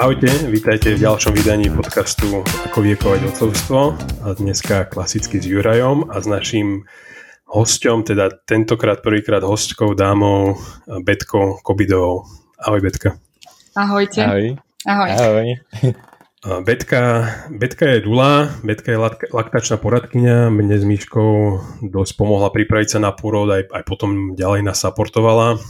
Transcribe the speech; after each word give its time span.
Ahojte, 0.00 0.32
vítajte 0.48 0.96
v 0.96 1.04
ďalšom 1.04 1.36
vydaní 1.36 1.68
podcastu 1.68 2.40
Ako 2.40 2.80
viekovať 2.80 3.20
otcovstvo 3.20 3.92
a 4.24 4.32
dneska 4.32 4.88
klasicky 4.88 5.36
s 5.36 5.44
Jurajom 5.44 6.08
a 6.08 6.16
s 6.16 6.24
naším 6.24 6.88
hosťom, 7.44 8.08
teda 8.08 8.32
tentokrát 8.48 9.04
prvýkrát 9.04 9.44
hostkou, 9.44 9.92
dámou 9.92 10.56
Betkou 11.04 11.60
Kobidovou. 11.60 12.24
Ahoj 12.56 12.80
Betka. 12.80 13.20
Ahojte. 13.76 14.24
Ahoj. 14.24 14.56
Ahoj. 14.88 15.10
Ahoj. 15.20 15.48
Betka, 16.64 17.00
Betka 17.52 17.84
je 17.92 17.98
dula, 18.00 18.56
Betka 18.64 18.96
je 18.96 18.98
laktačná 19.36 19.76
poradkynia, 19.76 20.48
mne 20.48 20.80
s 20.80 20.84
Míškou 20.88 21.60
dosť 21.84 22.12
pomohla 22.16 22.48
pripraviť 22.48 22.96
sa 22.96 23.04
na 23.04 23.12
pôrod, 23.12 23.52
aj, 23.52 23.68
aj 23.68 23.84
potom 23.84 24.32
ďalej 24.32 24.64
nás 24.64 24.80
supportovala. 24.80 25.60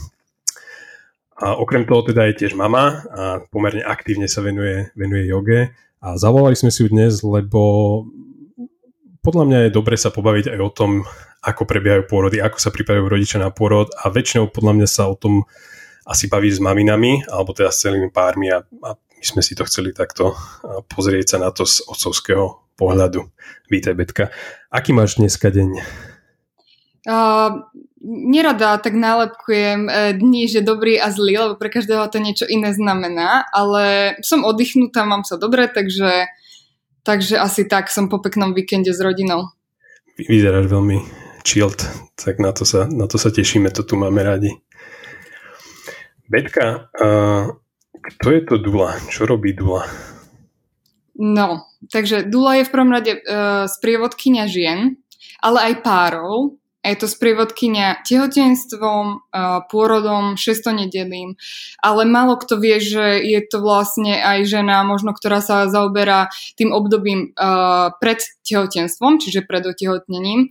A 1.40 1.56
okrem 1.56 1.88
toho 1.88 2.04
teda 2.04 2.28
je 2.28 2.44
tiež 2.44 2.52
mama 2.52 3.00
a 3.08 3.40
pomerne 3.48 3.80
aktívne 3.80 4.28
sa 4.28 4.44
venuje, 4.44 4.92
venuje 4.92 5.24
joge. 5.24 5.72
A 6.04 6.20
zavolali 6.20 6.52
sme 6.52 6.68
si 6.68 6.84
ju 6.84 6.92
dnes, 6.92 7.24
lebo 7.24 8.04
podľa 9.24 9.44
mňa 9.48 9.58
je 9.64 9.76
dobre 9.76 9.96
sa 9.96 10.12
pobaviť 10.12 10.52
aj 10.52 10.60
o 10.60 10.70
tom, 10.72 10.90
ako 11.40 11.64
prebiehajú 11.64 12.04
pôrody, 12.04 12.44
ako 12.44 12.60
sa 12.60 12.68
pripravujú 12.68 13.08
rodičia 13.08 13.40
na 13.40 13.48
pôrod 13.48 13.88
a 13.96 14.12
väčšinou 14.12 14.52
podľa 14.52 14.72
mňa 14.76 14.88
sa 14.88 15.08
o 15.08 15.16
tom 15.16 15.48
asi 16.04 16.28
baví 16.28 16.52
s 16.52 16.60
maminami, 16.60 17.24
alebo 17.28 17.56
teda 17.56 17.72
s 17.72 17.88
celými 17.88 18.12
pármi 18.12 18.52
a, 18.52 18.60
a 18.60 18.90
my 18.96 19.24
sme 19.24 19.40
si 19.44 19.56
to 19.56 19.64
chceli 19.68 19.96
takto 19.96 20.36
pozrieť 20.92 21.36
sa 21.36 21.38
na 21.40 21.52
to 21.52 21.64
z 21.64 21.84
otcovského 21.88 22.72
pohľadu. 22.76 23.28
Vítaj, 23.68 23.96
Betka. 23.96 24.32
Aký 24.72 24.92
máš 24.96 25.20
dneska 25.20 25.52
deň? 25.52 25.80
Uh, 27.04 27.64
nerada 28.04 28.80
tak 28.80 28.96
nálepkujem 28.96 29.86
uh, 29.86 30.12
dní, 30.16 30.48
že 30.48 30.64
dobrý 30.64 30.96
a 30.96 31.12
zlý, 31.12 31.36
lebo 31.36 31.54
pre 31.60 31.68
každého 31.68 32.08
to 32.08 32.18
niečo 32.18 32.48
iné 32.48 32.72
znamená, 32.72 33.44
ale 33.52 34.16
som 34.24 34.44
oddychnutá, 34.44 35.04
mám 35.04 35.22
sa 35.22 35.36
dobre, 35.36 35.68
takže, 35.68 36.26
takže 37.04 37.36
asi 37.36 37.68
tak 37.68 37.92
som 37.92 38.08
po 38.08 38.18
peknom 38.24 38.56
víkende 38.56 38.90
s 38.90 39.00
rodinou. 39.04 39.52
Vyzeráš 40.16 40.68
veľmi 40.68 41.00
chilled, 41.44 41.80
tak 42.16 42.40
na 42.40 42.52
to 42.52 42.64
sa, 42.64 42.88
na 42.88 43.04
to 43.08 43.16
sa 43.16 43.28
tešíme, 43.32 43.72
to 43.72 43.84
tu 43.84 43.96
máme 43.96 44.20
radi. 44.24 44.52
Betka, 46.30 46.88
uh, 46.96 47.52
kto 48.00 48.26
je 48.32 48.40
to 48.48 48.54
Dula? 48.62 48.96
Čo 49.12 49.28
robí 49.28 49.52
Dula? 49.52 49.84
No, 51.20 51.68
takže 51.92 52.24
Dula 52.24 52.56
je 52.60 52.64
v 52.64 52.72
prvom 52.72 52.90
rade 52.92 53.12
uh, 53.12 53.68
sprievodkynia 53.68 54.48
žien, 54.48 54.96
ale 55.44 55.72
aj 55.72 55.84
párov, 55.84 56.59
je 56.80 56.96
to 56.96 57.06
sprievodkynia 57.12 58.00
tehotenstvom, 58.08 59.28
pôrodom, 59.68 60.40
šestonedelým, 60.40 61.36
ale 61.84 62.02
málo 62.08 62.40
kto 62.40 62.56
vie, 62.56 62.80
že 62.80 63.20
je 63.20 63.40
to 63.44 63.60
vlastne 63.60 64.16
aj 64.16 64.48
žena, 64.48 64.80
možno 64.80 65.12
ktorá 65.12 65.44
sa 65.44 65.68
zaoberá 65.68 66.32
tým 66.56 66.72
obdobím 66.72 67.36
pred 68.00 68.20
tehotenstvom, 68.48 69.20
čiže 69.20 69.44
pred 69.44 69.68
otehotnením. 69.68 70.48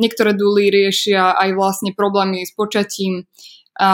Niektoré 0.00 0.32
duly 0.32 0.72
riešia 0.72 1.36
aj 1.36 1.52
vlastne 1.52 1.92
problémy 1.92 2.48
s 2.48 2.56
počatím, 2.56 3.28
a, 3.78 3.92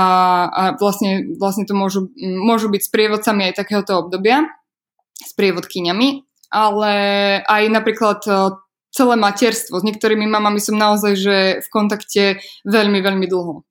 a 0.48 0.62
vlastne, 0.81 1.36
vlastne 1.36 1.69
to 1.69 1.77
môžu, 1.77 2.08
môžu 2.17 2.73
byť 2.73 2.89
sprievodcami 2.89 3.53
aj 3.53 3.61
takéhoto 3.61 4.01
obdobia, 4.01 4.48
sprievodkyňami, 5.20 6.25
ale 6.48 6.92
aj 7.45 7.62
napríklad 7.69 8.25
celé 8.95 9.19
materstvo. 9.19 9.83
S 9.83 9.84
niektorými 9.84 10.31
mamami 10.31 10.62
som 10.62 10.78
naozaj 10.78 11.12
že 11.19 11.37
v 11.67 11.69
kontakte 11.75 12.23
veľmi, 12.62 13.03
veľmi 13.03 13.27
dlho. 13.27 13.67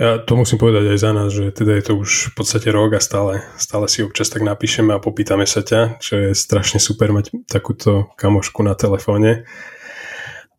Ja 0.00 0.16
to 0.16 0.32
musím 0.32 0.56
povedať 0.56 0.96
aj 0.96 0.98
za 1.02 1.10
nás, 1.12 1.28
že 1.28 1.52
teda 1.52 1.76
je 1.76 1.84
to 1.84 2.00
už 2.00 2.32
v 2.32 2.34
podstate 2.40 2.72
rok 2.72 2.96
a 2.96 3.04
stále, 3.04 3.44
stále 3.60 3.84
si 3.84 4.00
občas 4.00 4.32
tak 4.32 4.40
napíšeme 4.40 4.96
a 4.96 5.02
popýtame 5.02 5.44
sa 5.44 5.60
ťa, 5.60 6.00
čo 6.00 6.12
je 6.16 6.28
strašne 6.32 6.80
super 6.80 7.12
mať 7.12 7.44
takúto 7.44 8.08
kamošku 8.16 8.64
na 8.64 8.72
telefóne. 8.72 9.44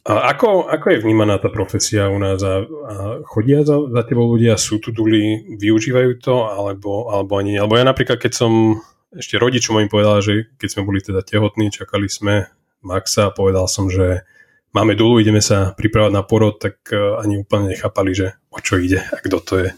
A 0.02 0.34
ako, 0.34 0.70
ako 0.70 0.86
je 0.94 1.02
vnímaná 1.02 1.42
tá 1.42 1.50
profesia 1.50 2.10
u 2.14 2.22
nás? 2.22 2.38
A, 2.46 2.62
a 2.66 2.94
chodia 3.26 3.66
za, 3.66 3.82
za 3.90 4.02
tebou 4.06 4.30
ľudia, 4.30 4.62
sú 4.62 4.78
tu 4.78 4.94
duli, 4.94 5.42
využívajú 5.58 6.22
to, 6.22 6.46
alebo, 6.46 7.10
alebo 7.10 7.38
ani? 7.38 7.58
Alebo 7.58 7.82
ja 7.82 7.86
napríklad, 7.86 8.22
keď 8.22 8.34
som 8.34 8.82
ešte 9.12 9.36
rodičom 9.36 9.84
im 9.84 9.92
povedal, 9.92 10.24
že 10.24 10.48
keď 10.56 10.70
sme 10.72 10.88
boli 10.88 11.00
teda 11.04 11.20
tehotní, 11.24 11.68
čakali 11.72 12.08
sme 12.08 12.48
Maxa 12.82 13.30
a 13.30 13.36
povedal 13.36 13.68
som, 13.68 13.92
že 13.92 14.24
máme 14.72 14.96
dulu, 14.96 15.20
ideme 15.20 15.44
sa 15.44 15.76
pripravať 15.76 16.12
na 16.16 16.24
porod, 16.24 16.58
tak 16.58 16.80
e, 16.90 16.98
ani 17.20 17.44
úplne 17.44 17.76
nechápali, 17.76 18.16
že 18.16 18.28
o 18.50 18.60
čo 18.64 18.80
ide 18.80 19.04
a 19.04 19.18
kto 19.20 19.38
to 19.44 19.54
je. 19.68 19.70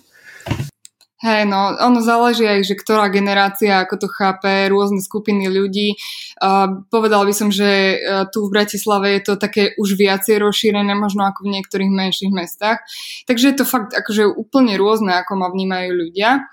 Hej, 1.24 1.48
no, 1.48 1.72
ono 1.80 2.04
záleží 2.04 2.44
aj, 2.44 2.68
že 2.68 2.76
ktorá 2.76 3.08
generácia, 3.08 3.80
ako 3.80 3.96
to 3.96 4.08
chápe, 4.12 4.68
rôzne 4.68 5.00
skupiny 5.00 5.48
ľudí. 5.48 5.96
Uh, 6.36 6.84
povedal 6.92 7.24
by 7.24 7.32
som, 7.32 7.48
že 7.48 7.96
uh, 7.96 8.28
tu 8.28 8.44
v 8.44 8.52
Bratislave 8.52 9.16
je 9.16 9.32
to 9.32 9.34
také 9.40 9.72
už 9.80 9.96
viacej 9.96 10.44
rozšírené, 10.44 10.92
možno 11.00 11.24
ako 11.24 11.48
v 11.48 11.56
niektorých 11.56 11.88
menších 11.88 12.28
mestách. 12.28 12.84
Takže 13.24 13.56
je 13.56 13.56
to 13.56 13.64
fakt 13.64 13.96
akože 13.96 14.36
úplne 14.36 14.76
rôzne, 14.76 15.16
ako 15.16 15.40
ma 15.40 15.48
vnímajú 15.48 15.96
ľudia. 15.96 16.44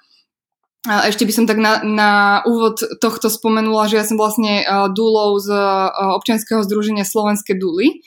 A 0.89 1.13
ešte 1.13 1.29
by 1.29 1.33
som 1.37 1.45
tak 1.45 1.61
na, 1.61 1.85
na 1.85 2.11
úvod 2.49 2.81
tohto 3.05 3.29
spomenula, 3.29 3.85
že 3.85 4.01
ja 4.01 4.05
som 4.09 4.17
vlastne 4.17 4.65
uh, 4.65 4.89
dúlou 4.89 5.37
z 5.37 5.53
uh, 5.53 6.17
občianského 6.17 6.65
združenia 6.65 7.05
Slovenské 7.05 7.53
duly. 7.53 8.01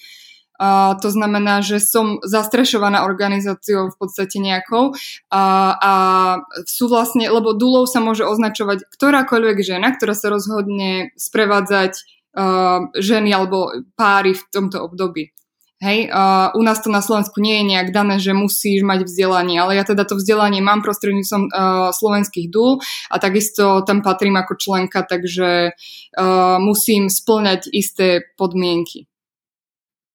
Uh, 0.58 0.98
to 0.98 1.14
znamená, 1.14 1.62
že 1.62 1.78
som 1.78 2.18
zastrešovaná 2.26 3.06
organizáciou 3.06 3.94
v 3.94 3.98
podstate 4.02 4.42
nejakou 4.42 4.90
uh, 4.90 5.74
a 5.78 5.94
sú 6.66 6.90
vlastne, 6.90 7.30
lebo 7.30 7.54
dúlou 7.54 7.86
sa 7.86 8.02
môže 8.02 8.26
označovať 8.26 8.90
ktorákoľvek 8.90 9.58
žena, 9.62 9.94
ktorá 9.94 10.18
sa 10.18 10.34
rozhodne 10.34 11.14
sprevádzať 11.14 11.94
uh, 12.34 12.90
ženy 12.98 13.38
alebo 13.38 13.70
páry 13.94 14.34
v 14.34 14.44
tomto 14.50 14.82
období. 14.82 15.30
Hej, 15.84 16.08
uh, 16.08 16.56
u 16.56 16.64
nás 16.64 16.80
to 16.80 16.88
na 16.88 17.04
Slovensku 17.04 17.44
nie 17.44 17.60
je 17.60 17.76
nejak 17.76 17.92
dané, 17.92 18.16
že 18.16 18.32
musíš 18.32 18.88
mať 18.88 19.04
vzdelanie, 19.04 19.60
ale 19.60 19.76
ja 19.76 19.84
teda 19.84 20.08
to 20.08 20.16
vzdelanie 20.16 20.64
mám 20.64 20.80
prostredníctvom 20.80 21.52
uh, 21.52 21.92
slovenských 21.92 22.48
dúl 22.48 22.80
a 23.12 23.20
takisto 23.20 23.84
tam 23.84 24.00
patrím 24.00 24.40
ako 24.40 24.56
členka, 24.56 25.04
takže 25.04 25.76
uh, 25.76 26.56
musím 26.64 27.12
splňať 27.12 27.68
isté 27.76 28.32
podmienky. 28.40 29.12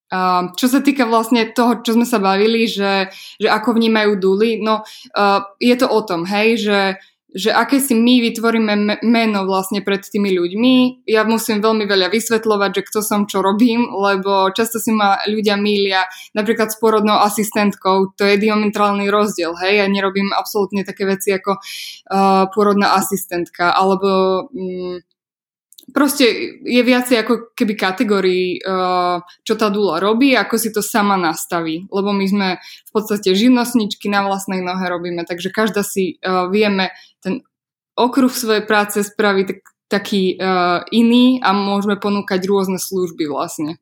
Uh, 0.09 0.57
čo 0.57 0.73
sa 0.73 0.81
týka 0.81 1.05
vlastne 1.05 1.53
toho, 1.53 1.85
čo 1.85 1.93
sme 1.93 2.09
sa 2.09 2.17
bavili, 2.17 2.65
že, 2.65 3.13
že 3.37 3.53
ako 3.53 3.77
vnímajú 3.77 4.17
dúly, 4.17 4.65
no 4.65 4.81
uh, 4.81 5.41
je 5.61 5.77
to 5.77 5.85
o 5.85 6.01
tom, 6.01 6.25
hej, 6.25 6.65
že 6.65 6.79
že 7.29 7.53
aké 7.53 7.77
si 7.77 7.93
my 7.93 8.25
vytvoríme 8.25 9.05
meno 9.05 9.45
vlastne 9.45 9.85
pred 9.85 10.01
tými 10.01 10.33
ľuďmi. 10.33 11.05
Ja 11.05 11.29
musím 11.29 11.61
veľmi 11.61 11.85
veľa 11.85 12.09
vysvetľovať, 12.09 12.71
že 12.81 12.87
kto 12.89 13.01
som, 13.05 13.29
čo 13.29 13.45
robím, 13.45 13.85
lebo 13.93 14.49
často 14.57 14.81
si 14.81 14.97
ma 14.97 15.21
ľudia 15.29 15.61
mília 15.61 16.09
napríklad 16.33 16.73
s 16.73 16.81
porodnou 16.81 17.21
asistentkou, 17.21 18.17
to 18.17 18.25
je 18.25 18.41
diametrálny 18.41 19.13
rozdiel, 19.13 19.53
hej, 19.61 19.85
ja 19.85 19.87
nerobím 19.93 20.33
absolútne 20.33 20.89
také 20.89 21.05
veci 21.05 21.37
ako 21.37 21.61
uh, 21.61 22.49
porodná 22.49 22.97
asistentka, 22.97 23.77
alebo 23.77 24.49
um, 24.49 24.97
proste 25.89 26.29
je 26.65 26.83
viacej 26.85 27.25
ako 27.25 27.57
keby 27.57 27.73
kategórií, 27.73 28.61
uh, 28.61 29.25
čo 29.45 29.57
tá 29.57 29.73
dula 29.73 29.97
robí, 29.97 30.37
ako 30.37 30.55
si 30.61 30.69
to 30.69 30.85
sama 30.85 31.17
nastaví. 31.17 31.89
Lebo 31.89 32.13
my 32.13 32.27
sme 32.29 32.49
v 32.61 32.91
podstate 32.93 33.33
živnostničky 33.33 34.13
na 34.13 34.25
vlastnej 34.25 34.61
nohe 34.61 34.85
robíme, 34.85 35.25
takže 35.25 35.49
každá 35.49 35.81
si 35.81 36.21
uh, 36.21 36.49
vieme 36.53 36.93
ten 37.23 37.45
okruh 37.99 38.31
svojej 38.33 38.65
práce 38.65 39.03
spraviť 39.03 39.45
tak, 39.47 39.61
taký 39.89 40.39
uh, 40.39 40.87
iný 40.91 41.43
a 41.43 41.53
môžeme 41.53 41.99
ponúkať 41.99 42.45
rôzne 42.47 42.79
služby 42.79 43.29
vlastne. 43.29 43.77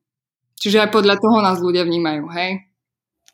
Čiže 0.56 0.88
aj 0.88 0.94
podľa 0.94 1.16
toho 1.20 1.38
nás 1.44 1.60
ľudia 1.60 1.84
vnímajú, 1.84 2.26
hej? 2.32 2.65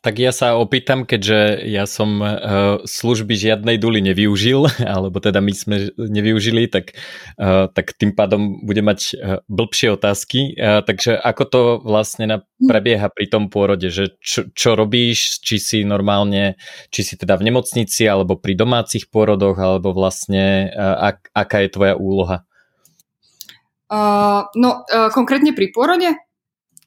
Tak 0.03 0.19
ja 0.19 0.35
sa 0.35 0.59
opýtam, 0.59 1.07
keďže 1.07 1.63
ja 1.63 1.87
som 1.87 2.19
uh, 2.19 2.35
služby 2.83 3.39
žiadnej 3.39 3.79
duly 3.79 4.03
nevyužil, 4.03 4.67
alebo 4.83 5.23
teda 5.23 5.39
my 5.39 5.55
sme 5.55 5.95
nevyužili, 5.95 6.67
tak, 6.67 6.99
uh, 7.39 7.71
tak 7.71 7.95
tým 7.95 8.11
pádom 8.11 8.59
bude 8.67 8.83
mať 8.83 8.99
uh, 9.15 9.39
blbšie 9.47 9.95
otázky. 9.95 10.59
Takže 10.59 11.15
ako 11.15 11.43
to 11.47 11.61
vlastne 11.87 12.27
na, 12.27 12.37
prebieha 12.59 13.07
pri 13.15 13.31
tom 13.31 13.47
pôrode, 13.47 13.87
že 13.87 14.19
čo, 14.19 14.51
čo 14.51 14.75
robíš, 14.75 15.39
či 15.39 15.55
si 15.55 15.77
normálne, 15.87 16.59
či 16.91 17.07
si 17.07 17.15
teda 17.15 17.39
v 17.39 17.47
nemocnici, 17.47 18.03
alebo 18.03 18.35
pri 18.35 18.59
domácich 18.59 19.07
pôrodoch, 19.07 19.55
alebo 19.55 19.95
vlastne 19.95 20.67
ak, 20.75 21.31
aká 21.31 21.63
je 21.63 21.69
tvoja 21.71 21.95
úloha? 21.95 22.43
Uh, 23.87 24.51
no, 24.59 24.83
uh, 24.83 25.07
konkrétne 25.15 25.55
pri 25.55 25.71
pôrode? 25.71 26.11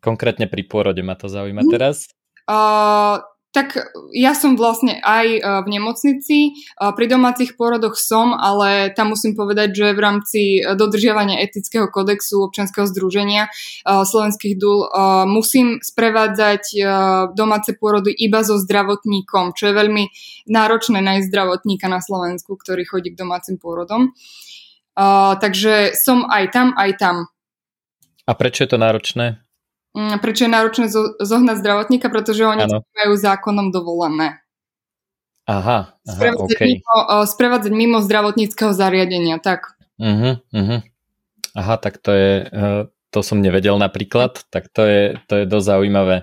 Konkrétne 0.05 0.53
pri 0.53 0.69
pôrode 0.69 1.01
ma 1.01 1.17
to 1.17 1.33
zaujíma 1.33 1.65
teraz. 1.73 2.13
Uh, 2.47 3.19
tak 3.57 3.73
ja 4.13 4.37
som 4.37 4.53
vlastne 4.61 5.01
aj 5.01 5.27
e, 5.33 5.41
v 5.41 5.69
nemocnici, 5.73 6.39
e, 6.45 6.51
pri 6.77 7.07
domácich 7.09 7.57
pôrodoch 7.57 7.97
som, 7.97 8.37
ale 8.37 8.93
tam 8.93 9.17
musím 9.17 9.33
povedať, 9.33 9.73
že 9.73 9.97
v 9.97 10.01
rámci 10.05 10.41
dodržiavania 10.61 11.41
etického 11.41 11.89
kodexu 11.89 12.45
občianskeho 12.45 12.85
združenia 12.85 13.49
slovenských 13.87 14.61
dúl 14.61 14.85
musím 15.31 15.81
sprevádzať 15.81 16.77
domáce 17.33 17.73
pôrody 17.81 18.13
iba 18.13 18.45
so 18.45 18.61
zdravotníkom, 18.61 19.57
čo 19.57 19.73
je 19.73 19.79
veľmi 19.79 20.05
náročné 20.53 21.01
nájsť 21.01 21.29
zdravotníka 21.31 21.87
na 21.89 22.05
Slovensku, 22.05 22.59
ktorý 22.61 22.85
chodí 22.85 23.17
k 23.17 23.21
domácim 23.25 23.57
pôrodom. 23.57 24.13
Takže 25.41 25.97
som 25.97 26.29
aj 26.29 26.45
tam, 26.53 26.69
aj 26.77 26.91
tam. 26.99 27.17
A 28.27 28.33
prečo 28.35 28.67
je 28.67 28.71
to 28.75 28.79
náročné? 28.81 29.46
Mm, 29.97 30.21
prečo 30.21 30.45
je 30.45 30.53
náročné 30.53 30.87
zohnať 31.25 31.57
zdravotníka, 31.57 32.13
pretože 32.13 32.45
oni 32.45 32.69
ano. 32.69 32.85
majú 32.85 33.13
zákonom 33.17 33.73
dovolené. 33.73 34.45
Aha, 35.49 35.97
aha 35.97 36.05
sprevádzať, 36.05 36.53
okay. 36.53 36.67
mimo, 36.69 36.97
sprevádzať 37.25 37.73
mimo 37.73 37.99
zdravotníckého 38.05 38.77
zariadenia, 38.77 39.41
tak. 39.41 39.79
Uh-huh, 39.97 40.43
uh-huh. 40.53 40.81
Aha, 41.57 41.75
tak 41.81 41.97
to 42.05 42.13
je, 42.13 42.33
e, 42.45 42.71
to 43.09 43.21
som 43.25 43.41
nevedel 43.41 43.81
napríklad, 43.81 44.45
tak 44.53 44.69
to 44.69 44.85
je, 44.85 45.03
to 45.33 45.41
je 45.41 45.45
dosť 45.49 45.67
zaujímavé. 45.73 46.17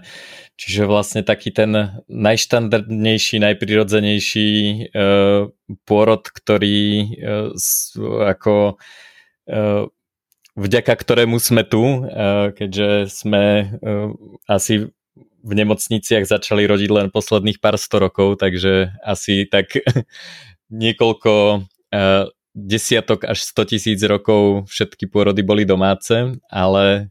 Čiže 0.53 0.85
vlastne 0.85 1.25
taký 1.25 1.49
ten 1.49 1.73
najštandardnejší, 2.05 3.41
najprirodzenejší 3.41 4.49
uh, 4.93 5.49
pôrod, 5.81 6.21
ktorý 6.29 7.09
uh, 7.17 7.49
ako 8.29 8.77
uh, 9.49 9.89
vďaka 10.55 10.93
ktorému 10.93 11.41
sme 11.41 11.65
tu, 11.65 12.05
eh, 12.05 12.53
keďže 12.53 13.09
sme 13.09 13.43
eh, 13.43 14.07
asi 14.45 14.89
v 15.43 15.51
nemocniciach 15.51 16.23
začali 16.23 16.63
rodiť 16.63 16.89
len 16.89 17.07
posledných 17.11 17.59
pár 17.59 17.75
sto 17.75 17.99
rokov, 17.99 18.39
takže 18.39 18.95
asi 19.03 19.43
tak 19.49 19.75
niekoľko 20.71 21.33
eh, 21.91 22.25
desiatok 22.53 23.25
až 23.25 23.43
100 23.49 23.71
tisíc 23.75 23.99
rokov 24.05 24.69
všetky 24.69 25.09
pôrody 25.09 25.41
boli 25.41 25.65
domáce, 25.65 26.37
ale 26.53 27.09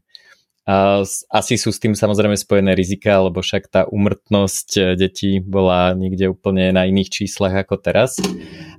asi 1.27 1.59
sú 1.59 1.75
s 1.75 1.79
tým 1.83 1.91
samozrejme 1.91 2.39
spojené 2.39 2.71
rizika, 2.71 3.19
lebo 3.19 3.43
však 3.43 3.67
tá 3.67 3.83
umrtnosť 3.83 4.95
detí 4.95 5.43
bola 5.43 5.91
niekde 5.91 6.31
úplne 6.31 6.71
na 6.71 6.87
iných 6.87 7.11
číslach 7.11 7.51
ako 7.51 7.83
teraz. 7.83 8.15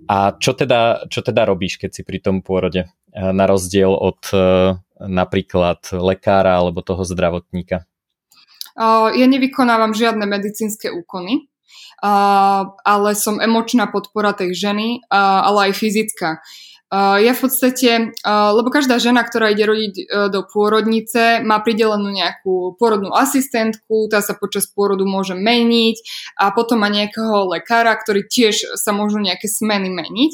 A 0.08 0.36
čo 0.36 0.52
teda, 0.52 1.08
čo 1.08 1.24
teda 1.24 1.48
robíš, 1.48 1.80
keď 1.80 1.90
si 1.90 2.02
pri 2.04 2.20
tom 2.20 2.44
pôrode? 2.44 2.88
na 3.14 3.46
rozdiel 3.46 3.94
od 3.94 4.18
e, 4.34 4.38
napríklad 4.98 5.86
lekára 5.94 6.58
alebo 6.58 6.82
toho 6.82 7.06
zdravotníka? 7.06 7.86
Ja 9.14 9.26
nevykonávam 9.30 9.94
žiadne 9.94 10.26
medicínske 10.26 10.90
úkony, 10.90 11.46
ale 12.82 13.14
som 13.14 13.38
emočná 13.38 13.86
podpora 13.86 14.34
tej 14.34 14.50
ženy, 14.50 14.98
ale 15.14 15.70
aj 15.70 15.78
fyzická. 15.78 16.42
Ja 16.94 17.32
v 17.32 17.40
podstate, 17.40 18.12
lebo 18.28 18.68
každá 18.68 19.00
žena, 19.00 19.24
ktorá 19.24 19.50
ide 19.50 19.66
rodiť 19.66 19.94
e, 19.98 20.04
do 20.28 20.44
pôrodnice, 20.44 21.40
má 21.40 21.58
pridelenú 21.64 22.12
nejakú 22.12 22.76
pôrodnú 22.76 23.10
asistentku, 23.10 24.06
tá 24.12 24.20
sa 24.20 24.36
počas 24.36 24.68
pôrodu 24.68 25.02
môže 25.08 25.32
meniť 25.32 25.96
a 26.36 26.52
potom 26.52 26.84
má 26.84 26.92
nejakého 26.92 27.50
lekára, 27.50 27.96
ktorý 27.96 28.28
tiež 28.28 28.76
sa 28.76 28.92
môžu 28.92 29.18
nejaké 29.18 29.48
smeny 29.48 29.88
meniť. 29.90 30.32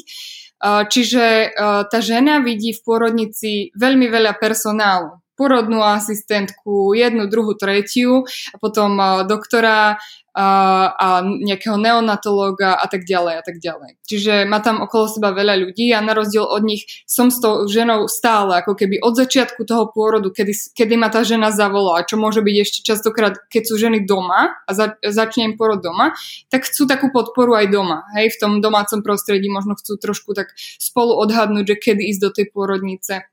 Čiže 0.61 1.57
tá 1.89 1.99
žena 2.05 2.37
vidí 2.37 2.69
v 2.69 2.83
pôrodnici 2.85 3.73
veľmi 3.73 4.05
veľa 4.13 4.37
personálu. 4.37 5.20
Porodnú 5.41 5.81
asistentku, 5.81 6.93
jednu, 6.93 7.25
druhú, 7.25 7.57
tretiu, 7.57 8.29
a 8.53 8.55
potom 8.61 8.93
doktora, 9.25 9.97
a, 10.31 10.47
a 10.95 11.07
nejakého 11.27 11.75
neonatológa 11.75 12.79
a 12.79 12.87
tak 12.87 13.03
ďalej 13.03 13.33
a 13.35 13.43
tak 13.43 13.59
ďalej. 13.59 13.99
Čiže 14.07 14.33
má 14.47 14.63
tam 14.63 14.79
okolo 14.79 15.11
seba 15.11 15.35
veľa 15.35 15.59
ľudí 15.59 15.91
a 15.91 15.99
na 15.99 16.15
rozdiel 16.15 16.47
od 16.47 16.63
nich 16.63 16.87
som 17.03 17.27
s 17.27 17.43
tou 17.43 17.67
ženou 17.67 18.07
stále, 18.07 18.63
ako 18.63 18.79
keby 18.79 19.03
od 19.03 19.19
začiatku 19.19 19.67
toho 19.67 19.91
pôrodu, 19.91 20.31
kedy, 20.31 20.55
kedy 20.71 20.95
ma 20.95 21.11
tá 21.11 21.27
žena 21.27 21.51
zavolá, 21.51 22.07
čo 22.07 22.15
môže 22.15 22.39
byť 22.39 22.55
ešte 22.63 22.79
častokrát, 22.87 23.35
keď 23.51 23.63
sú 23.67 23.75
ženy 23.75 24.07
doma 24.07 24.55
a 24.63 24.71
za, 24.71 24.95
začne 25.03 25.51
im 25.51 25.59
porod 25.59 25.83
doma, 25.83 26.15
tak 26.47 26.63
chcú 26.63 26.87
takú 26.87 27.11
podporu 27.11 27.59
aj 27.59 27.67
doma. 27.67 28.07
Hej, 28.15 28.39
v 28.39 28.39
tom 28.39 28.51
domácom 28.63 29.03
prostredí 29.03 29.51
možno 29.51 29.75
chcú 29.75 29.99
trošku 29.99 30.31
tak 30.31 30.55
spolu 30.79 31.11
odhadnúť, 31.19 31.75
že 31.75 31.91
kedy 31.91 32.07
ísť 32.07 32.21
do 32.23 32.31
tej 32.31 32.45
pôrodnice 32.55 33.27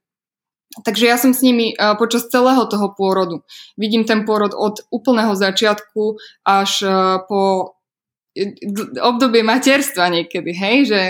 Takže 0.85 1.05
ja 1.09 1.17
som 1.17 1.33
s 1.33 1.41
nimi 1.41 1.73
uh, 1.73 1.97
počas 1.97 2.29
celého 2.29 2.69
toho 2.69 2.93
pôrodu. 2.93 3.41
Vidím 3.81 4.05
ten 4.05 4.29
pôrod 4.29 4.53
od 4.53 4.85
úplného 4.93 5.33
začiatku 5.33 6.21
až 6.45 6.71
uh, 6.85 7.25
po 7.25 7.75
obdobie 9.03 9.43
materstva 9.43 10.13
niekedy, 10.13 10.55
hej, 10.55 10.77
že 10.87 11.03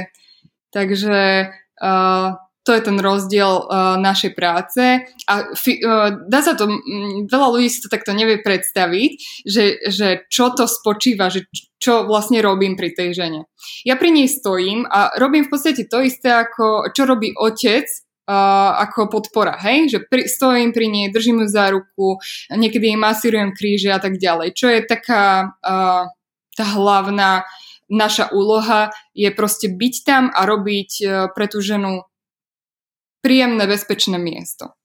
takže 0.72 1.52
uh, 1.82 2.28
to 2.64 2.76
je 2.76 2.84
ten 2.84 3.00
rozdiel 3.00 3.64
uh, 3.64 3.96
našej 3.96 4.36
práce 4.36 5.04
a 5.24 5.34
fi, 5.56 5.80
uh, 5.80 6.28
dá 6.28 6.44
sa 6.44 6.52
to, 6.52 6.68
m, 6.68 7.24
veľa 7.24 7.48
ľudí 7.56 7.68
si 7.72 7.80
to 7.80 7.88
takto 7.88 8.12
nevie 8.12 8.44
predstaviť, 8.44 9.10
že, 9.48 9.64
že 9.88 10.08
čo 10.28 10.52
to 10.52 10.68
spočíva, 10.68 11.32
že 11.32 11.48
čo 11.80 12.04
vlastne 12.04 12.44
robím 12.44 12.76
pri 12.76 12.92
tej 12.92 13.16
žene. 13.16 13.40
Ja 13.88 13.96
pri 13.96 14.12
nej 14.12 14.28
stojím 14.28 14.84
a 14.84 15.16
robím 15.16 15.48
v 15.48 15.52
podstate 15.52 15.88
to 15.88 16.04
isté, 16.04 16.28
ako 16.28 16.92
čo 16.92 17.08
robí 17.08 17.32
otec 17.32 17.88
ako 18.28 19.08
podpora, 19.08 19.56
hej? 19.64 19.88
Že 19.88 19.98
pri, 20.04 20.22
stojím 20.28 20.70
pri 20.76 20.86
nej, 20.92 21.06
držím 21.08 21.42
ju 21.42 21.48
za 21.48 21.72
ruku, 21.72 22.20
niekedy 22.52 22.92
jej 22.92 23.00
masírujem 23.00 23.56
kríže 23.56 23.88
a 23.88 23.96
tak 23.96 24.20
ďalej. 24.20 24.52
Čo 24.52 24.68
je 24.68 24.84
taká 24.84 25.56
uh, 25.64 26.12
tá 26.52 26.66
hlavná 26.76 27.48
naša 27.88 28.28
úloha, 28.36 28.92
je 29.16 29.32
proste 29.32 29.72
byť 29.72 29.94
tam 30.04 30.28
a 30.28 30.44
robiť 30.44 30.90
uh, 31.00 31.08
pre 31.32 31.48
tú 31.48 31.64
ženu 31.64 32.04
príjemné, 33.24 33.64
bezpečné 33.64 34.20
miesto. 34.20 34.76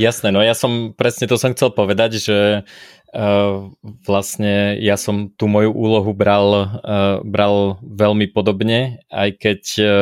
Jasné, 0.00 0.32
no 0.32 0.40
ja 0.40 0.56
som 0.56 0.96
presne 0.96 1.28
to 1.28 1.36
som 1.36 1.52
chcel 1.52 1.76
povedať, 1.76 2.16
že 2.16 2.38
uh, 2.64 3.68
vlastne 4.08 4.80
ja 4.80 4.96
som 4.96 5.28
tú 5.36 5.44
moju 5.44 5.76
úlohu 5.76 6.16
bral, 6.16 6.80
uh, 6.80 7.20
bral 7.20 7.76
veľmi 7.84 8.32
podobne, 8.32 9.04
aj 9.12 9.28
keď 9.36 9.60
uh, 9.76 9.92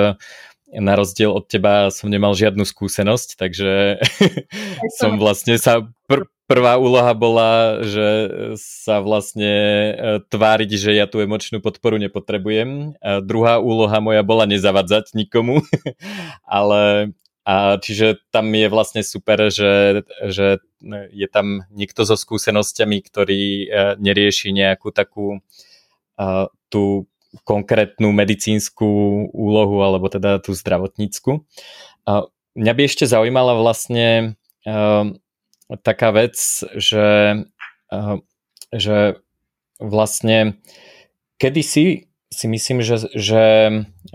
na 0.76 0.92
rozdiel 0.96 1.32
od 1.32 1.48
teba 1.48 1.88
som 1.88 2.12
nemal 2.12 2.36
žiadnu 2.36 2.64
skúsenosť, 2.68 3.40
takže 3.40 4.02
som 5.00 5.16
vlastne 5.16 5.56
sa 5.56 5.88
pr- 6.04 6.28
prvá 6.48 6.80
úloha 6.80 7.12
bola, 7.12 7.84
že 7.84 8.08
sa 8.56 9.04
vlastne 9.04 9.52
e, 9.52 9.92
tváriť, 10.32 10.70
že 10.76 10.90
ja 10.96 11.04
tú 11.04 11.20
emočnú 11.20 11.60
podporu 11.60 12.00
nepotrebujem. 12.00 12.96
A 13.04 13.20
druhá 13.20 13.60
úloha 13.60 14.00
moja 14.00 14.24
bola 14.24 14.48
nezavadzať 14.48 15.12
nikomu, 15.12 15.60
ale 16.48 17.12
a 17.48 17.80
čiže 17.80 18.20
tam 18.28 18.52
je 18.52 18.68
vlastne 18.68 19.00
super, 19.00 19.48
že, 19.48 20.04
že 20.28 20.60
je 21.16 21.28
tam 21.32 21.64
niekto 21.72 22.04
so 22.04 22.12
skúsenosťami, 22.12 23.00
ktorý 23.00 23.42
e, 23.64 23.66
nerieši 23.96 24.52
nejakú 24.52 24.92
takú 24.92 25.40
tú 26.68 27.06
konkrétnu 27.44 28.08
medicínsku 28.12 28.88
úlohu, 29.32 29.84
alebo 29.84 30.08
teda 30.08 30.40
tú 30.40 30.56
zdravotnícku. 30.56 31.44
Mňa 32.58 32.72
by 32.72 32.82
ešte 32.88 33.04
zaujímala 33.04 33.54
vlastne 33.54 34.34
uh, 34.64 35.04
taká 35.84 36.10
vec, 36.10 36.34
že, 36.74 37.44
uh, 37.92 38.16
že 38.72 39.20
vlastne 39.78 40.58
kedysi 41.36 42.10
si 42.28 42.46
myslím, 42.48 42.80
že, 42.80 43.08
že 43.12 43.44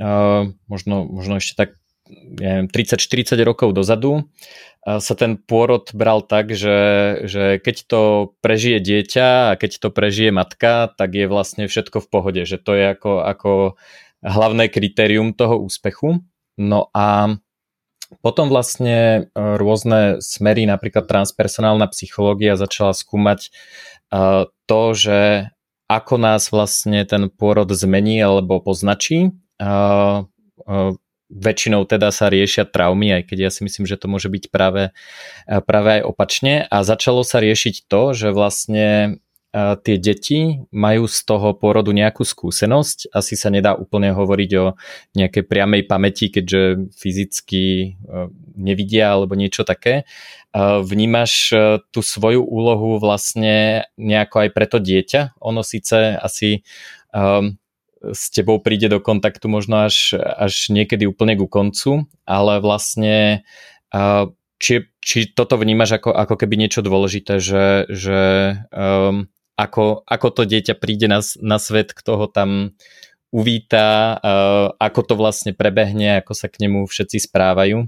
uh, 0.01 0.41
možno, 0.67 0.95
možno 1.05 1.37
ešte 1.37 1.53
tak 1.55 1.69
30-40 2.07 3.39
rokov 3.47 3.71
dozadu 3.71 4.27
sa 4.83 5.13
ten 5.15 5.39
pôrod 5.39 5.87
bral 5.95 6.19
tak, 6.19 6.51
že, 6.51 6.79
že 7.23 7.63
keď 7.63 7.75
to 7.87 8.01
prežije 8.43 8.83
dieťa 8.83 9.55
a 9.55 9.55
keď 9.55 9.79
to 9.79 9.87
prežije 9.87 10.35
matka, 10.35 10.91
tak 10.99 11.15
je 11.15 11.31
vlastne 11.31 11.71
všetko 11.71 12.03
v 12.03 12.07
pohode, 12.11 12.41
že 12.43 12.59
to 12.59 12.75
je 12.75 12.91
ako, 12.91 13.23
ako 13.23 13.51
hlavné 14.19 14.67
kritérium 14.67 15.31
toho 15.31 15.63
úspechu. 15.63 16.27
No 16.59 16.91
a 16.91 17.39
potom 18.19 18.51
vlastne 18.51 19.31
e, 19.31 19.41
rôzne 19.57 20.21
smery, 20.21 20.67
napríklad 20.69 21.09
transpersonálna 21.09 21.89
psychológia 21.95 22.59
začala 22.59 22.93
skúmať 22.93 23.47
e, 23.47 23.49
to, 24.67 24.81
že 24.93 25.49
ako 25.89 26.15
nás 26.21 26.53
vlastne 26.53 27.01
ten 27.07 27.31
pôrod 27.31 27.71
zmení 27.73 28.21
alebo 28.21 28.61
poznačí 28.61 29.31
e, 29.57 29.63
väčšinou 31.33 31.89
teda 31.89 32.13
sa 32.13 32.29
riešia 32.29 32.69
traumy, 32.69 33.09
aj 33.17 33.33
keď 33.33 33.37
ja 33.45 33.49
si 33.49 33.65
myslím, 33.65 33.89
že 33.89 33.97
to 33.97 34.05
môže 34.05 34.29
byť 34.29 34.53
práve, 34.53 34.93
práve 35.49 35.89
aj 35.97 36.01
opačne. 36.05 36.69
A 36.69 36.85
začalo 36.85 37.25
sa 37.25 37.41
riešiť 37.41 37.89
to, 37.89 38.13
že 38.13 38.29
vlastne 38.29 39.17
tie 39.53 40.01
deti 40.01 40.65
majú 40.73 41.05
z 41.05 41.19
toho 41.29 41.53
pôrodu 41.53 41.93
nejakú 41.93 42.25
skúsenosť. 42.25 43.13
Asi 43.13 43.37
sa 43.37 43.53
nedá 43.53 43.77
úplne 43.77 44.09
hovoriť 44.09 44.51
o 44.57 44.73
nejakej 45.13 45.43
priamej 45.45 45.85
pamäti, 45.85 46.33
keďže 46.33 46.89
fyzicky 46.97 47.93
nevidia 48.57 49.13
alebo 49.13 49.37
niečo 49.37 49.61
také. 49.61 50.09
Vnímaš 50.57 51.53
tú 51.93 52.01
svoju 52.01 52.41
úlohu 52.41 52.97
vlastne 52.97 53.85
nejako 53.93 54.41
aj 54.41 54.49
pre 54.57 54.65
to 54.65 54.81
dieťa? 54.81 55.37
Ono 55.41 55.61
síce 55.61 56.17
asi 56.17 56.65
um, 57.13 57.57
s 58.11 58.27
tebou 58.35 58.59
príde 58.59 58.91
do 58.91 58.99
kontaktu 58.99 59.47
možno 59.47 59.87
až, 59.87 60.19
až 60.19 60.67
niekedy 60.67 61.07
úplne 61.07 61.39
ku 61.39 61.47
koncu, 61.47 62.11
ale 62.27 62.59
vlastne 62.59 63.47
či, 64.63 64.87
či 65.03 65.31
toto 65.31 65.59
vnímaš 65.59 65.99
ako, 65.99 66.11
ako 66.11 66.35
keby 66.39 66.55
niečo 66.55 66.79
dôležité, 66.83 67.39
že, 67.39 67.87
že 67.91 68.19
um, 68.71 69.27
ako, 69.59 70.07
ako 70.07 70.27
to 70.31 70.43
dieťa 70.47 70.79
príde 70.79 71.11
na, 71.11 71.19
na 71.43 71.57
svet, 71.59 71.91
kto 71.91 72.15
ho 72.15 72.27
tam 72.31 72.73
uvíta, 73.33 74.17
uh, 74.17 74.67
ako 74.79 74.99
to 75.03 75.13
vlastne 75.19 75.51
prebehne, 75.51 76.23
ako 76.23 76.31
sa 76.31 76.47
k 76.47 76.63
nemu 76.63 76.87
všetci 76.87 77.27
správajú. 77.27 77.85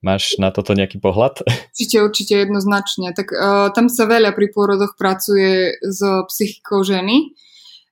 Máš 0.00 0.40
na 0.40 0.48
toto 0.48 0.72
nejaký 0.72 0.96
pohľad? 0.96 1.44
Určite, 1.76 1.96
určite 2.00 2.34
jednoznačne. 2.40 3.12
Tak 3.12 3.28
uh, 3.32 3.68
tam 3.72 3.92
sa 3.92 4.08
veľa 4.08 4.32
pri 4.32 4.48
pôrodoch 4.52 4.96
pracuje 4.96 5.76
s 5.80 6.00
psychikou 6.30 6.84
ženy, 6.84 7.32
uh, 7.32 7.49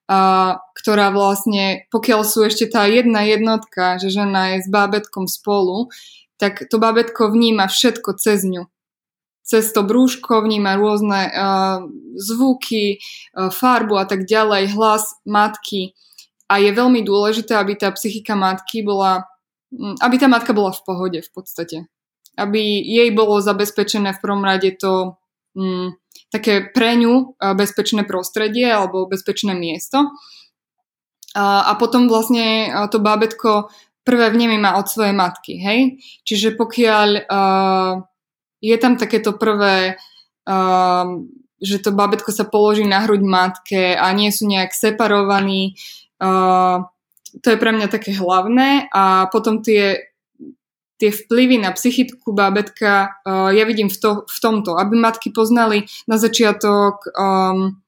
ktorá 0.09 1.13
vlastne, 1.13 1.85
pokiaľ 1.93 2.25
sú 2.25 2.49
ešte 2.49 2.65
tá 2.73 2.89
jedna 2.89 3.29
jednotka, 3.29 4.01
že 4.01 4.09
žena 4.09 4.57
je 4.57 4.65
s 4.65 4.69
bábetkom 4.73 5.29
spolu, 5.29 5.93
tak 6.41 6.65
to 6.73 6.81
bábetko 6.81 7.29
vníma 7.29 7.69
všetko 7.69 8.17
cez 8.17 8.49
ňu 8.49 8.65
cez 9.49 9.73
to 9.73 9.81
brúško 9.81 10.45
vníma 10.45 10.77
rôzne 10.77 11.33
uh, 11.33 11.81
zvuky, 12.21 13.01
uh, 13.01 13.49
farbu 13.49 13.97
a 13.97 14.05
tak 14.05 14.29
ďalej, 14.29 14.77
hlas 14.77 15.17
matky. 15.25 15.97
A 16.53 16.61
je 16.61 16.69
veľmi 16.69 17.01
dôležité, 17.01 17.57
aby 17.57 17.73
tá 17.81 17.89
psychika 17.97 18.37
matky 18.37 18.85
bola, 18.85 19.25
aby 20.05 20.21
tá 20.21 20.29
matka 20.29 20.53
bola 20.53 20.77
v 20.77 20.85
pohode 20.85 21.19
v 21.25 21.31
podstate. 21.33 21.89
Aby 22.37 22.61
jej 22.85 23.09
bolo 23.17 23.41
zabezpečené 23.41 24.13
v 24.17 24.21
prvom 24.21 24.45
rade 24.45 24.69
to 24.77 25.17
um, 25.57 25.97
také 26.29 26.69
pre 26.73 26.97
ňu 26.97 27.37
uh, 27.37 27.53
bezpečné 27.57 28.05
prostredie 28.05 28.69
alebo 28.69 29.09
bezpečné 29.09 29.57
miesto. 29.57 30.13
A 31.39 31.71
potom 31.79 32.09
vlastne 32.09 32.73
uh, 32.73 32.89
to 32.91 32.99
bábetko 32.99 33.71
prvé 34.03 34.33
vnemy 34.33 34.59
má 34.59 34.81
od 34.81 34.89
svojej 34.89 35.13
matky, 35.13 35.61
hej? 35.61 36.01
Čiže 36.25 36.57
pokiaľ 36.57 37.09
uh, 37.29 37.93
je 38.59 38.77
tam 38.81 38.99
takéto 38.99 39.39
prvé, 39.39 39.95
že 41.61 41.77
to 41.79 41.91
babetko 41.93 42.33
sa 42.33 42.49
položí 42.49 42.89
na 42.89 43.05
hruď 43.05 43.23
matke 43.23 43.95
a 43.95 44.11
nie 44.17 44.33
sú 44.33 44.49
nejak 44.49 44.73
separovaní. 44.75 45.77
Uh, 46.19 46.89
to 47.45 47.53
je 47.53 47.61
pre 47.61 47.71
mňa 47.71 47.87
také 47.93 48.17
hlavné 48.17 48.89
a 48.91 49.29
potom 49.29 49.61
tie, 49.61 50.08
tie 50.99 51.15
vplyvy 51.15 51.63
na 51.63 51.71
psychiku 51.73 52.35
bábetka 52.35 53.23
uh, 53.23 53.55
ja 53.55 53.65
vidím 53.65 53.87
v, 53.87 53.97
to, 53.97 54.11
v 54.27 54.39
tomto, 54.43 54.75
aby 54.75 54.99
matky 54.99 55.31
poznali 55.31 55.87
na 56.11 56.19
začiatok 56.19 57.07
um, 57.15 57.79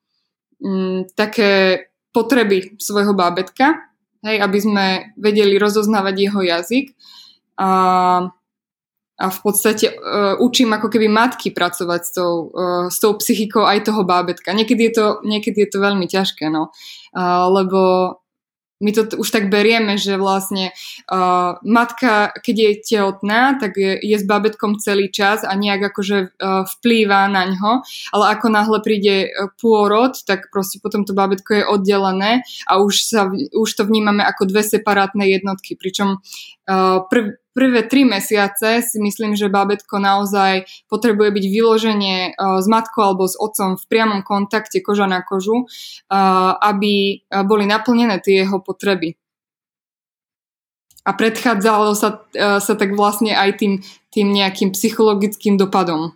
um, 0.63 1.03
také 1.19 1.85
potreby 2.15 2.75
svojho 2.79 3.15
bábetka, 3.15 3.87
hej, 4.27 4.43
aby 4.43 4.59
sme 4.59 4.87
vedeli 5.19 5.59
rozoznávať 5.59 6.15
jeho 6.17 6.41
jazyk. 6.43 6.87
Uh, 7.61 8.31
a 9.21 9.27
v 9.29 9.39
podstate 9.45 9.93
uh, 9.93 10.41
učím 10.41 10.73
ako 10.73 10.89
keby 10.89 11.05
matky 11.13 11.53
pracovať 11.53 12.01
s 12.09 12.11
tou, 12.17 12.49
uh, 12.57 12.89
s 12.89 12.97
tou 12.97 13.13
psychikou 13.21 13.69
aj 13.69 13.85
toho 13.85 14.01
bábetka. 14.01 14.57
Niekedy 14.57 14.89
je 14.89 14.93
to, 14.97 15.07
niekedy 15.29 15.69
je 15.69 15.71
to 15.77 15.79
veľmi 15.79 16.09
ťažké, 16.09 16.49
no. 16.49 16.73
Uh, 17.13 17.47
lebo 17.53 17.81
my 18.81 18.91
to 18.97 19.03
už 19.21 19.29
tak 19.29 19.53
berieme, 19.53 20.01
že 20.01 20.17
vlastne 20.17 20.73
uh, 21.13 21.61
matka, 21.61 22.33
keď 22.41 22.57
je 22.57 22.73
tehotná, 22.81 23.61
tak 23.61 23.77
je, 23.77 24.01
je 24.01 24.17
s 24.17 24.25
babetkom 24.25 24.81
celý 24.81 25.13
čas 25.13 25.45
a 25.45 25.53
nejak 25.53 25.93
akože 25.93 26.19
uh, 26.41 26.65
vplýva 26.65 27.29
na 27.29 27.53
ňo, 27.53 27.85
ale 28.17 28.25
ako 28.33 28.47
náhle 28.49 28.79
príde 28.81 29.29
pôrod, 29.61 30.17
tak 30.25 30.49
proste 30.49 30.81
potom 30.81 31.05
to 31.05 31.13
babetko 31.13 31.61
je 31.61 31.69
oddelené 31.69 32.41
a 32.65 32.81
už, 32.81 32.95
sa, 33.05 33.29
už 33.53 33.69
to 33.69 33.85
vnímame 33.85 34.25
ako 34.25 34.49
dve 34.49 34.65
separátne 34.65 35.29
jednotky, 35.29 35.77
pričom 35.77 36.17
uh, 36.17 37.05
prv, 37.05 37.37
prvé 37.61 37.85
tri 37.85 38.09
mesiace 38.09 38.81
si 38.81 38.97
myslím, 38.97 39.37
že 39.37 39.53
bábetko 39.53 40.01
naozaj 40.01 40.65
potrebuje 40.89 41.29
byť 41.29 41.45
vyloženie 41.45 42.33
uh, 42.33 42.57
s 42.57 42.65
matkou 42.65 43.05
alebo 43.05 43.29
s 43.29 43.37
otcom 43.37 43.77
v 43.77 43.85
priamom 43.85 44.25
kontakte 44.25 44.81
koža 44.81 45.05
na 45.05 45.21
kožu, 45.21 45.69
uh, 45.69 46.57
aby 46.65 47.21
boli 47.45 47.69
naplnené 47.69 48.25
tie 48.25 48.49
jeho 48.49 48.65
potreby. 48.65 49.21
A 51.01 51.17
predchádzalo 51.17 51.97
sa, 51.97 52.25
sa 52.37 52.75
tak 52.77 52.93
vlastne 52.93 53.33
aj 53.33 53.57
tým, 53.57 53.73
tým 54.13 54.37
nejakým 54.37 54.77
psychologickým 54.77 55.57
dopadom. 55.57 56.13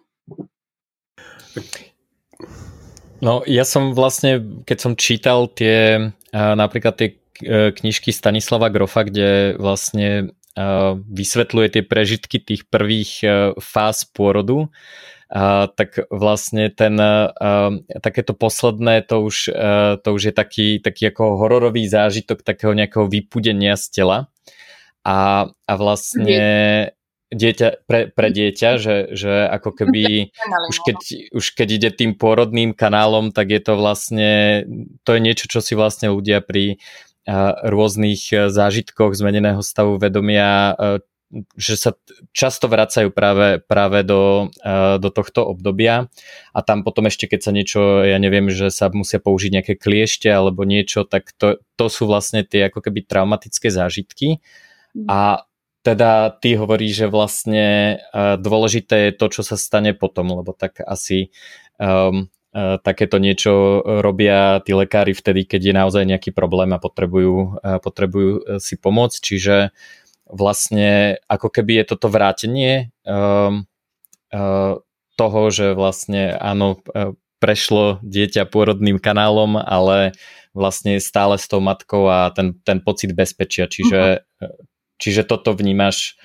No 3.25 3.41
ja 3.49 3.65
som 3.65 3.97
vlastne, 3.97 4.45
keď 4.69 4.79
som 4.79 4.93
čítal 4.93 5.49
tie 5.49 6.13
napríklad 6.33 7.01
tie 7.01 7.17
knižky 7.73 8.13
Stanislava 8.13 8.69
Grofa, 8.69 9.09
kde 9.09 9.57
vlastne 9.57 10.37
vysvetľuje 11.11 11.68
tie 11.78 11.82
prežitky 11.82 12.38
tých 12.38 12.62
prvých 12.70 13.12
e, 13.23 13.26
fáz 13.58 14.06
pôrodu, 14.06 14.70
tak 15.75 16.06
vlastne 16.14 16.70
ten, 16.70 16.94
a, 16.94 17.34
e, 17.90 17.99
takéto 17.99 18.38
posledné, 18.38 19.02
to 19.02 19.26
už, 19.26 19.50
e, 19.50 19.99
to 19.99 20.08
už 20.14 20.30
je 20.30 20.34
taký, 20.34 20.68
taký 20.78 21.11
ako 21.11 21.42
hororový 21.42 21.90
zážitok 21.90 22.46
takého 22.46 22.70
nejakého 22.70 23.11
vypudenia 23.11 23.75
z 23.75 23.90
tela. 23.90 24.18
A, 25.02 25.50
a 25.50 25.73
vlastne 25.75 26.94
dieťa, 27.34 27.84
pre, 27.90 28.14
pre 28.14 28.28
dieťa, 28.30 28.70
že, 28.78 28.96
že 29.11 29.32
ako 29.50 29.75
keby 29.82 30.30
už 30.70 30.76
keď, 30.87 30.99
už 31.34 31.46
keď 31.58 31.68
ide 31.82 31.90
tým 31.90 32.12
pôrodným 32.14 32.70
kanálom, 32.70 33.34
tak 33.34 33.50
je 33.50 33.61
to 33.61 33.75
vlastne, 33.75 34.30
to 35.02 35.18
je 35.18 35.20
niečo, 35.20 35.50
čo 35.50 35.58
si 35.58 35.75
vlastne 35.75 36.14
ľudia 36.14 36.46
pri 36.46 36.78
rôznych 37.64 38.23
e, 38.33 38.37
zážitkoch 38.52 39.16
zmeneného 39.16 39.64
stavu 39.64 39.97
vedomia, 39.97 40.76
e, 40.76 41.00
že 41.59 41.75
sa 41.75 41.90
často 42.31 42.71
vracajú 42.71 43.11
práve, 43.11 43.59
práve 43.64 44.04
do, 44.04 44.52
e, 44.61 45.00
do 45.00 45.09
tohto 45.09 45.43
obdobia 45.49 46.12
a 46.52 46.59
tam 46.61 46.85
potom 46.85 47.09
ešte 47.09 47.26
keď 47.26 47.40
sa 47.40 47.50
niečo, 47.50 47.81
ja 48.04 48.21
neviem, 48.21 48.52
že 48.52 48.69
sa 48.69 48.93
musia 48.93 49.19
použiť 49.19 49.50
nejaké 49.50 49.75
kliešte 49.81 50.28
alebo 50.28 50.69
niečo, 50.69 51.09
tak 51.09 51.33
to, 51.40 51.59
to 51.81 51.87
sú 51.88 52.07
vlastne 52.07 52.45
tie 52.45 52.69
ako 52.69 52.85
keby 52.85 53.09
traumatické 53.09 53.73
zážitky 53.73 54.45
mhm. 54.93 55.09
a 55.09 55.49
teda 55.85 56.33
ty 56.40 56.57
hovoríš, 56.57 57.04
že 57.04 57.12
vlastne 57.12 57.66
dôležité 58.16 59.12
je 59.12 59.21
to, 59.21 59.28
čo 59.28 59.45
sa 59.45 59.61
stane 59.61 59.93
potom, 59.93 60.33
lebo 60.33 60.57
tak 60.57 60.81
asi 60.81 61.28
um, 61.76 62.33
takéto 62.54 63.18
niečo 63.18 63.82
robia 63.82 64.62
tí 64.62 64.70
lekári 64.70 65.11
vtedy, 65.11 65.42
keď 65.42 65.61
je 65.61 65.75
naozaj 65.75 66.04
nejaký 66.06 66.30
problém 66.30 66.70
a 66.70 66.78
potrebujú, 66.78 67.58
e, 67.58 67.82
potrebujú 67.82 68.30
e, 68.30 68.40
si 68.62 68.78
pomôcť. 68.78 69.18
Čiže 69.18 69.56
vlastne 70.30 71.18
ako 71.26 71.50
keby 71.50 71.82
je 71.82 71.84
toto 71.94 72.08
vrátenie 72.08 72.94
um, 73.04 73.68
uh, 74.32 74.80
toho, 75.20 75.42
že 75.52 75.76
vlastne 75.76 76.32
áno, 76.32 76.80
prešlo 77.44 78.00
dieťa 78.00 78.49
pôrodným 78.49 78.96
kanálom, 78.96 79.61
ale 79.61 80.16
vlastne 80.56 80.96
stále 80.96 81.37
s 81.37 81.44
tou 81.44 81.61
matkou 81.61 82.08
a 82.08 82.32
ten, 82.32 82.56
ten 82.64 82.80
pocit 82.80 83.12
bezpečia. 83.12 83.68
Čiže, 83.68 84.25
uh-huh. 84.25 84.56
čiže 84.96 85.28
toto 85.28 85.52
vnímaš 85.52 86.16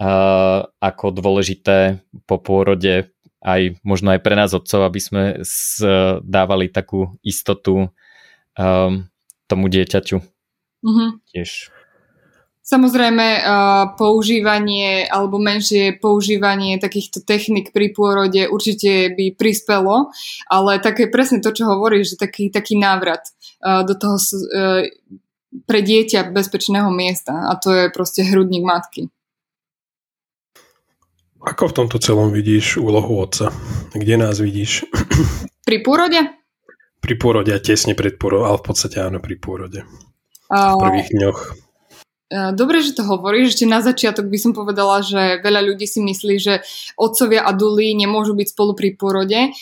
uh, 0.00 0.64
ako 0.80 1.12
dôležité 1.12 2.00
po 2.24 2.40
pôrode 2.40 3.12
aj 3.38 3.78
možno 3.86 4.14
aj 4.14 4.20
pre 4.22 4.34
nás 4.34 4.50
otcov, 4.50 4.82
aby 4.82 5.00
sme 5.00 5.22
dávali 6.26 6.70
takú 6.70 7.14
istotu 7.22 7.90
um, 8.58 9.06
tomu 9.46 9.64
dieťaťu. 9.70 10.18
Mm-hmm. 10.82 11.08
Tiež. 11.34 11.70
Samozrejme, 12.68 13.26
uh, 13.40 13.96
používanie 13.96 15.08
alebo 15.08 15.40
menšie 15.40 15.96
používanie 15.96 16.76
takýchto 16.76 17.24
technik 17.24 17.72
pri 17.72 17.96
pôrode 17.96 18.44
určite 18.44 19.08
by 19.16 19.32
prispelo, 19.32 20.12
ale 20.52 20.76
také 20.84 21.08
presne 21.08 21.40
to, 21.40 21.48
čo 21.48 21.64
hovoríš, 21.64 22.14
že 22.14 22.28
taký, 22.28 22.52
taký 22.52 22.76
návrat 22.76 23.24
uh, 23.64 23.88
do 23.88 23.96
toho 23.96 24.20
pre 25.64 25.80
dieťa 25.80 26.28
bezpečného 26.28 26.92
miesta 26.92 27.48
a 27.48 27.56
to 27.56 27.72
je 27.72 27.84
proste 27.88 28.20
hrudník 28.20 28.68
matky. 28.68 29.08
Ako 31.38 31.70
v 31.70 31.76
tomto 31.84 32.02
celom 32.02 32.34
vidíš 32.34 32.82
úlohu 32.82 33.22
otca? 33.22 33.54
Kde 33.94 34.18
nás 34.18 34.42
vidíš? 34.42 34.90
Pri 35.62 35.78
pôrode? 35.86 36.18
Pri 36.98 37.14
pôrode 37.14 37.54
a 37.54 37.62
tesne 37.62 37.94
pred 37.94 38.18
pôrodom, 38.18 38.50
ale 38.50 38.58
v 38.58 38.66
podstate 38.66 38.98
áno, 38.98 39.22
pri 39.22 39.38
pôrode. 39.38 39.86
V 40.50 40.76
prvých 40.82 41.14
dňoch. 41.14 41.40
Dobre, 42.58 42.82
že 42.82 42.92
to 42.92 43.06
hovoríš. 43.06 43.54
Ešte 43.54 43.70
na 43.70 43.80
začiatok 43.80 44.26
by 44.26 44.36
som 44.36 44.52
povedala, 44.52 45.00
že 45.00 45.38
veľa 45.38 45.62
ľudí 45.62 45.86
si 45.86 46.02
myslí, 46.02 46.34
že 46.42 46.60
otcovia 46.98 47.46
a 47.46 47.54
duly 47.54 47.94
nemôžu 47.94 48.34
byť 48.34 48.58
spolu 48.58 48.74
pri 48.74 48.98
porode. 48.98 49.54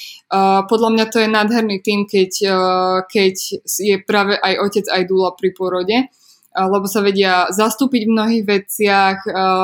Podľa 0.67 0.91
mňa 0.97 1.05
to 1.13 1.23
je 1.23 1.29
nádherný 1.29 1.85
tým, 1.85 2.09
keď, 2.09 2.33
keď 3.05 3.35
je 3.69 3.97
práve 4.03 4.35
aj 4.41 4.55
otec, 4.65 4.85
aj 4.89 5.03
dula 5.07 5.37
pri 5.37 5.53
porode 5.53 6.09
lebo 6.57 6.89
sa 6.89 7.05
vedia 7.05 7.53
zastúpiť 7.53 8.09
v 8.09 8.15
mnohých 8.17 8.45
veciach, 8.49 9.19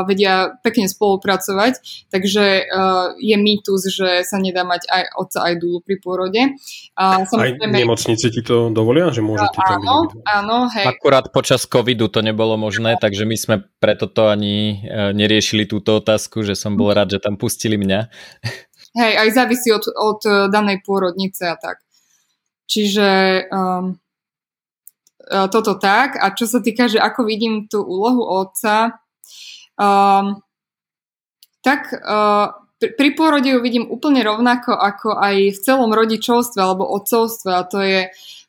vedia 0.04 0.52
pekne 0.60 0.84
spolupracovať, 0.92 1.80
takže 2.12 2.68
je 3.16 3.36
mýtus, 3.40 3.88
že 3.88 4.28
sa 4.28 4.36
nedá 4.36 4.68
mať 4.68 4.84
aj 4.92 5.02
otca, 5.16 5.38
aj 5.48 5.54
dúlu 5.56 5.80
pri 5.80 5.96
pôrode. 6.04 6.52
A 7.00 7.24
samozrejme, 7.24 7.72
aj 7.72 7.80
nemocnice 7.80 8.26
ti 8.28 8.44
to 8.44 8.68
dovolia, 8.68 9.08
že 9.08 9.24
môžete 9.24 9.56
tam 9.56 9.80
áno, 9.80 9.96
áno, 10.28 10.58
hej. 10.68 10.92
Akurát 10.92 11.32
počas 11.32 11.64
covidu 11.64 12.12
to 12.12 12.20
nebolo 12.20 12.60
možné, 12.60 13.00
takže 13.00 13.24
my 13.24 13.36
sme 13.40 13.56
preto 13.80 14.04
to 14.04 14.28
ani 14.28 14.84
e, 14.84 15.16
neriešili 15.16 15.64
túto 15.64 15.96
otázku, 15.96 16.44
že 16.44 16.52
som 16.52 16.76
bol 16.76 16.92
rád, 16.92 17.16
že 17.16 17.24
tam 17.24 17.40
pustili 17.40 17.80
mňa. 17.80 18.00
Hej, 18.92 19.12
aj 19.24 19.28
závisí 19.32 19.72
od, 19.72 19.88
od 19.88 20.20
danej 20.52 20.84
pôrodnice 20.84 21.48
a 21.48 21.56
tak. 21.56 21.80
Čiže 22.68 23.08
um, 23.48 24.01
toto 25.28 25.78
tak. 25.78 26.18
A 26.18 26.34
čo 26.34 26.50
sa 26.50 26.58
týka, 26.58 26.90
že 26.90 26.98
ako 26.98 27.26
vidím 27.26 27.70
tú 27.70 27.82
úlohu 27.82 28.22
otca, 28.26 29.02
um, 29.78 30.42
tak 31.62 31.94
uh, 31.94 32.58
pri 32.82 33.14
pôrode 33.14 33.46
ju 33.46 33.62
vidím 33.62 33.86
úplne 33.86 34.26
rovnako 34.26 34.74
ako 34.74 35.14
aj 35.14 35.36
v 35.54 35.58
celom 35.62 35.94
rodičovstve 35.94 36.58
alebo 36.58 36.90
otcovstve 36.90 37.50
a 37.54 37.62
to 37.62 37.78
je 37.78 38.00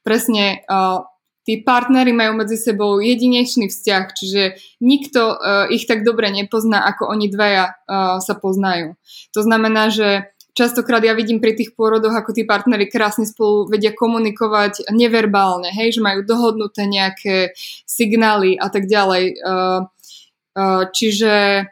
presne 0.01 0.65
uh, 0.65 1.05
tí 1.45 1.61
partnery 1.61 2.15
majú 2.15 2.39
medzi 2.39 2.57
sebou 2.57 2.97
jedinečný 2.97 3.69
vzťah, 3.69 4.03
čiže 4.15 4.43
nikto 4.81 5.21
uh, 5.37 5.69
ich 5.69 5.85
tak 5.85 6.01
dobre 6.01 6.33
nepozná, 6.33 6.81
ako 6.87 7.13
oni 7.13 7.29
dvaja 7.29 7.77
uh, 7.77 8.17
sa 8.23 8.33
poznajú. 8.33 8.97
To 9.37 9.39
znamená, 9.45 9.93
že 9.93 10.32
častokrát 10.53 11.01
ja 11.03 11.17
vidím 11.17 11.41
pri 11.41 11.57
tých 11.57 11.73
pôrodoch, 11.73 12.13
ako 12.13 12.33
tí 12.33 12.45
partnery 12.45 12.89
krásne 12.89 13.25
spolu 13.25 13.69
vedia 13.69 13.93
komunikovať 13.93 14.89
neverbálne, 14.93 15.73
hej, 15.73 15.97
že 15.97 16.05
majú 16.05 16.25
dohodnuté 16.25 16.85
nejaké 16.85 17.57
signály 17.85 18.57
a 18.57 18.69
tak 18.69 18.85
ďalej. 18.85 19.23
Uh, 19.41 19.89
uh, 20.57 20.83
čiže 20.93 21.65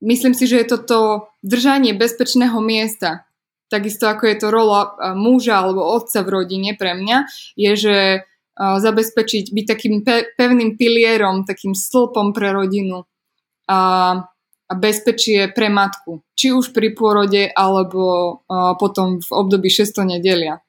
myslím 0.00 0.32
si, 0.32 0.44
že 0.48 0.64
je 0.64 0.72
toto 0.76 1.28
držanie 1.44 1.92
bezpečného 1.92 2.56
miesta, 2.64 3.28
takisto 3.70 4.10
ako 4.10 4.26
je 4.26 4.36
to 4.36 4.48
rola 4.50 4.96
muža 5.14 5.62
alebo 5.62 5.86
otca 5.86 6.26
v 6.26 6.42
rodine 6.42 6.74
pre 6.74 6.98
mňa, 6.98 7.18
je, 7.54 7.72
že 7.78 7.96
zabezpečiť, 8.60 9.56
byť 9.56 9.64
takým 9.64 10.04
pe- 10.04 10.28
pevným 10.36 10.76
pilierom, 10.76 11.48
takým 11.48 11.72
stĺpom 11.72 12.36
pre 12.36 12.52
rodinu. 12.52 13.08
A 13.70 13.78
bezpečie 14.76 15.50
pre 15.50 15.68
matku. 15.68 16.22
Či 16.38 16.54
už 16.54 16.70
pri 16.70 16.94
pôrode, 16.94 17.50
alebo 17.50 18.42
potom 18.78 19.18
v 19.18 19.30
období 19.30 19.68
6. 19.68 20.06
nedelia. 20.06 20.62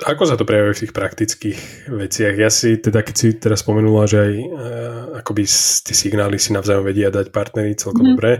Ako 0.00 0.24
sa 0.24 0.38
to 0.38 0.48
prejavuje 0.48 0.80
v 0.80 0.82
tých 0.86 0.96
praktických 0.96 1.58
veciach? 1.92 2.34
Ja 2.38 2.48
si 2.48 2.80
teda, 2.80 3.04
keď 3.04 3.14
si 3.16 3.28
teraz 3.36 3.60
spomenula, 3.60 4.08
že 4.08 4.16
aj 4.16 4.32
uh, 4.32 4.48
akoby 5.20 5.44
tie 5.84 5.92
signály 5.92 6.40
si 6.40 6.56
navzájom 6.56 6.86
vedia 6.88 7.12
dať 7.12 7.28
partnery 7.28 7.76
celkom 7.76 8.06
mm. 8.06 8.10
dobre. 8.16 8.30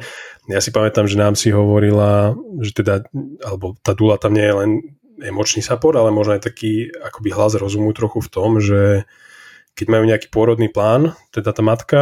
Ja 0.48 0.62
si 0.64 0.72
pamätám, 0.72 1.04
že 1.04 1.20
nám 1.20 1.36
si 1.36 1.52
hovorila, 1.52 2.32
že 2.64 2.72
teda, 2.80 3.04
alebo 3.44 3.76
tá 3.84 3.92
dula 3.92 4.16
tam 4.16 4.32
nie 4.32 4.46
je 4.46 4.56
len 4.56 4.70
emočný 5.20 5.60
support, 5.60 6.00
ale 6.00 6.14
možno 6.14 6.40
aj 6.40 6.48
taký 6.48 6.88
akoby 6.96 7.28
hlas 7.34 7.52
rozumu 7.60 7.92
trochu 7.92 8.24
v 8.24 8.32
tom, 8.32 8.50
že 8.56 9.04
keď 9.76 9.86
majú 9.92 10.04
nejaký 10.08 10.32
pôrodný 10.32 10.72
plán, 10.72 11.12
teda 11.28 11.52
tá 11.52 11.60
matka, 11.60 12.00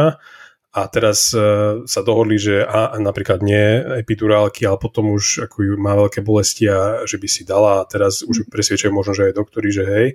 a 0.69 0.85
teraz 0.85 1.33
uh, 1.33 1.81
sa 1.89 2.05
dohodli, 2.05 2.37
že 2.37 2.61
a, 2.61 2.93
napríklad 3.01 3.41
nie 3.41 3.81
epidurálky, 4.05 4.69
ale 4.69 4.77
potom 4.77 5.17
už 5.17 5.49
ako 5.49 5.57
ju 5.65 5.73
má 5.81 5.97
veľké 5.97 6.21
bolesti 6.21 6.69
a 6.69 7.09
že 7.09 7.17
by 7.17 7.27
si 7.27 7.41
dala 7.41 7.81
a 7.81 7.87
teraz 7.89 8.21
už 8.21 8.45
mhm. 8.45 8.53
presviečajú 8.53 8.93
možno, 8.93 9.17
že 9.17 9.33
aj 9.33 9.37
doktori, 9.37 9.69
že 9.73 9.83
hej. 9.85 10.07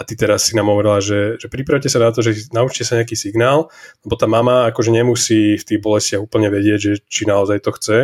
A 0.00 0.06
ty 0.06 0.16
teraz 0.16 0.48
si 0.48 0.56
nám 0.56 0.72
hovorila, 0.72 1.04
že, 1.04 1.36
že 1.36 1.52
pripravte 1.52 1.92
sa 1.92 2.00
na 2.00 2.08
to, 2.08 2.24
že 2.24 2.48
naučte 2.56 2.88
sa 2.88 2.96
nejaký 2.96 3.12
signál, 3.12 3.68
lebo 4.00 4.16
tá 4.16 4.24
mama 4.24 4.64
akože 4.72 4.88
nemusí 4.88 5.60
v 5.60 5.66
tých 5.66 5.80
bolestiach 5.84 6.24
úplne 6.24 6.48
vedieť, 6.48 6.78
že 6.80 6.92
či 7.04 7.28
naozaj 7.28 7.60
to 7.60 7.70
chce. 7.76 7.98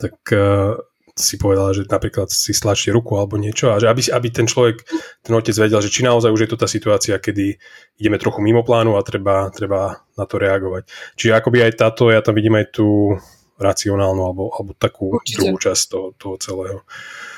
Tak 0.00 0.16
uh, 0.32 0.80
si 1.16 1.40
povedala, 1.40 1.72
že 1.72 1.88
napríklad 1.88 2.28
si 2.28 2.52
stlačí 2.52 2.92
ruku 2.92 3.16
alebo 3.16 3.40
niečo 3.40 3.72
a 3.72 3.80
že 3.80 3.88
aby, 3.88 4.04
aby 4.12 4.28
ten 4.28 4.44
človek, 4.44 4.84
ten 5.24 5.32
otec 5.32 5.56
vedel, 5.56 5.80
že 5.80 5.88
či 5.88 6.04
naozaj 6.04 6.28
už 6.28 6.44
je 6.44 6.50
to 6.52 6.60
tá 6.60 6.68
situácia, 6.68 7.16
kedy 7.16 7.56
ideme 7.96 8.20
trochu 8.20 8.44
mimo 8.44 8.60
plánu 8.60 9.00
a 9.00 9.02
treba, 9.02 9.48
treba 9.48 10.04
na 10.12 10.24
to 10.28 10.36
reagovať. 10.36 10.84
Čiže 11.16 11.32
akoby 11.40 11.64
aj 11.64 11.72
táto, 11.80 12.12
ja 12.12 12.20
tam 12.20 12.36
vidím 12.36 12.60
aj 12.60 12.68
tú 12.68 13.16
racionálnu 13.56 14.20
alebo, 14.20 14.52
alebo 14.52 14.76
takú 14.76 15.16
Určite. 15.16 15.40
druhú 15.40 15.56
časť 15.56 15.82
toho, 15.88 16.06
toho 16.20 16.36
celého. 16.36 16.78
Uh, 16.84 17.35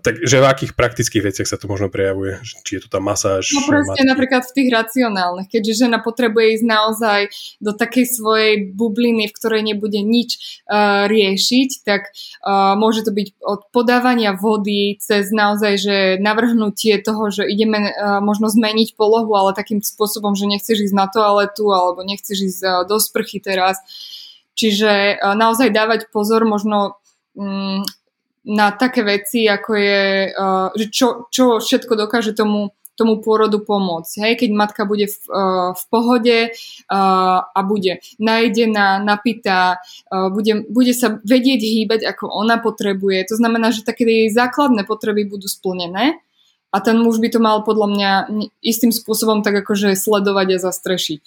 takže 0.00 0.40
v 0.40 0.46
akých 0.48 0.72
praktických 0.72 1.20
veciach 1.20 1.44
sa 1.44 1.60
to 1.60 1.68
možno 1.68 1.92
prejavuje? 1.92 2.40
Či 2.64 2.80
je 2.80 2.82
to 2.84 2.88
tá 2.88 2.96
masáž? 2.96 3.52
No 3.52 3.68
proste 3.68 4.08
napríklad 4.08 4.48
v 4.48 4.56
tých 4.56 4.72
racionálnych, 4.72 5.52
keďže 5.52 5.84
žena 5.84 6.00
potrebuje 6.00 6.56
ísť 6.56 6.64
naozaj 6.64 7.20
do 7.60 7.76
takej 7.76 8.06
svojej 8.08 8.52
bubliny, 8.72 9.28
v 9.28 9.36
ktorej 9.36 9.60
nebude 9.60 10.00
nič 10.00 10.64
uh, 10.64 11.04
riešiť, 11.12 11.84
tak 11.84 12.08
uh, 12.08 12.72
môže 12.72 13.04
to 13.04 13.12
byť 13.12 13.36
od 13.44 13.68
podávania 13.68 14.32
vody 14.32 14.96
cez 14.96 15.28
naozaj, 15.28 15.72
že 15.76 15.96
navrhnutie 16.16 16.96
toho, 17.04 17.28
že 17.28 17.44
ideme 17.44 17.92
uh, 17.92 18.24
možno 18.24 18.48
zmeniť 18.48 18.96
polohu, 18.96 19.36
ale 19.36 19.52
takým 19.52 19.84
spôsobom, 19.84 20.32
že 20.40 20.48
nechceš 20.48 20.88
ísť 20.88 20.96
na 20.96 21.04
toaletu 21.04 21.68
alebo 21.68 22.00
nechceš 22.00 22.48
ísť 22.48 22.60
uh, 22.64 22.72
do 22.88 22.96
sprchy 22.96 23.44
teraz. 23.44 23.76
Čiže 24.56 25.20
uh, 25.20 25.36
naozaj 25.36 25.68
dávať 25.68 26.08
pozor 26.08 26.48
možno 26.48 26.96
um, 27.36 27.84
na 28.44 28.72
také 28.72 29.04
veci, 29.04 29.44
ako 29.44 29.70
je, 29.76 30.02
uh, 30.32 30.68
že 30.72 30.86
čo, 30.88 31.28
čo 31.28 31.60
všetko 31.60 31.92
dokáže 31.96 32.32
tomu, 32.32 32.72
tomu 32.96 33.20
pôrodu 33.20 33.60
pomôcť. 33.60 34.12
Hej? 34.24 34.32
Keď 34.44 34.50
matka 34.52 34.84
bude 34.84 35.08
v, 35.08 35.18
uh, 35.32 35.70
v 35.72 35.82
pohode 35.88 36.38
uh, 36.52 37.38
a 37.44 37.60
bude 37.64 38.00
najedená, 38.20 39.00
napitá, 39.00 39.80
bude, 40.08 40.68
bude 40.68 40.92
sa 40.92 41.20
vedieť 41.24 41.60
hýbať, 41.60 42.00
ako 42.04 42.28
ona 42.28 42.60
potrebuje. 42.60 43.28
To 43.32 43.40
znamená, 43.40 43.72
že 43.72 43.84
také 43.84 44.04
jej 44.04 44.28
základné 44.32 44.84
potreby 44.84 45.24
budú 45.28 45.48
splnené 45.48 46.20
a 46.70 46.78
ten 46.78 47.02
muž 47.02 47.18
by 47.18 47.28
to 47.34 47.42
mal 47.42 47.66
podľa 47.66 47.88
mňa 47.90 48.10
istým 48.62 48.94
spôsobom 48.94 49.42
tak 49.42 49.58
akože 49.66 49.98
sledovať 49.98 50.54
a 50.54 50.62
zastrešiť. 50.62 51.22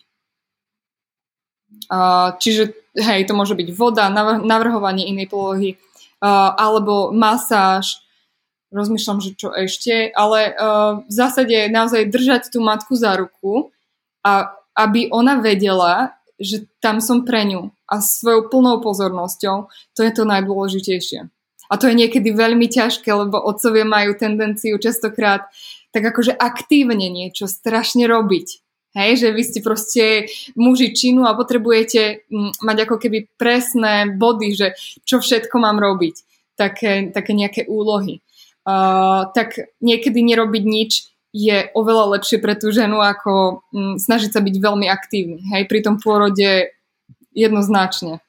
Čiže 2.40 2.64
hej, 2.96 3.22
to 3.28 3.36
môže 3.36 3.52
byť 3.52 3.70
voda, 3.76 4.08
navrhovanie 4.40 5.10
inej 5.12 5.28
polohy, 5.28 5.76
alebo 6.32 7.12
masáž, 7.12 8.00
rozmýšľam, 8.72 9.20
že 9.22 9.32
čo 9.38 9.54
ešte, 9.54 10.10
ale 10.16 10.56
uh, 10.56 11.04
v 11.06 11.14
zásade 11.14 11.70
naozaj 11.70 12.10
držať 12.10 12.50
tú 12.50 12.64
matku 12.64 12.98
za 12.98 13.14
ruku 13.20 13.70
a 14.26 14.56
aby 14.74 15.14
ona 15.14 15.38
vedela, 15.38 16.18
že 16.42 16.66
tam 16.82 16.98
som 16.98 17.22
pre 17.22 17.46
ňu 17.46 17.70
a 17.86 18.02
svojou 18.02 18.50
plnou 18.50 18.82
pozornosťou, 18.82 19.70
to 19.94 20.02
je 20.02 20.12
to 20.12 20.26
najdôležitejšie. 20.26 21.30
A 21.70 21.74
to 21.78 21.86
je 21.86 21.96
niekedy 21.96 22.34
veľmi 22.34 22.66
ťažké, 22.66 23.08
lebo 23.14 23.38
otcovia 23.38 23.86
majú 23.86 24.18
tendenciu 24.18 24.82
častokrát 24.82 25.46
tak 25.94 26.10
akože 26.10 26.34
aktívne 26.34 27.06
niečo 27.14 27.46
strašne 27.46 28.10
robiť. 28.10 28.63
Hej, 28.94 29.26
že 29.26 29.28
vy 29.34 29.42
ste 29.42 29.60
proste 29.66 30.06
muži 30.54 30.94
činu 30.94 31.26
a 31.26 31.34
potrebujete 31.34 32.30
mm, 32.30 32.62
mať 32.62 32.78
ako 32.86 32.96
keby 33.02 33.26
presné 33.42 34.14
body, 34.14 34.54
že 34.54 34.68
čo 35.02 35.18
všetko 35.18 35.58
mám 35.58 35.82
robiť. 35.82 36.16
Také, 36.54 37.10
také 37.10 37.34
nejaké 37.34 37.66
úlohy. 37.66 38.22
Uh, 38.62 39.26
tak 39.34 39.58
niekedy 39.82 40.22
nerobiť 40.22 40.64
nič 40.64 41.10
je 41.34 41.74
oveľa 41.74 42.22
lepšie 42.22 42.38
pre 42.38 42.54
tú 42.54 42.70
ženu, 42.70 43.02
ako 43.02 43.66
um, 43.74 43.98
snažiť 43.98 44.38
sa 44.38 44.46
byť 44.46 44.56
veľmi 44.62 44.86
aktívny. 44.86 45.42
Hej, 45.50 45.66
pri 45.66 45.82
tom 45.82 45.98
pôrode 45.98 46.70
jednoznačne. 47.34 48.22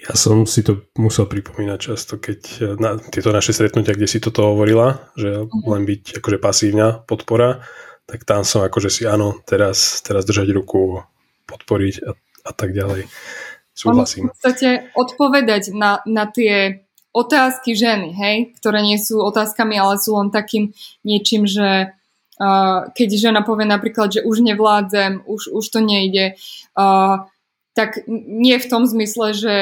Ja 0.00 0.12
som 0.16 0.44
si 0.44 0.64
to 0.64 0.88
musel 1.00 1.24
pripomínať 1.28 1.78
často, 1.80 2.20
keď 2.20 2.40
na 2.76 2.96
tieto 3.00 3.32
naše 3.32 3.56
stretnutia, 3.56 3.96
kde 3.96 4.08
si 4.08 4.20
toto 4.20 4.44
hovorila, 4.52 5.12
že 5.16 5.44
uh-huh. 5.44 5.68
len 5.76 5.88
byť 5.88 6.20
akože 6.20 6.38
pasívna 6.40 7.00
podpora, 7.04 7.64
tak 8.06 8.26
tam 8.26 8.42
som 8.42 8.66
akože 8.66 8.90
si 8.90 9.02
áno, 9.08 9.40
teraz, 9.46 10.02
teraz 10.02 10.26
držať 10.26 10.52
ruku, 10.52 11.02
podporiť 11.46 11.94
a, 12.04 12.12
a 12.48 12.52
tak 12.52 12.74
ďalej. 12.74 13.08
Súhlasím. 13.72 14.28
v 14.28 14.36
podstate 14.36 14.68
odpovedať 14.92 15.72
na, 15.72 16.04
na 16.04 16.28
tie 16.28 16.84
otázky 17.12 17.72
ženy, 17.72 18.12
hej, 18.12 18.36
ktoré 18.60 18.84
nie 18.84 19.00
sú 19.00 19.20
otázkami, 19.24 19.80
ale 19.80 19.96
sú 19.96 20.12
len 20.16 20.28
takým 20.28 20.76
niečím, 21.04 21.48
že 21.48 21.92
uh, 21.92 22.78
keď 22.92 23.08
žena 23.16 23.40
povie 23.40 23.64
napríklad, 23.64 24.12
že 24.12 24.20
už 24.24 24.44
nevládzem, 24.44 25.24
už, 25.24 25.56
už 25.56 25.64
to 25.72 25.80
nejde, 25.80 26.36
uh, 26.76 27.24
tak 27.72 28.04
nie 28.08 28.60
v 28.60 28.68
tom 28.68 28.84
zmysle, 28.84 29.32
že 29.32 29.56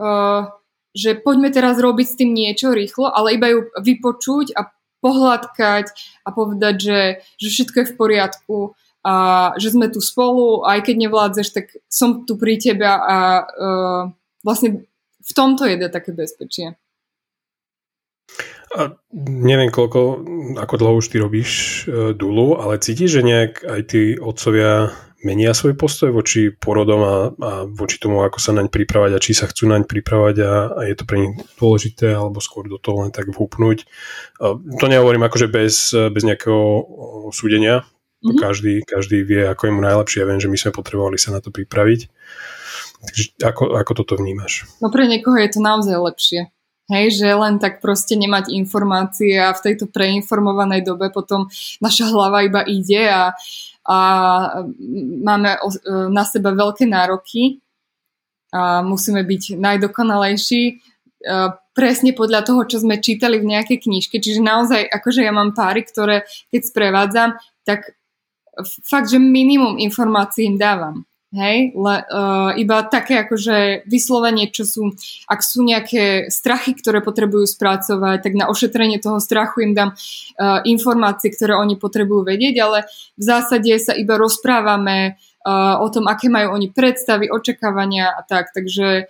uh, 0.00 0.48
že 0.90 1.14
poďme 1.14 1.54
teraz 1.54 1.78
robiť 1.78 2.06
s 2.06 2.18
tým 2.18 2.30
niečo 2.34 2.74
rýchlo, 2.74 3.10
ale 3.14 3.38
iba 3.38 3.46
ju 3.50 3.70
vypočuť 3.78 4.58
a 4.58 4.66
pohľadkať 5.00 5.86
a 6.24 6.28
povedať, 6.30 6.74
že, 6.80 7.00
že 7.40 7.48
všetko 7.48 7.76
je 7.80 7.90
v 7.90 7.96
poriadku 7.96 8.56
a 9.00 9.14
že 9.56 9.72
sme 9.72 9.88
tu 9.88 10.04
spolu, 10.04 10.60
aj 10.68 10.84
keď 10.84 11.08
nevládzeš, 11.08 11.48
tak 11.56 11.72
som 11.88 12.28
tu 12.28 12.36
pri 12.36 12.60
tebe 12.60 12.84
a 12.84 13.48
uh, 13.48 14.12
vlastne 14.44 14.84
v 15.20 15.32
tomto 15.32 15.64
je 15.64 15.88
také 15.88 16.12
bezpečie. 16.12 16.76
A 18.70 18.94
neviem, 19.26 19.72
koľko, 19.72 20.22
ako 20.54 20.74
dlho 20.78 20.94
už 21.02 21.10
ty 21.10 21.16
robíš 21.18 21.50
uh, 21.88 22.14
Dulu, 22.14 22.60
ale 22.60 22.78
cítiš, 22.78 23.18
že 23.18 23.26
nejak 23.26 23.66
aj 23.66 23.80
tí 23.90 24.02
otcovia 24.14 24.94
menia 25.20 25.52
svoj 25.52 25.76
postoj 25.76 26.10
voči 26.10 26.48
porodom 26.52 27.00
a, 27.04 27.16
a 27.30 27.50
voči 27.68 28.00
tomu, 28.00 28.24
ako 28.24 28.40
sa 28.40 28.56
naň 28.56 28.72
pripravať 28.72 29.10
a 29.16 29.22
či 29.22 29.36
sa 29.36 29.48
chcú 29.48 29.68
naň 29.68 29.84
pripravať 29.84 30.36
a, 30.40 30.52
a 30.76 30.80
je 30.88 30.94
to 30.96 31.04
pre 31.04 31.16
nich 31.20 31.34
dôležité 31.60 32.16
alebo 32.16 32.40
skôr 32.40 32.66
do 32.66 32.80
toho 32.80 33.04
len 33.04 33.12
tak 33.12 33.28
vhúpnúť. 33.28 33.84
A 34.40 34.56
to 34.56 34.86
nehovorím 34.88 35.24
akože 35.28 35.52
bez, 35.52 35.92
bez 35.92 36.22
nejakého 36.24 36.62
súdenia. 37.32 37.84
Mm-hmm. 38.20 38.36
Každý, 38.36 38.74
každý 38.84 39.24
vie, 39.24 39.48
ako 39.48 39.68
je 39.68 39.72
mu 39.72 39.80
najlepšie. 39.80 40.20
Ja 40.20 40.28
viem, 40.28 40.40
že 40.40 40.52
my 40.52 40.56
sme 40.60 40.76
potrebovali 40.76 41.16
sa 41.16 41.32
na 41.32 41.40
to 41.40 41.48
pripraviť. 41.48 42.00
Takže 43.00 43.24
ako, 43.40 43.80
ako 43.80 43.92
toto 43.96 44.20
vnímaš? 44.20 44.68
No 44.84 44.92
pre 44.92 45.08
niekoho 45.08 45.40
je 45.40 45.56
to 45.56 45.60
naozaj 45.64 45.96
lepšie. 45.96 46.52
Hej, 46.90 47.22
že 47.22 47.28
len 47.30 47.62
tak 47.62 47.78
proste 47.78 48.18
nemať 48.18 48.50
informácie 48.50 49.38
a 49.38 49.54
v 49.54 49.62
tejto 49.62 49.86
preinformovanej 49.86 50.82
dobe 50.82 51.06
potom 51.14 51.46
naša 51.78 52.10
hlava 52.10 52.42
iba 52.42 52.66
ide 52.66 53.06
a, 53.06 53.32
a 53.88 53.98
máme 55.24 55.56
na 56.12 56.24
seba 56.28 56.52
veľké 56.52 56.84
nároky 56.84 57.64
a 58.52 58.84
musíme 58.84 59.24
byť 59.24 59.56
najdokonalejší 59.56 60.62
presne 61.70 62.12
podľa 62.12 62.44
toho, 62.44 62.64
čo 62.68 62.80
sme 62.80 63.00
čítali 63.00 63.40
v 63.40 63.56
nejakej 63.56 63.88
knižke. 63.88 64.20
Čiže 64.20 64.40
naozaj, 64.44 64.84
akože 64.88 65.24
ja 65.24 65.32
mám 65.32 65.56
páry, 65.56 65.84
ktoré 65.84 66.28
keď 66.52 66.60
sprevádzam, 66.64 67.30
tak 67.64 67.96
fakt, 68.84 69.08
že 69.08 69.20
minimum 69.20 69.80
informácií 69.80 70.48
im 70.50 70.60
dávam. 70.60 71.08
Hej, 71.30 71.78
le, 71.78 71.96
uh, 72.10 72.50
iba 72.58 72.82
také 72.82 73.22
akože 73.22 73.86
vyslovenie, 73.86 74.50
čo 74.50 74.66
sú, 74.66 74.82
ak 75.30 75.46
sú 75.46 75.62
nejaké 75.62 76.26
strachy, 76.26 76.74
ktoré 76.74 77.06
potrebujú 77.06 77.46
spracovať, 77.46 78.18
tak 78.18 78.34
na 78.34 78.50
ošetrenie 78.50 78.98
toho 78.98 79.22
strachu 79.22 79.62
im 79.62 79.70
dám 79.70 79.94
uh, 79.94 80.58
informácie, 80.66 81.30
ktoré 81.30 81.54
oni 81.54 81.78
potrebujú 81.78 82.26
vedieť, 82.26 82.54
ale 82.58 82.78
v 83.14 83.22
zásade 83.22 83.70
sa 83.78 83.94
iba 83.94 84.18
rozprávame 84.18 85.22
uh, 85.46 85.78
o 85.78 85.86
tom, 85.94 86.10
aké 86.10 86.26
majú 86.26 86.50
oni 86.50 86.66
predstavy, 86.74 87.30
očakávania 87.30 88.10
a 88.10 88.26
tak, 88.26 88.50
takže 88.50 89.06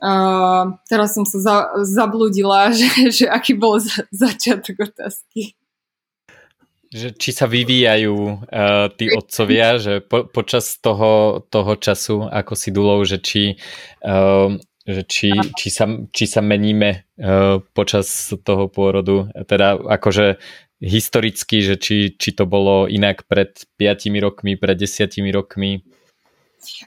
uh, 0.00 0.64
teraz 0.88 1.12
som 1.12 1.28
sa 1.28 1.38
za, 1.44 1.56
zabludila, 1.84 2.72
že, 2.80 3.12
že 3.12 3.26
aký 3.28 3.52
bol 3.52 3.76
za, 3.76 4.08
začiatok 4.08 4.88
otázky 4.88 5.59
že 6.90 7.14
či 7.14 7.30
sa 7.30 7.46
vyvíjajú 7.46 8.16
uh, 8.50 8.90
tí 8.98 9.14
otcovia, 9.14 9.78
že 9.78 10.02
po, 10.02 10.26
počas 10.26 10.74
toho, 10.82 11.46
toho 11.46 11.72
času, 11.78 12.26
ako 12.26 12.52
si 12.58 12.74
dulou, 12.74 12.98
že 13.06 13.22
či, 13.22 13.54
uh, 14.02 14.50
že 14.82 15.02
či, 15.06 15.30
či, 15.54 15.68
sa, 15.70 15.86
či 16.10 16.24
sa 16.26 16.42
meníme 16.42 17.06
uh, 17.22 17.62
počas 17.72 18.34
toho 18.42 18.66
pôrodu, 18.66 19.30
teda 19.46 19.78
akože 19.78 20.42
historicky, 20.82 21.62
že 21.62 21.78
či, 21.78 22.18
či 22.18 22.34
to 22.34 22.42
bolo 22.48 22.90
inak 22.90 23.28
pred 23.30 23.54
5 23.78 24.10
rokmi, 24.18 24.58
pred 24.58 24.74
10 24.74 25.14
rokmi, 25.30 25.86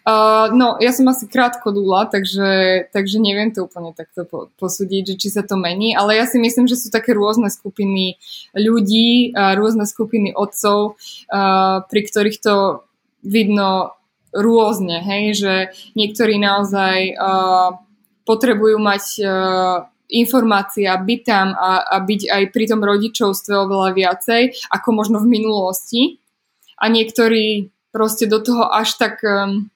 Uh, 0.05 0.53
no, 0.53 0.77
ja 0.77 0.93
som 0.93 1.09
asi 1.09 1.25
krátko 1.25 1.73
dula, 1.73 2.05
takže, 2.05 2.85
takže 2.93 3.17
neviem 3.17 3.49
to 3.49 3.65
úplne 3.65 3.91
takto 3.97 4.25
posúdiť, 4.61 5.13
že 5.13 5.15
či 5.17 5.27
sa 5.33 5.41
to 5.41 5.57
mení, 5.57 5.97
ale 5.97 6.17
ja 6.17 6.29
si 6.29 6.37
myslím, 6.37 6.69
že 6.69 6.77
sú 6.77 6.93
také 6.93 7.17
rôzne 7.17 7.49
skupiny 7.49 8.21
ľudí, 8.53 9.33
uh, 9.33 9.57
rôzne 9.57 9.89
skupiny 9.89 10.31
otcov, 10.37 10.95
uh, 11.33 11.81
pri 11.89 12.01
ktorých 12.05 12.37
to 12.37 12.85
vidno 13.25 13.97
rôzne, 14.33 15.01
hej, 15.01 15.23
že 15.37 15.53
niektorí 15.97 16.37
naozaj 16.37 17.17
uh, 17.17 17.77
potrebujú 18.25 18.77
mať 18.77 19.03
uh, 19.21 19.89
informácie 20.13 20.85
a 20.85 21.01
byť 21.01 21.21
tam 21.25 21.57
a, 21.57 21.81
a 21.81 21.95
byť 21.97 22.21
aj 22.29 22.43
pri 22.53 22.65
tom 22.69 22.81
rodičovstve 22.85 23.53
oveľa 23.57 23.89
viacej, 23.97 24.41
ako 24.69 24.89
možno 24.93 25.17
v 25.17 25.41
minulosti. 25.41 26.21
A 26.77 26.91
niektorí 26.91 27.72
proste 27.93 28.25
do 28.25 28.41
toho 28.41 28.65
až 28.65 28.97
tak 28.97 29.21
um, 29.21 29.69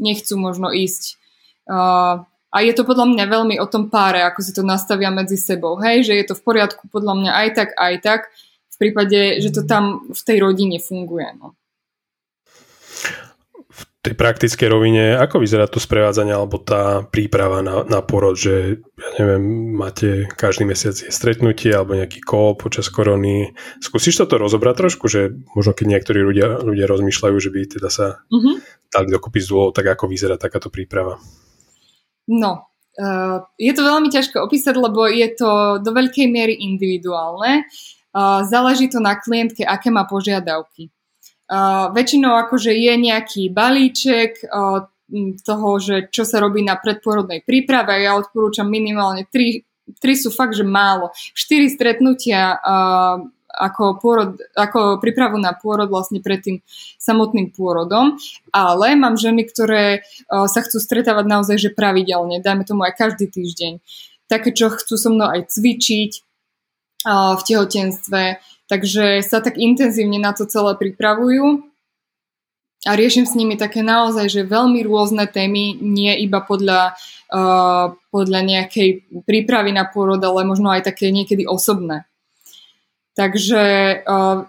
nechcú 0.00 0.34
možno 0.40 0.72
ísť. 0.72 1.20
Uh, 1.68 2.24
a 2.48 2.56
je 2.64 2.72
to 2.72 2.88
podľa 2.88 3.12
mňa 3.12 3.24
veľmi 3.28 3.60
o 3.60 3.68
tom 3.68 3.92
páre, 3.92 4.24
ako 4.24 4.40
si 4.40 4.56
to 4.56 4.64
nastavia 4.64 5.12
medzi 5.12 5.36
sebou. 5.36 5.76
Hej, 5.76 6.08
že 6.08 6.16
je 6.16 6.24
to 6.24 6.34
v 6.34 6.42
poriadku 6.48 6.88
podľa 6.88 7.14
mňa 7.20 7.32
aj 7.44 7.48
tak, 7.52 7.68
aj 7.76 7.94
tak, 8.00 8.20
v 8.72 8.76
prípade, 8.80 9.44
že 9.44 9.52
to 9.52 9.68
tam 9.68 10.08
v 10.08 10.20
tej 10.24 10.40
rodine 10.40 10.80
funguje. 10.80 11.28
No 11.36 11.52
tej 14.08 14.16
praktickej 14.16 14.68
rovine, 14.72 15.20
ako 15.20 15.44
vyzerá 15.44 15.68
to 15.68 15.76
sprevádzanie 15.76 16.32
alebo 16.32 16.56
tá 16.56 17.04
príprava 17.04 17.60
na, 17.60 17.84
na 17.84 18.00
porod, 18.00 18.40
že 18.40 18.80
ja 18.80 19.08
neviem, 19.20 19.76
máte 19.76 20.24
každý 20.32 20.64
mesiac 20.64 20.96
je 20.96 21.12
stretnutie 21.12 21.68
alebo 21.76 21.92
nejaký 21.92 22.24
kol 22.24 22.56
počas 22.56 22.88
korony. 22.88 23.52
Skúsiš 23.84 24.24
toto 24.24 24.40
rozobrať 24.40 24.74
trošku, 24.80 25.12
že 25.12 25.36
možno 25.52 25.76
keď 25.76 25.86
niektorí 25.92 26.24
ľudia, 26.24 26.64
ľudia 26.64 26.88
rozmýšľajú, 26.88 27.36
že 27.36 27.52
by 27.52 27.60
teda 27.68 27.88
sa 27.92 28.24
mm-hmm. 28.32 28.88
dali 28.88 29.08
dokúpiť 29.12 29.42
z 29.44 29.48
dôvod, 29.52 29.76
tak 29.76 29.92
ako 29.92 30.08
vyzerá 30.08 30.40
takáto 30.40 30.72
príprava? 30.72 31.20
No, 32.32 32.64
uh, 32.96 33.44
je 33.60 33.72
to 33.76 33.84
veľmi 33.84 34.08
ťažko 34.08 34.40
opísať, 34.40 34.72
lebo 34.72 35.04
je 35.04 35.28
to 35.36 35.84
do 35.84 35.90
veľkej 35.92 36.32
miery 36.32 36.56
individuálne. 36.56 37.68
Uh, 38.16 38.40
záleží 38.48 38.88
to 38.88 39.04
na 39.04 39.20
klientke, 39.20 39.68
aké 39.68 39.92
má 39.92 40.08
požiadavky. 40.08 40.88
Uh, 41.48 41.88
väčšinou 41.96 42.36
akože 42.44 42.76
je 42.76 42.92
nejaký 43.00 43.48
balíček 43.48 44.44
uh, 44.44 44.84
toho, 45.40 45.68
že 45.80 46.12
čo 46.12 46.28
sa 46.28 46.44
robí 46.44 46.60
na 46.60 46.76
predporodnej 46.76 47.40
príprave. 47.40 48.04
Ja 48.04 48.20
odporúčam 48.20 48.68
minimálne 48.68 49.24
3, 49.24 49.96
3 49.96 50.22
sú 50.22 50.28
fakt, 50.28 50.52
že 50.52 50.68
málo. 50.68 51.08
4 51.32 51.72
stretnutia 51.72 52.60
uh, 52.60 53.24
ako, 53.48 53.96
pôrod, 53.98 54.36
ako 54.52 55.00
prípravu 55.00 55.40
na 55.40 55.56
pôrod 55.56 55.88
vlastne 55.88 56.20
pred 56.20 56.44
tým 56.44 56.56
samotným 57.00 57.50
pôrodom, 57.56 58.20
ale 58.52 58.92
mám 58.94 59.16
ženy, 59.16 59.48
ktoré 59.48 60.04
uh, 60.04 60.44
sa 60.44 60.60
chcú 60.60 60.76
stretávať 60.76 61.24
naozaj 61.24 61.56
že 61.56 61.70
pravidelne, 61.72 62.44
dajme 62.44 62.68
tomu 62.68 62.84
aj 62.84 62.94
každý 63.00 63.32
týždeň. 63.32 63.80
Také, 64.28 64.52
čo 64.52 64.68
chcú 64.68 64.94
so 65.00 65.08
mnou 65.08 65.32
aj 65.32 65.48
cvičiť 65.48 66.12
uh, 67.08 67.34
v 67.40 67.42
tehotenstve, 67.48 68.22
Takže 68.68 69.24
sa 69.24 69.40
tak 69.40 69.56
intenzívne 69.56 70.20
na 70.20 70.36
to 70.36 70.44
celé 70.44 70.76
pripravujú 70.76 71.68
a 72.86 72.94
riešim 72.94 73.26
s 73.26 73.34
nimi 73.34 73.58
také 73.58 73.82
naozaj, 73.82 74.30
že 74.30 74.46
veľmi 74.46 74.86
rôzne 74.86 75.26
témy, 75.26 75.74
nie 75.82 76.14
iba 76.22 76.38
podľa, 76.38 76.94
uh, 77.32 77.98
podľa 78.14 78.40
nejakej 78.46 79.08
prípravy 79.26 79.74
na 79.74 79.82
pôrod, 79.82 80.22
ale 80.22 80.46
možno 80.46 80.70
aj 80.70 80.86
také 80.86 81.10
niekedy 81.10 81.42
osobné. 81.42 82.06
Takže 83.18 83.64
uh, 84.06 84.46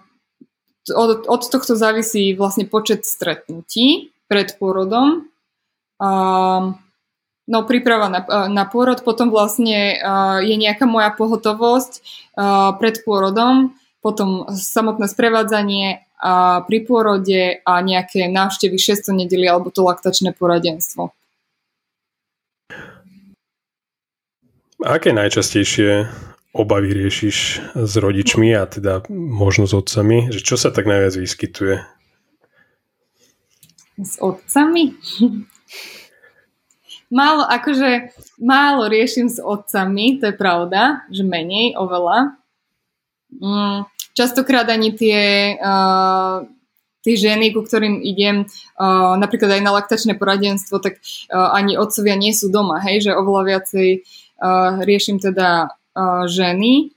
od, 0.94 1.26
od 1.26 1.42
tohto 1.42 1.74
závisí 1.74 2.38
vlastne 2.38 2.70
počet 2.70 3.02
stretnutí 3.02 4.14
pred 4.30 4.54
pôrodom. 4.62 5.26
Uh, 5.98 6.78
no 7.50 7.58
príprava 7.66 8.06
na, 8.06 8.22
na 8.46 8.62
pôrod, 8.62 9.02
potom 9.02 9.34
vlastne 9.34 9.98
uh, 9.98 10.38
je 10.38 10.54
nejaká 10.54 10.86
moja 10.86 11.10
pohotovosť 11.10 11.92
uh, 12.38 12.78
pred 12.78 13.02
pôrodom, 13.02 13.74
potom 14.00 14.48
samotné 14.52 15.06
sprevádzanie 15.08 16.04
a 16.20 16.60
pri 16.68 16.84
pôrode 16.84 17.64
a 17.64 17.72
nejaké 17.80 18.28
návštevy 18.28 18.76
600 18.76 19.24
nedeli 19.24 19.48
alebo 19.48 19.72
to 19.72 19.80
laktačné 19.84 20.36
poradenstvo. 20.36 21.12
Aké 24.80 25.12
najčastejšie 25.12 26.08
obavy 26.56 26.96
riešiš 26.96 27.36
s 27.76 27.92
rodičmi 28.00 28.52
a 28.56 28.64
teda 28.64 29.04
možno 29.12 29.68
s 29.68 29.76
otcami? 29.76 30.32
Že 30.32 30.40
čo 30.40 30.56
sa 30.56 30.72
tak 30.72 30.88
najviac 30.88 31.14
vyskytuje? 31.20 31.76
S 34.00 34.16
otcami? 34.20 34.96
málo, 37.10 37.44
akože 37.44 38.14
málo 38.40 38.86
riešim 38.88 39.28
s 39.28 39.42
otcami, 39.42 40.22
to 40.22 40.30
je 40.30 40.34
pravda, 40.38 41.04
že 41.10 41.26
menej, 41.26 41.76
oveľa. 41.76 42.39
Mm, 43.30 43.86
častokrát 44.14 44.66
ani 44.66 44.90
tie, 44.92 45.54
uh, 45.54 46.42
tie 47.06 47.14
ženy, 47.14 47.54
ku 47.54 47.62
ktorým 47.62 48.02
idem, 48.02 48.44
uh, 48.76 49.14
napríklad 49.14 49.60
aj 49.60 49.62
na 49.62 49.72
laktačné 49.76 50.18
poradenstvo, 50.18 50.82
tak 50.82 50.98
uh, 51.30 51.54
ani 51.54 51.78
otcovia 51.78 52.18
nie 52.18 52.34
sú 52.34 52.50
doma, 52.50 52.82
hej, 52.82 53.10
že 53.10 53.16
oveľa 53.16 53.42
viacej 53.46 53.88
uh, 54.02 54.82
riešim 54.82 55.22
teda 55.22 55.70
uh, 55.70 56.24
ženy. 56.26 56.90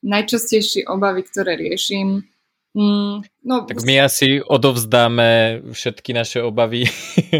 Najčastejšie 0.00 0.88
obavy, 0.88 1.28
ktoré 1.28 1.60
riešim, 1.60 2.24
Mm, 2.70 3.26
no, 3.42 3.66
tak 3.66 3.82
my 3.82 4.06
asi 4.06 4.38
odovzdáme 4.38 5.58
všetky 5.74 6.14
naše 6.14 6.38
obavy 6.38 6.86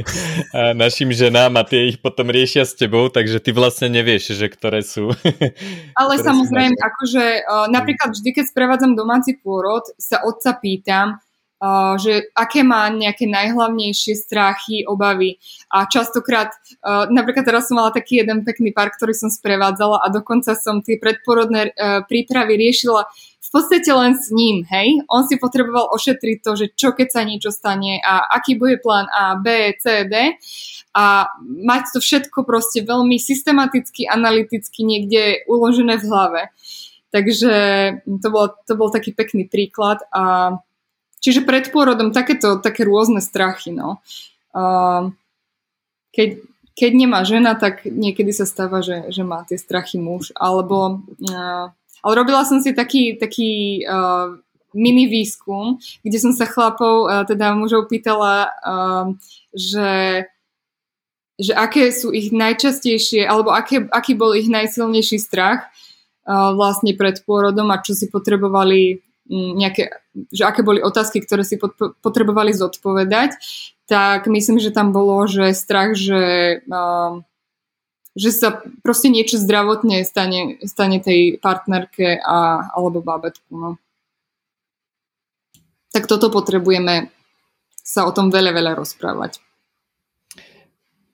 našim 0.83 1.15
ženám 1.15 1.55
a 1.55 1.63
tie 1.63 1.95
ich 1.95 2.03
potom 2.03 2.35
riešia 2.35 2.67
s 2.67 2.75
tebou, 2.75 3.07
takže 3.15 3.39
ty 3.39 3.55
vlastne 3.55 3.95
nevieš, 3.95 4.35
že 4.35 4.51
ktoré 4.51 4.83
sú. 4.83 5.15
Ale 6.03 6.15
ktoré 6.19 6.27
samozrejme, 6.27 6.75
sú 6.75 6.83
akože 6.83 7.25
uh, 7.47 7.67
napríklad 7.71 8.11
vždy, 8.11 8.43
keď 8.43 8.45
sprevádzam 8.51 8.99
domáci 8.99 9.39
pôrod, 9.39 9.87
sa 10.03 10.19
otca 10.27 10.59
pýtam, 10.59 11.23
uh, 11.63 11.95
že 11.95 12.35
aké 12.35 12.67
má 12.67 12.91
nejaké 12.91 13.31
najhlavnejšie 13.31 14.19
strachy, 14.19 14.83
obavy. 14.83 15.39
A 15.71 15.87
častokrát, 15.87 16.51
uh, 16.83 17.07
napríklad 17.07 17.47
teraz 17.47 17.71
som 17.71 17.79
mala 17.79 17.95
taký 17.95 18.27
jeden 18.27 18.43
pekný 18.43 18.75
pár, 18.75 18.91
ktorý 18.91 19.15
som 19.15 19.31
sprevádzala 19.31 20.03
a 20.03 20.11
dokonca 20.11 20.59
som 20.59 20.83
tie 20.83 20.99
predporodné 20.99 21.71
prípravy 22.11 22.59
riešila 22.59 23.07
v 23.41 23.49
podstate 23.49 23.89
len 23.89 24.13
s 24.13 24.29
ním, 24.29 24.69
hej. 24.69 25.01
On 25.09 25.25
si 25.25 25.41
potreboval 25.41 25.89
ošetriť 25.97 26.39
to, 26.45 26.51
že 26.61 26.67
čo 26.77 26.93
keď 26.93 27.09
sa 27.09 27.25
niečo 27.25 27.49
stane 27.49 27.97
a 28.05 28.29
aký 28.37 28.61
bude 28.61 28.77
plán 28.79 29.09
A, 29.09 29.41
B, 29.41 29.73
C, 29.81 30.05
D 30.05 30.37
a 30.93 31.27
mať 31.41 31.97
to 31.97 31.99
všetko 32.05 32.45
proste 32.45 32.85
veľmi 32.85 33.17
systematicky, 33.17 34.05
analyticky 34.05 34.85
niekde 34.85 35.43
uložené 35.49 35.97
v 35.99 36.05
hlave. 36.05 36.43
Takže 37.11 37.53
to 38.07 38.29
bol, 38.31 38.55
to 38.69 38.73
bol 38.77 38.93
taký 38.93 39.11
pekný 39.17 39.49
príklad 39.49 40.05
a 40.15 40.55
čiže 41.19 41.43
pred 41.43 41.73
pôrodom 41.73 42.15
takéto, 42.15 42.61
také 42.61 42.87
rôzne 42.87 43.25
strachy, 43.25 43.75
no. 43.75 44.05
Uh, 44.55 45.11
keď, 46.15 46.45
keď 46.77 46.91
nemá 46.95 47.25
žena, 47.27 47.59
tak 47.59 47.89
niekedy 47.89 48.31
sa 48.31 48.47
stáva, 48.47 48.85
že, 48.85 49.11
že 49.11 49.27
má 49.27 49.43
tie 49.49 49.59
strachy 49.59 49.99
muž, 49.99 50.31
alebo 50.39 51.03
uh, 51.31 51.75
ale 52.01 52.13
robila 52.17 52.45
som 52.45 52.61
si 52.61 52.73
taký, 52.73 53.17
taký 53.17 53.85
uh, 53.85 54.37
mini 54.73 55.11
výskum, 55.11 55.79
kde 56.07 56.19
som 56.19 56.33
sa 56.33 56.47
chlapov, 56.47 57.11
uh, 57.11 57.25
teda 57.27 57.53
mužov 57.57 57.91
pýtala, 57.91 58.51
uh, 58.63 59.07
že, 59.53 60.25
že 61.37 61.53
aké 61.55 61.91
sú 61.91 62.15
ich 62.15 62.31
najčastejšie, 62.31 63.27
alebo 63.27 63.51
aké, 63.51 63.87
aký 63.91 64.15
bol 64.15 64.33
ich 64.33 64.47
najsilnejší 64.47 65.19
strach 65.19 65.69
uh, 66.27 66.55
vlastne 66.55 66.95
pred 66.95 67.21
pôrodom 67.27 67.69
a 67.75 67.83
čo 67.83 67.93
si 67.93 68.07
potrebovali 68.07 69.03
um, 69.29 69.59
nejaké, 69.59 69.91
že 70.31 70.47
aké 70.47 70.63
boli 70.63 70.81
otázky, 70.81 71.21
ktoré 71.23 71.43
si 71.43 71.59
pot, 71.59 71.75
potrebovali 72.01 72.55
zodpovedať, 72.55 73.37
tak 73.91 74.31
myslím, 74.31 74.63
že 74.63 74.71
tam 74.71 74.95
bolo, 74.95 75.27
že 75.27 75.51
strach, 75.51 75.99
že 75.99 76.63
uh, 76.63 77.27
že 78.19 78.35
sa 78.35 78.63
proste 78.83 79.07
niečo 79.07 79.39
zdravotne 79.39 80.03
stane, 80.03 80.59
stane 80.67 80.99
tej 80.99 81.39
partnerke 81.39 82.19
a, 82.19 82.71
alebo 82.75 83.03
bábetku. 83.05 83.51
No. 83.55 83.71
Tak 85.95 86.07
toto 86.11 86.31
potrebujeme 86.31 87.11
sa 87.83 88.07
o 88.07 88.15
tom 88.15 88.31
veľa, 88.31 88.55
veľa 88.55 88.73
rozprávať. 88.79 89.43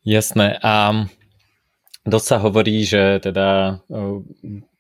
Jasné. 0.05 0.61
A 0.61 1.05
dosť 2.05 2.27
sa 2.27 2.37
hovorí, 2.39 2.85
že 2.85 3.19
teda 3.25 3.81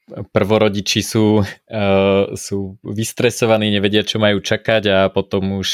prvorodiči 0.06 1.02
sú, 1.02 1.42
sú 2.36 2.58
vystresovaní, 2.84 3.74
nevedia, 3.74 4.06
čo 4.06 4.22
majú 4.22 4.38
čakať 4.38 4.82
a 4.86 4.98
potom 5.10 5.58
už 5.58 5.68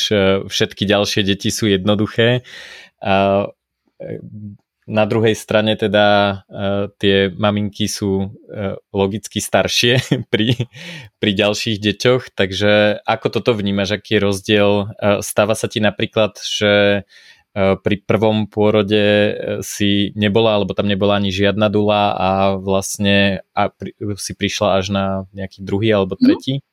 všetky 0.49 0.89
ďalšie 0.89 1.27
deti 1.27 1.53
sú 1.53 1.69
jednoduché. 1.69 2.47
Na 4.83 5.07
druhej 5.07 5.39
strane 5.39 5.79
teda 5.79 6.43
uh, 6.51 6.91
tie 6.99 7.31
maminky 7.31 7.87
sú 7.87 8.27
uh, 8.27 8.75
logicky 8.91 9.39
staršie 9.39 10.03
pri, 10.33 10.67
pri 11.23 11.31
ďalších 11.31 11.79
deťoch, 11.79 12.35
takže 12.35 12.99
ako 13.07 13.27
toto 13.31 13.55
vnímaš, 13.55 14.03
aký 14.03 14.19
je 14.19 14.25
rozdiel? 14.27 14.71
Uh, 14.99 15.23
stáva 15.23 15.55
sa 15.55 15.71
ti 15.71 15.79
napríklad, 15.79 16.39
že 16.43 17.05
pri 17.53 18.01
prvom 18.09 18.49
pôrode 18.49 19.37
si 19.61 20.09
nebola, 20.17 20.57
alebo 20.57 20.73
tam 20.73 20.89
nebola 20.89 21.21
ani 21.21 21.29
žiadna 21.29 21.69
dula 21.69 22.17
a 22.17 22.29
vlastne 22.57 23.45
a 23.53 23.69
pri, 23.69 23.93
si 24.17 24.33
prišla 24.33 24.81
až 24.81 24.89
na 24.89 25.05
nejaký 25.37 25.61
druhý 25.61 25.93
alebo 25.93 26.17
mhm. 26.17 26.25
tretí? 26.25 26.55
Mm. 26.57 26.65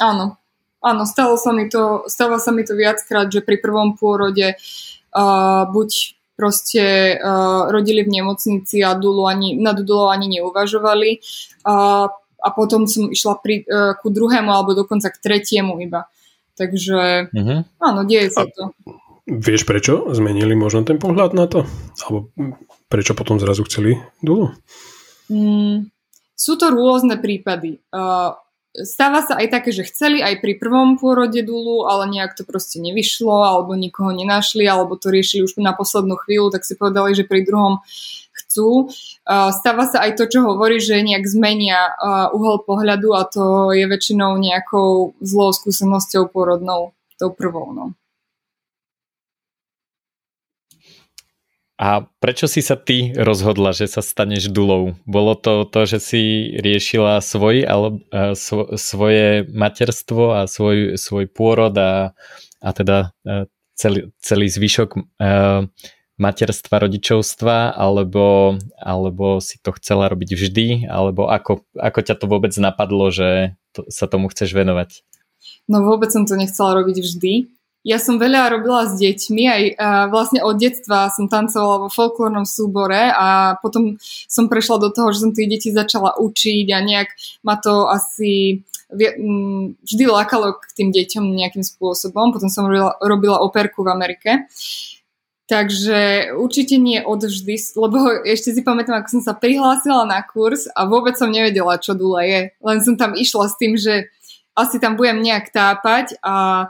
Áno, 0.00 0.26
áno, 0.80 1.02
stalo 1.04 1.36
sa 1.36 1.52
mi 1.52 1.68
to, 1.68 2.08
stalo 2.08 2.40
sa 2.40 2.48
mi 2.48 2.64
to 2.64 2.72
viackrát, 2.72 3.28
že 3.28 3.44
pri 3.44 3.60
prvom 3.60 3.92
pôrode 3.92 4.56
uh, 4.56 5.62
buď 5.68 6.16
proste 6.34 7.16
uh, 7.16 7.68
rodili 7.68 8.02
v 8.02 8.20
nemocnici 8.20 8.80
a 8.80 8.96
dulu 8.96 9.28
ani, 9.28 9.56
na 9.56 9.76
dulu 9.76 10.08
ani 10.08 10.40
neuvažovali. 10.40 11.20
Uh, 11.64 12.08
a 12.42 12.48
potom 12.50 12.90
som 12.90 13.06
išla 13.12 13.38
pri, 13.38 13.62
uh, 13.68 13.94
ku 14.02 14.10
druhému 14.10 14.50
alebo 14.50 14.74
dokonca 14.74 15.12
k 15.12 15.22
tretiemu 15.22 15.78
iba. 15.78 16.10
Takže 16.58 17.32
uh-huh. 17.32 17.60
áno, 17.80 18.00
deje 18.04 18.34
sa 18.34 18.44
to. 18.44 18.74
Vieš 19.22 19.62
prečo 19.62 20.10
zmenili 20.10 20.58
možno 20.58 20.82
ten 20.82 20.98
pohľad 20.98 21.32
na 21.32 21.46
to? 21.46 21.62
Alebo 22.02 22.34
prečo 22.90 23.14
potom 23.14 23.38
zrazu 23.38 23.62
chceli 23.70 23.94
dulu? 24.18 24.50
Mm, 25.30 25.88
sú 26.34 26.58
to 26.58 26.74
rôzne 26.74 27.16
prípady. 27.22 27.78
Uh, 27.94 28.34
stáva 28.72 29.20
sa 29.20 29.36
aj 29.36 29.52
také, 29.52 29.70
že 29.72 29.84
chceli 29.84 30.24
aj 30.24 30.40
pri 30.40 30.56
prvom 30.56 30.96
pôrode 30.96 31.44
dulu, 31.44 31.84
ale 31.84 32.08
nejak 32.08 32.32
to 32.32 32.48
proste 32.48 32.80
nevyšlo, 32.80 33.44
alebo 33.44 33.76
nikoho 33.76 34.16
nenašli, 34.16 34.64
alebo 34.64 34.96
to 34.96 35.12
riešili 35.12 35.44
už 35.44 35.60
na 35.60 35.76
poslednú 35.76 36.16
chvíľu, 36.16 36.48
tak 36.48 36.64
si 36.64 36.72
povedali, 36.72 37.12
že 37.12 37.28
pri 37.28 37.44
druhom 37.44 37.84
chcú. 38.32 38.88
Stáva 39.28 39.84
sa 39.84 40.08
aj 40.08 40.16
to, 40.16 40.24
čo 40.24 40.40
hovorí, 40.48 40.80
že 40.80 41.04
nejak 41.04 41.28
zmenia 41.28 41.92
uhol 42.32 42.64
pohľadu 42.64 43.12
a 43.12 43.28
to 43.28 43.76
je 43.76 43.84
väčšinou 43.84 44.40
nejakou 44.40 45.12
zlou 45.20 45.52
skúsenosťou 45.52 46.32
pôrodnou, 46.32 46.96
tou 47.20 47.28
prvou. 47.28 47.76
No. 47.76 47.92
A 51.80 52.06
prečo 52.20 52.46
si 52.46 52.60
sa 52.60 52.76
ty 52.76 53.10
rozhodla, 53.16 53.72
že 53.74 53.88
sa 53.88 54.04
staneš 54.04 54.52
dulou? 54.52 54.94
Bolo 55.08 55.34
to 55.34 55.64
to, 55.66 55.88
že 55.88 55.98
si 55.98 56.22
riešila 56.60 57.18
svoj, 57.24 57.64
ale, 57.64 57.88
uh, 58.12 58.36
svo, 58.36 58.76
svoje 58.76 59.48
materstvo 59.50 60.36
a 60.36 60.46
svoj, 60.46 61.00
svoj 61.00 61.26
pôrod 61.32 61.74
a, 61.74 62.12
a 62.60 62.70
teda 62.70 63.16
uh, 63.24 63.48
celý, 63.74 64.12
celý 64.20 64.46
zvyšok 64.52 64.90
uh, 64.94 65.66
materstva, 66.20 66.86
rodičovstva, 66.86 67.74
alebo, 67.74 68.54
alebo 68.78 69.42
si 69.42 69.58
to 69.58 69.74
chcela 69.80 70.06
robiť 70.06 70.38
vždy, 70.38 70.66
alebo 70.86 71.26
ako, 71.26 71.66
ako 71.74 71.98
ťa 72.04 72.14
to 72.14 72.26
vôbec 72.30 72.54
napadlo, 72.62 73.10
že 73.10 73.58
to, 73.74 73.88
sa 73.90 74.06
tomu 74.06 74.30
chceš 74.30 74.54
venovať? 74.54 75.02
No 75.66 75.82
vôbec 75.82 76.14
som 76.14 76.22
to 76.28 76.38
nechcela 76.38 76.78
robiť 76.78 77.02
vždy. 77.02 77.32
Ja 77.82 77.98
som 77.98 78.22
veľa 78.22 78.54
robila 78.54 78.86
s 78.86 78.94
deťmi, 78.94 79.44
aj 79.50 79.62
vlastne 80.14 80.38
od 80.46 80.54
detstva 80.54 81.10
som 81.10 81.26
tancovala 81.26 81.86
vo 81.86 81.88
folklórnom 81.90 82.46
súbore 82.46 83.10
a 83.10 83.58
potom 83.58 83.98
som 84.30 84.46
prešla 84.46 84.78
do 84.78 84.94
toho, 84.94 85.10
že 85.10 85.26
som 85.26 85.34
tie 85.34 85.50
deti 85.50 85.74
začala 85.74 86.14
učiť 86.14 86.66
a 86.70 86.78
nejak 86.78 87.10
ma 87.42 87.58
to 87.58 87.90
asi 87.90 88.62
vždy 89.82 90.04
lákalo 90.04 90.62
k 90.62 90.64
tým 90.78 90.88
deťom 90.94 91.24
nejakým 91.32 91.64
spôsobom. 91.66 92.30
Potom 92.30 92.52
som 92.52 92.70
robila, 92.70 92.94
robila 93.02 93.42
operku 93.42 93.82
v 93.82 93.92
Amerike. 93.92 94.30
Takže 95.50 96.32
určite 96.38 96.78
nie 96.78 97.02
odvždy, 97.02 97.76
lebo 97.76 98.24
ešte 98.24 98.54
si 98.54 98.62
pamätám, 98.62 99.02
ako 99.02 99.18
som 99.18 99.22
sa 99.26 99.34
prihlásila 99.34 100.06
na 100.06 100.22
kurz 100.22 100.70
a 100.70 100.86
vôbec 100.86 101.18
som 101.18 101.28
nevedela, 101.28 101.82
čo 101.82 101.98
dula 101.98 102.22
je. 102.24 102.54
Len 102.56 102.78
som 102.80 102.94
tam 102.94 103.18
išla 103.18 103.50
s 103.50 103.58
tým, 103.58 103.74
že 103.74 104.06
asi 104.52 104.76
tam 104.76 104.96
budem 105.00 105.24
nejak 105.24 105.52
tápať 105.52 106.20
a 106.20 106.68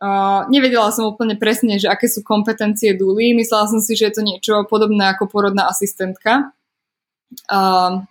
Uh, 0.00 0.48
nevedela 0.48 0.88
som 0.96 1.12
úplne 1.12 1.36
presne, 1.36 1.76
že 1.76 1.84
aké 1.84 2.08
sú 2.08 2.24
kompetencie 2.24 2.96
Duly. 2.96 3.36
Myslela 3.36 3.68
som 3.68 3.84
si, 3.84 3.92
že 3.92 4.08
je 4.08 4.14
to 4.16 4.22
niečo 4.24 4.54
podobné 4.64 5.12
ako 5.12 5.28
porodná 5.28 5.68
asistentka. 5.68 6.56
Uh, 7.44 8.08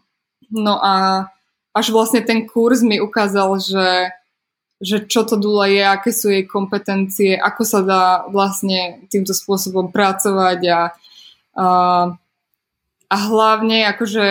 no 0.53 0.77
a 0.77 1.25
až 1.73 1.89
vlastne 1.89 2.21
ten 2.21 2.45
kurz 2.45 2.85
mi 2.85 3.01
ukázal, 3.01 3.57
že, 3.57 4.13
že 4.77 5.01
čo 5.09 5.25
to 5.25 5.33
Dula 5.33 5.65
je, 5.65 5.81
aké 5.81 6.13
sú 6.13 6.29
jej 6.29 6.45
kompetencie, 6.45 7.33
ako 7.33 7.61
sa 7.65 7.79
dá 7.81 8.03
vlastne 8.29 9.01
týmto 9.09 9.33
spôsobom 9.33 9.89
pracovať 9.89 10.59
a 10.69 10.79
uh, 11.57 12.05
a 13.09 13.17
hlavne, 13.17 13.89
akože, 13.89 14.25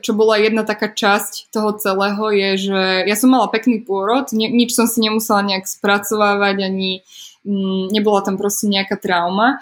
čo 0.00 0.16
bola 0.16 0.40
jedna 0.40 0.64
taká 0.64 0.88
časť 0.88 1.52
toho 1.52 1.76
celého, 1.76 2.32
je, 2.32 2.50
že 2.72 2.80
ja 3.04 3.12
som 3.12 3.28
mala 3.28 3.52
pekný 3.52 3.84
pôrod, 3.84 4.32
ni- 4.32 4.48
nič 4.48 4.72
som 4.72 4.88
si 4.88 5.04
nemusela 5.04 5.44
nejak 5.44 5.68
spracovávať, 5.68 6.64
ani 6.64 7.04
mm, 7.44 7.92
nebola 7.92 8.24
tam 8.24 8.40
proste 8.40 8.72
nejaká 8.72 8.96
trauma. 8.96 9.60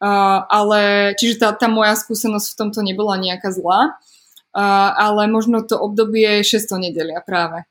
Uh, 0.00 0.44
ale, 0.48 1.12
čiže 1.20 1.44
tá, 1.44 1.52
tá 1.52 1.68
moja 1.68 1.92
skúsenosť 1.92 2.52
v 2.52 2.58
tomto 2.64 2.80
nebola 2.80 3.20
nejaká 3.20 3.52
zlá. 3.52 4.00
Uh, 4.56 4.92
ale 4.96 5.28
možno 5.28 5.60
to 5.60 5.76
obdobie 5.76 6.40
600 6.40 6.88
nedelia 6.88 7.20
práve. 7.20 7.68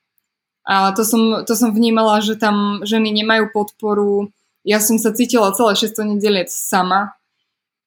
A 0.66 0.94
to 0.94 1.02
som, 1.02 1.42
to 1.46 1.58
som 1.58 1.74
vnímala, 1.74 2.22
že 2.22 2.38
tam 2.38 2.86
ženy 2.86 3.10
nemajú 3.10 3.50
podporu. 3.50 4.30
Ja 4.62 4.78
som 4.78 5.02
sa 5.02 5.10
cítila 5.10 5.54
celé 5.58 5.74
600 5.74 6.18
nedeliec 6.18 6.50
sama, 6.54 7.18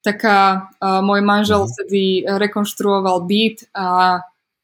taká, 0.01 0.71
uh, 0.79 1.03
môj 1.03 1.21
manžel 1.21 1.63
mhm. 1.65 1.69
vtedy 1.69 2.03
rekonštruoval 2.25 3.25
byt 3.27 3.67
a 3.75 4.19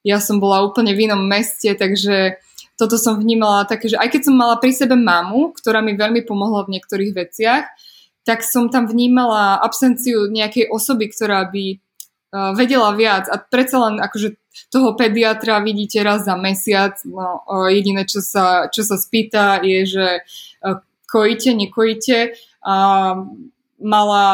ja 0.05 0.21
som 0.21 0.37
bola 0.37 0.61
úplne 0.61 0.93
v 0.93 1.09
inom 1.09 1.25
meste, 1.25 1.73
takže 1.73 2.37
toto 2.77 2.99
som 3.01 3.17
vnímala 3.17 3.65
také, 3.65 3.89
že 3.89 3.97
aj 3.97 4.13
keď 4.13 4.21
som 4.29 4.35
mala 4.37 4.61
pri 4.61 4.69
sebe 4.69 4.93
mamu, 4.93 5.55
ktorá 5.57 5.81
mi 5.81 5.97
veľmi 5.97 6.21
pomohla 6.27 6.67
v 6.69 6.77
niektorých 6.77 7.11
veciach, 7.17 7.65
tak 8.21 8.45
som 8.45 8.69
tam 8.69 8.85
vnímala 8.85 9.57
absenciu 9.57 10.29
nejakej 10.29 10.69
osoby, 10.69 11.09
ktorá 11.09 11.49
by 11.49 11.65
uh, 11.73 12.51
vedela 12.53 12.93
viac 12.93 13.25
a 13.31 13.41
predsa 13.41 13.81
len 13.89 13.97
akože 13.97 14.37
toho 14.71 14.95
pediatra 14.95 15.59
vidíte 15.59 15.99
raz 15.99 16.23
za 16.23 16.37
mesiac, 16.37 16.95
no, 17.07 17.41
uh, 17.47 17.67
jediné 17.73 18.05
čo 18.05 18.21
sa, 18.21 18.69
čo 18.69 18.85
sa 18.85 19.01
spýta 19.01 19.65
je, 19.65 19.79
že 19.89 20.07
uh, 20.61 20.79
kojíte, 21.09 21.55
nekojíte, 21.55 22.35
a 22.65 22.75
mala 23.77 24.25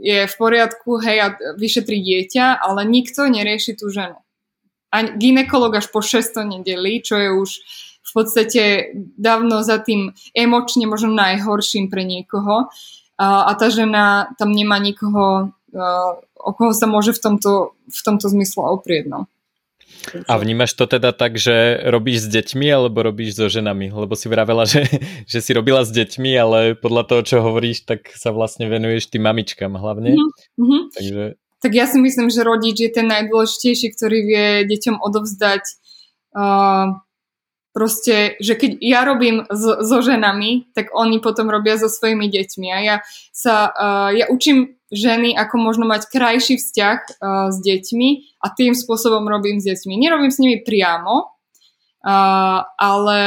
je 0.00 0.28
v 0.28 0.34
poriadku, 0.36 1.00
hej, 1.00 1.18
a 1.20 1.28
vyšetrí 1.56 2.00
dieťa, 2.00 2.60
ale 2.60 2.84
nikto 2.84 3.26
nerieši 3.28 3.76
tú 3.76 3.88
ženu. 3.88 4.18
A 4.92 4.96
ginekolog 5.16 5.74
až 5.76 5.90
po 5.92 6.00
6. 6.00 6.22
nedeli, 6.46 7.02
čo 7.02 7.16
je 7.20 7.28
už 7.32 7.50
v 8.06 8.12
podstate 8.14 8.62
dávno 9.18 9.66
za 9.66 9.82
tým 9.82 10.14
emočne 10.32 10.86
možno 10.86 11.12
najhorším 11.12 11.90
pre 11.90 12.06
niekoho. 12.06 12.70
A, 13.18 13.26
a 13.48 13.52
tá 13.58 13.68
žena 13.72 14.30
tam 14.38 14.54
nemá 14.54 14.78
nikoho, 14.78 15.50
o 16.36 16.50
koho 16.54 16.72
sa 16.72 16.86
môže 16.86 17.16
v 17.16 17.20
tomto, 17.20 17.74
v 17.90 18.00
tomto 18.04 18.30
zmysle 18.30 18.62
oprieť. 18.62 19.10
No. 19.10 19.26
A 20.28 20.38
vnímaš 20.38 20.74
to 20.74 20.86
teda 20.86 21.10
tak, 21.12 21.38
že 21.38 21.82
robíš 21.88 22.26
s 22.26 22.28
deťmi 22.30 22.66
alebo 22.70 23.02
robíš 23.02 23.38
so 23.38 23.46
ženami? 23.50 23.90
Lebo 23.90 24.14
si 24.14 24.26
vravela, 24.30 24.64
že, 24.72 24.86
že 25.26 25.38
si 25.42 25.50
robila 25.52 25.82
s 25.82 25.90
deťmi, 25.90 26.30
ale 26.38 26.58
podľa 26.78 27.02
toho, 27.08 27.20
čo 27.24 27.36
hovoríš, 27.42 27.86
tak 27.88 28.10
sa 28.14 28.30
vlastne 28.30 28.70
venuješ 28.70 29.10
tým 29.10 29.26
mamičkám 29.26 29.74
hlavne. 29.74 30.14
Mm-hmm. 30.14 30.82
Takže... 30.94 31.22
Tak 31.64 31.72
ja 31.72 31.88
si 31.88 31.98
myslím, 31.98 32.28
že 32.30 32.46
rodič 32.46 32.76
je 32.78 32.90
ten 32.92 33.08
najdôležitejší, 33.08 33.96
ktorý 33.96 34.18
vie 34.22 34.46
deťom 34.68 35.00
odovzdať 35.00 35.64
uh, 36.36 37.00
proste, 37.72 38.40
že 38.40 38.56
keď 38.56 38.70
ja 38.80 39.04
robím 39.04 39.44
so, 39.48 39.80
so 39.84 39.98
ženami, 40.04 40.72
tak 40.76 40.92
oni 40.92 41.20
potom 41.20 41.48
robia 41.48 41.80
so 41.80 41.88
svojimi 41.92 42.28
deťmi. 42.28 42.68
A 42.72 42.78
ja 42.80 42.96
sa, 43.32 43.72
uh, 43.72 44.10
ja 44.12 44.28
učím 44.28 44.75
ženy, 44.90 45.34
ako 45.34 45.58
možno 45.58 45.84
mať 45.86 46.06
krajší 46.10 46.62
vzťah 46.62 46.98
uh, 46.98 47.48
s 47.50 47.58
deťmi 47.58 48.38
a 48.42 48.46
tým 48.54 48.72
spôsobom 48.72 49.26
robím 49.26 49.58
s 49.58 49.66
deťmi. 49.66 49.98
Nerobím 49.98 50.30
s 50.30 50.38
nimi 50.38 50.62
priamo, 50.62 51.34
uh, 52.06 52.60
ale, 52.78 53.22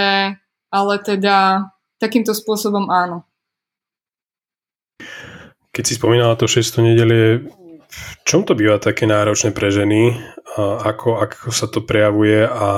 ale 0.72 0.94
teda 1.04 1.68
takýmto 2.00 2.32
spôsobom 2.32 2.88
áno. 2.88 3.28
Keď 5.76 5.84
si 5.84 5.94
spomínala 6.00 6.36
to 6.40 6.48
600 6.48 6.92
nedelie, 6.92 7.48
v 7.90 8.14
čom 8.24 8.46
to 8.46 8.54
býva 8.54 8.78
také 8.78 9.10
náročné 9.10 9.50
pre 9.50 9.74
ženy? 9.74 10.18
Ako, 10.60 11.22
ako 11.24 11.50
sa 11.50 11.66
to 11.70 11.82
prejavuje 11.82 12.46
a, 12.46 12.70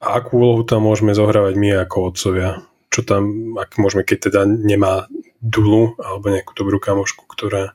a 0.00 0.06
akú 0.18 0.40
úlohu 0.42 0.62
tam 0.66 0.86
môžeme 0.86 1.14
zohrávať 1.14 1.54
my 1.54 1.68
ako 1.86 1.96
otcovia? 2.14 2.50
Čo 2.90 3.06
tam, 3.06 3.54
ak 3.54 3.78
môžeme, 3.78 4.02
keď 4.02 4.18
teda 4.30 4.40
nemá 4.48 5.06
dulu 5.40 5.96
alebo 5.96 6.28
nejakú 6.28 6.52
dobrú 6.52 6.76
kamošku, 6.76 7.24
ktorá, 7.24 7.72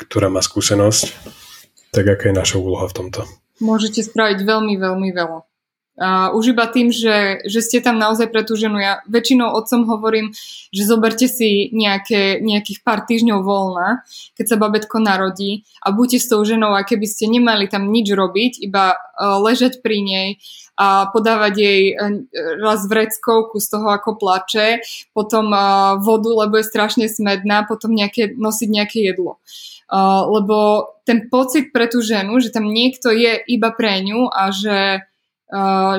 ktorá 0.00 0.32
má 0.32 0.40
skúsenosť, 0.40 1.12
tak 1.92 2.04
aká 2.08 2.32
je 2.32 2.40
naša 2.40 2.56
úloha 2.56 2.88
v 2.88 2.96
tomto? 2.96 3.20
Môžete 3.60 4.00
spraviť 4.00 4.40
veľmi, 4.40 4.74
veľmi 4.80 5.08
veľa. 5.12 5.49
Uh, 6.00 6.32
už 6.32 6.56
iba 6.56 6.64
tým, 6.64 6.88
že, 6.88 7.44
že 7.44 7.60
ste 7.60 7.84
tam 7.84 8.00
naozaj 8.00 8.32
pre 8.32 8.40
tú 8.40 8.56
ženu. 8.56 8.80
Ja 8.80 9.04
väčšinou 9.04 9.52
otcom 9.52 9.84
hovorím, 9.84 10.32
že 10.72 10.88
zoberte 10.88 11.28
si 11.28 11.68
nejaké, 11.76 12.40
nejakých 12.40 12.80
pár 12.80 13.04
týždňov 13.04 13.44
voľna, 13.44 14.00
keď 14.32 14.46
sa 14.48 14.56
babetko 14.56 14.96
narodí 14.96 15.68
a 15.84 15.92
buďte 15.92 16.24
s 16.24 16.26
tou 16.32 16.40
ženou, 16.40 16.72
a 16.72 16.88
keby 16.88 17.04
ste 17.04 17.28
nemali 17.28 17.68
tam 17.68 17.92
nič 17.92 18.08
robiť, 18.16 18.64
iba 18.64 18.96
uh, 18.96 19.44
ležať 19.44 19.84
pri 19.84 20.00
nej 20.00 20.28
a 20.80 21.12
podávať 21.12 21.54
jej 21.60 21.82
uh, 21.92 22.24
raz 22.64 22.80
vreckovku 22.88 23.60
z 23.60 23.68
toho, 23.68 23.92
ako 23.92 24.16
plače, 24.16 24.80
potom 25.12 25.52
uh, 25.52 26.00
vodu, 26.00 26.32
lebo 26.32 26.56
je 26.56 26.64
strašne 26.64 27.12
smedná, 27.12 27.68
potom 27.68 27.92
nejaké, 27.92 28.32
nosiť 28.40 28.68
nejaké 28.72 29.04
jedlo. 29.04 29.36
Uh, 29.92 30.24
lebo 30.32 30.88
ten 31.04 31.28
pocit 31.28 31.76
pre 31.76 31.92
tú 31.92 32.00
ženu, 32.00 32.40
že 32.40 32.48
tam 32.48 32.64
niekto 32.72 33.12
je 33.12 33.36
iba 33.52 33.68
pre 33.68 34.00
ňu 34.00 34.32
a 34.32 34.48
že 34.48 35.04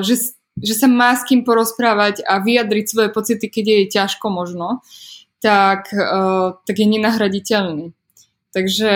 že, 0.00 0.14
že 0.58 0.74
sa 0.76 0.88
má 0.88 1.12
s 1.12 1.24
kým 1.28 1.44
porozprávať 1.44 2.24
a 2.24 2.40
vyjadriť 2.40 2.84
svoje 2.88 3.08
pocity, 3.12 3.46
keď 3.48 3.64
je 3.68 3.92
ťažko 3.92 4.26
možno, 4.32 4.80
tak, 5.42 5.90
uh, 5.92 6.56
tak 6.64 6.76
je 6.78 6.86
nenahraditeľný. 6.86 7.86
Takže 8.52 8.92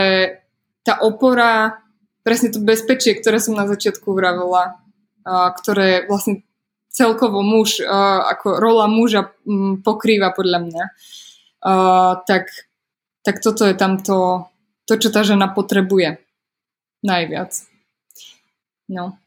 tá 0.87 0.95
opora, 1.03 1.83
presne 2.23 2.53
to 2.53 2.63
bezpečie, 2.63 3.17
ktoré 3.19 3.43
som 3.43 3.59
na 3.59 3.67
začiatku 3.67 4.15
vravela, 4.15 4.79
uh, 5.27 5.51
ktoré 5.53 6.07
vlastne 6.07 6.47
celkovo 6.89 7.43
muž, 7.45 7.83
uh, 7.83 8.25
ako 8.33 8.63
rola 8.63 8.87
muža 8.89 9.35
um, 9.45 9.83
pokrýva 9.83 10.33
podľa 10.33 10.59
mňa, 10.65 10.85
uh, 10.87 12.13
tak, 12.25 12.49
tak 13.27 13.43
toto 13.43 13.67
je 13.67 13.75
tam 13.75 14.01
to, 14.01 14.49
to, 14.87 14.97
čo 14.97 15.09
tá 15.11 15.27
žena 15.27 15.51
potrebuje 15.51 16.23
najviac. 17.03 17.53
No 18.87 19.19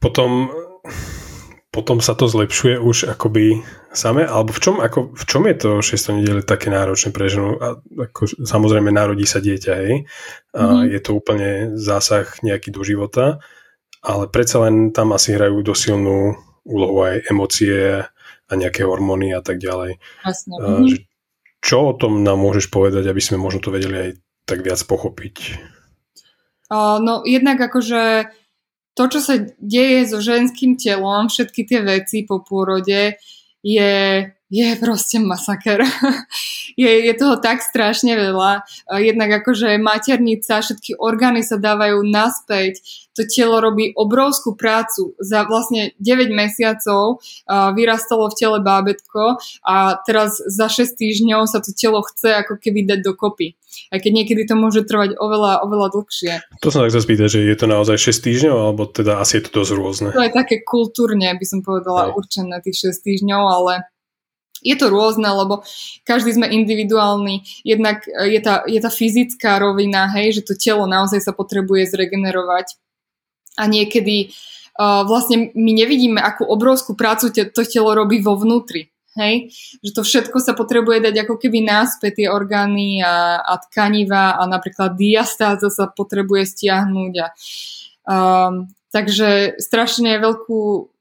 potom, 0.00 0.52
potom 1.72 1.98
sa 2.00 2.12
to 2.16 2.28
zlepšuje 2.28 2.80
už 2.80 3.12
akoby 3.12 3.60
same, 3.92 4.24
alebo 4.24 4.52
v 4.52 4.60
čom, 4.60 4.76
ako, 4.80 5.12
v 5.12 5.24
čom 5.24 5.42
je 5.48 5.56
to 5.56 5.70
6 5.84 6.16
nedele 6.20 6.42
také 6.44 6.72
náročné 6.72 7.12
pre 7.12 7.28
ženu? 7.28 7.56
A 7.60 7.80
ako, 7.80 8.44
samozrejme 8.44 8.92
narodí 8.92 9.24
sa 9.28 9.40
dieťa, 9.40 9.72
hej? 9.84 10.08
A 10.56 10.60
mm-hmm. 10.60 10.84
je 10.92 11.00
to 11.00 11.10
úplne 11.16 11.50
zásah 11.76 12.28
nejaký 12.44 12.72
do 12.72 12.84
života, 12.84 13.40
ale 14.02 14.28
predsa 14.28 14.64
len 14.68 14.90
tam 14.90 15.14
asi 15.14 15.36
hrajú 15.36 15.62
dosilnú 15.62 16.34
úlohu 16.66 16.96
aj 17.06 17.30
emócie 17.30 18.04
a 18.48 18.52
nejaké 18.52 18.84
hormóny 18.84 19.32
a 19.32 19.40
tak 19.40 19.58
ďalej. 19.58 19.96
Jasne. 20.26 20.54
A, 20.60 20.66
že, 20.84 21.08
čo 21.62 21.94
o 21.94 21.96
tom 21.96 22.26
nám 22.26 22.42
môžeš 22.42 22.68
povedať, 22.68 23.06
aby 23.06 23.22
sme 23.22 23.38
možno 23.38 23.62
to 23.62 23.70
vedeli 23.70 23.96
aj 23.96 24.10
tak 24.44 24.66
viac 24.66 24.82
pochopiť? 24.82 25.36
No 26.72 27.20
jednak 27.28 27.60
akože 27.60 28.32
to, 28.96 29.04
čo 29.08 29.20
sa 29.20 29.34
deje 29.60 30.08
so 30.08 30.20
ženským 30.20 30.76
telom, 30.76 31.28
všetky 31.28 31.64
tie 31.64 31.80
veci 31.84 32.24
po 32.24 32.40
pôrode, 32.40 33.16
je 33.60 33.92
je 34.52 34.76
proste 34.76 35.16
masaker. 35.16 35.80
je, 36.82 36.90
je 37.08 37.12
toho 37.16 37.40
tak 37.40 37.64
strašne 37.64 38.12
veľa. 38.12 38.60
Jednak 39.00 39.40
akože 39.40 39.80
maternica, 39.80 40.60
všetky 40.60 41.00
orgány 41.00 41.40
sa 41.40 41.56
dávajú 41.56 42.04
naspäť. 42.04 42.84
To 43.16 43.22
telo 43.28 43.60
robí 43.60 43.92
obrovskú 43.92 44.56
prácu. 44.56 45.12
Za 45.20 45.44
vlastne 45.44 45.92
9 46.00 46.32
mesiacov 46.32 47.20
vyrastalo 47.48 48.32
v 48.32 48.34
tele 48.40 48.58
bábetko 48.64 49.36
a 49.68 50.00
teraz 50.08 50.40
za 50.40 50.72
6 50.72 50.96
týždňov 50.96 51.44
sa 51.44 51.60
to 51.60 51.76
telo 51.76 52.00
chce 52.00 52.40
ako 52.40 52.56
keby 52.56 52.88
dať 52.88 53.04
dokopy. 53.04 53.56
Aj 53.88 53.98
keď 54.00 54.12
niekedy 54.12 54.44
to 54.44 54.56
môže 54.56 54.84
trvať 54.84 55.16
oveľa, 55.16 55.64
oveľa 55.64 55.88
dlhšie. 55.96 56.32
To 56.60 56.68
sa 56.68 56.84
tak 56.84 56.92
spýtať, 56.92 57.28
že 57.28 57.40
je 57.44 57.56
to 57.56 57.66
naozaj 57.68 57.96
6 57.96 58.24
týždňov, 58.24 58.56
alebo 58.56 58.84
teda 58.88 59.20
asi 59.20 59.40
je 59.40 59.48
to 59.48 59.64
dosť 59.64 59.72
rôzne. 59.76 60.08
To 60.12 60.24
je 60.24 60.32
také 60.32 60.60
kultúrne, 60.60 61.32
by 61.32 61.46
som 61.48 61.64
povedala, 61.64 62.12
Aj. 62.12 62.12
určené 62.12 62.60
tých 62.60 62.92
6 62.92 63.00
týždňov, 63.00 63.42
ale 63.48 63.72
je 64.62 64.76
to 64.78 64.86
rôzne, 64.88 65.26
lebo 65.26 65.66
každý 66.06 66.38
sme 66.38 66.46
individuálny. 66.46 67.42
Jednak 67.66 68.06
e, 68.06 68.38
je 68.38 68.40
tá, 68.40 68.62
je 68.64 68.78
tá 68.78 68.88
fyzická 68.88 69.58
rovina, 69.58 70.06
hej, 70.14 70.40
že 70.40 70.46
to 70.46 70.54
telo 70.54 70.86
naozaj 70.86 71.18
sa 71.18 71.34
potrebuje 71.34 71.90
zregenerovať. 71.90 72.78
A 73.58 73.68
niekedy 73.68 74.32
uh, 74.78 75.04
vlastne 75.04 75.52
my 75.52 75.72
nevidíme, 75.76 76.20
akú 76.20 76.48
obrovskú 76.48 76.96
prácu 76.96 77.28
te, 77.32 77.48
to 77.48 77.62
telo 77.68 77.92
robí 77.92 78.20
vo 78.24 78.36
vnútri. 78.36 78.88
Hej? 79.12 79.52
Že 79.84 79.90
to 79.92 80.02
všetko 80.08 80.38
sa 80.40 80.56
potrebuje 80.56 81.04
dať 81.04 81.28
ako 81.28 81.36
keby 81.36 81.60
náspäť 81.60 82.24
tie 82.24 82.28
orgány 82.32 83.04
a, 83.04 83.44
a 83.44 83.60
tkaniva 83.60 84.40
a 84.40 84.42
napríklad 84.48 84.96
diastáza 84.96 85.68
sa 85.68 85.84
potrebuje 85.84 86.48
stiahnuť. 86.48 87.12
A, 87.20 87.26
um, 88.08 88.72
takže 88.88 89.60
strašne 89.60 90.16
veľkú 90.16 90.92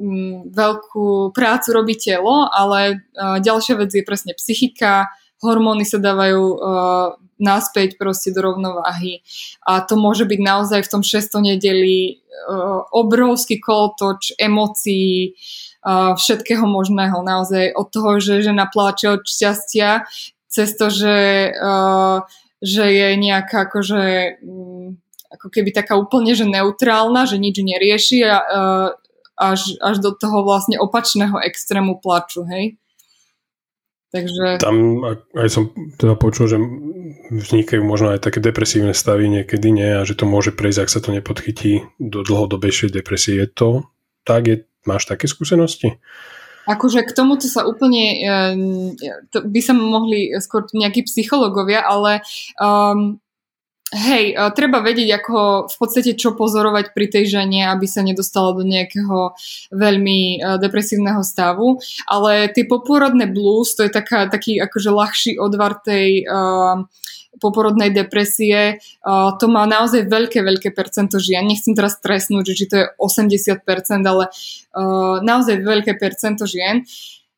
Mm, 0.00 0.56
veľkú 0.56 1.36
prácu 1.36 1.68
robí 1.76 1.92
telo, 1.92 2.48
ale 2.48 3.04
uh, 3.20 3.36
ďalšia 3.36 3.76
vec 3.76 3.92
je 3.92 4.00
presne 4.00 4.32
psychika, 4.32 5.12
hormóny 5.44 5.84
sa 5.84 6.00
dávajú 6.00 6.40
uh, 6.56 7.08
naspäť 7.40 7.96
proste 7.96 8.30
do 8.30 8.44
rovnováhy 8.44 9.24
a 9.64 9.80
to 9.80 9.96
môže 9.96 10.28
byť 10.28 10.40
naozaj 10.40 10.80
v 10.84 10.90
tom 10.92 11.02
6. 11.02 11.40
nedeli 11.40 12.20
uh, 12.20 12.84
obrovský 12.92 13.58
kolotoč 13.58 14.36
emócií, 14.38 15.34
všetkého 16.16 16.68
možného, 16.68 17.24
naozaj 17.24 17.72
od 17.72 17.88
toho, 17.88 18.20
že 18.20 18.44
žena 18.44 18.68
pláče 18.68 19.16
od 19.16 19.22
šťastia, 19.24 20.04
cez 20.44 20.76
to, 20.76 20.92
že, 20.92 21.48
uh, 21.56 22.20
že 22.60 22.84
je 22.84 23.08
nejaká 23.16 23.70
akože 23.70 24.02
um, 24.44 25.00
ako 25.30 25.46
keby 25.48 25.70
taká 25.70 25.94
úplne 25.94 26.34
že 26.34 26.44
neutrálna, 26.44 27.24
že 27.24 27.38
nič 27.38 27.62
nerieši 27.62 28.18
a 28.26 28.36
uh, 28.36 28.88
až, 29.40 29.78
až 29.80 30.02
do 30.02 30.12
toho 30.12 30.44
vlastne 30.44 30.76
opačného 30.76 31.38
extrému 31.40 32.02
plaču, 32.02 32.44
hej? 32.44 32.76
Takže... 34.10 34.58
Tam 34.58 35.06
aj 35.38 35.48
som 35.48 35.70
teda 35.94 36.18
počul, 36.18 36.50
že 36.50 36.58
vznikajú 37.30 37.86
možno 37.86 38.10
aj 38.10 38.26
také 38.26 38.42
depresívne 38.42 38.90
stavy 38.90 39.30
niekedy, 39.30 39.70
nie? 39.70 39.86
A 39.86 40.02
že 40.02 40.18
to 40.18 40.26
môže 40.26 40.50
prejsť, 40.50 40.80
ak 40.82 40.90
sa 40.90 40.98
to 40.98 41.14
nepodchytí 41.14 41.86
do 42.02 42.26
dlhodobejšej 42.26 42.90
depresie. 42.90 43.38
Je 43.38 43.46
to 43.46 43.86
tak? 44.26 44.50
Je, 44.50 44.56
máš 44.82 45.06
také 45.06 45.30
skúsenosti? 45.30 46.02
Akože 46.66 47.06
k 47.06 47.14
tomuto 47.16 47.46
sa 47.46 47.64
úplne, 47.64 48.20
to 49.32 49.42
by 49.42 49.60
sa 49.62 49.72
mohli 49.74 50.30
skôr 50.38 50.68
nejakí 50.70 51.06
psychológovia, 51.08 51.82
ale 51.82 52.20
um, 52.60 53.18
hej, 53.90 54.34
treba 54.54 54.78
vedieť, 54.82 55.10
ako 55.18 55.36
v 55.66 55.76
podstate 55.76 56.14
čo 56.14 56.38
pozorovať 56.38 56.94
pri 56.94 57.06
tej 57.10 57.24
žene, 57.40 57.66
aby 57.70 57.86
sa 57.90 58.06
nedostala 58.06 58.54
do 58.54 58.62
nejakého 58.62 59.34
veľmi 59.74 60.42
depresívneho 60.62 61.22
stavu. 61.26 61.82
Ale 62.06 62.50
tie 62.54 62.66
popôrodné 62.66 63.26
blues, 63.26 63.74
to 63.74 63.86
je 63.86 63.92
taká, 63.92 64.30
taký 64.30 64.62
akože 64.62 64.90
ľahší 64.94 65.32
odvar 65.42 65.78
tej 65.82 66.22
uh, 66.26 66.86
poporodnej 67.38 67.94
depresie, 67.94 68.78
uh, 68.78 69.30
to 69.38 69.46
má 69.46 69.62
naozaj 69.64 70.06
veľké, 70.10 70.42
veľké 70.42 70.68
percento 70.74 71.22
žien. 71.22 71.46
Nechcem 71.46 71.78
teraz 71.78 71.96
stresnúť, 71.98 72.50
že 72.50 72.54
či 72.54 72.64
to 72.66 72.76
je 72.82 72.86
80%, 72.98 73.62
ale 74.02 74.28
uh, 74.28 75.22
naozaj 75.22 75.62
veľké 75.62 75.94
percento 75.96 76.50
žien. 76.50 76.82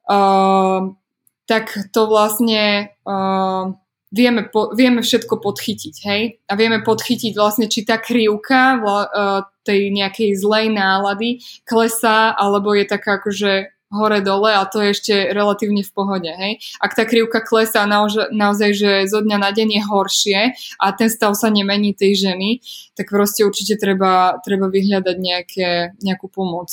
Uh, 0.09 0.97
tak 1.45 1.75
to 1.93 2.09
vlastne 2.09 2.89
uh, 3.05 3.77
vieme, 4.13 4.47
po, 4.47 4.77
vieme 4.77 5.01
všetko 5.01 5.41
podchytiť, 5.41 5.95
hej? 6.05 6.23
A 6.47 6.53
vieme 6.55 6.85
podchytiť 6.85 7.33
vlastne, 7.33 7.67
či 7.67 7.89
tá 7.89 7.97
krivka 7.97 8.77
uh, 8.79 9.43
tej 9.65 9.89
nejakej 9.91 10.37
zlej 10.37 10.69
nálady 10.71 11.41
klesá, 11.65 12.37
alebo 12.37 12.77
je 12.77 12.85
taká 12.85 13.19
akože 13.19 13.73
hore-dole 13.93 14.57
a 14.57 14.65
to 14.65 14.81
je 14.81 14.89
ešte 14.97 15.15
relatívne 15.37 15.85
v 15.85 15.93
pohode. 15.93 16.31
Hej? 16.33 16.65
Ak 16.81 16.97
tá 16.97 17.05
krivka 17.05 17.45
klesá 17.45 17.85
naozaj, 17.85 18.33
naozaj, 18.33 18.71
že 18.73 18.91
zo 19.05 19.21
dňa 19.21 19.37
na 19.37 19.51
deň 19.53 19.69
je 19.69 19.83
horšie 19.85 20.41
a 20.81 20.87
ten 20.97 21.13
stav 21.13 21.37
sa 21.37 21.53
nemení 21.53 21.93
tej 21.93 22.17
ženy, 22.17 22.65
tak 22.97 23.13
proste 23.13 23.45
určite 23.45 23.77
treba, 23.77 24.41
treba 24.41 24.73
vyhľadať 24.73 25.17
nejaké, 25.21 25.71
nejakú 26.01 26.33
pomoc. 26.33 26.73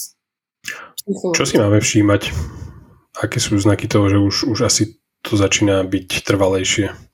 Čo 1.35 1.43
si 1.43 1.59
máme 1.59 1.83
všímať? 1.83 2.31
Aké 3.19 3.43
sú 3.43 3.59
znaky 3.59 3.91
toho, 3.91 4.07
že 4.07 4.17
už, 4.17 4.35
už 4.55 4.59
asi 4.63 4.95
to 5.19 5.35
začína 5.35 5.83
byť 5.83 6.23
trvalejšie? 6.23 7.08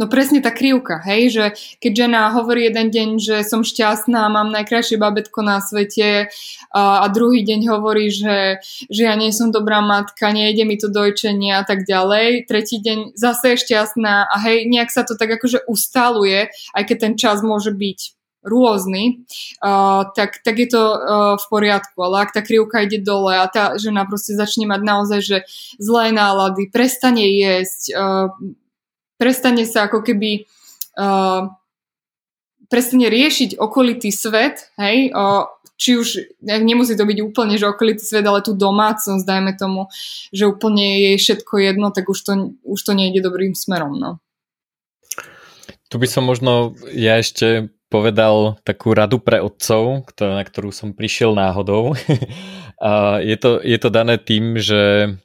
No 0.00 0.08
presne 0.08 0.40
tá 0.40 0.48
krivka, 0.48 0.96
hej, 1.04 1.28
že 1.28 1.44
keď 1.76 2.08
žena 2.08 2.32
hovorí 2.32 2.64
jeden 2.64 2.88
deň, 2.88 3.08
že 3.20 3.36
som 3.44 3.60
šťastná, 3.60 4.32
mám 4.32 4.48
najkrajšie 4.48 4.96
babetko 4.96 5.44
na 5.44 5.60
svete 5.60 6.32
a, 6.72 7.04
a 7.04 7.06
druhý 7.12 7.44
deň 7.44 7.68
hovorí, 7.68 8.08
že, 8.08 8.64
že 8.88 9.04
ja 9.04 9.12
nie 9.12 9.28
som 9.28 9.52
dobrá 9.52 9.84
matka, 9.84 10.32
nejde 10.32 10.64
mi 10.64 10.80
to 10.80 10.88
dojčenie 10.88 11.52
a 11.52 11.68
tak 11.68 11.84
ďalej, 11.84 12.48
tretí 12.48 12.80
deň 12.80 13.12
zase 13.12 13.52
je 13.52 13.62
šťastná 13.68 14.24
a 14.24 14.36
hej, 14.40 14.64
nejak 14.72 14.88
sa 14.88 15.04
to 15.04 15.20
tak 15.20 15.36
akože 15.36 15.68
ustaluje, 15.68 16.48
aj 16.48 16.82
keď 16.88 16.96
ten 16.96 17.14
čas 17.20 17.44
môže 17.44 17.68
byť 17.68 18.16
rôzny, 18.40 19.28
uh, 19.60 20.08
tak, 20.16 20.40
tak 20.40 20.56
je 20.56 20.68
to 20.72 20.80
uh, 20.80 21.36
v 21.36 21.44
poriadku. 21.52 22.00
Ale 22.00 22.24
ak 22.24 22.32
tá 22.32 22.40
krivka 22.40 22.88
ide 22.88 22.96
dole 23.04 23.36
a 23.36 23.44
tá 23.52 23.76
žena 23.76 24.08
proste 24.08 24.32
začne 24.32 24.64
mať 24.64 24.80
naozaj, 24.80 25.20
že 25.20 25.38
zlé 25.76 26.08
nálady, 26.16 26.72
prestane 26.72 27.28
jesť, 27.36 27.92
uh, 27.92 28.32
prestane 29.20 29.68
sa 29.68 29.92
ako 29.92 30.00
keby 30.00 30.48
uh, 30.96 31.52
prestane 32.72 33.12
riešiť 33.12 33.60
okolitý 33.60 34.08
svet, 34.08 34.72
hej, 34.80 35.12
uh, 35.12 35.44
či 35.80 35.96
už, 35.96 36.08
nemusí 36.40 36.92
to 36.96 37.04
byť 37.04 37.18
úplne, 37.24 37.56
že 37.60 37.68
okolitý 37.68 38.04
svet, 38.04 38.24
ale 38.24 38.40
tú 38.40 38.56
domácnosť, 38.56 39.24
dajme 39.24 39.52
tomu, 39.56 39.92
že 40.32 40.48
úplne 40.48 41.12
je 41.12 41.20
všetko 41.20 41.60
jedno, 41.60 41.92
tak 41.92 42.08
už 42.08 42.18
to, 42.20 42.32
už 42.64 42.80
to 42.80 42.92
nejde 42.96 43.20
dobrým 43.20 43.52
smerom, 43.52 43.96
no. 43.96 44.20
Tu 45.90 45.98
by 45.98 46.06
som 46.06 46.22
možno 46.22 46.78
ja 46.92 47.18
ešte 47.18 47.72
povedal 47.90 48.62
takú 48.62 48.94
radu 48.94 49.18
pre 49.18 49.42
otcov, 49.42 50.06
na 50.22 50.44
ktorú 50.46 50.70
som 50.70 50.94
prišiel 50.94 51.34
náhodou. 51.34 51.98
je, 53.30 53.36
to, 53.40 53.58
je 53.58 53.78
to 53.82 53.88
dané 53.90 54.14
tým, 54.22 54.54
že 54.54 55.16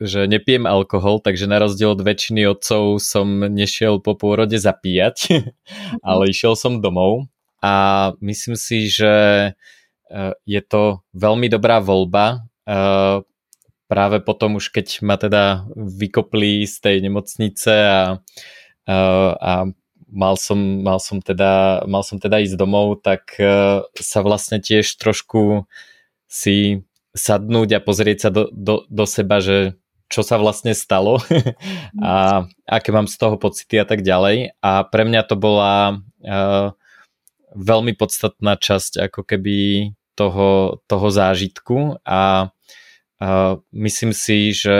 že 0.00 0.20
nepijem 0.28 0.68
alkohol, 0.68 1.24
takže 1.24 1.48
na 1.48 1.56
rozdiel 1.56 1.96
od 1.96 2.04
väčšiny 2.04 2.44
otcov 2.44 3.00
som 3.00 3.40
nešiel 3.40 3.96
po 4.04 4.12
pôrode 4.12 4.60
zapíjať, 4.60 5.48
ale 6.08 6.28
išiel 6.28 6.52
som 6.56 6.84
domov 6.84 7.32
a 7.64 8.12
myslím 8.20 8.56
si, 8.60 8.92
že 8.92 9.14
eh, 9.52 10.32
je 10.44 10.60
to 10.60 11.00
veľmi 11.16 11.48
dobrá 11.48 11.80
voľba. 11.80 12.44
Eh, 12.68 13.24
práve 13.88 14.16
potom 14.20 14.60
už 14.60 14.76
keď 14.76 15.00
ma 15.02 15.16
teda 15.16 15.64
vykopli 15.74 16.68
z 16.68 16.76
tej 16.78 16.96
nemocnice 17.02 17.72
a, 17.74 18.22
a 19.34 19.52
mal 20.06 20.34
som, 20.38 20.86
mal 20.86 21.02
som, 21.02 21.18
teda, 21.18 21.82
mal 21.90 22.06
som 22.06 22.22
teda 22.22 22.38
ísť 22.38 22.54
domov, 22.54 23.02
tak 23.02 23.34
sa 23.98 24.18
vlastne 24.22 24.62
tiež 24.62 24.94
trošku 24.94 25.66
si 26.30 26.86
sadnúť 27.16 27.78
a 27.78 27.84
pozrieť 27.84 28.18
sa 28.28 28.30
do, 28.30 28.48
do, 28.52 28.86
do 28.86 29.04
seba, 29.06 29.42
že 29.42 29.78
čo 30.10 30.26
sa 30.26 30.42
vlastne 30.42 30.74
stalo 30.74 31.22
a 32.02 32.44
aké 32.66 32.90
mám 32.90 33.06
z 33.06 33.14
toho 33.14 33.38
pocity 33.38 33.78
a 33.78 33.86
tak 33.86 34.02
ďalej. 34.02 34.58
A 34.58 34.82
pre 34.82 35.06
mňa 35.06 35.22
to 35.22 35.38
bola 35.38 36.02
uh, 36.26 36.74
veľmi 37.54 37.94
podstatná 37.94 38.58
časť 38.58 39.06
ako 39.10 39.22
keby 39.22 39.90
toho, 40.18 40.82
toho 40.90 41.08
zážitku 41.08 42.02
a 42.02 42.50
myslím 43.76 44.16
si, 44.16 44.56
že 44.56 44.78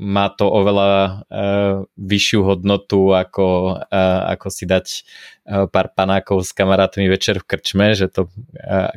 má 0.00 0.32
to 0.32 0.48
oveľa 0.48 0.92
uh, 1.28 1.74
vyššiu 2.00 2.40
hodnotu 2.40 3.12
ako, 3.12 3.76
uh, 3.76 4.20
ako 4.32 4.48
si 4.48 4.64
dať 4.64 4.86
uh, 4.88 5.68
pár 5.68 5.92
panákov 5.92 6.48
s 6.48 6.56
kamarátmi 6.56 7.04
večer 7.12 7.44
v 7.44 7.48
krčme, 7.48 7.92
že 7.92 8.08
to 8.08 8.32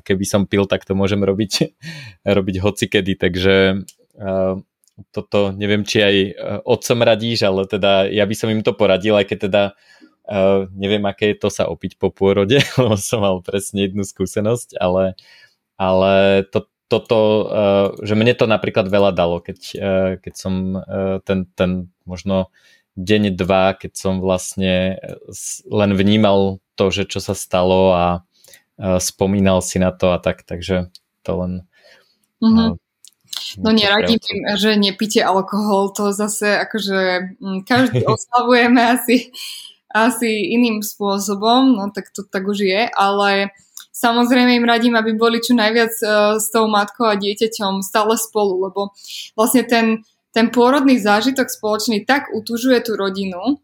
keby 0.08 0.24
som 0.24 0.48
pil, 0.48 0.64
tak 0.72 0.88
to 0.88 0.96
môžem 0.96 1.20
robiť, 1.20 1.76
robiť 2.38 2.56
hocikedy, 2.64 3.20
takže 3.20 3.84
toto 5.14 5.54
neviem, 5.54 5.86
či 5.86 6.02
aj 6.02 6.16
otcom 6.66 7.06
radíš, 7.06 7.46
ale 7.46 7.70
teda 7.70 8.10
ja 8.10 8.26
by 8.26 8.34
som 8.34 8.50
im 8.50 8.66
to 8.66 8.74
poradil, 8.74 9.14
aj 9.14 9.30
keď 9.30 9.40
teda 9.46 9.64
neviem, 10.74 11.04
aké 11.06 11.36
je 11.36 11.44
to 11.44 11.54
sa 11.54 11.70
opiť 11.70 12.00
po 12.00 12.10
pôrode, 12.10 12.58
lebo 12.80 12.96
som 12.98 13.22
mal 13.22 13.44
presne 13.44 13.86
jednu 13.86 14.02
skúsenosť, 14.02 14.80
ale, 14.80 15.14
ale 15.78 16.44
to, 16.50 16.66
toto, 16.88 17.18
uh, 17.20 17.88
že 18.04 18.16
mne 18.16 18.34
to 18.36 18.48
napríklad 18.48 18.88
veľa 18.88 19.12
dalo, 19.12 19.44
keď, 19.44 19.60
uh, 19.76 20.12
keď 20.24 20.34
som 20.34 20.54
uh, 20.76 21.20
ten, 21.28 21.48
ten 21.56 21.92
možno 22.08 22.52
deň, 22.98 23.36
dva, 23.38 23.78
keď 23.78 23.92
som 23.94 24.24
vlastne 24.24 24.98
len 25.70 25.92
vnímal 25.94 26.64
to, 26.74 26.90
že 26.90 27.06
čo 27.06 27.22
sa 27.22 27.38
stalo 27.38 27.94
a 27.94 28.06
spomínal 28.98 29.62
si 29.66 29.82
na 29.82 29.90
to 29.90 30.14
a 30.14 30.22
tak, 30.22 30.46
takže 30.46 30.90
to 31.26 31.32
len... 31.34 31.54
Mm-hmm. 32.42 32.78
No 33.58 33.70
neradím 33.72 34.22
že 34.58 34.76
nepíte 34.76 35.22
alkohol, 35.24 35.94
to 35.94 36.12
zase 36.14 36.58
akože 36.68 37.00
mm, 37.42 37.60
každý 37.66 38.06
oslavujeme 38.14 38.82
asi, 38.82 39.30
asi 39.94 40.30
iným 40.58 40.82
spôsobom, 40.82 41.78
no 41.78 41.90
tak 41.94 42.10
to 42.14 42.26
tak 42.26 42.46
už 42.46 42.66
je, 42.66 42.82
ale 42.92 43.54
Samozrejme 43.98 44.62
im 44.62 44.70
radím, 44.70 44.94
aby 44.94 45.18
boli 45.18 45.42
čo 45.42 45.58
najviac 45.58 45.94
uh, 46.06 46.38
s 46.38 46.54
tou 46.54 46.70
matkou 46.70 47.10
a 47.10 47.18
dieťaťom 47.18 47.82
stále 47.82 48.14
spolu, 48.14 48.70
lebo 48.70 48.94
vlastne 49.34 49.66
ten, 49.66 50.06
ten 50.30 50.54
pôrodný 50.54 51.02
zážitok 51.02 51.50
spoločný 51.50 52.06
tak 52.06 52.30
utužuje 52.30 52.78
tú 52.86 52.94
rodinu, 52.94 53.58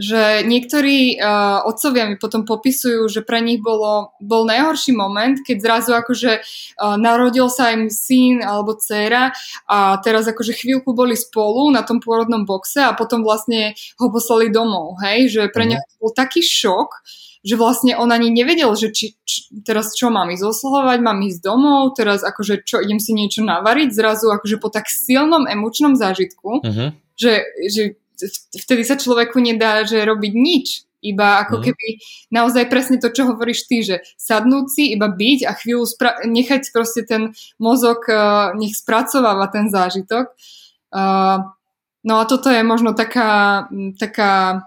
že 0.00 0.46
niektorí 0.46 1.18
uh, 1.18 1.66
otcovia 1.66 2.06
mi 2.06 2.16
potom 2.16 2.46
popisujú, 2.46 3.10
že 3.10 3.20
pre 3.20 3.42
nich 3.42 3.58
bolo, 3.60 4.16
bol 4.22 4.46
najhorší 4.46 4.94
moment, 4.94 5.36
keď 5.42 5.56
zrazu 5.60 5.92
akože 5.92 6.40
uh, 6.40 6.96
narodil 6.96 7.50
sa 7.52 7.74
im 7.74 7.90
syn 7.92 8.40
alebo 8.40 8.78
dcéra 8.78 9.34
a 9.68 10.00
teraz 10.00 10.30
akože 10.30 10.56
chvíľku 10.56 10.96
boli 10.96 11.18
spolu 11.18 11.68
na 11.68 11.82
tom 11.82 11.98
pôrodnom 11.98 12.46
boxe 12.48 12.80
a 12.80 12.96
potom 12.96 13.26
vlastne 13.26 13.74
ho 14.00 14.06
poslali 14.08 14.48
domov, 14.48 14.96
hej, 15.04 15.28
že 15.28 15.42
pre 15.52 15.66
mhm. 15.66 15.70
nich 15.74 15.82
bol 15.98 16.14
taký 16.14 16.40
šok, 16.40 17.02
že 17.40 17.56
vlastne 17.56 17.96
on 17.96 18.12
ani 18.12 18.28
nevedel, 18.28 18.68
že 18.76 18.92
či, 18.92 19.16
či, 19.24 19.48
teraz 19.64 19.96
čo 19.96 20.12
mám 20.12 20.28
ísť 20.28 20.44
oslovať, 20.44 20.98
mám 21.00 21.24
ísť 21.24 21.40
domov, 21.40 21.96
teraz 21.96 22.20
akože 22.20 22.68
čo, 22.68 22.84
idem 22.84 23.00
si 23.00 23.16
niečo 23.16 23.40
navariť, 23.40 23.88
zrazu 23.96 24.28
akože 24.28 24.60
po 24.60 24.68
tak 24.68 24.92
silnom 24.92 25.48
emočnom 25.48 25.96
zážitku, 25.96 26.60
uh-huh. 26.60 26.92
že, 27.16 27.32
že 27.72 27.82
vtedy 28.52 28.84
sa 28.84 29.00
človeku 29.00 29.40
nedá, 29.40 29.88
že 29.88 30.04
robiť 30.04 30.32
nič. 30.36 30.66
Iba 31.00 31.40
ako 31.40 31.64
uh-huh. 31.64 31.72
keby 31.72 31.86
naozaj 32.28 32.68
presne 32.68 33.00
to, 33.00 33.08
čo 33.08 33.24
hovoríš 33.24 33.64
ty, 33.64 33.80
že 33.80 34.04
sadnúť 34.20 34.66
si, 34.68 34.92
iba 34.92 35.08
byť 35.08 35.48
a 35.48 35.56
chvíľu 35.56 35.88
spra- 35.88 36.20
nechať 36.28 36.68
proste 36.76 37.08
ten 37.08 37.32
mozog, 37.56 38.04
uh, 38.04 38.52
nech 38.52 38.76
spracováva 38.76 39.48
ten 39.48 39.72
zážitok. 39.72 40.28
Uh, 40.92 41.48
no 42.04 42.20
a 42.20 42.28
toto 42.28 42.52
je 42.52 42.60
možno 42.60 42.92
taká, 42.92 43.64
taká 43.96 44.60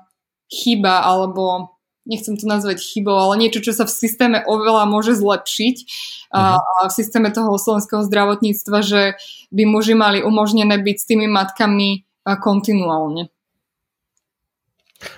chyba 0.50 1.06
alebo 1.06 1.73
nechcem 2.04 2.36
to 2.36 2.46
nazvať 2.48 2.84
chybou, 2.84 3.16
ale 3.16 3.40
niečo, 3.40 3.64
čo 3.64 3.72
sa 3.72 3.88
v 3.88 3.96
systéme 3.96 4.44
oveľa 4.44 4.88
môže 4.88 5.16
zlepšiť 5.16 5.76
a, 6.32 6.40
mhm. 6.40 6.60
a 6.60 6.74
v 6.88 6.94
systéme 6.94 7.30
toho 7.32 7.56
slovenského 7.56 8.04
zdravotníctva, 8.04 8.78
že 8.84 9.02
by 9.52 9.64
muži 9.64 9.96
mali 9.96 10.20
umožnené 10.20 10.76
byť 10.80 10.98
s 11.00 11.08
tými 11.08 11.28
matkami 11.32 12.04
kontinuálne. 12.24 13.34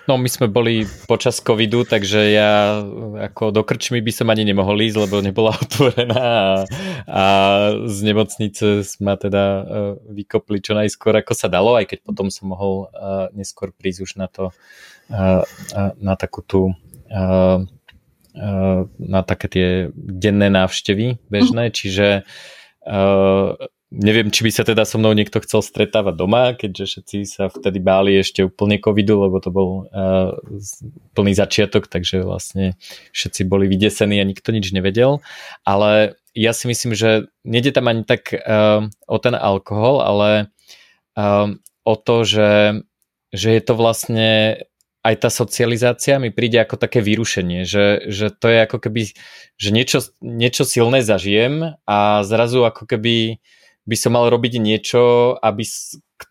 No 0.10 0.18
my 0.18 0.30
sme 0.30 0.50
boli 0.50 0.86
počas 1.06 1.38
covidu, 1.42 1.86
takže 1.86 2.34
ja 2.34 2.82
ako 3.30 3.54
do 3.54 3.62
krčmy 3.62 4.02
by 4.02 4.10
som 4.10 4.34
ani 4.34 4.46
nemohol 4.46 4.78
ísť, 4.82 4.98
lebo 4.98 5.22
nebola 5.22 5.54
otvorená 5.66 6.22
a, 6.22 6.46
a 7.06 7.24
z 7.86 7.98
nemocnice 8.02 8.82
sme 8.82 9.14
teda 9.18 9.44
uh, 9.46 9.64
vykopli 10.10 10.62
čo 10.62 10.74
najskôr 10.74 11.22
ako 11.22 11.34
sa 11.38 11.48
dalo, 11.50 11.78
aj 11.78 11.86
keď 11.90 12.00
potom 12.02 12.34
som 12.34 12.50
mohol 12.50 12.90
uh, 12.90 13.30
neskôr 13.38 13.70
prísť 13.74 14.00
už 14.02 14.12
na 14.18 14.26
to 14.26 14.50
na 15.10 16.14
takú 16.18 16.42
tú 16.46 16.74
na 19.00 19.22
také 19.24 19.48
tie 19.48 19.68
denné 19.96 20.52
návštevy 20.52 21.24
bežné, 21.32 21.72
mm. 21.72 21.74
čiže 21.74 22.08
neviem, 23.96 24.28
či 24.28 24.44
by 24.44 24.52
sa 24.52 24.68
teda 24.68 24.84
so 24.84 25.00
mnou 25.00 25.16
niekto 25.16 25.40
chcel 25.40 25.64
stretávať 25.64 26.16
doma, 26.20 26.52
keďže 26.52 26.84
všetci 26.84 27.18
sa 27.24 27.48
vtedy 27.48 27.80
báli 27.80 28.20
ešte 28.20 28.44
úplne 28.44 28.76
covidu, 28.82 29.24
lebo 29.24 29.40
to 29.40 29.50
bol 29.54 29.70
uh, 29.88 30.36
plný 31.16 31.32
začiatok, 31.32 31.88
takže 31.88 32.28
vlastne 32.28 32.76
všetci 33.16 33.48
boli 33.48 33.72
vydesení 33.72 34.20
a 34.20 34.28
nikto 34.28 34.52
nič 34.52 34.76
nevedel. 34.76 35.24
Ale 35.64 36.20
ja 36.36 36.52
si 36.52 36.68
myslím, 36.68 36.92
že 36.92 37.32
nejde 37.48 37.72
tam 37.72 37.88
ani 37.88 38.04
tak 38.04 38.36
uh, 38.36 38.84
o 39.08 39.18
ten 39.22 39.38
alkohol, 39.38 40.04
ale 40.04 40.52
uh, 41.16 41.56
o 41.88 41.96
to, 41.96 42.28
že, 42.28 42.84
že 43.32 43.50
je 43.54 43.62
to 43.64 43.74
vlastne 43.80 44.60
aj 45.06 45.16
tá 45.22 45.30
socializácia 45.30 46.18
mi 46.18 46.34
príde 46.34 46.58
ako 46.58 46.82
také 46.82 46.98
vyrušenie, 47.06 47.62
že, 47.62 48.10
že 48.10 48.34
to 48.34 48.50
je 48.50 48.58
ako 48.66 48.78
keby, 48.82 49.14
že 49.54 49.70
niečo, 49.70 50.02
niečo 50.26 50.66
silné 50.66 51.06
zažijem 51.06 51.78
a 51.86 52.26
zrazu 52.26 52.66
ako 52.66 52.90
keby 52.90 53.38
by 53.86 53.96
som 53.96 54.18
mal 54.18 54.34
robiť 54.34 54.58
niečo, 54.58 55.38
aby, 55.38 55.62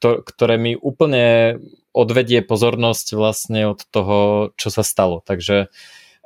ktoré 0.03 0.59
mi 0.59 0.75
úplne 0.75 1.57
odvedie 1.95 2.43
pozornosť 2.43 3.15
vlastne 3.15 3.71
od 3.71 3.87
toho, 3.95 4.51
čo 4.59 4.75
sa 4.75 4.83
stalo. 4.83 5.23
Takže 5.23 5.71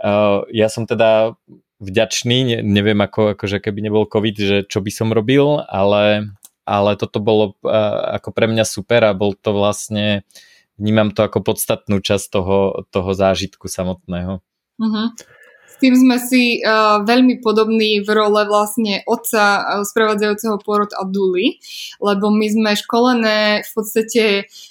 uh, 0.01 0.49
ja 0.49 0.73
som 0.73 0.89
teda 0.89 1.37
vďačný, 1.85 2.65
neviem 2.65 2.97
ako, 3.05 3.37
akože 3.37 3.61
keby 3.61 3.93
nebol 3.93 4.09
COVID, 4.09 4.37
že 4.41 4.57
čo 4.65 4.81
by 4.81 4.89
som 4.89 5.13
robil, 5.13 5.61
ale, 5.69 6.33
ale 6.65 6.91
toto 6.97 7.21
bolo 7.21 7.61
uh, 7.61 8.17
ako 8.17 8.33
pre 8.33 8.49
mňa 8.49 8.65
super 8.65 9.05
a 9.05 9.13
bol 9.13 9.37
to 9.37 9.53
vlastne 9.53 10.25
vnímam 10.79 11.11
to 11.11 11.27
ako 11.27 11.43
podstatnú 11.43 11.99
časť 11.99 12.27
toho, 12.31 12.89
toho 12.89 13.11
zážitku 13.13 13.67
samotného. 13.67 14.41
Uh-huh. 14.79 15.09
S 15.69 15.75
tým 15.83 15.95
sme 15.95 16.17
si 16.23 16.63
uh, 16.63 17.03
veľmi 17.03 17.43
podobní 17.43 18.03
v 18.03 18.09
role 18.15 18.43
vlastne 18.47 19.03
otca 19.05 19.45
uh, 19.63 19.63
sprevádzajúceho 19.83 20.59
pôrod 20.63 20.91
a 20.95 21.03
Duly, 21.05 21.59
lebo 21.99 22.31
my 22.31 22.47
sme 22.47 22.71
školené 22.79 23.67
v 23.67 23.71
podstate 23.75 24.25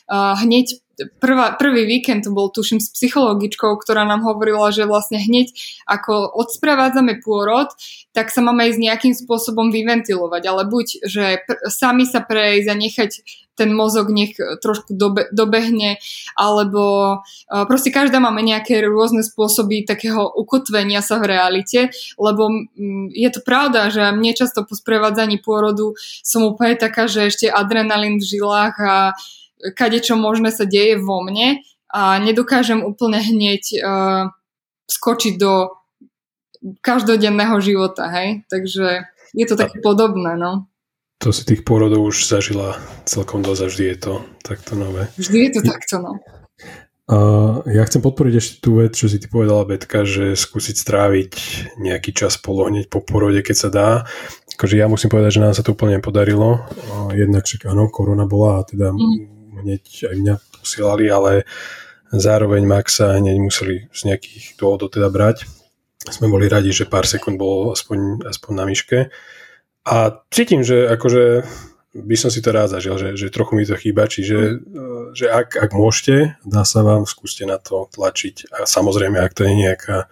uh, 0.08 0.34
hneď 0.39 0.80
prvá, 1.22 1.54
prvý 1.56 1.86
víkend 1.86 2.26
to 2.26 2.34
bol 2.34 2.50
tuším 2.50 2.82
s 2.82 2.89
psychologičkou, 2.89 3.78
ktorá 3.78 4.04
nám 4.04 4.26
hovorila, 4.26 4.74
že 4.74 4.89
vlastne 4.89 5.22
hneď 5.22 5.54
ako 5.86 6.34
odsprevádzame 6.34 7.22
pôrod, 7.22 7.70
tak 8.18 8.34
sa 8.34 8.41
máme 8.41 8.66
ísť 8.74 8.82
nejakým 8.82 9.14
spôsobom 9.14 9.70
vyventilovať, 9.70 10.43
ale 10.50 10.64
buď, 10.66 10.88
že 11.06 11.26
pr- 11.45 11.62
sami 11.70 12.10
sa 12.10 12.26
prejsť 12.26 12.68
a 12.68 12.76
nechať 12.76 13.12
ten 13.58 13.74
mozog 13.74 14.14
nech 14.14 14.38
trošku 14.38 14.93
dobe, 14.93 15.26
dobehne, 15.34 15.98
alebo 16.38 17.18
uh, 17.20 17.66
proste 17.66 17.89
každá 17.89 18.22
máme 18.22 18.45
nejaké 18.45 18.86
rôzne 18.86 19.26
spôsoby 19.26 19.82
takého 19.82 20.30
ukotvenia 20.30 21.02
sa 21.02 21.18
v 21.18 21.34
realite, 21.34 21.89
lebo 22.22 22.70
je 23.10 23.30
to 23.34 23.41
pravda, 23.41 23.89
že 23.89 24.14
mne 24.14 24.38
často 24.38 24.62
po 24.62 24.78
sprevádzaní 24.78 25.41
pôrodu 25.41 25.98
som 26.22 26.45
úplne 26.45 26.78
taká, 26.78 27.10
že 27.10 27.34
ešte 27.34 27.50
adrenalín 27.50 28.22
v 28.22 28.30
žilách 28.38 28.76
a 28.78 28.95
kade 29.74 29.99
čo 30.01 30.16
možné 30.20 30.53
sa 30.53 30.66
deje 30.66 30.99
vo 31.01 31.24
mne 31.26 31.62
a 31.89 32.20
nedokážem 32.20 32.84
úplne 32.84 33.18
hneď 33.18 33.64
uh, 33.80 34.24
skočiť 34.88 35.34
do 35.39 35.78
každodenného 36.82 37.58
života, 37.62 38.10
hej? 38.12 38.43
Takže 38.51 39.08
je 39.36 39.45
to 39.45 39.55
také 39.55 39.80
podobné, 39.80 40.36
no. 40.36 40.68
To 41.24 41.34
si 41.34 41.45
tých 41.49 41.66
pôrodov 41.66 42.14
už 42.14 42.30
zažila 42.30 42.78
celkom 43.10 43.41
dosť 43.41 43.62
a 43.66 43.68
vždy 43.72 43.86
je 43.89 43.97
to 43.97 44.14
takto 44.45 44.78
nové. 44.78 45.10
Vždy 45.18 45.38
je 45.49 45.51
to 45.58 45.62
takto, 45.66 45.95
no. 46.01 46.14
Uh, 47.08 47.64
ja 47.72 47.88
chcem 47.88 48.03
podporiť 48.03 48.34
ešte 48.36 48.55
tú 48.60 48.84
vec, 48.84 48.91
čo 48.91 49.08
si 49.08 49.16
ty 49.16 49.32
povedala, 49.32 49.64
Betka, 49.64 50.03
že 50.03 50.36
skúsiť 50.36 50.76
stráviť 50.76 51.32
nejaký 51.80 52.12
čas 52.12 52.36
polo 52.36 52.68
hneď 52.68 52.91
po 52.91 52.99
porode, 52.99 53.39
keď 53.39 53.55
sa 53.55 53.70
dá. 53.72 53.89
Akože 54.60 54.76
ja 54.76 54.91
musím 54.91 55.08
povedať, 55.08 55.39
že 55.39 55.43
nám 55.43 55.55
sa 55.55 55.64
to 55.64 55.72
úplne 55.72 56.03
podarilo. 56.03 56.68
Uh, 56.68 57.16
jednak 57.16 57.47
však 57.47 57.72
áno, 57.72 57.88
korona 57.88 58.28
bola 58.28 58.60
a 58.60 58.68
teda 58.68 58.91
mm. 58.91 59.36
Hneď 59.64 60.14
aj 60.14 60.16
mňa 60.16 60.36
posielali, 60.62 61.05
ale 61.10 61.32
zároveň 62.12 62.64
Maxa 62.64 63.20
hneď 63.20 63.38
museli 63.39 63.91
z 63.91 64.01
nejakých 64.12 64.55
dôvodov 64.55 64.95
teda 64.95 65.12
brať. 65.12 65.43
Sme 66.08 66.32
boli 66.32 66.47
radi, 66.47 66.72
že 66.72 66.88
pár 66.88 67.03
sekúnd 67.03 67.36
bolo 67.36 67.76
aspoň, 67.76 68.24
aspoň 68.24 68.51
na 68.55 68.64
myške. 68.64 68.97
A 69.88 69.95
cítim, 70.32 70.64
že 70.64 70.88
akože 70.88 71.43
by 71.97 72.16
som 72.20 72.30
si 72.30 72.43
to 72.43 72.53
rád 72.53 72.78
zažil, 72.78 72.99
že, 72.99 73.18
že 73.18 73.34
trochu 73.34 73.58
mi 73.58 73.66
to 73.66 73.74
chýba, 73.74 74.05
čiže 74.05 74.62
mm. 74.62 75.18
že 75.18 75.26
ak, 75.32 75.58
ak 75.58 75.72
môžete, 75.74 76.38
dá 76.45 76.62
sa 76.68 76.86
vám, 76.86 77.10
skúste 77.10 77.47
na 77.47 77.58
to 77.58 77.89
tlačiť 77.89 78.53
a 78.53 78.70
samozrejme, 78.70 79.18
ak 79.18 79.34
to 79.34 79.47
je 79.47 79.53
nejaká 79.55 80.12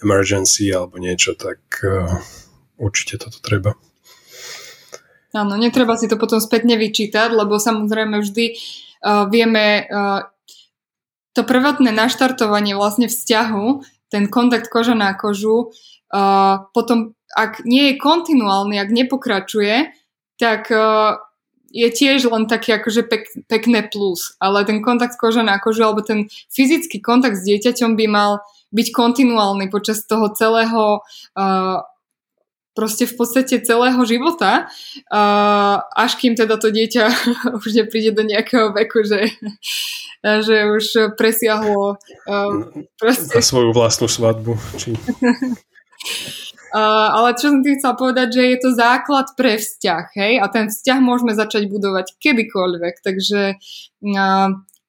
emergency 0.00 0.72
alebo 0.72 0.96
niečo, 0.96 1.36
tak 1.36 1.60
uh, 1.84 2.08
určite 2.80 3.20
toto 3.20 3.42
treba. 3.42 3.76
Áno, 5.36 5.60
netreba 5.60 6.00
si 6.00 6.08
to 6.08 6.16
potom 6.16 6.40
spätne 6.40 6.80
vyčítať, 6.80 7.28
lebo 7.28 7.60
samozrejme 7.60 8.24
vždy 8.24 8.44
uh, 8.56 8.85
vieme 9.30 9.86
uh, 9.86 10.26
to 11.36 11.46
prvotné 11.46 11.94
naštartovanie 11.94 12.74
vlastne 12.74 13.06
vzťahu, 13.06 13.64
ten 14.10 14.26
kontakt 14.26 14.66
koža 14.72 14.98
na 14.98 15.14
kožu, 15.14 15.70
uh, 16.10 16.66
potom 16.74 17.14
ak 17.36 17.62
nie 17.68 17.92
je 17.92 18.00
kontinuálny, 18.00 18.80
ak 18.80 18.90
nepokračuje, 18.90 19.92
tak 20.40 20.72
je 21.76 21.88
tiež 21.92 22.32
len 22.32 22.48
taký 22.48 22.80
akože 22.80 23.04
pek, 23.04 23.28
pekné 23.50 23.84
plus. 23.84 24.32
Ale 24.40 24.64
ten 24.64 24.80
kontakt 24.80 25.20
koža 25.20 25.44
na 25.44 25.60
kožu 25.60 25.84
alebo 25.84 26.00
ten 26.00 26.32
fyzický 26.48 27.04
kontakt 27.04 27.36
s 27.36 27.44
dieťaťom 27.44 27.98
by 27.98 28.06
mal 28.08 28.40
byť 28.72 28.88
kontinuálny 28.96 29.68
počas 29.68 30.08
toho 30.08 30.32
celého 30.32 31.04
uh, 31.36 31.84
proste 32.76 33.08
v 33.08 33.16
podstate 33.16 33.64
celého 33.64 33.98
života, 34.04 34.68
až 35.96 36.12
kým 36.20 36.36
teda 36.36 36.60
to 36.60 36.68
dieťa 36.68 37.04
už 37.64 37.72
nepríde 37.72 38.12
do 38.12 38.22
nejakého 38.22 38.76
veku, 38.76 39.00
že, 39.02 39.32
že 40.20 40.56
už 40.68 41.16
presiahlo 41.16 41.96
proste... 43.00 43.32
Na 43.32 43.40
svoju 43.40 43.72
vlastnú 43.72 44.06
svadbu. 44.06 44.60
Či... 44.76 44.92
Ale 46.76 47.32
čo 47.40 47.48
som 47.48 47.64
tým 47.64 47.80
chcela 47.80 47.96
povedať, 47.96 48.36
že 48.36 48.42
je 48.52 48.58
to 48.60 48.70
základ 48.76 49.32
pre 49.32 49.56
vzťah, 49.56 50.04
hej? 50.12 50.32
A 50.44 50.46
ten 50.52 50.68
vzťah 50.68 50.98
môžeme 51.00 51.32
začať 51.32 51.72
budovať 51.72 52.20
kedykoľvek, 52.20 53.00
takže 53.00 53.56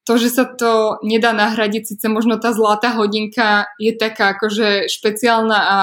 to, 0.08 0.16
že 0.16 0.32
sa 0.32 0.48
to 0.48 0.96
nedá 1.04 1.36
nahradiť, 1.36 1.84
síce 1.84 2.08
možno 2.08 2.40
tá 2.40 2.56
zlatá 2.56 2.96
hodinka 2.96 3.68
je 3.76 3.92
taká 3.92 4.32
akože 4.32 4.88
špeciálna 4.88 5.58
a 5.60 5.76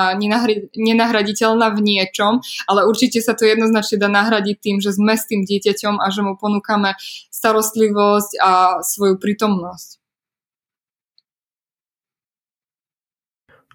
nenahraditeľná 0.73 1.69
v 1.69 1.79
niečom, 1.85 2.41
ale 2.65 2.89
určite 2.89 3.21
sa 3.21 3.37
to 3.37 3.45
jednoznačne 3.45 4.01
dá 4.01 4.09
nahradiť 4.09 4.57
tým, 4.57 4.77
že 4.81 4.97
sme 4.97 5.13
s 5.13 5.29
tým 5.29 5.45
dieťaťom 5.45 6.01
a 6.01 6.09
že 6.09 6.25
mu 6.25 6.33
ponúkame 6.41 6.97
starostlivosť 7.29 8.31
a 8.41 8.81
svoju 8.81 9.21
prítomnosť. 9.21 10.01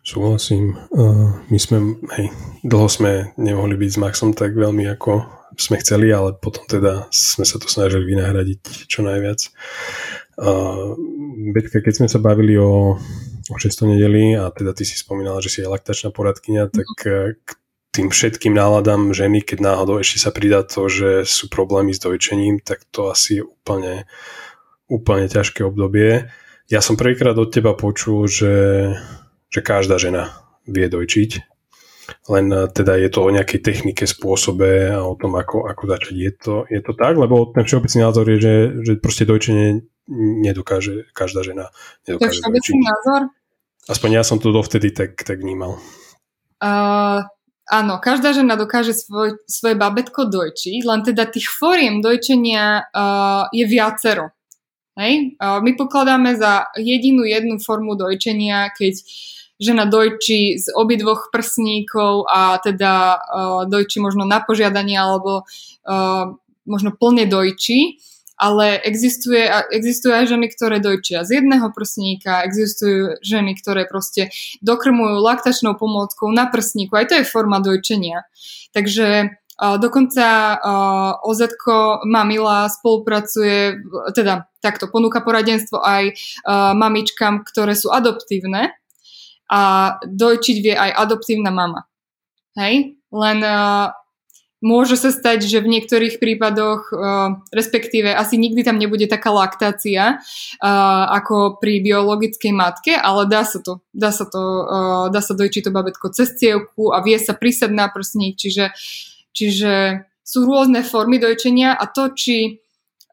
Súhlasím. 0.02 0.74
My 1.46 1.58
sme, 1.62 2.00
hej, 2.18 2.34
dlho 2.66 2.88
sme 2.90 3.30
nemohli 3.38 3.78
byť 3.78 3.90
s 3.94 4.00
Maxom 4.02 4.34
tak 4.34 4.58
veľmi, 4.58 4.88
ako 4.98 5.38
sme 5.60 5.76
chceli, 5.78 6.08
ale 6.08 6.34
potom 6.40 6.64
teda 6.64 7.06
sme 7.12 7.44
sa 7.44 7.60
to 7.60 7.68
snažili 7.68 8.16
vynahradiť 8.16 8.88
čo 8.88 9.04
najviac. 9.04 9.52
Betka, 11.50 11.84
keď 11.84 11.94
sme 12.04 12.08
sa 12.08 12.16
bavili 12.16 12.56
o, 12.56 12.96
o 13.52 13.56
6. 13.56 13.84
nedeli 13.84 14.36
a 14.36 14.48
teda 14.48 14.72
ty 14.72 14.88
si 14.88 14.96
spomínala, 14.96 15.44
že 15.44 15.52
si 15.52 15.58
je 15.60 15.68
laktačná 15.68 16.08
poradkynia, 16.12 16.72
tak 16.72 16.88
e, 17.04 17.36
k 17.44 17.48
tým 17.92 18.08
všetkým 18.08 18.56
náladám 18.56 19.12
ženy, 19.12 19.44
keď 19.44 19.60
náhodou 19.60 20.00
ešte 20.00 20.22
sa 20.22 20.32
pridá 20.32 20.64
to, 20.64 20.88
že 20.88 21.28
sú 21.28 21.52
problémy 21.52 21.92
s 21.92 22.00
dojčením, 22.00 22.64
tak 22.64 22.88
to 22.88 23.12
asi 23.12 23.40
je 23.40 23.42
úplne, 23.44 24.08
úplne 24.88 25.28
ťažké 25.28 25.60
obdobie. 25.60 26.32
Ja 26.72 26.80
som 26.80 26.96
prvýkrát 26.96 27.36
od 27.36 27.52
teba 27.52 27.76
počul, 27.76 28.24
že 28.30 28.54
že 29.50 29.60
každá 29.60 29.98
žena 29.98 30.30
vie 30.64 30.86
dojčiť, 30.86 31.30
len 32.30 32.46
eh, 32.54 32.70
teda 32.70 32.94
je 32.96 33.10
to 33.10 33.26
o 33.26 33.34
nejakej 33.34 33.60
technike, 33.60 34.06
spôsobe 34.06 34.94
a 34.94 35.02
o 35.02 35.18
tom, 35.18 35.34
ako, 35.34 35.66
ako 35.66 35.82
začať. 35.90 36.14
Je 36.14 36.32
to, 36.38 36.54
je 36.70 36.80
to 36.80 36.92
tak? 36.94 37.18
Lebo 37.18 37.50
ten 37.50 37.66
všeobecný 37.66 38.00
názor 38.00 38.24
je, 38.30 38.38
že, 38.38 38.54
že 38.86 38.92
proste 39.02 39.26
dojčenie 39.26 39.82
nedokáže, 40.10 41.06
každá 41.14 41.46
žena 41.46 41.70
nedokáže 42.04 42.42
to 42.42 42.50
je 42.50 42.82
názor? 42.82 43.30
Aspoň 43.86 44.20
ja 44.20 44.22
som 44.26 44.42
to 44.42 44.52
dovtedy 44.52 44.90
tak, 44.90 45.16
tak 45.22 45.40
vnímal. 45.40 45.80
Uh, 46.60 47.24
áno, 47.70 47.96
každá 48.02 48.36
žena 48.36 48.58
dokáže 48.58 48.92
svoj, 48.92 49.40
svoje 49.48 49.78
babetko 49.78 50.28
dojčiť, 50.28 50.84
len 50.84 51.00
teda 51.06 51.30
tých 51.30 51.48
fóriem 51.48 52.04
dojčenia 52.04 52.84
uh, 52.84 53.48
je 53.54 53.64
viacero. 53.64 54.34
Hej? 55.00 55.40
Uh, 55.40 55.62
my 55.64 55.78
pokladáme 55.78 56.36
za 56.36 56.68
jedinú 56.76 57.24
jednu 57.24 57.56
formu 57.62 57.96
dojčenia, 57.96 58.68
keď 58.76 59.00
žena 59.60 59.84
dojčí 59.88 60.56
z 60.56 60.72
obidvoch 60.72 61.28
prsníkov 61.32 62.28
a 62.28 62.60
teda 62.60 62.92
uh, 63.16 63.62
dojčí 63.68 64.00
možno 64.00 64.24
na 64.24 64.40
požiadanie 64.40 64.96
alebo 64.96 65.44
uh, 65.44 66.24
možno 66.64 66.90
plne 66.96 67.28
dojčí. 67.28 68.00
Ale 68.40 68.80
existuje, 68.80 69.44
existujú 69.68 70.16
aj 70.16 70.32
ženy, 70.32 70.48
ktoré 70.48 70.80
dojčia 70.80 71.28
z 71.28 71.44
jedného 71.44 71.68
prsníka, 71.76 72.48
existujú 72.48 73.20
ženy, 73.20 73.52
ktoré 73.60 73.84
proste 73.84 74.32
dokrmujú 74.64 75.20
laktačnou 75.20 75.76
pomôckou 75.76 76.32
na 76.32 76.48
prsníku, 76.48 76.96
aj 76.96 77.12
to 77.12 77.14
je 77.20 77.28
forma 77.28 77.60
dojčenia. 77.60 78.24
Takže 78.72 79.36
Dokonca 79.60 80.56
OZ 81.20 81.40
Mamila 82.08 82.64
spolupracuje, 82.72 83.76
teda 84.16 84.48
takto 84.64 84.88
ponúka 84.88 85.20
poradenstvo 85.20 85.84
aj 85.84 86.16
mamičkám, 86.80 87.44
ktoré 87.44 87.76
sú 87.76 87.92
adoptívne 87.92 88.72
a 89.52 89.60
dojčiť 90.00 90.56
vie 90.64 90.72
aj 90.72 91.04
adoptívna 91.04 91.52
mama. 91.52 91.84
Hej? 92.56 92.96
Len 93.12 93.38
Môže 94.60 95.00
sa 95.00 95.08
stať, 95.08 95.48
že 95.48 95.64
v 95.64 95.72
niektorých 95.72 96.20
prípadoch, 96.20 96.92
uh, 96.92 97.40
respektíve 97.48 98.12
asi 98.12 98.36
nikdy 98.36 98.60
tam 98.60 98.76
nebude 98.76 99.08
taká 99.08 99.32
laktácia 99.32 100.20
uh, 100.20 101.04
ako 101.16 101.56
pri 101.56 101.80
biologickej 101.80 102.52
matke, 102.52 102.92
ale 102.92 103.24
dá 103.24 103.48
sa 103.48 103.64
to, 103.64 103.80
dá 103.96 104.12
sa 104.12 104.28
to, 104.28 104.40
uh, 104.68 105.04
dá 105.08 105.24
sa 105.24 105.32
dojčiť 105.32 105.64
to 105.64 105.70
babetko 105.72 106.12
cez 106.12 106.36
cievku 106.36 106.92
a 106.92 107.00
vie 107.00 107.16
sa 107.16 107.32
prísať 107.32 107.72
na 107.72 107.88
prsník, 107.88 108.36
čiže, 108.36 108.76
čiže 109.32 110.04
sú 110.20 110.44
rôzne 110.44 110.84
formy 110.84 111.16
dojčenia 111.16 111.72
a 111.72 111.88
to, 111.88 112.12
či 112.12 112.60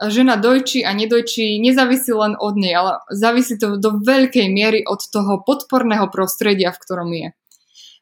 žena 0.04 0.38
dojčí 0.38 0.86
a 0.86 0.94
nedojčí, 0.94 1.58
nezávisí 1.64 2.14
len 2.14 2.38
od 2.38 2.54
nej, 2.60 2.76
ale 2.76 3.02
závisí 3.10 3.58
to 3.58 3.82
do 3.82 3.98
veľkej 4.04 4.52
miery 4.52 4.86
od 4.86 5.00
toho 5.00 5.42
podporného 5.42 6.12
prostredia, 6.14 6.70
v 6.70 6.82
ktorom 6.84 7.10
je 7.16 7.28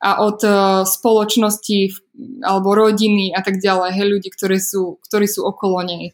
a 0.06 0.22
od 0.22 0.40
uh, 0.46 0.86
spoločnosti 0.86 2.06
alebo 2.46 2.78
rodiny 2.78 3.34
a 3.34 3.42
tak 3.42 3.58
ďalej, 3.58 3.90
hej, 3.98 4.06
ľudí, 4.06 4.30
ktorí 4.30 4.62
sú, 4.62 5.02
ktorí 5.02 5.26
sú 5.26 5.42
okolo 5.42 5.82
nej. 5.82 6.14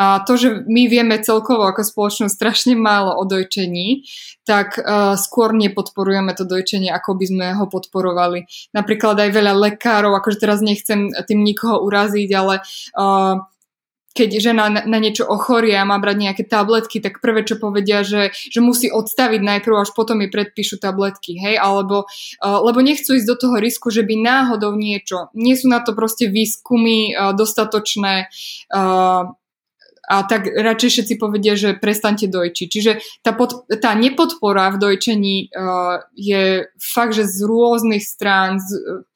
A 0.00 0.24
to, 0.24 0.40
že 0.40 0.64
my 0.64 0.88
vieme 0.88 1.20
celkovo 1.20 1.68
ako 1.68 1.84
spoločnosť 1.84 2.32
strašne 2.32 2.72
málo 2.72 3.20
o 3.20 3.28
dojčení, 3.28 4.08
tak 4.48 4.80
uh, 4.80 5.12
skôr 5.14 5.52
nepodporujeme 5.52 6.32
to 6.32 6.48
dojčenie, 6.48 6.88
ako 6.88 7.20
by 7.20 7.24
sme 7.28 7.46
ho 7.52 7.68
podporovali. 7.68 8.48
Napríklad 8.72 9.20
aj 9.20 9.30
veľa 9.30 9.52
lekárov, 9.60 10.16
akože 10.16 10.40
teraz 10.40 10.64
nechcem 10.64 11.12
tým 11.28 11.44
nikoho 11.44 11.84
uraziť, 11.84 12.28
ale 12.32 12.64
uh, 12.96 13.44
keď 14.10 14.42
žena 14.42 14.66
na 14.68 14.98
niečo 14.98 15.22
ochorie 15.22 15.78
a 15.78 15.86
má 15.86 15.96
brať 16.02 16.16
nejaké 16.18 16.42
tabletky, 16.42 16.98
tak 16.98 17.22
prvé, 17.22 17.46
čo 17.46 17.62
povedia, 17.62 18.02
že, 18.02 18.34
že 18.34 18.58
musí 18.58 18.90
odstaviť 18.90 19.38
najprv, 19.38 19.74
až 19.86 19.94
potom 19.94 20.18
jej 20.18 20.30
predpíšu 20.30 20.82
tabletky, 20.82 21.38
hej, 21.38 21.56
alebo 21.62 22.04
uh, 22.06 22.58
lebo 22.60 22.82
nechcú 22.82 23.14
ísť 23.14 23.28
do 23.28 23.36
toho 23.38 23.56
risku, 23.62 23.94
že 23.94 24.02
by 24.02 24.14
náhodou 24.18 24.74
niečo, 24.74 25.30
nie 25.38 25.54
sú 25.54 25.70
na 25.70 25.78
to 25.78 25.94
proste 25.94 26.26
výskumy 26.26 27.14
uh, 27.14 27.30
dostatočné 27.32 28.26
uh, 28.74 29.30
a 30.10 30.26
tak 30.26 30.50
radšej 30.50 30.90
všetci 30.90 31.14
povedia, 31.22 31.54
že 31.54 31.78
prestante 31.78 32.26
dojčiť. 32.26 32.66
Čiže 32.66 32.92
tá, 33.22 33.30
pod, 33.30 33.70
tá 33.70 33.94
nepodpora 33.94 34.66
v 34.74 34.80
dojčení 34.82 35.54
uh, 35.54 36.02
je 36.18 36.66
fakt, 36.82 37.14
že 37.14 37.30
z 37.30 37.46
rôznych 37.46 38.02
strán, 38.02 38.58
z, 38.58 39.06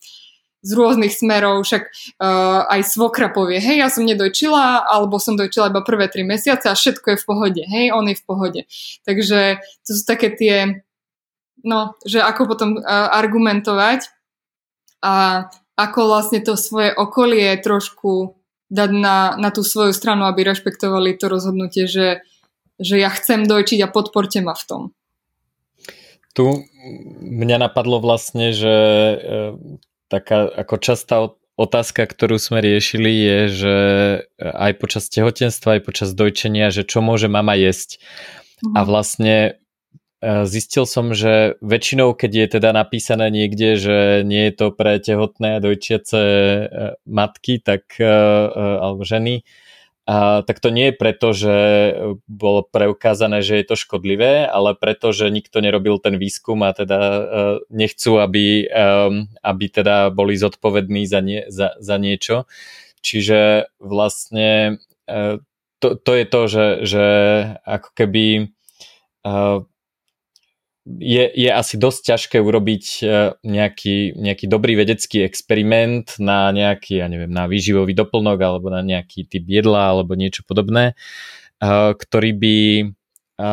z 0.65 0.71
rôznych 0.73 1.13
smerov, 1.13 1.61
však 1.69 1.83
uh, 1.85 2.65
aj 2.73 2.81
svokra 2.89 3.29
povie, 3.29 3.61
hej, 3.61 3.85
ja 3.85 3.93
som 3.93 4.09
nedojčila, 4.09 4.89
alebo 4.89 5.21
som 5.21 5.37
dojčila 5.37 5.69
iba 5.69 5.85
prvé 5.85 6.09
tri 6.09 6.25
mesiace 6.25 6.73
a 6.73 6.75
všetko 6.75 7.15
je 7.15 7.21
v 7.21 7.27
pohode, 7.29 7.63
hej, 7.69 7.93
on 7.93 8.09
je 8.09 8.17
v 8.17 8.25
pohode. 8.25 8.61
Takže 9.05 9.61
to 9.85 9.91
sú 9.93 10.03
také 10.09 10.33
tie, 10.33 10.81
no, 11.61 11.93
že 12.09 12.25
ako 12.25 12.49
potom 12.49 12.81
uh, 12.81 13.13
argumentovať 13.13 14.09
a 15.05 15.47
ako 15.77 16.01
vlastne 16.09 16.41
to 16.41 16.57
svoje 16.57 16.97
okolie 16.97 17.61
trošku 17.61 18.41
dať 18.73 18.91
na, 18.97 19.37
na 19.37 19.53
tú 19.53 19.61
svoju 19.61 19.93
stranu, 19.93 20.25
aby 20.25 20.49
rešpektovali 20.49 21.21
to 21.21 21.29
rozhodnutie, 21.29 21.85
že, 21.85 22.25
že 22.81 22.97
ja 22.97 23.13
chcem 23.13 23.45
dojčiť 23.45 23.85
a 23.85 23.93
podporte 23.93 24.41
ma 24.41 24.57
v 24.57 24.65
tom. 24.65 24.83
Tu 26.35 26.67
mňa 27.23 27.71
napadlo 27.71 28.03
vlastne, 28.03 28.51
že 28.51 28.75
taká 30.15 30.47
ako 30.47 30.75
častá 30.79 31.17
otázka, 31.59 32.07
ktorú 32.07 32.39
sme 32.39 32.63
riešili 32.63 33.11
je, 33.11 33.39
že 33.51 33.77
aj 34.39 34.73
počas 34.79 35.11
tehotenstva, 35.11 35.79
aj 35.79 35.83
počas 35.87 36.11
dojčenia, 36.15 36.71
že 36.71 36.87
čo 36.87 37.03
môže 37.03 37.27
mama 37.27 37.59
jesť. 37.59 37.99
Mhm. 38.63 38.75
A 38.75 38.81
vlastne 38.87 39.37
e, 39.39 39.51
zistil 40.47 40.87
som, 40.87 41.15
že 41.15 41.59
väčšinou, 41.63 42.15
keď 42.15 42.31
je 42.31 42.47
teda 42.59 42.71
napísané 42.71 43.31
niekde, 43.31 43.75
že 43.79 43.99
nie 44.23 44.51
je 44.51 44.55
to 44.55 44.67
pre 44.71 44.99
tehotné 45.03 45.59
a 45.59 45.63
dojčiace 45.63 46.21
e, 46.21 46.65
matky, 47.07 47.59
tak, 47.63 47.99
e, 47.99 48.07
alebo 48.79 49.03
ženy, 49.03 49.43
a, 50.05 50.45
tak 50.45 50.61
to 50.61 50.69
nie 50.69 50.93
je 50.93 51.01
preto, 51.01 51.33
že 51.33 51.57
bolo 52.29 52.61
preukázané, 52.69 53.41
že 53.41 53.57
je 53.57 53.67
to 53.73 53.77
škodlivé, 53.81 54.45
ale 54.45 54.77
preto, 54.77 55.17
že 55.17 55.33
nikto 55.33 55.65
nerobil 55.65 55.97
ten 55.97 56.21
výskum 56.21 56.61
a 56.61 56.77
teda 56.77 57.01
uh, 57.01 57.23
nechcú, 57.73 58.21
aby, 58.21 58.69
um, 58.69 59.33
aby 59.41 59.65
teda 59.73 60.13
boli 60.13 60.37
zodpovední 60.37 61.09
za, 61.09 61.25
nie, 61.25 61.49
za, 61.49 61.73
za 61.81 61.97
niečo. 61.97 62.45
Čiže 63.01 63.73
vlastne 63.81 64.77
uh, 65.09 65.41
to, 65.81 65.97
to 65.97 66.13
je 66.13 66.25
to, 66.29 66.41
že, 66.53 66.67
že 66.85 67.07
ako 67.65 67.89
keby 67.97 68.25
uh, 69.25 69.65
je, 70.85 71.25
je 71.33 71.51
asi 71.51 71.81
dosť 71.81 72.01
ťažké 72.13 72.37
urobiť 72.45 72.85
e, 73.01 73.05
nejaký, 73.41 74.21
nejaký 74.21 74.45
dobrý 74.45 74.77
vedecký 74.77 75.25
experiment 75.25 76.13
na 76.21 76.53
nejaký, 76.53 77.01
ja 77.01 77.09
neviem, 77.09 77.33
na 77.33 77.49
výživový 77.49 77.97
doplnok 77.97 78.39
alebo 78.39 78.69
na 78.69 78.85
nejaký 78.85 79.25
typ 79.25 79.45
jedla 79.49 79.97
alebo 79.97 80.13
niečo 80.13 80.45
podobné, 80.45 80.93
e, 80.93 80.95
ktorý 81.97 82.31
by, 82.37 82.59
e, 83.41 83.45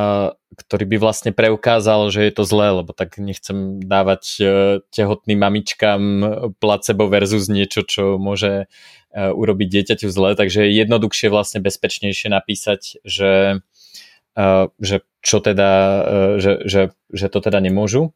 ktorý 0.60 0.86
by 0.92 0.98
vlastne 1.00 1.32
preukázal, 1.32 2.12
že 2.12 2.28
je 2.28 2.34
to 2.36 2.44
zlé, 2.44 2.84
lebo 2.84 2.92
tak 2.92 3.16
nechcem 3.16 3.80
dávať 3.80 4.24
tehotným 4.92 5.40
mamičkám 5.40 6.02
placebo 6.60 7.08
versus 7.08 7.48
niečo, 7.48 7.88
čo 7.88 8.20
môže 8.20 8.68
urobiť 9.12 9.68
dieťaťu 9.68 10.08
zle, 10.08 10.36
takže 10.36 10.68
je 10.68 10.84
jednoduchšie 10.84 11.28
vlastne 11.32 11.60
bezpečnejšie 11.64 12.32
napísať, 12.32 13.00
že 13.08 13.60
že 14.80 15.04
čo 15.22 15.38
teda, 15.40 15.72
e, 16.02 16.42
že, 16.42 16.54
že, 16.66 16.82
že 17.14 17.28
to 17.30 17.40
teda 17.40 17.62
nemôžu. 17.62 18.12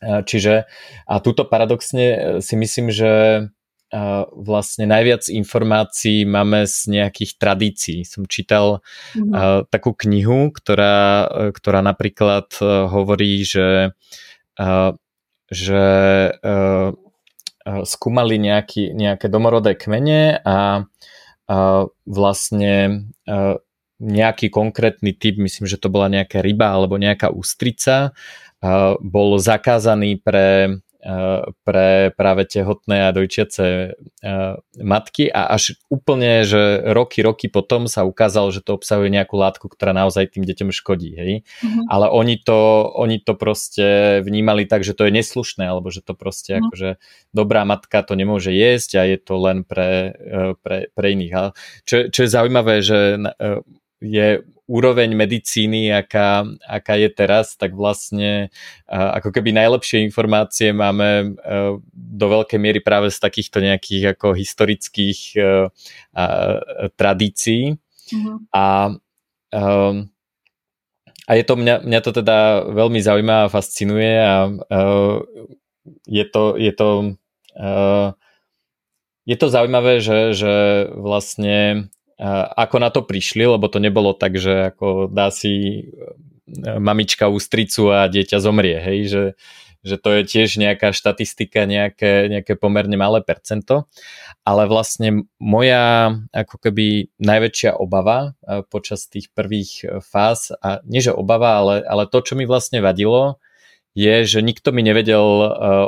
Čiže 0.00 0.64
a 1.04 1.14
túto 1.20 1.44
paradoxne 1.44 2.06
e, 2.08 2.18
si 2.40 2.56
myslím, 2.56 2.88
že 2.88 3.12
vlastne 4.30 4.86
najviac 4.86 5.26
informácií 5.26 6.22
máme 6.22 6.62
z 6.62 6.94
nejakých 6.94 7.42
tradícií. 7.42 8.06
Som 8.06 8.30
čítal 8.30 8.86
mm. 9.18 9.66
takú 9.66 9.98
knihu, 9.98 10.54
ktorá, 10.54 11.26
e, 11.26 11.50
ktorá 11.50 11.82
napríklad 11.82 12.54
hovorí, 12.86 13.42
že, 13.42 13.90
že 15.50 15.84
skúmali 17.66 18.38
nejaký, 18.38 18.94
nejaké 18.94 19.26
domorodé 19.26 19.74
kmene 19.74 20.38
a 20.38 20.86
vlastne 22.06 23.10
nejaký 24.00 24.48
konkrétny 24.48 25.12
typ, 25.12 25.36
myslím, 25.36 25.68
že 25.68 25.76
to 25.76 25.92
bola 25.92 26.08
nejaká 26.08 26.40
ryba 26.40 26.72
alebo 26.72 26.96
nejaká 26.96 27.28
ústrica, 27.28 28.16
bol 29.00 29.40
zakázaný 29.40 30.20
pre, 30.20 30.80
pre 31.64 32.12
práve 32.12 32.44
tehotné 32.44 33.08
a 33.08 33.14
dojčiace 33.16 33.96
matky 34.76 35.32
a 35.32 35.48
až 35.56 35.80
úplne, 35.88 36.44
že 36.44 36.84
roky, 36.92 37.24
roky 37.24 37.48
potom 37.48 37.88
sa 37.88 38.04
ukázalo, 38.04 38.52
že 38.52 38.60
to 38.60 38.76
obsahuje 38.76 39.08
nejakú 39.08 39.40
látku, 39.40 39.64
ktorá 39.64 39.96
naozaj 39.96 40.36
tým 40.36 40.44
deťom 40.44 40.76
škodí. 40.76 41.16
Hej? 41.16 41.32
Mm-hmm. 41.64 41.88
Ale 41.88 42.12
oni 42.12 42.36
to, 42.44 42.92
oni 43.00 43.16
to 43.24 43.32
proste 43.32 44.20
vnímali 44.28 44.68
tak, 44.68 44.84
že 44.84 44.92
to 44.92 45.08
je 45.08 45.16
neslušné, 45.16 45.64
alebo 45.64 45.88
že 45.88 46.04
to 46.04 46.12
proste 46.12 46.52
mm-hmm. 46.52 46.68
akože 46.68 46.90
dobrá 47.32 47.64
matka 47.64 48.04
to 48.04 48.12
nemôže 48.12 48.52
jesť 48.52 49.00
a 49.00 49.02
je 49.08 49.16
to 49.16 49.40
len 49.40 49.64
pre, 49.64 50.12
pre, 50.60 50.92
pre 50.92 51.06
iných. 51.16 51.56
Čo, 51.88 52.12
čo 52.12 52.20
je 52.24 52.28
zaujímavé, 52.28 52.84
že 52.84 53.16
je 54.00 54.40
úroveň 54.64 55.12
medicíny, 55.12 55.92
aká, 55.92 56.46
aká 56.64 56.94
je 56.96 57.10
teraz, 57.10 57.58
tak 57.58 57.74
vlastne 57.74 58.48
ako 58.88 59.34
keby 59.34 59.52
najlepšie 59.52 60.00
informácie 60.06 60.72
máme 60.72 61.36
do 61.92 62.26
veľkej 62.30 62.58
miery 62.62 62.80
práve 62.80 63.10
z 63.12 63.18
takýchto 63.18 63.60
nejakých 63.60 64.16
ako 64.16 64.32
historických 64.32 65.20
tradícií. 66.94 67.76
Mm-hmm. 68.14 68.36
A, 68.54 68.66
a 71.26 71.32
je 71.34 71.44
to, 71.44 71.54
mňa, 71.58 71.76
mňa 71.84 72.00
to 72.00 72.10
teda 72.14 72.38
veľmi 72.70 73.00
zaujíma 73.02 73.36
a 73.46 73.52
fascinuje 73.52 74.12
a 74.22 74.48
je 76.06 76.24
to, 76.30 76.54
je 76.56 76.72
to 76.72 76.88
je 79.28 79.36
to 79.36 79.46
zaujímavé, 79.46 80.00
že, 80.00 80.34
že 80.34 80.54
vlastne 80.96 81.86
ako 82.56 82.76
na 82.76 82.92
to 82.92 83.00
prišli, 83.00 83.48
lebo 83.48 83.64
to 83.72 83.80
nebolo 83.80 84.12
tak, 84.12 84.36
že 84.36 84.76
ako 84.76 85.08
dá 85.08 85.32
si 85.32 85.52
e, 85.56 85.84
mamička 86.76 87.32
ústricu 87.32 87.88
a 87.88 88.04
dieťa 88.12 88.38
zomrie, 88.44 88.76
hej, 88.76 88.98
že, 89.08 89.24
že 89.80 89.96
to 89.96 90.20
je 90.20 90.22
tiež 90.28 90.60
nejaká 90.60 90.92
štatistika, 90.92 91.64
nejaké, 91.64 92.28
nejaké 92.28 92.60
pomerne 92.60 92.92
malé 93.00 93.24
percento, 93.24 93.88
ale 94.44 94.68
vlastne 94.68 95.24
moja 95.40 96.12
ako 96.36 96.60
keby 96.60 97.08
najväčšia 97.16 97.80
obava 97.80 98.36
e, 98.44 98.60
počas 98.68 99.08
tých 99.08 99.32
prvých 99.32 99.72
e, 99.80 99.86
fáz, 100.04 100.52
a 100.60 100.84
nie 100.84 101.00
že 101.00 101.16
obava, 101.16 101.56
ale, 101.56 101.74
ale 101.88 102.04
to, 102.04 102.20
čo 102.20 102.36
mi 102.36 102.44
vlastne 102.44 102.84
vadilo, 102.84 103.40
je, 103.96 104.22
že 104.22 104.38
nikto 104.44 104.70
mi 104.70 104.86
nevedel 104.86 105.18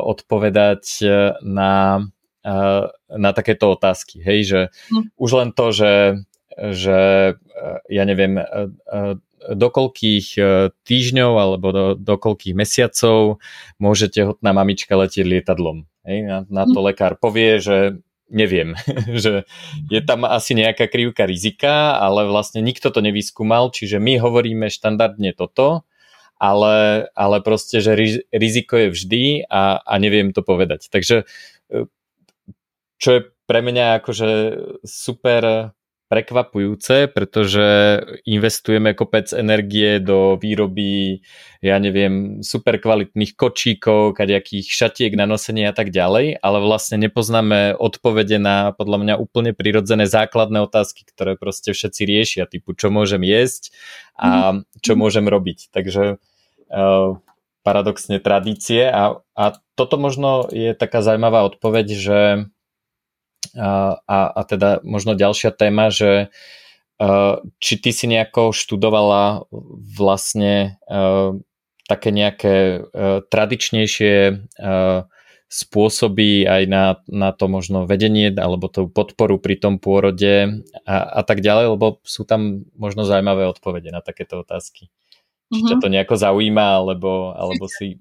odpovedať 0.03 1.07
na, 1.39 2.03
na 3.09 3.31
takéto 3.33 3.71
otázky. 3.73 4.19
Hej, 4.23 4.39
že 4.45 4.61
hm. 4.91 5.15
už 5.17 5.31
len 5.39 5.51
to, 5.55 5.67
že, 5.71 5.95
že 6.59 6.99
ja 7.87 8.05
neviem, 8.05 8.43
do 9.43 9.69
koľkých 9.71 10.39
týždňov 10.87 11.33
alebo 11.35 11.67
do, 11.75 11.87
do 11.99 12.15
koľkých 12.15 12.55
mesiacov 12.55 13.43
môže 13.83 14.07
tehotná 14.11 14.55
mamička 14.55 14.95
letieť 14.95 15.27
lietadlom. 15.27 15.87
Hej? 16.07 16.19
Na, 16.27 16.39
na 16.47 16.65
to 16.67 16.79
mhm. 16.83 16.87
lekár 16.93 17.19
povie, 17.19 17.59
že 17.59 17.99
neviem, 18.33 18.75
že 19.23 19.45
je 19.91 20.01
tam 20.03 20.25
asi 20.25 20.57
nejaká 20.57 20.89
krivka 20.89 21.29
rizika, 21.29 21.99
ale 21.99 22.27
vlastne 22.27 22.65
nikto 22.65 22.89
to 22.89 23.05
nevyskúmal, 23.05 23.71
čiže 23.75 24.01
my 24.01 24.19
hovoríme 24.19 24.73
štandardne 24.73 25.37
toto, 25.37 25.85
ale, 26.43 27.07
ale 27.15 27.37
proste, 27.39 27.79
že 27.79 27.95
riziko 28.35 28.75
je 28.75 28.89
vždy 28.91 29.25
a, 29.47 29.79
a 29.79 29.95
neviem 30.03 30.35
to 30.35 30.43
povedať. 30.43 30.91
Takže 30.91 31.23
čo 33.03 33.19
je 33.19 33.21
pre 33.51 33.67
mňa 33.67 33.99
akože 33.99 34.31
super 34.87 35.75
prekvapujúce, 36.13 37.09
pretože 37.09 37.65
investujeme 38.29 38.93
kopec 38.93 39.33
energie 39.33 39.97
do 39.97 40.37
výroby, 40.37 41.25
ja 41.65 41.81
neviem, 41.81 42.45
super 42.45 42.77
kvalitných 42.77 43.33
kočíkov, 43.33 44.13
kadejakých 44.13 44.69
šatiek 44.69 45.17
na 45.17 45.25
nosenie 45.25 45.65
a 45.65 45.73
tak 45.73 45.89
ďalej, 45.89 46.37
ale 46.37 46.59
vlastne 46.61 47.01
nepoznáme 47.01 47.81
odpovede 47.81 48.37
na 48.37 48.77
podľa 48.77 48.99
mňa 49.01 49.15
úplne 49.17 49.57
prirodzené 49.57 50.05
základné 50.05 50.61
otázky, 50.61 51.09
ktoré 51.09 51.41
proste 51.41 51.73
všetci 51.73 52.03
riešia, 52.05 52.45
typu 52.45 52.77
čo 52.77 52.93
môžem 52.93 53.25
jesť 53.25 53.73
a 54.21 54.53
mhm. 54.53 54.85
čo 54.85 54.93
môžem 55.01 55.25
robiť. 55.25 55.73
Takže 55.73 56.21
uh, 56.21 57.09
paradoxne 57.65 58.21
tradície 58.21 58.85
a, 58.85 59.17
a 59.33 59.45
toto 59.81 59.97
možno 59.97 60.45
je 60.53 60.77
taká 60.77 61.01
zaujímavá 61.01 61.49
odpoveď, 61.49 61.87
že 61.97 62.19
a, 63.57 64.21
a 64.33 64.41
teda 64.49 64.81
možno 64.85 65.13
ďalšia 65.13 65.53
téma, 65.53 65.93
že 65.93 66.33
či 67.59 67.75
ty 67.83 67.91
si 67.91 68.07
nejako 68.07 68.55
študovala 68.55 69.49
vlastne 69.99 70.79
také 71.89 72.09
nejaké 72.15 72.87
tradičnejšie 73.29 74.47
spôsoby 75.53 76.49
aj 76.49 76.63
na, 76.65 76.85
na 77.13 77.29
to 77.37 77.45
možno 77.45 77.85
vedenie 77.85 78.33
alebo 78.33 78.73
tú 78.73 78.89
podporu 78.89 79.37
pri 79.37 79.61
tom 79.61 79.77
pôrode 79.77 80.65
a, 80.89 80.97
a 81.05 81.23
tak 81.29 81.45
ďalej, 81.45 81.77
lebo 81.77 82.01
sú 82.09 82.25
tam 82.25 82.65
možno 82.73 83.05
zaujímavé 83.05 83.45
odpovede 83.45 83.93
na 83.93 84.01
takéto 84.01 84.41
otázky. 84.41 84.89
Či 85.53 85.61
mm-hmm. 85.61 85.69
ťa 85.69 85.77
mhm. 85.77 85.83
to 85.85 85.89
nejako 85.93 86.15
zaujíma, 86.17 86.67
alebo, 86.81 87.37
alebo 87.37 87.69
si 87.69 88.01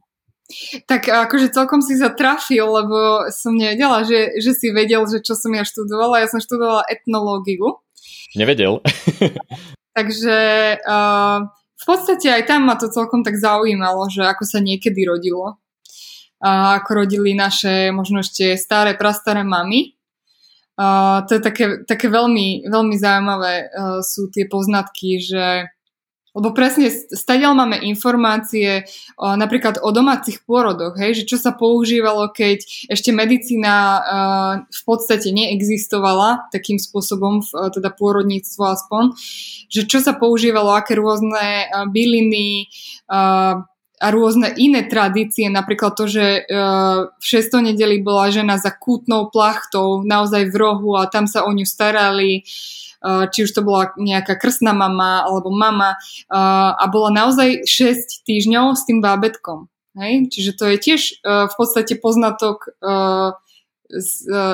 tak 0.90 1.08
akože 1.08 1.52
celkom 1.52 1.80
si 1.84 1.98
sa 1.98 2.12
trafil, 2.14 2.66
lebo 2.66 3.28
som 3.32 3.56
nevedela, 3.56 4.04
že, 4.08 4.38
že 4.40 4.52
si 4.56 4.72
vedel, 4.72 5.04
že 5.08 5.24
čo 5.24 5.36
som 5.36 5.52
ja 5.52 5.66
študovala. 5.66 6.24
Ja 6.24 6.28
som 6.30 6.44
študovala 6.44 6.88
etnológiu. 6.88 7.82
Nevedel. 8.36 8.80
Takže 9.98 10.38
uh, 10.80 11.40
v 11.52 11.84
podstate 11.84 12.32
aj 12.32 12.48
tam 12.48 12.70
ma 12.70 12.80
to 12.80 12.88
celkom 12.88 13.26
tak 13.26 13.36
zaujímalo, 13.36 14.08
že 14.08 14.24
ako 14.24 14.44
sa 14.48 14.64
niekedy 14.64 15.04
rodilo. 15.04 15.60
Uh, 16.42 16.80
ako 16.82 17.06
rodili 17.06 17.36
naše 17.38 17.94
možno 17.94 18.24
ešte 18.26 18.58
staré, 18.58 18.98
prastaré 18.98 19.44
mamy. 19.46 19.94
Uh, 20.80 21.22
to 21.28 21.38
je 21.38 21.42
také, 21.44 21.66
také 21.86 22.08
veľmi, 22.08 22.66
veľmi 22.66 22.96
zaujímavé 22.98 23.54
uh, 23.70 24.00
sú 24.02 24.32
tie 24.32 24.48
poznatky, 24.50 25.22
že 25.22 25.70
lebo 26.32 26.56
presne 26.56 26.88
stadiaľ 26.92 27.60
máme 27.60 27.78
informácie 27.84 28.88
o, 29.20 29.36
napríklad 29.36 29.84
o 29.84 29.92
domácich 29.92 30.40
pôrodoch, 30.48 30.96
hej, 30.96 31.24
že 31.24 31.28
čo 31.28 31.38
sa 31.38 31.52
používalo, 31.52 32.32
keď 32.32 32.64
ešte 32.88 33.12
medicína 33.12 33.76
uh, 33.76 34.54
v 34.64 34.82
podstate 34.88 35.36
neexistovala 35.36 36.48
takým 36.48 36.80
spôsobom, 36.80 37.44
uh, 37.44 37.68
teda 37.68 37.92
pôrodníctvo 37.92 38.64
aspoň, 38.64 39.04
že 39.68 39.84
čo 39.84 40.00
sa 40.00 40.16
používalo, 40.16 40.72
aké 40.72 40.96
rôzne 40.96 41.68
uh, 41.68 41.84
byliny 41.92 42.72
uh, 43.12 43.68
a 44.02 44.08
rôzne 44.10 44.56
iné 44.58 44.90
tradície, 44.90 45.46
napríklad 45.46 45.94
to, 45.94 46.10
že 46.10 46.50
v 46.50 47.22
6. 47.22 47.54
nedeli 47.62 48.02
bola 48.02 48.34
žena 48.34 48.58
za 48.58 48.74
kútnou 48.74 49.30
plachtou 49.30 50.02
naozaj 50.02 50.50
v 50.50 50.56
rohu 50.58 50.98
a 50.98 51.06
tam 51.06 51.30
sa 51.30 51.46
o 51.46 51.54
ňu 51.54 51.70
starali. 51.70 52.42
Eh, 53.02 53.26
či 53.34 53.50
už 53.50 53.52
to 53.58 53.66
bola 53.66 53.90
nejaká 53.98 54.38
krstná 54.38 54.78
mama 54.78 55.26
alebo 55.26 55.50
mama 55.50 55.98
eh, 55.98 56.38
a 56.78 56.86
bola 56.86 57.10
naozaj 57.10 57.66
6 57.66 58.22
týždňov 58.30 58.78
s 58.78 58.86
tým 58.86 59.02
bábetkom. 59.02 59.74
Hej? 59.98 60.30
Čiže 60.30 60.52
to 60.54 60.70
je 60.70 60.78
tiež 60.78 61.02
eh, 61.18 61.50
v 61.50 61.54
podstate 61.58 61.98
poznatok 61.98 62.70
z, 63.92 64.12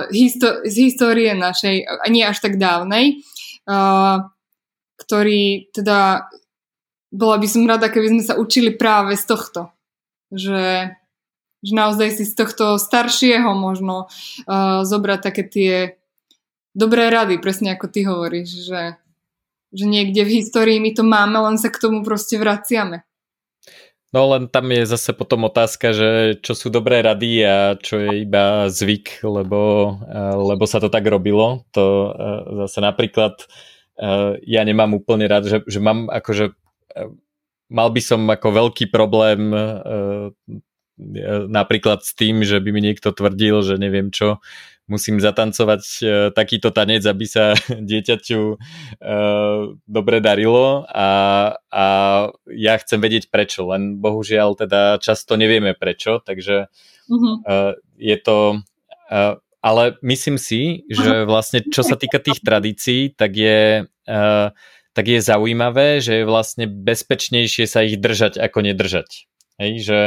histo- 0.09 0.65
z 0.65 0.75
histórie 0.89 1.29
našej, 1.37 1.85
nie 2.09 2.25
až 2.25 2.41
tak 2.41 2.57
dávnej, 2.57 3.21
ktorý 4.97 5.69
teda 5.69 6.25
bola 7.13 7.37
by 7.37 7.45
som 7.45 7.69
rada, 7.69 7.85
keby 7.93 8.17
sme 8.17 8.23
sa 8.25 8.33
učili 8.33 8.73
práve 8.73 9.13
z 9.13 9.29
tohto. 9.29 9.69
Že, 10.33 10.89
že 11.61 11.73
naozaj 11.77 12.17
si 12.17 12.25
z 12.25 12.33
tohto 12.33 12.81
staršieho 12.81 13.53
možno 13.53 14.09
uh, 14.09 14.81
zobrať 14.81 15.19
také 15.21 15.43
tie 15.45 16.01
dobré 16.77 17.09
rady, 17.09 17.41
presne 17.41 17.73
ako 17.73 17.89
ty 17.89 18.05
hovoríš, 18.05 18.69
že, 18.69 19.01
že 19.73 19.85
niekde 19.89 20.21
v 20.21 20.37
histórii 20.37 20.77
my 20.77 20.93
to 20.93 21.01
máme, 21.01 21.41
len 21.41 21.57
sa 21.57 21.73
k 21.73 21.81
tomu 21.81 22.05
proste 22.05 22.37
vraciame. 22.37 23.01
No 24.15 24.23
len 24.31 24.47
tam 24.47 24.71
je 24.71 24.87
zase 24.87 25.11
potom 25.11 25.51
otázka, 25.51 25.91
že 25.91 26.39
čo 26.39 26.55
sú 26.55 26.71
dobré 26.71 27.03
rady 27.03 27.43
a 27.43 27.75
čo 27.75 27.99
je 27.99 28.23
iba 28.23 28.71
zvyk, 28.71 29.19
lebo, 29.25 29.93
lebo 30.47 30.63
sa 30.63 30.79
to 30.79 30.87
tak 30.87 31.03
robilo. 31.03 31.67
To 31.75 32.15
zase 32.63 32.79
napríklad 32.79 33.43
ja 34.47 34.61
nemám 34.63 34.95
úplne 34.95 35.27
rád, 35.27 35.51
že, 35.51 35.57
že 35.67 35.83
mám 35.83 36.07
akože 36.07 36.55
mal 37.67 37.91
by 37.91 37.99
som 37.99 38.23
ako 38.31 38.47
veľký 38.47 38.87
problém 38.87 39.51
napríklad 41.51 41.99
s 42.01 42.15
tým, 42.15 42.47
že 42.47 42.63
by 42.63 42.69
mi 42.71 42.81
niekto 42.87 43.11
tvrdil, 43.11 43.59
že 43.59 43.75
neviem 43.75 44.07
čo, 44.07 44.39
musím 44.87 45.19
zatancovať 45.19 45.83
uh, 45.83 46.07
takýto 46.31 46.71
tanec, 46.71 47.03
aby 47.03 47.25
sa 47.27 47.53
dieťaťu 47.91 48.41
uh, 48.55 48.57
dobre 49.85 50.17
darilo 50.23 50.87
a, 50.87 51.09
a 51.71 51.85
ja 52.51 52.73
chcem 52.79 52.99
vedieť 53.03 53.29
prečo, 53.31 53.67
len 53.67 53.99
bohužiaľ 53.99 54.55
teda 54.57 54.97
často 55.03 55.35
nevieme 55.35 55.75
prečo, 55.75 56.23
takže 56.23 56.71
uh, 56.71 57.71
je 57.99 58.17
to... 58.17 58.63
Uh, 59.07 59.39
ale 59.67 59.99
myslím 59.99 60.39
si, 60.39 60.87
že 60.87 61.27
vlastne 61.27 61.59
čo 61.59 61.83
sa 61.83 61.99
týka 61.99 62.23
tých 62.23 62.39
tradícií, 62.39 63.11
tak 63.11 63.35
je, 63.35 63.83
uh, 63.89 64.47
tak 64.95 65.05
je 65.05 65.19
zaujímavé, 65.19 65.99
že 65.99 66.23
je 66.23 66.29
vlastne 66.29 66.69
bezpečnejšie 66.69 67.65
sa 67.67 67.83
ich 67.83 67.99
držať 67.99 68.39
ako 68.39 68.63
nedržať. 68.63 69.27
Hej, 69.57 69.71
že 69.83 69.99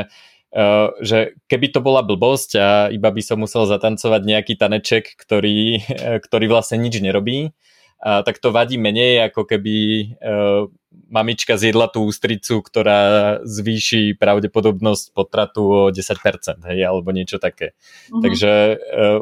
uh, 0.52 0.80
Uh, 0.90 0.90
že 0.98 1.38
keby 1.46 1.70
to 1.70 1.78
bola 1.78 2.02
blbosť 2.02 2.50
a 2.58 2.90
iba 2.90 3.06
by 3.14 3.22
som 3.22 3.38
musel 3.38 3.70
zatancovať 3.70 4.22
nejaký 4.26 4.58
taneček, 4.58 5.14
ktorý, 5.14 5.78
uh, 5.78 6.18
ktorý 6.18 6.50
vlastne 6.50 6.82
nič 6.82 6.98
nerobí, 6.98 7.54
tak 8.00 8.40
to 8.40 8.48
vadí 8.48 8.80
menej, 8.80 9.28
ako 9.28 9.44
keby 9.44 9.76
uh, 10.18 10.64
mamička 11.12 11.60
zjedla 11.60 11.86
tú 11.92 12.02
ústricu, 12.08 12.64
ktorá 12.64 13.38
zvýši 13.44 14.16
pravdepodobnosť 14.16 15.12
potratu 15.12 15.62
o 15.68 15.80
10%, 15.92 16.64
hej, 16.66 16.80
alebo 16.80 17.12
niečo 17.12 17.36
také. 17.36 17.76
Uh-huh. 18.10 18.24
Takže 18.24 18.52
uh, 18.74 19.20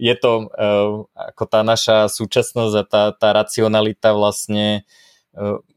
je 0.00 0.14
to 0.18 0.50
ako 1.14 1.44
tá 1.46 1.62
naša 1.62 2.10
súčasnosť 2.10 2.74
a 2.74 2.84
tá, 2.88 3.02
tá 3.14 3.28
racionalita 3.30 4.10
vlastne 4.10 4.82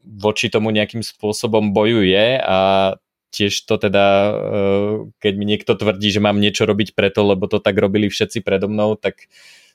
voči 0.02 0.50
tomu 0.50 0.70
nejakým 0.70 1.02
spôsobom 1.02 1.74
bojuje 1.74 2.38
a 2.38 2.94
tiež 3.30 3.68
to 3.68 3.76
teda, 3.76 4.06
eh, 4.32 4.94
keď 5.20 5.32
mi 5.36 5.44
niekto 5.44 5.72
tvrdí, 5.76 6.08
že 6.12 6.20
mám 6.24 6.40
niečo 6.40 6.64
robiť 6.64 6.96
preto, 6.96 7.24
lebo 7.24 7.46
to 7.46 7.60
tak 7.60 7.76
robili 7.76 8.08
všetci 8.08 8.40
predo 8.40 8.68
mnou, 8.68 8.96
tak 8.96 9.28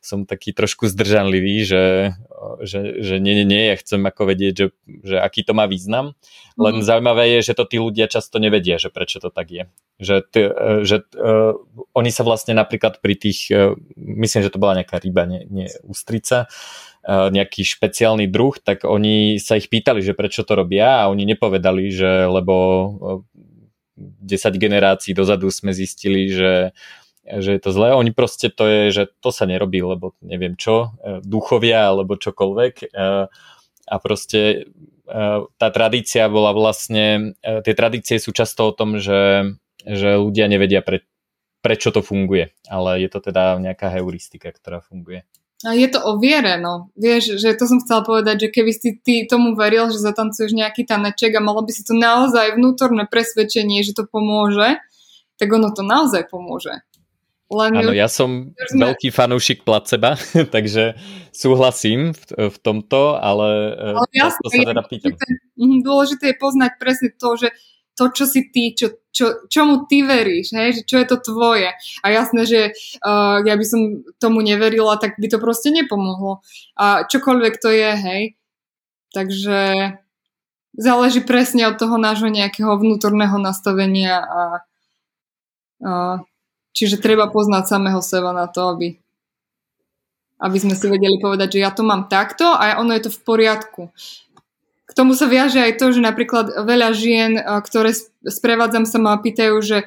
som 0.03 0.27
taký 0.27 0.51
trošku 0.51 0.91
zdržanlivý, 0.91 1.63
že, 1.63 1.83
že, 2.59 2.99
že 2.99 3.15
nie, 3.23 3.39
nie, 3.39 3.47
nie, 3.47 3.71
ja 3.71 3.79
chcem 3.79 4.03
ako 4.03 4.35
vedieť, 4.35 4.53
že, 4.53 4.67
že 4.99 5.15
aký 5.15 5.47
to 5.47 5.55
má 5.55 5.63
význam. 5.63 6.19
Len 6.59 6.83
mm. 6.83 6.83
zaujímavé 6.83 7.39
je, 7.39 7.49
že 7.49 7.53
to 7.55 7.63
tí 7.63 7.79
ľudia 7.79 8.11
často 8.11 8.35
nevedia, 8.35 8.75
že 8.75 8.91
prečo 8.91 9.23
to 9.23 9.31
tak 9.31 9.47
je. 9.47 9.63
Že, 10.03 10.15
t, 10.27 10.35
že 10.83 11.07
uh, 11.15 11.55
oni 11.95 12.11
sa 12.11 12.27
vlastne 12.27 12.51
napríklad 12.51 12.99
pri 12.99 13.15
tých, 13.15 13.47
uh, 13.47 13.79
myslím, 13.95 14.43
že 14.43 14.51
to 14.51 14.59
bola 14.59 14.83
nejaká 14.83 14.99
ryba, 14.99 15.23
nie, 15.23 15.47
nie 15.47 15.71
ústrica, 15.87 16.51
uh, 17.07 17.31
nejaký 17.31 17.63
špeciálny 17.63 18.27
druh, 18.27 18.59
tak 18.59 18.83
oni 18.83 19.39
sa 19.39 19.55
ich 19.55 19.71
pýtali, 19.71 20.03
že 20.03 20.11
prečo 20.11 20.43
to 20.43 20.59
robia 20.59 21.07
a 21.07 21.09
oni 21.15 21.23
nepovedali, 21.31 21.87
že 21.95 22.27
lebo 22.27 22.55
10 23.95 24.59
generácií 24.59 25.15
dozadu 25.15 25.47
sme 25.47 25.71
zistili, 25.71 26.27
že 26.27 26.75
že 27.23 27.55
je 27.55 27.61
to 27.63 27.71
zlé. 27.71 27.95
Oni 27.95 28.11
proste 28.11 28.51
to 28.51 28.67
je, 28.67 28.81
že 28.91 29.03
to 29.23 29.31
sa 29.31 29.47
nerobí, 29.47 29.79
lebo 29.79 30.13
neviem 30.19 30.59
čo, 30.59 30.95
e, 30.99 31.23
duchovia 31.23 31.87
alebo 31.91 32.19
čokoľvek. 32.19 32.73
E, 32.83 32.85
a 33.83 33.95
proste 34.03 34.39
e, 34.43 34.59
tá 35.47 35.67
tradícia 35.71 36.27
bola 36.27 36.51
vlastne, 36.51 37.35
tie 37.41 37.73
tradície 37.73 38.19
sú 38.19 38.35
často 38.35 38.67
o 38.67 38.75
tom, 38.75 38.99
že, 38.99 39.55
že 39.87 40.19
ľudia 40.19 40.51
nevedia, 40.51 40.83
pre, 40.83 41.07
prečo 41.63 41.95
to 41.95 42.03
funguje, 42.03 42.51
ale 42.67 42.99
je 42.99 43.09
to 43.09 43.23
teda 43.23 43.55
nejaká 43.59 43.87
heuristika, 43.95 44.51
ktorá 44.51 44.83
funguje. 44.83 45.23
A 45.63 45.71
je 45.79 45.87
to 45.87 46.03
o 46.03 46.19
viere, 46.19 46.59
no. 46.59 46.91
Vieš, 46.99 47.39
že 47.39 47.55
to 47.55 47.63
som 47.71 47.79
chcela 47.79 48.03
povedať, 48.03 48.47
že 48.47 48.47
keby 48.51 48.71
si 48.75 48.99
ty 48.99 49.23
tomu 49.23 49.55
veril, 49.55 49.87
že 49.87 50.03
zatancuješ 50.03 50.51
nejaký 50.51 50.83
taneček 50.83 51.39
a 51.39 51.45
malo 51.45 51.63
by 51.63 51.71
si 51.71 51.87
to 51.87 51.95
naozaj 51.95 52.59
vnútorné 52.59 53.07
presvedčenie, 53.07 53.79
že 53.79 53.95
to 53.95 54.03
pomôže, 54.03 54.83
tak 55.39 55.47
ono 55.47 55.71
to 55.71 55.79
naozaj 55.79 56.27
pomôže. 56.27 56.83
Len 57.53 57.71
Áno, 57.77 57.93
ja 57.93 58.09
som 58.09 58.51
sme... 58.73 58.89
veľký 58.89 59.13
fanúšik 59.13 59.61
placeba, 59.61 60.17
takže 60.55 60.97
súhlasím 61.29 62.17
v, 62.17 62.49
v 62.49 62.57
tomto, 62.59 63.21
ale, 63.21 63.77
e, 63.77 63.89
ale 63.93 64.07
jasne, 64.11 64.41
to 64.41 64.49
sa 64.49 64.63
teda 64.65 64.83
pýtam. 64.89 65.13
Dôležité, 65.13 65.33
mhm, 65.61 65.77
dôležité 65.85 66.23
je 66.33 66.37
poznať 66.41 66.71
presne 66.81 67.09
to, 67.13 67.29
že 67.37 67.49
to, 67.93 68.09
čo 68.09 68.25
si 68.25 68.49
ty, 68.49 68.73
čo, 68.73 68.97
čo, 69.13 69.45
čomu 69.45 69.85
ty 69.85 70.01
veríš, 70.01 70.57
hej? 70.57 70.81
že 70.81 70.83
čo 70.85 70.97
je 70.97 71.05
to 71.05 71.21
tvoje. 71.21 71.69
A 72.01 72.05
jasné, 72.09 72.41
že 72.49 72.61
uh, 73.05 73.37
ja 73.45 73.53
by 73.53 73.65
som 73.65 74.01
tomu 74.17 74.41
neverila, 74.41 74.97
tak 74.97 75.21
by 75.21 75.29
to 75.29 75.37
proste 75.37 75.69
nepomohlo. 75.69 76.41
A 76.73 77.05
čokoľvek 77.05 77.53
to 77.61 77.69
je, 77.69 77.91
hej. 77.93 78.23
Takže 79.13 79.93
záleží 80.73 81.21
presne 81.21 81.69
od 81.69 81.77
toho 81.77 82.01
nášho 82.01 82.33
nejakého 82.33 82.73
vnútorného 82.81 83.37
nastavenia 83.37 84.25
a, 84.25 84.41
a 85.85 85.91
Čiže 86.73 87.01
treba 87.01 87.29
poznať 87.29 87.69
samého 87.69 88.01
seba 88.01 88.33
na 88.33 88.49
to, 88.49 88.73
aby, 88.73 88.97
aby 90.41 90.57
sme 90.57 90.73
si 90.73 90.89
vedeli 90.89 91.21
povedať, 91.21 91.57
že 91.57 91.63
ja 91.63 91.69
to 91.69 91.85
mám 91.85 92.09
takto 92.09 92.49
a 92.49 92.81
ono 92.81 92.97
je 92.97 93.05
to 93.05 93.11
v 93.13 93.21
poriadku. 93.21 93.93
K 94.83 94.91
tomu 94.91 95.15
sa 95.15 95.25
viaže 95.25 95.57
aj 95.57 95.79
to, 95.79 95.89
že 95.95 96.05
napríklad 96.05 96.53
veľa 96.53 96.93
žien, 96.93 97.37
eh, 97.37 97.45
ktoré 97.45 97.93
sprevádzam 98.25 98.85
sa 98.85 98.97
ma 98.99 99.17
pýtajú, 99.17 99.55
že 99.63 99.77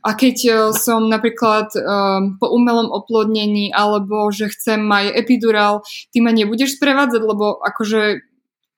a 0.00 0.10
keď 0.14 0.36
eh, 0.46 0.54
som 0.74 1.06
napríklad 1.06 1.70
um, 1.76 2.40
po 2.40 2.50
umelom 2.50 2.90
oplodnení 2.90 3.70
alebo 3.70 4.30
že 4.32 4.50
chcem 4.50 4.80
mať 4.82 5.12
epidurál, 5.18 5.86
ty 6.10 6.18
ma 6.24 6.32
nebudeš 6.32 6.78
sprevádzať, 6.80 7.22
lebo 7.22 7.58
akože 7.62 8.26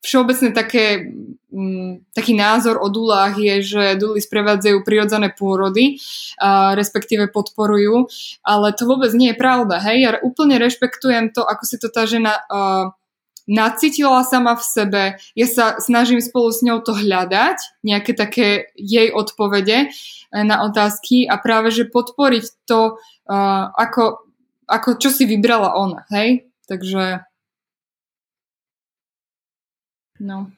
všeobecne 0.03 0.55
také, 0.55 1.11
m, 1.51 1.59
mm, 1.59 1.93
taký 2.15 2.35
názor 2.39 2.79
o 2.79 2.89
dulách 2.89 3.39
je, 3.39 3.55
že 3.63 3.85
duly 3.99 4.23
sprevádzajú 4.23 4.87
prirodzené 4.87 5.35
pôrody, 5.35 5.99
a 6.39 6.79
respektíve 6.79 7.31
podporujú, 7.35 8.07
ale 8.47 8.75
to 8.75 8.87
vôbec 8.87 9.11
nie 9.15 9.35
je 9.35 9.41
pravda. 9.41 9.83
Hej? 9.83 9.97
Ja 10.03 10.11
úplne 10.23 10.63
rešpektujem 10.63 11.35
to, 11.35 11.43
ako 11.43 11.63
si 11.67 11.77
to 11.83 11.91
tá 11.91 12.07
žena 12.07 12.39
uh, 12.47 12.95
nacítila 13.49 14.23
sama 14.23 14.55
v 14.55 14.65
sebe. 14.65 15.03
Ja 15.33 15.47
sa 15.49 15.81
snažím 15.81 16.21
spolu 16.21 16.53
s 16.53 16.61
ňou 16.61 16.85
to 16.85 16.93
hľadať, 16.93 17.81
nejaké 17.81 18.13
také 18.13 18.71
jej 18.77 19.09
odpovede 19.09 19.89
eh, 19.89 20.45
na 20.45 20.63
otázky 20.69 21.25
a 21.27 21.41
práve, 21.41 21.73
že 21.73 21.89
podporiť 21.89 22.69
to, 22.69 23.01
uh, 23.01 23.65
ako, 23.73 24.23
ako 24.69 25.01
čo 25.01 25.09
si 25.09 25.25
vybrala 25.25 25.75
ona. 25.75 26.05
Hej? 26.13 26.47
Takže 26.69 27.28
No. 30.21 30.51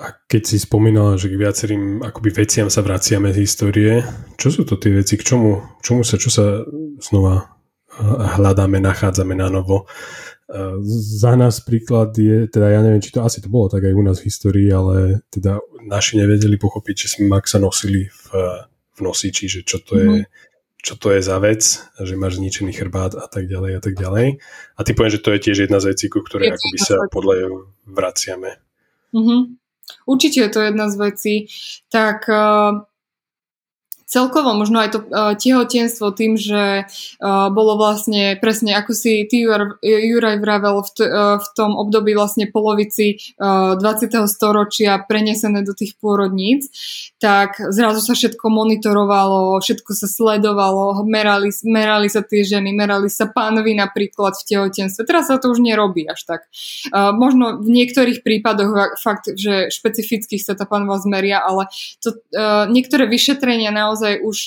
A 0.00 0.16
keď 0.24 0.42
si 0.48 0.56
spomínala, 0.56 1.20
že 1.20 1.28
k 1.28 1.36
viacerým 1.36 2.00
akoby 2.00 2.32
veciam 2.32 2.72
sa 2.72 2.80
vraciame 2.80 3.28
z 3.30 3.44
histórie, 3.44 4.00
čo 4.40 4.48
sú 4.48 4.64
to 4.64 4.80
tie 4.80 4.88
veci, 4.88 5.20
k 5.20 5.22
čomu, 5.22 5.60
čomu 5.84 6.00
sa, 6.00 6.16
čo 6.16 6.32
sa 6.32 6.64
znova 6.96 7.52
hľadáme, 8.40 8.80
nachádzame 8.80 9.36
na 9.36 9.52
novo? 9.52 9.84
Za 11.20 11.36
nás 11.36 11.60
príklad 11.64 12.16
je, 12.16 12.48
teda 12.48 12.72
ja 12.72 12.80
neviem, 12.84 13.00
či 13.00 13.12
to 13.12 13.24
asi 13.24 13.40
to 13.40 13.48
bolo 13.48 13.72
tak 13.72 13.84
aj 13.88 13.94
u 13.96 14.02
nás 14.04 14.20
v 14.20 14.28
histórii, 14.28 14.68
ale 14.68 15.24
teda 15.32 15.60
naši 15.84 16.20
nevedeli 16.20 16.60
pochopiť, 16.60 16.96
že 16.96 17.10
sme 17.16 17.28
Maxa 17.28 17.56
nosili 17.56 18.08
v, 18.08 18.26
v 18.96 19.00
nosiči, 19.00 19.48
že 19.48 19.60
čo 19.64 19.80
to 19.80 19.96
je 19.96 20.08
mhm. 20.08 20.24
čo 20.82 20.96
to 20.96 21.12
je 21.12 21.20
za 21.20 21.36
vec, 21.40 21.62
že 22.00 22.14
máš 22.16 22.40
zničený 22.40 22.72
chrbát 22.76 23.16
a 23.16 23.28
tak 23.28 23.48
ďalej 23.48 23.72
a 23.76 23.80
tak 23.80 23.94
ďalej. 23.96 24.40
A 24.76 24.80
ty 24.84 24.90
poviem, 24.92 25.14
že 25.14 25.24
to 25.24 25.32
je 25.36 25.40
tiež 25.40 25.58
jedna 25.68 25.80
z 25.80 25.94
vecí, 25.94 26.08
ku 26.08 26.20
ktorej 26.20 26.56
akoby 26.56 26.78
sa 26.80 26.96
podľa 27.08 27.64
vraciame. 27.88 28.71
Mm-hmm. 29.14 29.56
Určite 30.06 30.40
je 30.40 30.48
to 30.48 30.60
jedna 30.60 30.90
z 30.90 30.96
vecí. 30.96 31.46
Tak 31.92 32.28
uh, 32.28 32.80
celkovo 34.12 34.52
možno 34.52 34.84
aj 34.84 34.90
to 34.92 34.98
uh, 35.00 35.32
tehotenstvo 35.32 36.12
tým, 36.12 36.36
že 36.36 36.84
uh, 36.84 37.48
bolo 37.48 37.80
vlastne 37.80 38.36
presne 38.36 38.76
ako 38.76 38.92
si 38.92 39.24
ty 39.24 39.40
Juraj 39.80 40.36
vravel 40.36 40.84
v, 40.84 40.90
t- 40.92 41.08
uh, 41.08 41.40
v 41.40 41.46
tom 41.56 41.72
období 41.80 42.12
vlastne 42.12 42.44
polovici 42.44 43.16
uh, 43.40 43.80
20. 43.80 44.12
storočia 44.28 45.00
prenesené 45.00 45.64
do 45.64 45.72
tých 45.72 45.96
pôrodníc, 45.96 46.68
tak 47.16 47.56
zrazu 47.72 48.04
sa 48.04 48.12
všetko 48.12 48.52
monitorovalo, 48.52 49.56
všetko 49.64 49.96
sa 49.96 50.04
sledovalo, 50.04 51.08
merali, 51.08 51.48
merali 51.64 52.12
sa 52.12 52.20
tie 52.20 52.44
ženy, 52.44 52.76
merali 52.76 53.08
sa 53.08 53.24
pánovi 53.32 53.72
napríklad 53.72 54.36
v 54.36 54.44
tehotenstve. 54.44 55.08
Teraz 55.08 55.32
sa 55.32 55.40
to 55.40 55.56
už 55.56 55.64
nerobí 55.64 56.04
až 56.04 56.28
tak. 56.28 56.40
Uh, 56.92 57.16
možno 57.16 57.64
v 57.64 57.80
niektorých 57.80 58.20
prípadoch 58.20 59.00
fakt, 59.00 59.32
že 59.40 59.72
špecifických 59.72 60.44
sa 60.44 60.52
tá 60.52 60.68
pánova 60.68 61.00
zmeria, 61.00 61.40
ale 61.40 61.72
to, 62.04 62.12
uh, 62.36 62.68
niektoré 62.68 63.08
vyšetrenia 63.08 63.72
naozaj 63.72 64.01
naozaj 64.02 64.18
už, 64.26 64.38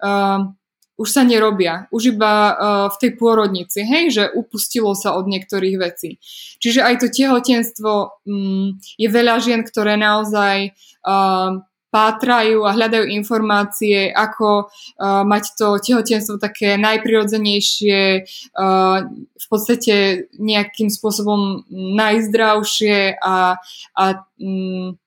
uh, 0.00 0.48
už 0.96 1.08
sa 1.12 1.22
nerobia. 1.28 1.86
Už 1.92 2.16
iba 2.16 2.32
uh, 2.32 2.54
v 2.88 2.96
tej 2.96 3.10
pôrodnici, 3.20 3.84
hej, 3.84 4.10
že 4.10 4.24
upustilo 4.32 4.96
sa 4.96 5.12
od 5.12 5.28
niektorých 5.28 5.76
vecí. 5.76 6.16
Čiže 6.64 6.80
aj 6.80 6.94
to 7.04 7.06
tehotenstvo 7.12 7.92
um, 8.24 8.80
je 8.96 9.08
veľa 9.12 9.36
žien, 9.44 9.60
ktoré 9.60 10.00
naozaj 10.00 10.72
uh, 11.04 11.60
pátrajú 11.94 12.66
a 12.66 12.74
hľadajú 12.74 13.06
informácie, 13.06 14.10
ako 14.10 14.66
uh, 14.66 15.22
mať 15.22 15.54
to 15.54 15.78
tehotenstvo 15.78 16.42
také 16.42 16.74
najprirodzenejšie, 16.74 18.26
uh, 18.56 19.06
v 19.34 19.46
podstate 19.46 20.26
nejakým 20.34 20.90
spôsobom 20.90 21.62
najzdravšie 21.70 23.20
a, 23.22 23.62
a 23.94 24.04
um, 24.42 24.98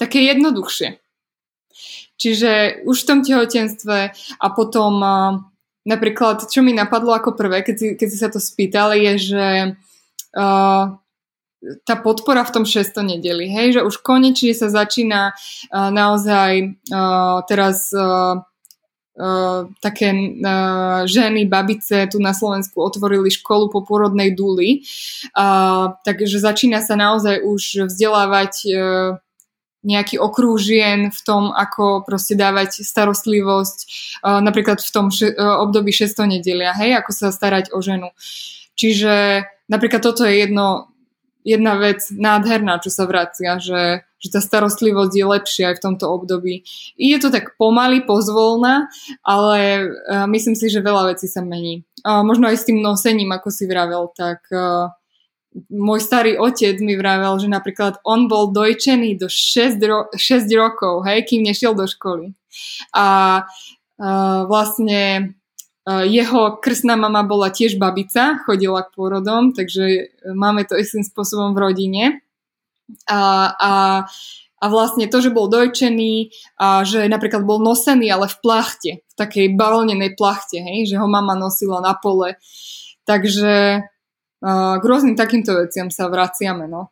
také 0.00 0.24
jednoduchšie. 0.24 1.01
Čiže 2.22 2.86
už 2.86 2.96
v 3.02 3.08
tom 3.10 3.18
tehotenstve 3.26 3.98
a 4.38 4.46
potom 4.54 5.02
napríklad, 5.82 6.46
čo 6.46 6.62
mi 6.62 6.70
napadlo 6.70 7.10
ako 7.10 7.34
prvé, 7.34 7.66
keď 7.66 7.74
si, 7.74 7.86
keď 7.98 8.08
si 8.08 8.18
sa 8.18 8.30
to 8.30 8.38
spýtali, 8.38 9.02
je, 9.10 9.14
že 9.34 9.46
uh, 10.38 10.84
tá 11.82 11.94
podpora 11.98 12.46
v 12.46 12.54
tom 12.54 12.64
600 12.66 13.18
nedeli, 13.18 13.50
hej, 13.50 13.78
že 13.78 13.86
už 13.86 14.02
konečne 14.02 14.54
sa 14.54 14.70
začína 14.70 15.34
uh, 15.34 15.90
naozaj 15.90 16.78
uh, 16.94 17.42
teraz 17.50 17.90
uh, 17.90 18.42
Uh, 19.12 19.68
také 19.84 20.08
uh, 20.08 21.04
ženy, 21.04 21.44
babice 21.44 22.08
tu 22.08 22.16
na 22.16 22.32
Slovensku 22.32 22.80
otvorili 22.80 23.28
školu 23.28 23.68
po 23.68 23.84
pôrodnej 23.84 24.32
dúli. 24.32 24.88
Uh, 25.36 25.92
takže 26.00 26.40
začína 26.40 26.80
sa 26.80 26.96
naozaj 26.96 27.44
už 27.44 27.92
vzdelávať 27.92 28.52
uh, 28.72 29.20
nejaký 29.82 30.18
okruh 30.18 30.56
žien 30.56 31.10
v 31.10 31.20
tom, 31.26 31.50
ako 31.50 32.06
proste 32.06 32.38
dávať 32.38 32.86
starostlivosť 32.86 33.78
uh, 34.22 34.38
napríklad 34.38 34.78
v 34.78 34.90
tom 34.94 35.10
uh, 35.10 35.62
období 35.62 35.90
600 35.90 36.38
nedelia, 36.38 36.70
hej, 36.78 36.94
ako 37.02 37.10
sa 37.10 37.34
starať 37.34 37.74
o 37.74 37.82
ženu. 37.82 38.14
Čiže 38.78 39.44
napríklad 39.66 40.00
toto 40.00 40.22
je 40.24 40.38
jedno, 40.38 40.90
jedna 41.42 41.76
vec 41.76 42.06
nádherná, 42.14 42.78
čo 42.78 42.94
sa 42.94 43.04
vracia, 43.10 43.58
že, 43.58 44.06
že 44.22 44.28
tá 44.30 44.40
starostlivosť 44.40 45.12
je 45.12 45.26
lepšia 45.26 45.64
aj 45.74 45.76
v 45.82 45.84
tomto 45.90 46.06
období. 46.08 46.62
Je 46.94 47.18
to 47.18 47.34
tak 47.34 47.58
pomaly, 47.58 48.06
pozvolná, 48.06 48.86
ale 49.26 49.90
uh, 49.90 50.30
myslím 50.30 50.54
si, 50.54 50.70
že 50.70 50.78
veľa 50.78 51.12
vecí 51.12 51.26
sa 51.26 51.42
mení. 51.42 51.82
Možno 52.02 52.50
aj 52.50 52.58
s 52.58 52.66
tým 52.66 52.82
nosením, 52.82 53.30
ako 53.30 53.54
si 53.54 53.62
vravel, 53.70 54.10
tak 54.10 54.42
môj 55.68 56.00
starý 56.00 56.40
otec 56.40 56.80
mi 56.80 56.96
vravel, 56.96 57.36
že 57.36 57.48
napríklad 57.48 58.00
on 58.08 58.26
bol 58.28 58.52
dojčený 58.52 59.20
do 59.20 59.28
6, 59.28 59.76
ro- 59.84 60.08
6 60.12 60.48
rokov, 60.56 61.04
hej, 61.04 61.28
kým 61.28 61.44
nešiel 61.44 61.76
do 61.76 61.84
školy. 61.84 62.32
A 62.96 63.40
uh, 63.44 64.40
vlastne 64.48 65.34
uh, 65.84 66.04
jeho 66.08 66.56
krstná 66.60 66.96
mama 66.96 67.24
bola 67.24 67.52
tiež 67.52 67.76
babica, 67.76 68.40
chodila 68.48 68.84
k 68.84 68.92
pôrodom, 68.96 69.52
takže 69.52 70.12
máme 70.32 70.64
to 70.64 70.76
istým 70.80 71.04
spôsobom 71.04 71.52
v 71.52 71.60
rodine. 71.60 72.04
A, 73.08 73.52
a, 73.56 73.72
a 74.60 74.64
vlastne 74.68 75.08
to, 75.08 75.20
že 75.24 75.32
bol 75.32 75.48
dojčený 75.48 76.32
a 76.60 76.84
že 76.84 77.08
napríklad 77.08 77.44
bol 77.44 77.60
nosený, 77.60 78.08
ale 78.12 78.28
v 78.28 78.36
plachte, 78.40 78.90
v 79.00 79.14
takej 79.16 79.56
balnenej 79.56 80.16
plachte, 80.16 80.60
hej, 80.60 80.92
že 80.92 80.96
ho 81.00 81.08
mama 81.08 81.36
nosila 81.36 81.80
na 81.80 81.96
pole. 81.96 82.36
Takže 83.02 83.84
k 84.42 84.82
rôznym 84.82 85.14
takýmto 85.14 85.54
veciam 85.54 85.86
sa 85.88 86.10
vraciame, 86.10 86.66
no. 86.66 86.90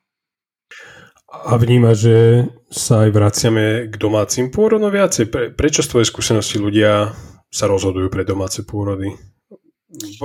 A 1.31 1.55
vníma, 1.55 1.95
že 1.95 2.47
sa 2.71 3.07
aj 3.07 3.11
vraciame 3.15 3.67
k 3.87 3.95
domácim 3.95 4.51
pôrodom 4.51 4.91
viacej? 4.91 5.31
Pre, 5.31 5.45
prečo 5.55 5.83
z 5.83 5.91
tvojej 5.95 6.11
skúsenosti 6.11 6.59
ľudia 6.59 7.15
sa 7.51 7.71
rozhodujú 7.71 8.11
pre 8.11 8.27
domáce 8.27 8.67
pôrody? 8.67 9.15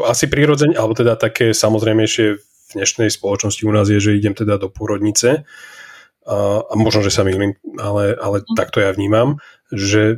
Asi 0.06 0.26
prirodzene, 0.30 0.78
alebo 0.78 0.98
teda 0.98 1.18
také 1.18 1.54
samozrejmejšie 1.54 2.26
v 2.38 2.72
dnešnej 2.74 3.14
spoločnosti 3.14 3.62
u 3.66 3.74
nás 3.74 3.90
je, 3.90 4.02
že 4.02 4.18
idem 4.18 4.34
teda 4.34 4.58
do 4.58 4.70
pôrodnice 4.70 5.46
a, 6.26 6.38
a 6.66 6.74
možno, 6.74 7.06
že 7.06 7.14
sa 7.14 7.22
milím, 7.22 7.54
ale, 7.78 8.18
ale 8.18 8.42
mm. 8.42 8.58
takto 8.58 8.82
ja 8.82 8.90
vnímam, 8.90 9.38
že 9.70 10.18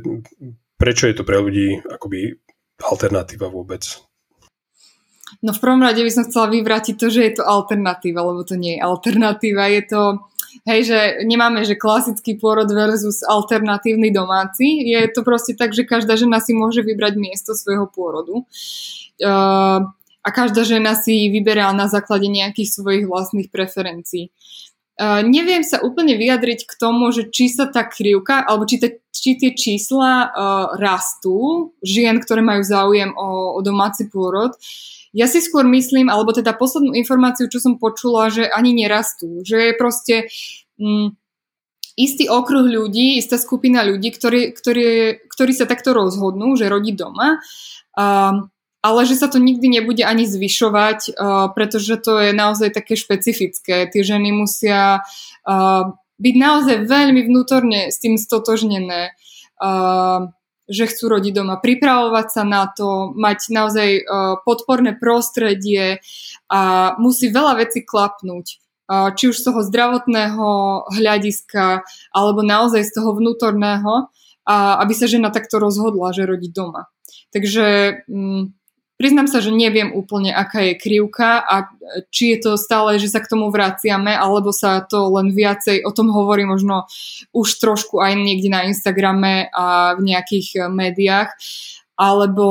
prečo 0.80 1.04
je 1.04 1.16
to 1.20 1.24
pre 1.24 1.36
ľudí 1.36 1.84
akoby 1.84 2.40
alternatíva 2.80 3.52
vôbec? 3.52 3.84
No 5.38 5.54
v 5.54 5.62
prvom 5.62 5.82
rade 5.82 6.02
by 6.02 6.10
som 6.10 6.26
chcela 6.26 6.50
vyvrátiť 6.50 6.98
to, 6.98 7.06
že 7.14 7.20
je 7.22 7.32
to 7.38 7.44
alternatíva, 7.46 8.26
lebo 8.26 8.42
to 8.42 8.58
nie 8.58 8.78
je 8.78 8.84
alternatíva, 8.84 9.70
je 9.70 9.82
to 9.86 10.00
Hej, 10.64 10.80
že 10.88 11.00
nemáme, 11.28 11.64
že 11.64 11.76
klasický 11.76 12.40
pôrod 12.40 12.68
versus 12.72 13.20
alternatívny 13.24 14.08
domáci. 14.08 14.84
Je 14.84 15.00
to 15.12 15.20
proste 15.20 15.56
tak, 15.60 15.76
že 15.76 15.84
každá 15.84 16.16
žena 16.16 16.40
si 16.40 16.56
môže 16.56 16.80
vybrať 16.80 17.14
miesto 17.20 17.52
svojho 17.52 17.88
pôrodu. 17.88 18.44
Uh, 19.20 19.80
a 20.24 20.28
každá 20.28 20.64
žena 20.64 20.96
si 20.96 21.28
vyberá 21.32 21.72
na 21.76 21.86
základe 21.88 22.28
nejakých 22.28 22.80
svojich 22.80 23.04
vlastných 23.08 23.48
preferencií. 23.52 24.32
Uh, 24.98 25.22
neviem 25.22 25.62
sa 25.62 25.78
úplne 25.84 26.18
vyjadriť 26.18 26.66
k 26.66 26.72
tomu, 26.74 27.12
že 27.14 27.30
či 27.30 27.52
sa 27.52 27.70
tá 27.70 27.86
krivka, 27.86 28.42
alebo 28.42 28.66
či, 28.66 28.82
te, 28.82 28.98
či 29.14 29.38
tie 29.38 29.54
čísla 29.54 30.12
uh, 30.26 30.28
rastú, 30.74 31.70
žien, 31.84 32.18
ktoré 32.18 32.42
majú 32.42 32.66
záujem 32.66 33.14
o, 33.14 33.56
o 33.56 33.60
domáci 33.62 34.10
pôrod. 34.10 34.52
Ja 35.16 35.24
si 35.24 35.40
skôr 35.40 35.64
myslím, 35.64 36.12
alebo 36.12 36.36
teda 36.36 36.52
poslednú 36.52 36.92
informáciu, 36.92 37.48
čo 37.48 37.60
som 37.62 37.80
počula, 37.80 38.28
že 38.28 38.44
ani 38.48 38.76
nerastú. 38.76 39.40
Že 39.44 39.56
je 39.56 39.72
proste 39.74 40.14
mm, 40.76 41.16
istý 41.98 42.30
okruh 42.30 42.62
ľudí, 42.62 43.18
istá 43.18 43.40
skupina 43.40 43.82
ľudí, 43.82 44.14
ktorí, 44.14 44.54
ktorí, 44.54 44.88
ktorí 45.26 45.52
sa 45.52 45.66
takto 45.66 45.90
rozhodnú, 45.96 46.54
že 46.54 46.70
rodí 46.70 46.94
doma. 46.94 47.42
Um, 47.98 48.54
ale 48.78 49.00
že 49.10 49.18
sa 49.18 49.26
to 49.26 49.42
nikdy 49.42 49.66
nebude 49.80 50.06
ani 50.06 50.22
zvyšovať, 50.22 51.18
uh, 51.18 51.50
pretože 51.50 51.98
to 51.98 52.22
je 52.22 52.30
naozaj 52.30 52.70
také 52.70 52.94
špecifické. 52.94 53.90
Tie 53.90 54.02
ženy 54.06 54.30
musia 54.30 55.02
uh, 55.02 55.98
byť 56.22 56.34
naozaj 56.38 56.76
veľmi 56.86 57.26
vnútorne 57.26 57.90
s 57.90 57.98
tým 57.98 58.14
stotožnené. 58.14 59.18
Uh, 59.58 60.30
že 60.68 60.84
chcú 60.86 61.16
rodiť 61.16 61.32
doma, 61.32 61.56
pripravovať 61.56 62.26
sa 62.28 62.42
na 62.44 62.68
to, 62.68 63.16
mať 63.16 63.48
naozaj 63.48 63.88
uh, 63.98 64.04
podporné 64.44 64.94
prostredie 65.00 66.04
a 66.52 66.94
musí 67.00 67.32
veľa 67.32 67.60
vecí 67.64 67.82
klapnúť. 67.82 68.60
Uh, 68.88 69.12
či 69.12 69.32
už 69.32 69.40
z 69.40 69.52
toho 69.52 69.60
zdravotného 69.64 70.48
hľadiska, 70.92 71.84
alebo 72.12 72.40
naozaj 72.40 72.84
z 72.88 72.92
toho 72.96 73.12
vnútorného, 73.16 74.08
aby 74.48 74.96
sa 74.96 75.04
žena 75.04 75.28
takto 75.28 75.60
rozhodla, 75.60 76.16
že 76.16 76.24
rodí 76.24 76.48
doma. 76.48 76.88
Takže 77.28 78.00
um, 78.08 78.56
Priznám 78.98 79.30
sa, 79.30 79.38
že 79.38 79.54
neviem 79.54 79.94
úplne, 79.94 80.34
aká 80.34 80.58
je 80.66 80.74
krivka 80.74 81.38
a 81.38 81.70
či 82.10 82.34
je 82.34 82.38
to 82.42 82.50
stále, 82.58 82.98
že 82.98 83.06
sa 83.06 83.22
k 83.22 83.30
tomu 83.30 83.46
vraciame, 83.46 84.10
alebo 84.10 84.50
sa 84.50 84.82
to 84.82 85.06
len 85.14 85.30
viacej, 85.30 85.86
o 85.86 85.94
tom 85.94 86.10
hovorí 86.10 86.42
možno 86.42 86.90
už 87.30 87.62
trošku 87.62 88.02
aj 88.02 88.18
niekde 88.18 88.50
na 88.50 88.66
Instagrame 88.66 89.54
a 89.54 89.94
v 89.94 90.02
nejakých 90.02 90.48
eh, 90.58 90.62
médiách, 90.66 91.30
alebo 91.94 92.46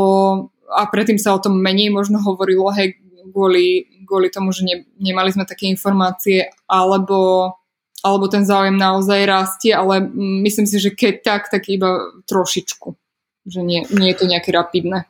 a 0.67 0.87
predtým 0.87 1.19
sa 1.19 1.35
o 1.35 1.43
tom 1.43 1.59
menej 1.59 1.91
možno 1.91 2.19
hovorilo, 2.19 2.71
hej, 2.75 2.99
kvôli, 3.31 3.87
kvôli 4.03 4.27
tomu, 4.31 4.51
že 4.51 4.67
ne, 4.67 4.75
nemali 4.99 5.31
sme 5.31 5.47
také 5.47 5.67
informácie, 5.71 6.51
alebo, 6.67 7.51
alebo 8.03 8.25
ten 8.27 8.43
záujem 8.43 8.75
naozaj 8.75 9.19
rastie, 9.27 9.71
ale 9.71 10.03
myslím 10.47 10.67
si, 10.67 10.79
že 10.79 10.91
keď 10.91 11.13
tak, 11.23 11.41
tak 11.51 11.67
iba 11.71 12.19
trošičku. 12.27 12.95
Že 13.47 13.59
nie, 13.63 13.79
nie 13.87 14.11
je 14.11 14.17
to 14.19 14.25
nejaké 14.27 14.51
rapidné. 14.51 15.07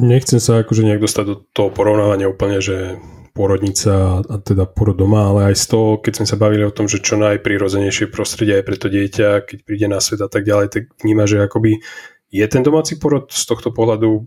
Nechcem 0.00 0.40
sa 0.40 0.64
akože 0.64 0.88
nejak 0.88 1.04
dostať 1.04 1.24
do 1.28 1.36
toho 1.52 1.68
porovnávania 1.68 2.32
úplne, 2.32 2.64
že 2.64 2.96
porodnica 3.34 4.22
a 4.22 4.36
teda 4.38 4.64
porod 4.64 4.94
doma, 4.94 5.26
ale 5.28 5.52
aj 5.52 5.56
z 5.58 5.66
toho, 5.74 5.88
keď 5.98 6.22
sme 6.22 6.26
sa 6.30 6.38
bavili 6.38 6.62
o 6.64 6.72
tom, 6.72 6.86
že 6.86 7.02
čo 7.02 7.18
najprirodzenejšie 7.18 8.08
prostredie 8.08 8.62
aj 8.62 8.64
pre 8.64 8.76
to 8.78 8.86
dieťa, 8.88 9.42
keď 9.42 9.58
príde 9.66 9.86
na 9.90 9.98
svet 9.98 10.22
a 10.22 10.30
tak 10.30 10.46
ďalej, 10.46 10.66
tak 10.70 10.82
vníma, 11.02 11.26
že 11.26 11.42
akoby 11.42 11.82
je 12.30 12.46
ten 12.46 12.62
domáci 12.62 12.96
porod 12.96 13.34
z 13.34 13.42
tohto 13.42 13.74
pohľadu, 13.74 14.22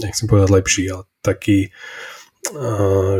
nechcem 0.00 0.26
povedať 0.26 0.48
lepší, 0.48 0.84
ale 0.90 1.04
taký, 1.20 1.76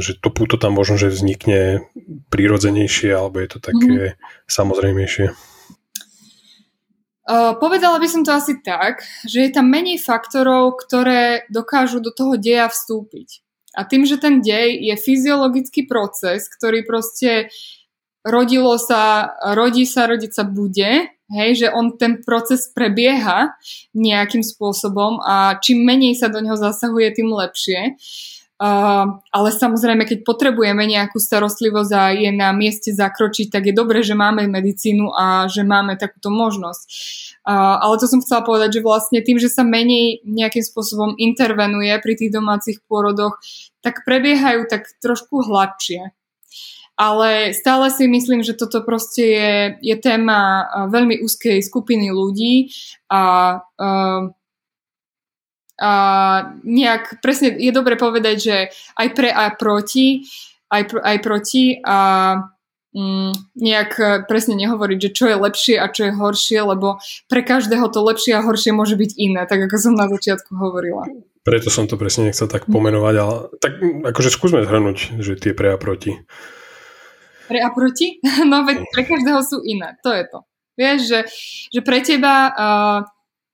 že 0.00 0.16
to 0.16 0.28
púto 0.32 0.56
tam 0.56 0.80
možno, 0.80 0.96
že 0.96 1.12
vznikne 1.12 1.86
prirodzenejšie, 2.32 3.12
alebo 3.12 3.38
je 3.44 3.48
to 3.52 3.58
také 3.60 4.16
mm-hmm. 4.16 4.48
samozrejmejšie. 4.48 5.51
Uh, 7.32 7.56
povedala 7.56 7.96
by 7.96 8.04
som 8.12 8.28
to 8.28 8.32
asi 8.36 8.60
tak, 8.60 9.00
že 9.24 9.48
je 9.48 9.50
tam 9.56 9.72
menej 9.72 9.96
faktorov, 9.96 10.76
ktoré 10.84 11.48
dokážu 11.48 12.04
do 12.04 12.12
toho 12.12 12.36
deja 12.36 12.68
vstúpiť. 12.68 13.40
A 13.72 13.88
tým, 13.88 14.04
že 14.04 14.20
ten 14.20 14.44
dej 14.44 14.76
je 14.76 14.92
fyziologický 15.00 15.88
proces, 15.88 16.44
ktorý 16.52 16.84
proste 16.84 17.48
rodilo 18.20 18.76
sa, 18.76 19.32
rodí 19.56 19.88
sa, 19.88 20.12
rodiť 20.12 20.28
sa 20.28 20.44
bude, 20.44 21.08
hej, 21.32 21.50
že 21.56 21.72
on 21.72 21.96
ten 21.96 22.20
proces 22.20 22.68
prebieha 22.68 23.56
nejakým 23.96 24.44
spôsobom 24.44 25.16
a 25.24 25.56
čím 25.56 25.88
menej 25.88 26.20
sa 26.20 26.28
do 26.28 26.44
neho 26.44 26.60
zasahuje, 26.60 27.16
tým 27.16 27.32
lepšie. 27.32 27.96
Uh, 27.96 28.31
ale 28.62 29.48
samozrejme, 29.50 30.06
keď 30.06 30.22
potrebujeme 30.22 30.86
nejakú 30.86 31.18
starostlivosť 31.18 31.90
a 31.98 32.02
je 32.14 32.30
na 32.30 32.54
mieste 32.54 32.94
zakročiť, 32.94 33.50
tak 33.50 33.66
je 33.66 33.74
dobré, 33.74 34.06
že 34.06 34.14
máme 34.14 34.46
medicínu 34.46 35.10
a 35.10 35.50
že 35.50 35.66
máme 35.66 35.98
takúto 35.98 36.30
možnosť. 36.30 36.82
Ale 37.42 37.98
to 37.98 38.06
som 38.06 38.22
chcela 38.22 38.46
povedať, 38.46 38.78
že 38.78 38.86
vlastne 38.86 39.18
tým, 39.18 39.42
že 39.42 39.50
sa 39.50 39.66
menej 39.66 40.22
nejakým 40.22 40.62
spôsobom 40.62 41.18
intervenuje 41.18 41.90
pri 41.98 42.14
tých 42.14 42.30
domácich 42.30 42.78
pôrodoch, 42.86 43.42
tak 43.82 44.06
prebiehajú 44.06 44.70
tak 44.70 44.86
trošku 45.02 45.42
hladšie. 45.42 46.14
Ale 46.94 47.50
stále 47.56 47.90
si 47.90 48.06
myslím, 48.06 48.46
že 48.46 48.54
toto 48.54 48.84
proste 48.86 49.24
je, 49.26 49.52
je 49.82 49.96
téma 49.98 50.70
veľmi 50.86 51.18
úzkej 51.24 51.58
skupiny 51.66 52.14
ľudí 52.14 52.70
a 53.10 53.58
uh, 53.58 54.30
a 55.82 55.92
nejak 56.62 57.18
presne 57.18 57.58
je 57.58 57.74
dobre 57.74 57.98
povedať, 57.98 58.36
že 58.38 58.56
aj 58.94 59.08
pre 59.18 59.34
a 59.34 59.50
proti, 59.50 60.22
aj, 60.70 60.82
pr- 60.86 61.02
aj 61.02 61.16
proti 61.18 61.82
a 61.82 61.98
mm, 62.94 63.58
nejak 63.58 63.92
presne 64.30 64.54
nehovoriť, 64.54 64.98
že 65.02 65.10
čo 65.10 65.24
je 65.26 65.36
lepšie 65.42 65.74
a 65.82 65.90
čo 65.90 66.06
je 66.06 66.12
horšie, 66.14 66.58
lebo 66.62 67.02
pre 67.26 67.42
každého 67.42 67.90
to 67.90 67.98
lepšie 67.98 68.38
a 68.38 68.46
horšie 68.46 68.70
môže 68.70 68.94
byť 68.94 69.10
iné, 69.18 69.42
tak 69.50 69.66
ako 69.66 69.76
som 69.76 69.98
na 69.98 70.06
začiatku 70.06 70.54
hovorila. 70.54 71.10
Preto 71.42 71.74
som 71.74 71.90
to 71.90 71.98
presne 71.98 72.30
nechcel 72.30 72.46
tak 72.46 72.70
pomenovať, 72.70 73.14
ale 73.18 73.34
tak 73.58 73.82
akože 73.82 74.30
skúsme 74.30 74.62
zhrnúť, 74.62 75.18
že 75.18 75.34
tie 75.34 75.50
pre 75.50 75.74
a 75.74 75.78
proti. 75.80 76.14
Pre 77.50 77.58
a 77.58 77.68
proti? 77.74 78.22
No 78.50 78.62
veď 78.62 78.86
pre 78.94 79.02
každého 79.02 79.40
sú 79.42 79.58
iné, 79.66 79.98
to 80.06 80.14
je 80.14 80.24
to. 80.30 80.46
Vieš, 80.72 80.98
že, 81.04 81.20
že 81.68 81.80
pre 81.84 82.00
teba 82.00 82.48
uh, 82.48 82.98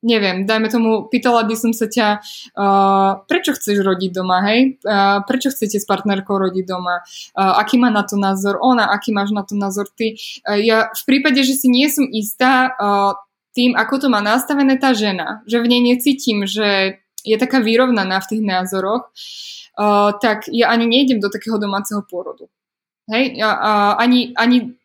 neviem, 0.03 0.46
dajme 0.46 0.68
tomu, 0.70 0.90
pýtala 1.11 1.42
by 1.42 1.55
som 1.59 1.72
sa 1.74 1.90
ťa, 1.90 2.22
uh, 2.55 3.26
prečo 3.26 3.55
chceš 3.55 3.82
rodiť 3.82 4.11
doma, 4.14 4.38
hej? 4.46 4.78
Uh, 4.86 5.26
prečo 5.26 5.51
chcete 5.51 5.82
s 5.82 5.86
partnerkou 5.86 6.38
rodiť 6.38 6.64
doma? 6.70 7.03
Uh, 7.34 7.59
aký 7.59 7.82
má 7.82 7.90
na 7.90 8.07
to 8.07 8.14
názor 8.14 8.62
ona? 8.62 8.94
Aký 8.94 9.11
máš 9.11 9.34
na 9.34 9.42
to 9.42 9.59
názor 9.59 9.90
ty? 9.90 10.14
Uh, 10.46 10.59
ja 10.59 10.90
v 10.94 11.03
prípade, 11.03 11.42
že 11.42 11.59
si 11.59 11.66
nie 11.66 11.90
som 11.90 12.07
istá 12.07 12.70
uh, 12.78 13.18
tým, 13.59 13.74
ako 13.74 14.07
to 14.07 14.07
má 14.07 14.22
nastavené 14.22 14.78
tá 14.78 14.94
žena, 14.94 15.42
že 15.51 15.59
v 15.59 15.66
nej 15.66 15.82
necítim, 15.82 16.46
že 16.46 17.03
je 17.26 17.34
taká 17.34 17.59
vyrovnaná 17.59 18.22
v 18.22 18.28
tých 18.30 18.42
názoroch, 18.46 19.11
uh, 19.11 20.14
tak 20.22 20.46
ja 20.46 20.70
ani 20.70 20.86
nejdem 20.86 21.18
do 21.18 21.26
takého 21.26 21.59
domáceho 21.59 22.07
pôrodu. 22.07 22.46
Hej? 23.11 23.42
Uh, 23.42 23.99
ani, 23.99 24.30
ani 24.38 24.78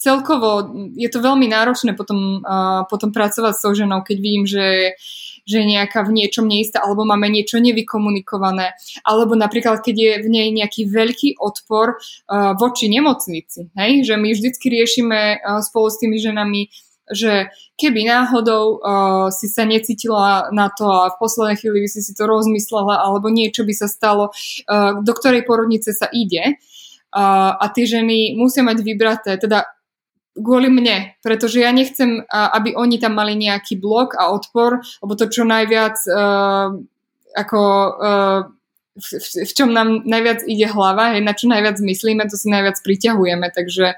celkovo 0.00 0.72
je 0.96 1.08
to 1.12 1.20
veľmi 1.20 1.44
náročné 1.44 1.92
potom, 1.92 2.40
uh, 2.40 2.88
potom 2.88 3.12
pracovať 3.12 3.52
s 3.52 3.62
tou 3.62 3.72
ženou, 3.76 4.00
keď 4.00 4.16
vidím, 4.16 4.44
že 4.48 4.96
že 5.48 5.64
je 5.64 5.72
nejaká 5.72 6.06
v 6.06 6.14
niečom 6.14 6.46
neistá, 6.46 6.78
alebo 6.84 7.02
máme 7.02 7.26
niečo 7.26 7.58
nevykomunikované, 7.58 8.76
alebo 9.02 9.34
napríklad, 9.34 9.82
keď 9.82 9.96
je 9.96 10.12
v 10.22 10.28
nej 10.30 10.48
nejaký 10.54 10.86
veľký 10.86 11.42
odpor 11.42 11.96
uh, 11.96 12.54
voči 12.54 12.86
nemocnici, 12.86 13.72
hej? 13.74 14.06
že 14.06 14.14
my 14.14 14.30
vždycky 14.30 14.70
riešime 14.70 15.40
uh, 15.40 15.58
spolu 15.64 15.90
s 15.90 15.98
tými 15.98 16.22
ženami, 16.22 16.70
že 17.10 17.50
keby 17.74 18.06
náhodou 18.06 18.78
uh, 18.78 18.78
si 19.34 19.50
sa 19.50 19.66
necítila 19.66 20.54
na 20.54 20.70
to 20.70 20.86
a 20.86 21.10
v 21.10 21.18
poslednej 21.18 21.58
chvíli 21.58 21.82
by 21.82 21.88
si 21.90 22.00
si 22.06 22.12
to 22.14 22.30
rozmyslela, 22.30 23.02
alebo 23.02 23.26
niečo 23.26 23.66
by 23.66 23.74
sa 23.74 23.90
stalo, 23.90 24.30
uh, 24.30 25.02
do 25.02 25.12
ktorej 25.18 25.42
porodnice 25.42 25.90
sa 25.90 26.06
ide, 26.14 26.54
uh, 26.54 27.58
a 27.58 27.64
tie 27.74 27.90
ženy 27.90 28.38
musia 28.38 28.62
mať 28.62 28.86
vybraté, 28.86 29.34
teda 29.34 29.66
kvôli 30.40 30.72
mne, 30.72 31.14
pretože 31.20 31.60
ja 31.60 31.70
nechcem, 31.72 32.24
aby 32.28 32.74
oni 32.74 32.96
tam 32.98 33.16
mali 33.16 33.36
nejaký 33.36 33.76
blok 33.76 34.16
a 34.16 34.32
odpor, 34.32 34.80
lebo 35.00 35.12
to 35.14 35.28
čo 35.28 35.44
najviac 35.44 35.96
uh, 36.10 36.74
ako 37.36 37.60
uh, 38.00 38.40
v, 38.98 39.08
v 39.46 39.52
čom 39.54 39.70
nám 39.70 40.02
najviac 40.02 40.42
ide 40.44 40.66
hlava, 40.66 41.14
hej, 41.14 41.22
na 41.22 41.32
čo 41.32 41.46
najviac 41.46 41.78
myslíme, 41.78 42.26
to 42.26 42.36
si 42.36 42.50
najviac 42.50 42.76
priťahujeme, 42.82 43.46
takže 43.54 43.96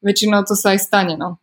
väčšinou 0.00 0.46
to 0.46 0.54
sa 0.54 0.78
aj 0.78 0.80
stane. 0.80 1.14
No. 1.18 1.36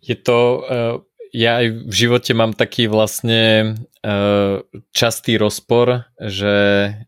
Je 0.00 0.16
to, 0.16 0.38
uh, 0.64 0.96
ja 1.30 1.62
aj 1.62 1.66
v 1.86 1.94
živote 1.94 2.32
mám 2.34 2.56
taký 2.56 2.90
vlastne 2.90 3.76
uh, 4.02 4.64
častý 4.90 5.36
rozpor, 5.38 6.08
že 6.18 6.56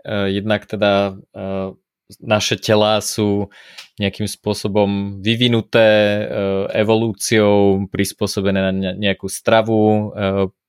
uh, 0.05 0.29
jednak 0.29 0.69
teda 0.69 1.17
uh, 1.35 1.75
naše 2.21 2.61
telá 2.61 3.01
sú 3.01 3.49
nejakým 4.01 4.27
spôsobom 4.27 5.21
vyvinuté 5.23 6.25
evolúciou, 6.75 7.87
prispôsobené 7.89 8.61
na 8.61 8.93
nejakú 8.93 9.31
stravu, 9.31 10.11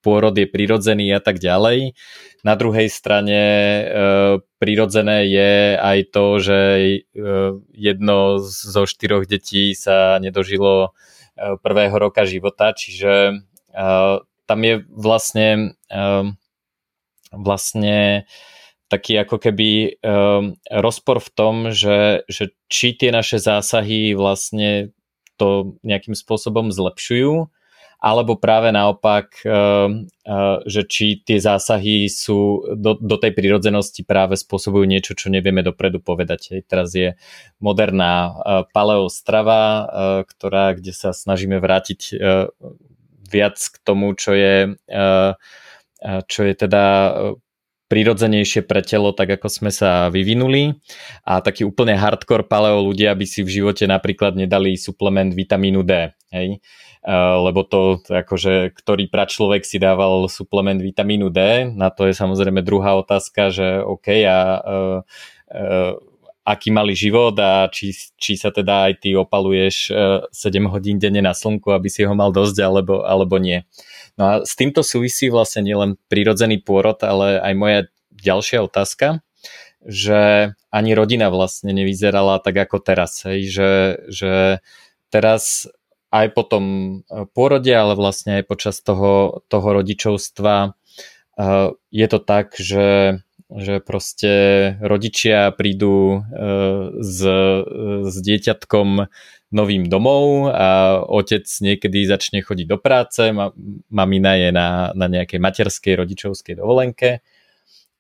pôrod 0.04 0.36
je 0.36 0.44
prirodzený 0.44 1.16
a 1.16 1.24
tak 1.24 1.40
ďalej. 1.40 1.96
Na 2.44 2.60
druhej 2.60 2.92
strane 2.92 3.42
prirodzené 4.60 5.24
je 5.32 5.80
aj 5.80 6.00
to, 6.12 6.26
že 6.44 6.60
jedno 7.72 8.44
zo 8.44 8.84
štyroch 8.84 9.24
detí 9.24 9.72
sa 9.72 10.20
nedožilo 10.20 10.92
prvého 11.64 11.96
roka 11.96 12.28
života, 12.28 12.76
čiže 12.76 13.40
tam 14.44 14.60
je 14.60 14.84
vlastne 14.92 15.80
vlastne 17.34 18.28
taký 18.94 19.18
ako 19.18 19.42
keby 19.42 19.98
um, 20.06 20.54
rozpor 20.70 21.18
v 21.18 21.30
tom, 21.34 21.56
že, 21.74 22.22
že 22.30 22.54
či 22.70 22.94
tie 22.94 23.10
naše 23.10 23.42
zásahy 23.42 24.14
vlastne 24.14 24.94
to 25.42 25.82
nejakým 25.82 26.14
spôsobom 26.14 26.70
zlepšujú, 26.70 27.50
alebo 28.04 28.36
práve 28.38 28.70
naopak, 28.70 29.34
um, 29.48 30.06
uh, 30.28 30.60
že 30.70 30.86
či 30.86 31.24
tie 31.26 31.42
zásahy 31.42 32.06
sú 32.06 32.62
do, 32.78 33.00
do 33.00 33.16
tej 33.18 33.34
prírodzenosti 33.34 34.06
práve 34.06 34.38
spôsobujú 34.38 34.86
niečo, 34.86 35.18
čo 35.18 35.34
nevieme 35.34 35.66
dopredu 35.66 36.04
povedať. 36.04 36.54
Hej. 36.54 36.62
Teraz 36.70 36.94
je 36.94 37.18
moderná 37.58 38.30
uh, 38.30 38.34
paleostrava, 38.70 39.64
uh, 39.64 39.86
ktorá, 40.28 40.78
kde 40.78 40.94
sa 40.94 41.16
snažíme 41.16 41.58
vrátiť 41.58 42.02
uh, 42.14 42.52
viac 43.26 43.58
k 43.58 43.76
tomu, 43.82 44.14
čo 44.20 44.36
je, 44.36 44.76
uh, 44.76 45.32
čo 46.04 46.42
je 46.44 46.54
teda 46.54 46.86
prirodzenejšie 47.94 48.66
pre 48.66 48.82
telo, 48.82 49.14
tak 49.14 49.38
ako 49.38 49.54
sme 49.54 49.70
sa 49.70 50.10
vyvinuli. 50.10 50.82
A 51.30 51.46
taký 51.46 51.62
úplne 51.62 51.94
hardcore 51.94 52.50
paleo 52.50 52.82
ľudia 52.82 53.14
by 53.14 53.26
si 53.30 53.46
v 53.46 53.62
živote 53.62 53.86
napríklad 53.86 54.34
nedali 54.34 54.74
suplement 54.82 55.30
vitamínu 55.30 55.86
D. 55.86 56.10
Hej? 56.34 56.58
Uh, 57.06 57.38
lebo 57.46 57.62
to, 57.62 58.02
akože, 58.10 58.74
ktorý 58.74 59.14
pračlovek 59.14 59.62
si 59.62 59.78
dával 59.78 60.26
suplement 60.26 60.82
vitamínu 60.82 61.30
D, 61.30 61.70
na 61.70 61.94
to 61.94 62.10
je 62.10 62.18
samozrejme 62.18 62.66
druhá 62.66 62.98
otázka, 62.98 63.54
že 63.54 63.86
OK, 63.86 64.26
a 64.26 64.40
uh, 64.58 64.98
uh, 65.54 65.94
aký 66.48 66.74
mali 66.74 66.98
život 66.98 67.38
a 67.38 67.70
či, 67.70 67.94
či 68.18 68.42
sa 68.42 68.50
teda 68.50 68.90
aj 68.90 69.06
ty 69.06 69.16
opaluješ 69.16 69.96
7 70.28 70.28
hodín 70.68 71.00
denne 71.00 71.24
na 71.24 71.32
slnku, 71.32 71.72
aby 71.72 71.88
si 71.88 72.04
ho 72.04 72.12
mal 72.12 72.36
dosť, 72.36 72.60
alebo, 72.60 73.08
alebo 73.08 73.40
nie. 73.40 73.64
No 74.18 74.24
a 74.26 74.34
s 74.46 74.54
týmto 74.54 74.86
súvisí 74.86 75.34
vlastne 75.34 75.66
nielen 75.66 75.98
prírodzený 76.06 76.62
pôrod, 76.62 77.02
ale 77.02 77.42
aj 77.42 77.54
moja 77.58 77.80
ďalšia 78.14 78.62
otázka, 78.62 79.26
že 79.84 80.54
ani 80.70 80.92
rodina 80.94 81.34
vlastne 81.34 81.74
nevyzerala 81.74 82.40
tak 82.40 82.56
ako 82.70 82.78
teraz. 82.80 83.26
Hej, 83.26 83.50
že, 83.50 83.72
že 84.08 84.34
teraz 85.10 85.66
aj 86.14 86.30
po 86.38 86.46
tom 86.46 86.66
e, 87.10 87.26
pôrode, 87.34 87.74
ale 87.74 87.98
vlastne 87.98 88.40
aj 88.40 88.44
počas 88.46 88.86
toho, 88.86 89.42
toho 89.50 89.68
rodičovstva 89.82 90.78
uh, 90.78 91.74
je 91.90 92.08
to 92.08 92.20
tak, 92.22 92.54
že 92.58 93.20
že 93.54 93.78
proste 93.86 94.34
rodičia 94.82 95.54
prídu 95.54 96.26
uh, 96.26 96.90
s, 96.98 97.22
s 98.10 98.16
dieťatkom 98.18 99.06
novým 99.54 99.86
domov 99.88 100.50
a 100.50 101.00
otec 101.06 101.46
niekedy 101.46 102.10
začne 102.10 102.42
chodiť 102.42 102.68
do 102.68 102.78
práce, 102.82 103.22
ma, 103.32 103.54
mamina 103.94 104.36
je 104.36 104.50
na, 104.50 104.92
na 104.98 105.08
nejakej 105.08 105.40
materskej 105.40 105.94
rodičovskej 105.96 106.58
dovolenke 106.58 107.22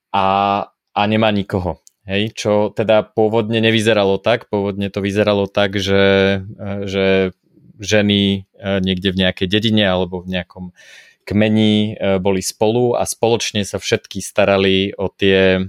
a, 0.10 0.28
a 0.70 1.02
nemá 1.06 1.30
nikoho. 1.30 1.80
Hej, 2.04 2.36
čo 2.36 2.68
teda 2.76 3.08
pôvodne 3.08 3.64
nevyzeralo 3.64 4.20
tak, 4.20 4.52
pôvodne 4.52 4.92
to 4.92 5.00
vyzeralo 5.00 5.48
tak, 5.48 5.80
že, 5.80 6.44
že 6.84 7.32
ženy 7.80 8.44
e, 8.44 8.80
niekde 8.84 9.16
v 9.16 9.20
nejakej 9.24 9.48
dedine 9.48 9.88
alebo 9.88 10.20
v 10.20 10.36
nejakom 10.36 10.76
kmeni 11.24 11.96
e, 11.96 12.20
boli 12.20 12.44
spolu 12.44 13.00
a 13.00 13.08
spoločne 13.08 13.64
sa 13.64 13.80
všetky 13.80 14.20
starali 14.20 14.92
o 15.00 15.08
tie, 15.08 15.64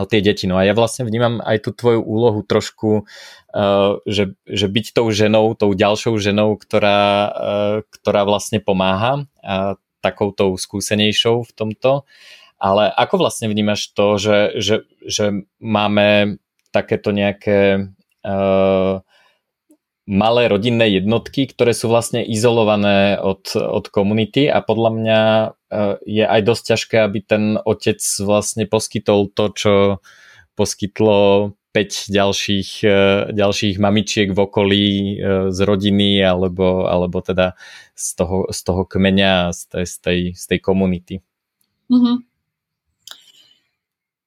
o 0.00 0.04
tie 0.08 0.24
deti. 0.24 0.48
No 0.48 0.56
a 0.56 0.64
ja 0.64 0.72
vlastne 0.72 1.04
vnímam 1.04 1.44
aj 1.44 1.68
tú 1.68 1.70
tvoju 1.76 2.00
úlohu 2.00 2.40
trošku, 2.42 3.04
uh, 3.04 4.00
že, 4.08 4.32
že 4.48 4.66
byť 4.66 4.86
tou 4.96 5.12
ženou, 5.12 5.52
tou 5.52 5.76
ďalšou 5.76 6.16
ženou, 6.16 6.56
ktorá, 6.56 7.02
uh, 7.28 7.76
ktorá 7.92 8.24
vlastne 8.24 8.58
pomáha 8.58 9.28
a 9.44 9.76
takou 10.00 10.32
tou 10.32 10.56
skúsenejšou 10.56 11.46
v 11.46 11.52
tomto. 11.52 12.08
Ale 12.62 12.88
ako 12.94 13.26
vlastne 13.26 13.50
vnímaš 13.50 13.90
to, 13.92 14.16
že, 14.16 14.38
že, 14.62 14.76
že 15.02 15.44
máme 15.58 16.38
takéto 16.70 17.10
nejaké 17.10 17.90
uh, 18.24 19.02
malé 20.06 20.50
rodinné 20.50 20.98
jednotky, 20.98 21.46
ktoré 21.46 21.70
sú 21.70 21.86
vlastne 21.86 22.26
izolované 22.26 23.18
od, 23.22 23.54
od 23.54 23.86
komunity 23.86 24.50
a 24.50 24.58
podľa 24.58 24.90
mňa 24.98 25.20
e, 25.22 25.48
je 26.02 26.24
aj 26.26 26.40
dosť 26.42 26.62
ťažké, 26.74 26.96
aby 26.98 27.18
ten 27.22 27.44
otec 27.62 28.02
vlastne 28.26 28.66
poskytol 28.66 29.30
to, 29.30 29.44
čo 29.54 29.74
poskytlo 30.58 31.54
5 31.70 32.10
ďalších, 32.10 32.70
e, 32.82 32.98
ďalších 33.30 33.76
mamičiek 33.78 34.34
v 34.34 34.38
okolí 34.42 34.86
e, 34.90 35.14
z 35.54 35.58
rodiny 35.62 36.18
alebo, 36.18 36.90
alebo 36.90 37.22
teda 37.22 37.54
z 37.94 38.08
toho, 38.18 38.50
z 38.50 38.58
toho 38.58 38.82
kmeňa, 38.82 39.54
z 39.54 39.60
tej, 39.70 39.84
z 39.86 39.96
tej, 40.02 40.18
z 40.34 40.44
tej 40.50 40.58
komunity. 40.58 41.14
Mm-hmm. 41.86 42.16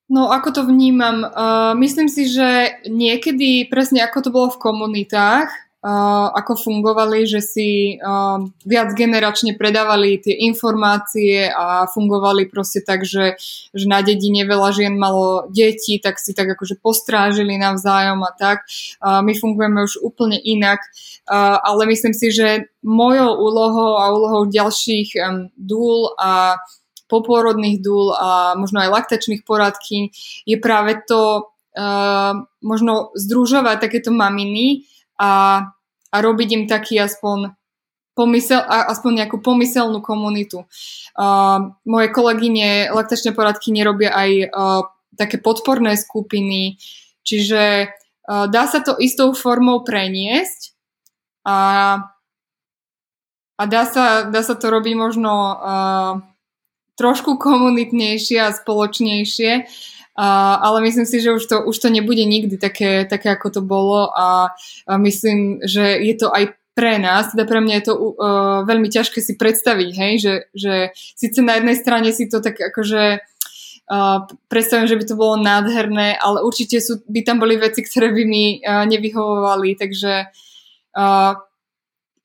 No 0.05 0.29
ako 0.29 0.53
to 0.53 0.61
vnímam? 0.69 1.25
Uh, 1.25 1.73
myslím 1.81 2.05
si, 2.05 2.29
že 2.29 2.77
niekedy 2.85 3.65
presne 3.65 4.05
ako 4.05 4.17
to 4.21 4.29
bolo 4.29 4.47
v 4.53 4.61
komunitách, 4.61 5.49
ako 5.85 6.57
fungovali, 6.57 7.29
že 7.29 7.45
si 7.45 7.69
uh, 8.01 8.41
viac 8.65 8.97
generačne 8.97 9.53
predávali 9.53 10.17
tie 10.17 10.33
informácie 10.49 11.45
a 11.45 11.85
fungovali 11.85 12.49
proste 12.49 12.81
tak, 12.81 13.05
že, 13.05 13.37
že 13.69 13.85
na 13.85 14.01
dedine 14.01 14.49
veľa 14.49 14.73
žien 14.73 14.97
malo 14.97 15.45
deti, 15.53 16.01
tak 16.01 16.17
si 16.17 16.33
tak 16.33 16.57
akože 16.57 16.81
postrážili 16.81 17.61
navzájom 17.61 18.17
a 18.25 18.33
tak. 18.33 18.65
Uh, 18.97 19.21
my 19.21 19.37
fungujeme 19.37 19.85
už 19.85 20.01
úplne 20.01 20.41
inak, 20.41 20.81
ale 21.29 21.85
myslím 21.89 22.13
si, 22.17 22.33
že 22.33 22.69
mojou 22.81 23.37
úlohou 23.37 24.01
a 24.01 24.09
úlohou 24.13 24.49
ďalších 24.49 25.17
um, 25.21 25.53
dúl 25.53 26.13
a 26.17 26.57
popôrodných 27.05 27.85
dúl 27.85 28.09
a 28.17 28.57
možno 28.57 28.81
aj 28.81 28.89
laktačných 28.89 29.45
poradky 29.45 30.09
je 30.49 30.57
práve 30.57 30.97
to 31.05 31.53
možno 32.63 33.11
združovať 33.13 33.83
takéto 33.83 34.09
maminy 34.09 34.87
a 35.19 35.59
a 36.15 36.23
robiť 36.23 36.49
im 36.55 36.63
taký 36.71 36.95
aspoň 37.03 37.51
pomysel, 38.15 38.63
aspoň 38.63 39.11
nejakú 39.23 39.43
pomyselnú 39.43 39.99
komunitu. 39.99 40.63
Uh, 41.19 41.75
moje 41.83 42.15
kolegyne 42.15 42.87
laktačné 42.95 43.35
poradky 43.35 43.75
nerobia 43.75 44.15
aj 44.15 44.31
uh, 44.47 44.81
také 45.19 45.43
podporné 45.43 45.99
skupiny, 45.99 46.79
čiže 47.27 47.91
uh, 47.91 48.47
dá 48.47 48.71
sa 48.71 48.79
to 48.79 48.95
istou 48.95 49.35
formou 49.35 49.83
preniesť 49.83 50.71
a, 51.43 51.59
a 53.59 53.63
dá, 53.67 53.83
sa, 53.83 54.31
dá 54.31 54.41
sa 54.47 54.55
to 54.55 54.71
robiť 54.71 54.95
možno 54.95 55.33
uh, 55.35 56.13
trošku 56.95 57.35
komunitnejšie 57.35 58.39
a 58.39 58.55
spoločnejšie, 58.55 59.67
ale 60.15 60.81
myslím 60.81 61.05
si, 61.05 61.19
že 61.19 61.35
už 61.35 61.43
to, 61.45 61.57
už 61.67 61.75
to 61.75 61.89
nebude 61.91 62.23
nikdy 62.23 62.55
také, 62.55 63.03
také, 63.03 63.35
ako 63.35 63.59
to 63.59 63.61
bolo 63.61 64.07
a, 64.15 64.55
a 64.87 64.93
myslím, 64.97 65.59
že 65.59 65.99
je 65.99 66.15
to 66.15 66.31
aj 66.31 66.55
pre 66.75 66.99
nás, 66.99 67.31
teda 67.31 67.47
pre 67.47 67.63
mňa 67.63 67.75
je 67.79 67.85
to 67.87 67.93
uh, 67.95 68.67
veľmi 68.67 68.91
ťažké 68.91 69.23
si 69.23 69.39
predstaviť, 69.39 69.89
hej, 69.95 70.13
že, 70.19 70.33
že 70.51 70.73
síce 71.15 71.39
na 71.39 71.55
jednej 71.55 71.79
strane 71.79 72.11
si 72.11 72.27
to 72.27 72.43
tak 72.43 72.59
akože 72.59 73.23
uh, 73.23 74.27
predstavím, 74.51 74.91
že 74.91 74.99
by 74.99 75.05
to 75.07 75.15
bolo 75.15 75.39
nádherné, 75.39 76.19
ale 76.19 76.43
určite 76.43 76.83
sú, 76.83 76.99
by 77.07 77.23
tam 77.23 77.39
boli 77.39 77.55
veci, 77.55 77.79
ktoré 77.79 78.11
by 78.11 78.23
mi 78.27 78.59
uh, 78.59 78.83
nevyhovovali, 78.91 79.79
takže 79.79 80.13
uh, 80.99 81.31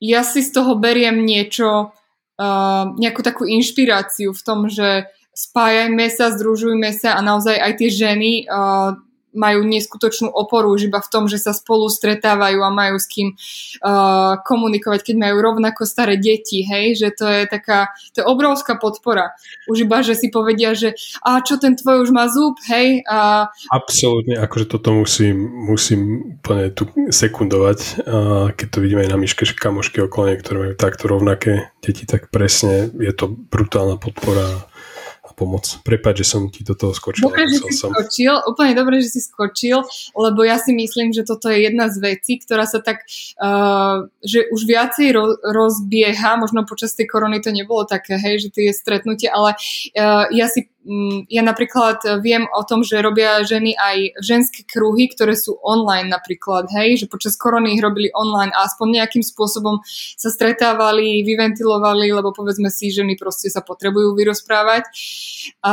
ja 0.02 0.20
si 0.26 0.42
z 0.42 0.50
toho 0.50 0.74
beriem 0.82 1.22
niečo, 1.22 1.94
uh, 1.94 2.84
nejakú 2.98 3.22
takú 3.22 3.46
inšpiráciu 3.46 4.34
v 4.34 4.42
tom, 4.42 4.66
že 4.66 5.06
spájajme 5.34 6.06
sa, 6.10 6.34
združujme 6.34 6.90
sa 6.92 7.16
a 7.16 7.20
naozaj 7.22 7.56
aj 7.56 7.72
tie 7.78 7.90
ženy 7.90 8.44
uh, 8.44 8.98
majú 9.34 9.62
neskutočnú 9.62 10.30
oporu 10.30 10.74
už 10.74 10.90
iba 10.90 10.98
v 10.98 11.10
tom, 11.10 11.30
že 11.30 11.38
sa 11.38 11.54
spolu 11.54 11.86
stretávajú 11.86 12.58
a 12.62 12.70
majú 12.74 12.98
s 12.98 13.06
kým 13.06 13.34
uh, 13.34 14.42
komunikovať, 14.42 15.06
keď 15.06 15.16
majú 15.18 15.36
rovnako 15.38 15.86
staré 15.86 16.18
deti, 16.18 16.66
hej, 16.66 16.98
že 16.98 17.08
to 17.14 17.26
je 17.30 17.46
taká, 17.46 17.94
to 18.10 18.22
je 18.22 18.26
obrovská 18.26 18.74
podpora. 18.78 19.34
Už 19.70 19.86
iba, 19.86 20.02
že 20.02 20.18
si 20.18 20.34
povedia, 20.34 20.74
že 20.74 20.98
a 21.22 21.38
čo 21.42 21.62
ten 21.62 21.78
tvoj 21.78 22.02
už 22.06 22.10
má 22.10 22.26
zub, 22.26 22.58
hej. 22.66 23.06
A... 23.06 23.50
Absolútne, 23.70 24.38
akože 24.42 24.66
toto 24.66 24.90
musím, 24.94 25.46
musím 25.70 26.00
úplne 26.42 26.74
tu 26.74 26.90
sekundovať, 27.10 27.78
a 28.02 28.50
keď 28.54 28.66
to 28.66 28.82
vidíme 28.82 29.06
aj 29.06 29.10
na 29.14 29.18
myške, 29.18 29.46
že 29.46 29.54
kamošky 29.54 30.02
okolo 30.02 30.32
ktoré 30.42 30.56
majú 30.58 30.74
takto 30.78 31.10
rovnaké 31.10 31.70
deti, 31.82 32.04
tak 32.04 32.28
presne 32.30 32.90
je 32.98 33.12
to 33.14 33.30
brutálna 33.30 33.98
podpora 33.98 34.69
pomoc. 35.40 35.80
Prepač, 35.80 36.20
že 36.20 36.26
som 36.28 36.52
ti 36.52 36.60
do 36.60 36.76
toho 36.76 36.92
skočil. 36.92 37.24
Dobre, 37.24 37.48
že 37.48 37.64
si 37.64 37.72
som. 37.72 37.88
skočil, 37.96 38.36
úplne 38.44 38.76
dobre, 38.76 39.00
že 39.00 39.16
si 39.16 39.20
skočil, 39.24 39.80
lebo 40.12 40.44
ja 40.44 40.60
si 40.60 40.76
myslím, 40.76 41.16
že 41.16 41.24
toto 41.24 41.48
je 41.48 41.64
jedna 41.64 41.88
z 41.88 41.96
vecí, 42.04 42.36
ktorá 42.36 42.68
sa 42.68 42.84
tak, 42.84 43.08
uh, 43.40 44.04
že 44.20 44.52
už 44.52 44.60
viacej 44.68 45.16
ro- 45.16 45.40
rozbieha, 45.40 46.36
možno 46.36 46.68
počas 46.68 46.92
tej 46.92 47.08
korony 47.08 47.40
to 47.40 47.48
nebolo 47.48 47.88
také, 47.88 48.20
hej, 48.20 48.44
že 48.44 48.48
tie 48.52 48.68
stretnutie, 48.76 49.32
ale 49.32 49.56
uh, 49.96 50.28
ja 50.28 50.44
si 50.52 50.68
ja 51.28 51.44
napríklad 51.44 52.00
viem 52.24 52.48
o 52.56 52.64
tom, 52.64 52.80
že 52.80 53.04
robia 53.04 53.44
ženy 53.44 53.76
aj 53.76 54.16
ženské 54.24 54.64
kruhy, 54.64 55.12
ktoré 55.12 55.36
sú 55.36 55.60
online 55.60 56.08
napríklad, 56.08 56.72
hej, 56.72 57.04
že 57.04 57.06
počas 57.06 57.36
korony 57.36 57.76
ich 57.76 57.84
robili 57.84 58.08
online 58.16 58.48
a 58.56 58.64
aspoň 58.64 59.00
nejakým 59.00 59.20
spôsobom 59.20 59.84
sa 60.16 60.32
stretávali, 60.32 61.20
vyventilovali, 61.20 62.08
lebo 62.16 62.32
povedzme 62.32 62.72
si, 62.72 62.88
ženy 62.88 63.20
proste 63.20 63.52
sa 63.52 63.60
potrebujú 63.60 64.16
vyrozprávať. 64.16 64.88
A, 65.60 65.72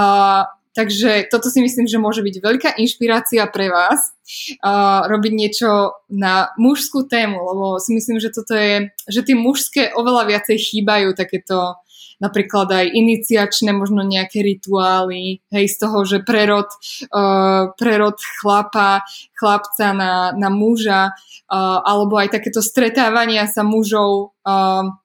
takže 0.76 1.32
toto 1.32 1.48
si 1.48 1.64
myslím, 1.64 1.88
že 1.88 2.04
môže 2.04 2.20
byť 2.20 2.36
veľká 2.44 2.70
inšpirácia 2.76 3.48
pre 3.48 3.72
vás 3.72 4.12
uh, 4.60 5.08
robiť 5.08 5.34
niečo 5.34 6.04
na 6.12 6.52
mužskú 6.60 7.08
tému, 7.08 7.40
lebo 7.40 7.66
si 7.80 7.96
myslím, 7.96 8.20
že 8.20 8.36
toto 8.36 8.60
je, 8.60 8.92
že 9.08 9.24
tie 9.24 9.40
mužské 9.40 9.96
oveľa 9.96 10.36
viacej 10.36 10.58
chýbajú 10.60 11.16
takéto 11.16 11.80
napríklad 12.18 12.68
aj 12.70 12.86
iniciačné 12.94 13.74
možno 13.74 14.02
nejaké 14.02 14.42
rituály, 14.42 15.42
hej, 15.54 15.66
z 15.70 15.76
toho, 15.78 16.02
že 16.04 16.26
prerod, 16.26 16.70
uh, 17.14 17.74
prerod 17.78 18.18
chlapa, 18.42 19.06
chlapca 19.38 19.94
na, 19.94 20.34
na 20.34 20.50
muža, 20.50 21.14
uh, 21.14 21.80
alebo 21.86 22.18
aj 22.18 22.38
takéto 22.42 22.60
stretávania 22.66 23.46
sa 23.46 23.62
mužov 23.62 24.34
uh, 24.42 24.98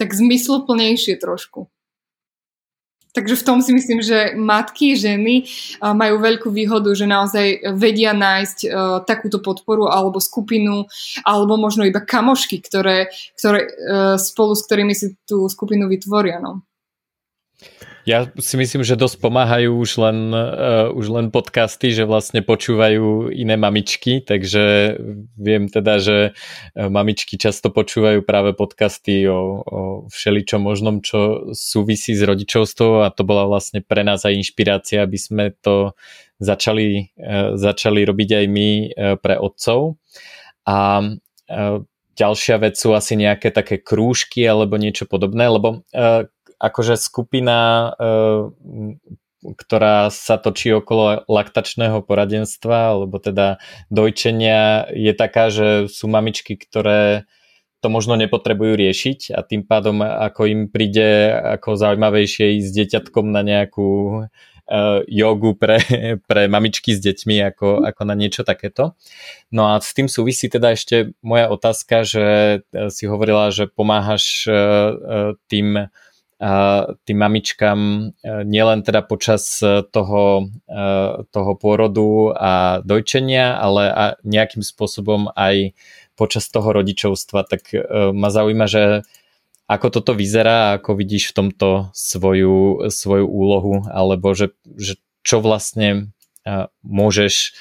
tak 0.00 0.10
zmysluplnejšie 0.10 1.20
trošku. 1.20 1.68
Takže 3.14 3.38
v 3.38 3.46
tom 3.46 3.62
si 3.62 3.70
myslím, 3.70 4.02
že 4.02 4.34
matky, 4.34 4.98
ženy 4.98 5.46
majú 5.78 6.18
veľkú 6.18 6.50
výhodu, 6.50 6.90
že 6.98 7.06
naozaj 7.06 7.62
vedia 7.78 8.10
nájsť 8.10 8.58
uh, 8.66 8.70
takúto 9.06 9.38
podporu 9.38 9.86
alebo 9.86 10.18
skupinu, 10.18 10.90
alebo 11.22 11.54
možno 11.54 11.86
iba 11.86 12.02
kamošky, 12.02 12.58
ktoré, 12.58 13.14
ktoré 13.38 13.70
uh, 13.70 14.18
spolu 14.18 14.58
s 14.58 14.66
ktorými 14.66 14.94
si 14.98 15.14
tú 15.30 15.46
skupinu 15.46 15.86
vytvoria. 15.86 16.42
No. 16.42 16.66
Ja 18.04 18.28
si 18.36 18.60
myslím, 18.60 18.84
že 18.84 19.00
dosť 19.00 19.16
pomáhajú 19.16 19.80
už 19.80 19.96
len, 19.96 20.28
uh, 20.28 20.92
už 20.92 21.08
len 21.08 21.26
podcasty, 21.32 21.88
že 21.88 22.04
vlastne 22.04 22.44
počúvajú 22.44 23.32
iné 23.32 23.56
mamičky, 23.56 24.20
takže 24.20 24.96
viem 25.40 25.72
teda, 25.72 25.96
že 25.96 26.16
eh, 26.30 26.88
mamičky 26.92 27.40
často 27.40 27.72
počúvajú 27.72 28.20
práve 28.20 28.52
podcasty 28.52 29.24
o, 29.24 29.64
o 29.64 29.80
všeličom 30.12 30.60
možnom, 30.60 31.00
čo 31.00 31.48
súvisí 31.56 32.12
s 32.12 32.20
rodičovstvom 32.20 33.08
a 33.08 33.08
to 33.08 33.24
bola 33.24 33.48
vlastne 33.48 33.80
pre 33.80 34.04
nás 34.04 34.28
aj 34.28 34.36
inšpirácia, 34.36 35.00
aby 35.00 35.16
sme 35.16 35.44
to 35.64 35.96
začali, 36.44 37.08
uh, 37.16 37.56
začali 37.56 38.04
robiť 38.04 38.30
aj 38.36 38.44
my 38.52 38.68
uh, 38.68 38.86
pre 39.16 39.40
otcov. 39.40 39.96
A 40.68 41.00
uh, 41.00 41.80
ďalšia 42.20 42.56
vec 42.60 42.76
sú 42.76 42.92
asi 42.92 43.16
nejaké 43.16 43.48
také 43.48 43.80
krúžky 43.80 44.44
alebo 44.44 44.76
niečo 44.76 45.08
podobné, 45.08 45.48
lebo 45.48 45.88
uh, 45.96 46.28
akože 46.64 46.96
skupina, 46.96 47.92
eh, 48.00 48.96
ktorá 49.44 50.08
sa 50.08 50.40
točí 50.40 50.72
okolo 50.72 51.28
laktačného 51.28 52.00
poradenstva, 52.00 52.96
alebo 52.96 53.20
teda 53.20 53.60
dojčenia, 53.92 54.88
je 54.88 55.12
taká, 55.12 55.52
že 55.52 55.92
sú 55.92 56.08
mamičky, 56.08 56.56
ktoré 56.56 57.28
to 57.84 57.92
možno 57.92 58.16
nepotrebujú 58.16 58.80
riešiť 58.80 59.36
a 59.36 59.44
tým 59.44 59.68
pádom 59.68 60.00
ako 60.00 60.48
im 60.48 60.72
príde 60.72 61.28
ako 61.36 61.76
zaujímavejšie 61.76 62.56
ísť 62.56 62.64
s 62.64 62.76
deťatkom 62.80 63.28
na 63.28 63.44
nejakú 63.44 63.88
uh, 64.24 65.04
jogu 65.04 65.52
pre, 65.52 65.76
pre 66.28 66.48
mamičky 66.48 66.96
s 66.96 67.04
deťmi 67.04 67.44
ako, 67.52 67.84
ako 67.84 68.02
na 68.08 68.16
niečo 68.16 68.40
takéto. 68.40 68.96
No 69.52 69.68
a 69.68 69.84
s 69.84 69.92
tým 69.92 70.08
súvisí 70.08 70.48
teda 70.48 70.72
ešte 70.72 71.12
moja 71.20 71.52
otázka, 71.52 72.08
že 72.08 72.24
eh, 72.64 72.88
si 72.88 73.04
hovorila, 73.04 73.52
že 73.52 73.68
pomáhaš 73.68 74.48
tým 75.52 75.92
tým 77.04 77.18
mamičkám 77.18 77.78
e, 77.78 78.02
nielen 78.42 78.82
teda 78.82 79.06
počas 79.06 79.62
e, 79.62 79.86
toho, 79.86 80.50
e, 80.66 80.84
toho 81.30 81.52
pôrodu 81.54 82.34
a 82.34 82.82
dojčenia, 82.82 83.54
ale 83.54 83.82
a 83.86 84.04
nejakým 84.26 84.66
spôsobom 84.66 85.30
aj 85.38 85.78
počas 86.18 86.50
toho 86.50 86.74
rodičovstva. 86.74 87.46
Tak 87.46 87.62
ma 88.14 88.30
zaujíma, 88.30 88.66
že 88.70 89.02
ako 89.66 89.98
toto 89.98 90.12
vyzerá, 90.14 90.78
ako 90.78 90.94
vidíš 90.94 91.34
v 91.34 91.36
tomto 91.42 91.68
svoju, 91.90 92.86
svoju 92.86 93.26
úlohu, 93.26 93.82
alebo 93.90 94.30
že, 94.30 94.54
že 94.78 94.94
čo 95.26 95.42
vlastne 95.42 96.14
môžeš 96.86 97.58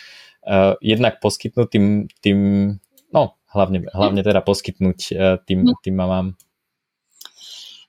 jednak 0.85 1.17
poskytnúť 1.17 1.67
tým, 1.71 1.85
tým 2.21 2.39
no 3.09 3.23
hlavne, 3.49 3.89
hlavne 3.89 4.21
teda 4.21 4.45
poskytnúť 4.45 4.99
tým, 5.49 5.73
tým 5.81 5.95
mamám. 5.97 6.37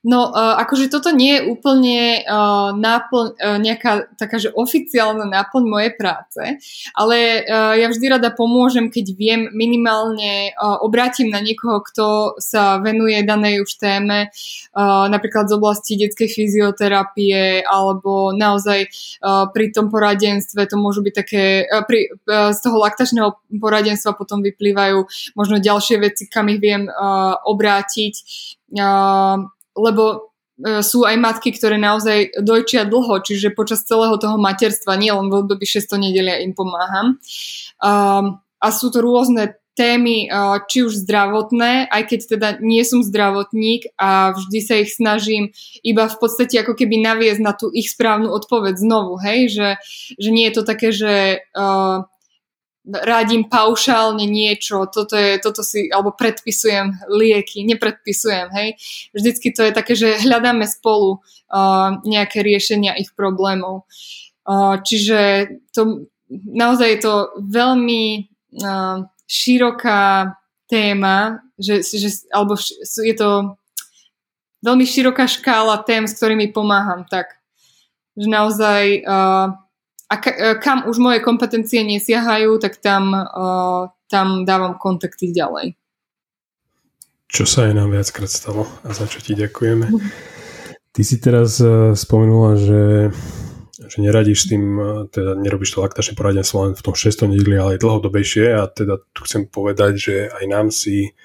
No, 0.05 0.29
uh, 0.29 0.53
akože 0.61 0.93
toto 0.93 1.09
nie 1.09 1.41
je 1.41 1.49
úplne 1.49 2.21
uh, 2.21 2.69
náplň, 2.77 3.25
uh, 3.41 3.57
nejaká 3.57 4.13
taká, 4.21 4.37
že 4.37 4.53
oficiálna 4.53 5.25
náplň 5.25 5.63
mojej 5.65 5.91
práce, 5.97 6.61
ale 6.93 7.41
uh, 7.41 7.73
ja 7.73 7.89
vždy 7.89 8.13
rada 8.13 8.29
pomôžem, 8.29 8.93
keď 8.93 9.05
viem 9.17 9.41
minimálne 9.49 10.53
uh, 10.53 10.77
obrátim 10.85 11.33
na 11.33 11.41
niekoho, 11.41 11.81
kto 11.81 12.37
sa 12.37 12.77
venuje 12.77 13.17
danej 13.25 13.65
už 13.65 13.81
téme, 13.81 14.29
uh, 14.29 15.09
napríklad 15.09 15.49
z 15.49 15.57
oblasti 15.57 15.97
detskej 15.97 16.29
fyzioterapie, 16.29 17.65
alebo 17.65 18.29
naozaj 18.29 18.85
uh, 18.85 19.49
pri 19.49 19.73
tom 19.73 19.89
poradenstve 19.89 20.69
to 20.69 20.77
môžu 20.77 21.01
byť 21.01 21.13
také, 21.17 21.65
uh, 21.65 21.81
pri, 21.81 22.13
uh, 22.29 22.53
z 22.53 22.59
toho 22.61 22.77
laktačného 22.77 23.41
poradenstva 23.57 24.13
potom 24.13 24.45
vyplývajú 24.45 25.01
možno 25.33 25.57
ďalšie 25.57 25.97
veci, 25.97 26.29
kam 26.29 26.53
ich 26.53 26.61
viem 26.61 26.85
uh, 26.85 27.41
obrátiť. 27.41 28.13
Uh, 28.75 29.49
lebo 29.75 30.03
e, 30.57 30.81
sú 30.81 31.03
aj 31.03 31.15
matky, 31.19 31.51
ktoré 31.51 31.75
naozaj 31.75 32.39
dojčia 32.41 32.87
dlho, 32.87 33.21
čiže 33.21 33.53
počas 33.53 33.83
celého 33.83 34.15
toho 34.17 34.39
materstva, 34.39 34.97
nie 34.97 35.11
len 35.11 35.27
v 35.27 35.45
období 35.45 35.67
6. 35.67 35.99
nedelia 35.99 36.41
im 36.41 36.55
pomáham. 36.55 37.19
Um, 37.83 38.39
a 38.63 38.67
sú 38.71 38.89
to 38.89 39.03
rôzne 39.03 39.59
témy, 39.75 40.31
uh, 40.31 40.63
či 40.71 40.87
už 40.87 41.03
zdravotné, 41.03 41.91
aj 41.91 42.03
keď 42.07 42.19
teda 42.31 42.47
nie 42.63 42.79
som 42.87 43.03
zdravotník 43.03 43.91
a 43.99 44.31
vždy 44.31 44.59
sa 44.63 44.79
ich 44.79 44.95
snažím 44.95 45.51
iba 45.83 46.07
v 46.07 46.15
podstate 46.15 46.63
ako 46.63 46.79
keby 46.79 47.03
naviesť 47.03 47.41
na 47.43 47.51
tú 47.51 47.67
ich 47.75 47.91
správnu 47.91 48.31
odpoveď 48.31 48.79
znovu, 48.79 49.19
hej, 49.19 49.51
že, 49.51 49.69
že 50.15 50.29
nie 50.31 50.47
je 50.47 50.55
to 50.55 50.63
také, 50.63 50.95
že 50.95 51.43
uh, 51.59 52.07
radím 52.85 53.49
paušálne 53.49 54.29
niečo, 54.29 54.85
toto, 54.85 55.17
je, 55.17 55.41
toto 55.41 55.65
si, 55.65 55.89
alebo 55.89 56.13
predpisujem 56.13 57.09
lieky, 57.09 57.65
nepredpisujem, 57.65 58.53
hej. 58.53 58.77
Vždycky 59.11 59.49
to 59.51 59.65
je 59.65 59.71
také, 59.73 59.93
že 59.97 60.21
hľadáme 60.21 60.69
spolu 60.69 61.17
uh, 61.17 61.97
nejaké 62.05 62.45
riešenia 62.45 62.93
ich 63.01 63.11
problémov. 63.17 63.89
Uh, 64.45 64.77
čiže 64.85 65.49
to, 65.73 66.05
naozaj 66.29 66.87
je 66.93 66.99
to 67.01 67.15
veľmi 67.41 68.29
uh, 68.61 69.09
široká 69.25 70.37
téma, 70.69 71.41
že, 71.57 71.81
že, 71.81 72.29
alebo 72.29 72.53
je 72.81 73.15
to 73.17 73.57
veľmi 74.61 74.85
široká 74.85 75.25
škála 75.25 75.81
tém, 75.85 76.05
s 76.05 76.17
ktorými 76.17 76.53
pomáham, 76.53 77.05
tak 77.05 77.37
že 78.15 78.31
naozaj 78.31 79.03
uh, 79.03 79.64
a 80.05 80.15
e, 80.21 80.55
kam 80.61 80.85
už 80.85 81.01
moje 81.01 81.19
kompetencie 81.25 81.81
nesiahajú, 81.81 82.61
tak 82.61 82.77
tam, 82.77 83.09
uh, 83.13 83.89
tam 84.05 84.45
dávam 84.45 84.77
kontakty 84.77 85.33
ďalej. 85.33 85.73
Čo 87.25 87.43
sa 87.49 87.65
aj 87.65 87.73
nám 87.73 87.89
viackrát 87.89 88.29
stalo 88.29 88.69
a 88.85 88.93
za 88.93 89.09
čo 89.09 89.17
ti 89.17 89.33
ďakujeme. 89.33 89.89
Ty 90.93 91.01
si 91.01 91.17
teraz 91.17 91.57
uh, 91.57 91.97
spomenula, 91.97 92.53
že, 92.53 92.83
že 93.81 93.97
neradíš 93.97 94.45
s 94.45 94.49
tým, 94.53 94.63
teda 95.09 95.41
nerobíš 95.41 95.73
to 95.73 95.81
laktačné 95.81 96.13
poradenstvo 96.13 96.69
len 96.69 96.73
v 96.77 96.85
tom 96.85 96.93
6. 96.93 97.25
nedeli, 97.25 97.57
ale 97.57 97.75
aj 97.75 97.81
dlhodobejšie 97.81 98.45
a 98.53 98.69
teda 98.69 99.01
tu 99.09 99.25
chcem 99.25 99.49
povedať, 99.49 99.93
že 99.97 100.15
aj 100.29 100.45
nám 100.45 100.69
si 100.69 101.17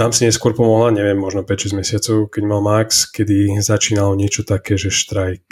nám 0.00 0.16
si 0.16 0.24
neskôr 0.24 0.56
pomohla, 0.56 0.96
neviem, 0.96 1.20
možno 1.20 1.44
5-6 1.44 1.76
mesiacov, 1.76 2.32
keď 2.32 2.42
mal 2.48 2.64
Max, 2.64 3.04
kedy 3.04 3.60
začínalo 3.60 4.16
niečo 4.16 4.48
také, 4.48 4.80
že 4.80 4.88
štrajk 4.88 5.44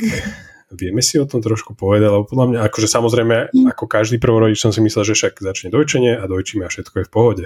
Vieme 0.68 1.00
si 1.00 1.16
o 1.16 1.24
tom 1.24 1.40
trošku 1.40 1.72
povedať, 1.72 2.12
lebo 2.12 2.28
podľa 2.28 2.46
mňa, 2.52 2.58
akože 2.68 2.88
samozrejme, 2.92 3.36
mm. 3.48 3.66
ako 3.72 3.88
každý 3.88 4.20
prvorodič 4.20 4.60
som 4.60 4.68
si 4.68 4.84
myslel, 4.84 5.08
že 5.08 5.16
však 5.16 5.40
začne 5.40 5.72
dojčenie 5.72 6.12
a 6.12 6.24
dojčíme 6.28 6.68
a 6.68 6.72
všetko 6.72 6.94
je 7.00 7.06
v 7.08 7.12
pohode. 7.12 7.44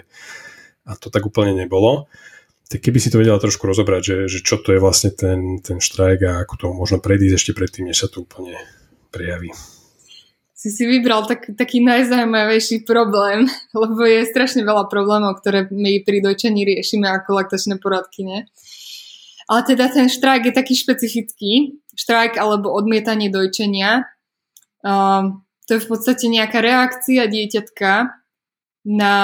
A 0.82 0.98
to 0.98 1.06
tak 1.06 1.22
úplne 1.22 1.54
nebolo. 1.54 2.10
Tak 2.66 2.82
keby 2.82 2.98
si 2.98 3.14
to 3.14 3.22
vedela 3.22 3.38
trošku 3.38 3.62
rozobrať, 3.62 4.02
že, 4.02 4.16
že 4.26 4.38
čo 4.42 4.58
to 4.58 4.74
je 4.74 4.82
vlastne 4.82 5.14
ten, 5.14 5.62
ten 5.62 5.78
štrajk 5.78 6.20
a 6.26 6.32
ako 6.42 6.54
to 6.58 6.66
možno 6.74 6.98
predísť 6.98 7.36
ešte 7.38 7.52
predtým, 7.54 7.86
než 7.86 8.02
sa 8.02 8.08
to 8.10 8.26
úplne 8.26 8.58
prejaví. 9.14 9.54
Si 10.62 10.70
si 10.70 10.86
vybral 10.86 11.26
tak, 11.26 11.58
taký 11.58 11.82
najzaujímavejší 11.82 12.82
problém, 12.82 13.46
lebo 13.82 14.02
je 14.02 14.26
strašne 14.26 14.66
veľa 14.66 14.90
problémov, 14.90 15.38
ktoré 15.38 15.70
my 15.70 16.02
pri 16.02 16.26
dojčení 16.26 16.66
riešime 16.66 17.06
ako 17.06 17.38
laktačné 17.38 17.78
poradkyne. 17.78 18.50
Ale 19.50 19.60
teda 19.66 19.90
ten 19.90 20.06
štrajk 20.06 20.48
je 20.48 20.54
taký 20.54 20.74
špecifický, 20.78 21.81
štrajk 21.96 22.40
alebo 22.40 22.72
odmietanie 22.72 23.28
dojčenia. 23.28 24.08
Uh, 24.82 25.42
to 25.68 25.78
je 25.78 25.84
v 25.84 25.88
podstate 25.88 26.26
nejaká 26.26 26.58
reakcia 26.58 27.30
dieťatka 27.30 28.18
na 28.82 29.16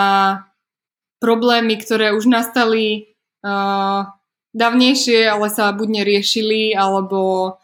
problémy, 1.19 1.75
ktoré 1.83 2.15
už 2.15 2.31
nastali 2.31 3.17
uh, 3.43 4.07
dávnejšie, 4.55 5.27
ale 5.27 5.51
sa 5.51 5.75
buď 5.75 5.89
neriešili, 6.03 6.79
alebo, 6.79 7.55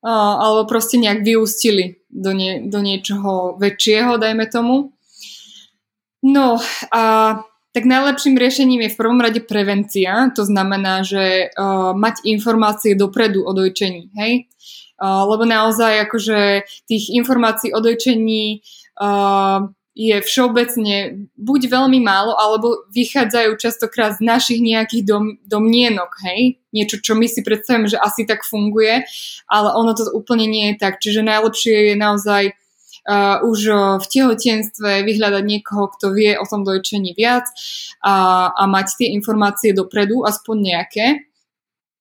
uh, 0.00 0.34
alebo 0.40 0.64
proste 0.64 0.96
nejak 0.96 1.20
vyústili 1.20 2.00
do, 2.08 2.32
nie, 2.32 2.64
do 2.64 2.80
niečoho 2.80 3.60
väčšieho, 3.60 4.16
dajme 4.16 4.48
tomu. 4.48 4.96
No 6.24 6.58
a 6.90 7.04
tak 7.72 7.84
najlepším 7.84 8.40
riešením 8.40 8.80
je 8.88 8.92
v 8.94 8.98
prvom 8.98 9.20
rade 9.20 9.40
prevencia, 9.44 10.32
to 10.32 10.42
znamená, 10.44 11.04
že 11.04 11.52
uh, 11.52 11.92
mať 11.92 12.24
informácie 12.24 12.96
dopredu 12.96 13.44
o 13.44 13.52
dojčení, 13.52 14.08
hej? 14.16 14.48
Uh, 14.98 15.22
lebo 15.30 15.46
naozaj 15.46 16.10
akože 16.10 16.66
tých 16.90 17.14
informácií 17.14 17.70
o 17.70 17.78
dojčení 17.78 18.66
uh, 18.98 19.70
je 19.98 20.14
všeobecne 20.22 21.26
buď 21.34 21.60
veľmi 21.74 21.98
málo, 21.98 22.30
alebo 22.38 22.86
vychádzajú 22.94 23.58
častokrát 23.58 24.14
z 24.14 24.22
našich 24.22 24.62
nejakých 24.62 25.02
dom, 25.02 25.42
domnienok, 25.42 26.22
hej? 26.22 26.62
Niečo, 26.70 27.02
čo 27.02 27.18
my 27.18 27.26
si 27.26 27.42
predstavíme, 27.42 27.90
že 27.90 27.98
asi 27.98 28.22
tak 28.22 28.46
funguje, 28.46 29.02
ale 29.50 29.68
ono 29.74 29.98
to 29.98 30.06
úplne 30.14 30.46
nie 30.46 30.70
je 30.70 30.74
tak. 30.78 31.02
Čiže 31.02 31.26
najlepšie 31.26 31.74
je 31.92 31.94
naozaj 31.98 32.42
uh, 33.08 33.40
už 33.40 33.60
v 33.98 34.06
tehotenstve 34.06 35.02
vyhľadať 35.08 35.44
niekoho, 35.48 35.88
kto 35.96 36.12
vie 36.12 36.36
o 36.36 36.44
tom 36.44 36.62
dojčení 36.68 37.16
viac 37.16 37.48
a, 38.04 38.48
a 38.52 38.62
mať 38.68 39.00
tie 39.00 39.08
informácie 39.16 39.72
dopredu, 39.72 40.28
aspoň 40.28 40.56
nejaké. 40.60 41.06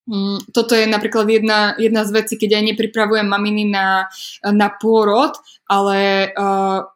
Um, 0.07 0.39
toto 0.55 0.71
je 0.71 0.87
napríklad 0.87 1.27
jedna, 1.27 1.75
jedna 1.75 2.07
z 2.07 2.11
vecí, 2.15 2.33
keď 2.39 2.59
aj 2.59 2.63
nepripravujem 2.75 3.27
maminy 3.27 3.67
na, 3.67 4.07
na 4.43 4.71
pôrod, 4.71 5.35
ale 5.67 6.31
uh, 6.31 6.87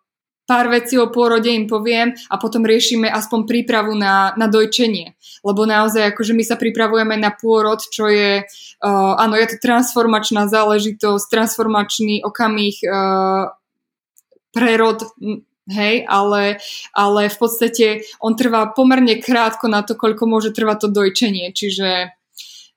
pár 0.48 0.68
vecí 0.72 0.96
o 0.96 1.12
pôrode 1.12 1.52
im 1.52 1.68
poviem 1.68 2.16
a 2.32 2.36
potom 2.40 2.64
riešime 2.64 3.12
aspoň 3.12 3.48
prípravu 3.48 3.96
na, 4.00 4.32
na 4.40 4.48
dojčenie. 4.48 5.16
Lebo 5.44 5.68
naozaj 5.68 6.16
akože 6.16 6.32
my 6.32 6.44
sa 6.44 6.56
pripravujeme 6.56 7.16
na 7.20 7.36
pôrod, 7.36 7.84
čo 7.84 8.08
je, 8.08 8.48
uh, 8.48 9.14
áno, 9.20 9.36
je 9.36 9.48
to 9.56 9.58
transformačná 9.60 10.48
záležitosť, 10.48 11.26
transformačný 11.28 12.24
okamih 12.24 12.80
uh, 12.88 13.52
prerod, 14.52 15.04
hej, 15.72 16.06
ale, 16.08 16.60
ale 16.92 17.32
v 17.32 17.38
podstate 17.40 17.88
on 18.20 18.36
trvá 18.36 18.72
pomerne 18.72 19.20
krátko 19.20 19.72
na 19.72 19.82
to, 19.84 19.96
koľko 19.96 20.28
môže 20.28 20.52
trvať 20.52 20.78
to 20.86 20.88
dojčenie, 20.92 21.56
čiže 21.56 22.12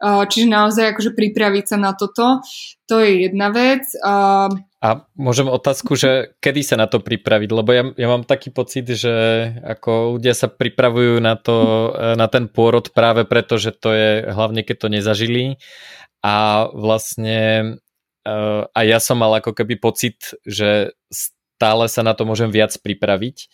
Čiže 0.04 0.50
naozaj 0.50 0.92
akože 0.92 1.16
pripraviť 1.16 1.64
sa 1.64 1.76
na 1.80 1.96
toto, 1.96 2.44
to 2.84 3.00
je 3.00 3.30
jedna 3.30 3.48
vec. 3.54 3.88
A 4.04 4.88
môžem 5.16 5.48
otázku, 5.48 5.96
že 5.96 6.36
kedy 6.44 6.60
sa 6.60 6.76
na 6.76 6.84
to 6.84 7.00
pripraviť? 7.00 7.48
Lebo 7.48 7.70
ja, 7.72 7.88
ja 7.96 8.08
mám 8.10 8.28
taký 8.28 8.52
pocit, 8.52 8.84
že 8.84 9.14
ako 9.64 10.18
ľudia 10.18 10.36
sa 10.36 10.52
pripravujú 10.52 11.24
na, 11.24 11.40
to, 11.40 11.88
na 12.20 12.28
ten 12.28 12.52
pôrod 12.52 12.92
práve 12.92 13.24
preto, 13.24 13.56
že 13.56 13.72
to 13.72 13.96
je 13.96 14.28
hlavne 14.28 14.60
keď 14.60 14.76
to 14.76 14.88
nezažili 14.92 15.56
a 16.20 16.68
vlastne 16.74 17.80
a 18.72 18.80
ja 18.80 18.98
som 19.04 19.20
mal 19.20 19.36
ako 19.36 19.52
keby 19.52 19.76
pocit, 19.76 20.32
že 20.48 20.96
stále 21.54 21.86
sa 21.86 22.02
na 22.02 22.12
to 22.18 22.26
môžem 22.26 22.50
viac 22.50 22.74
pripraviť 22.74 23.48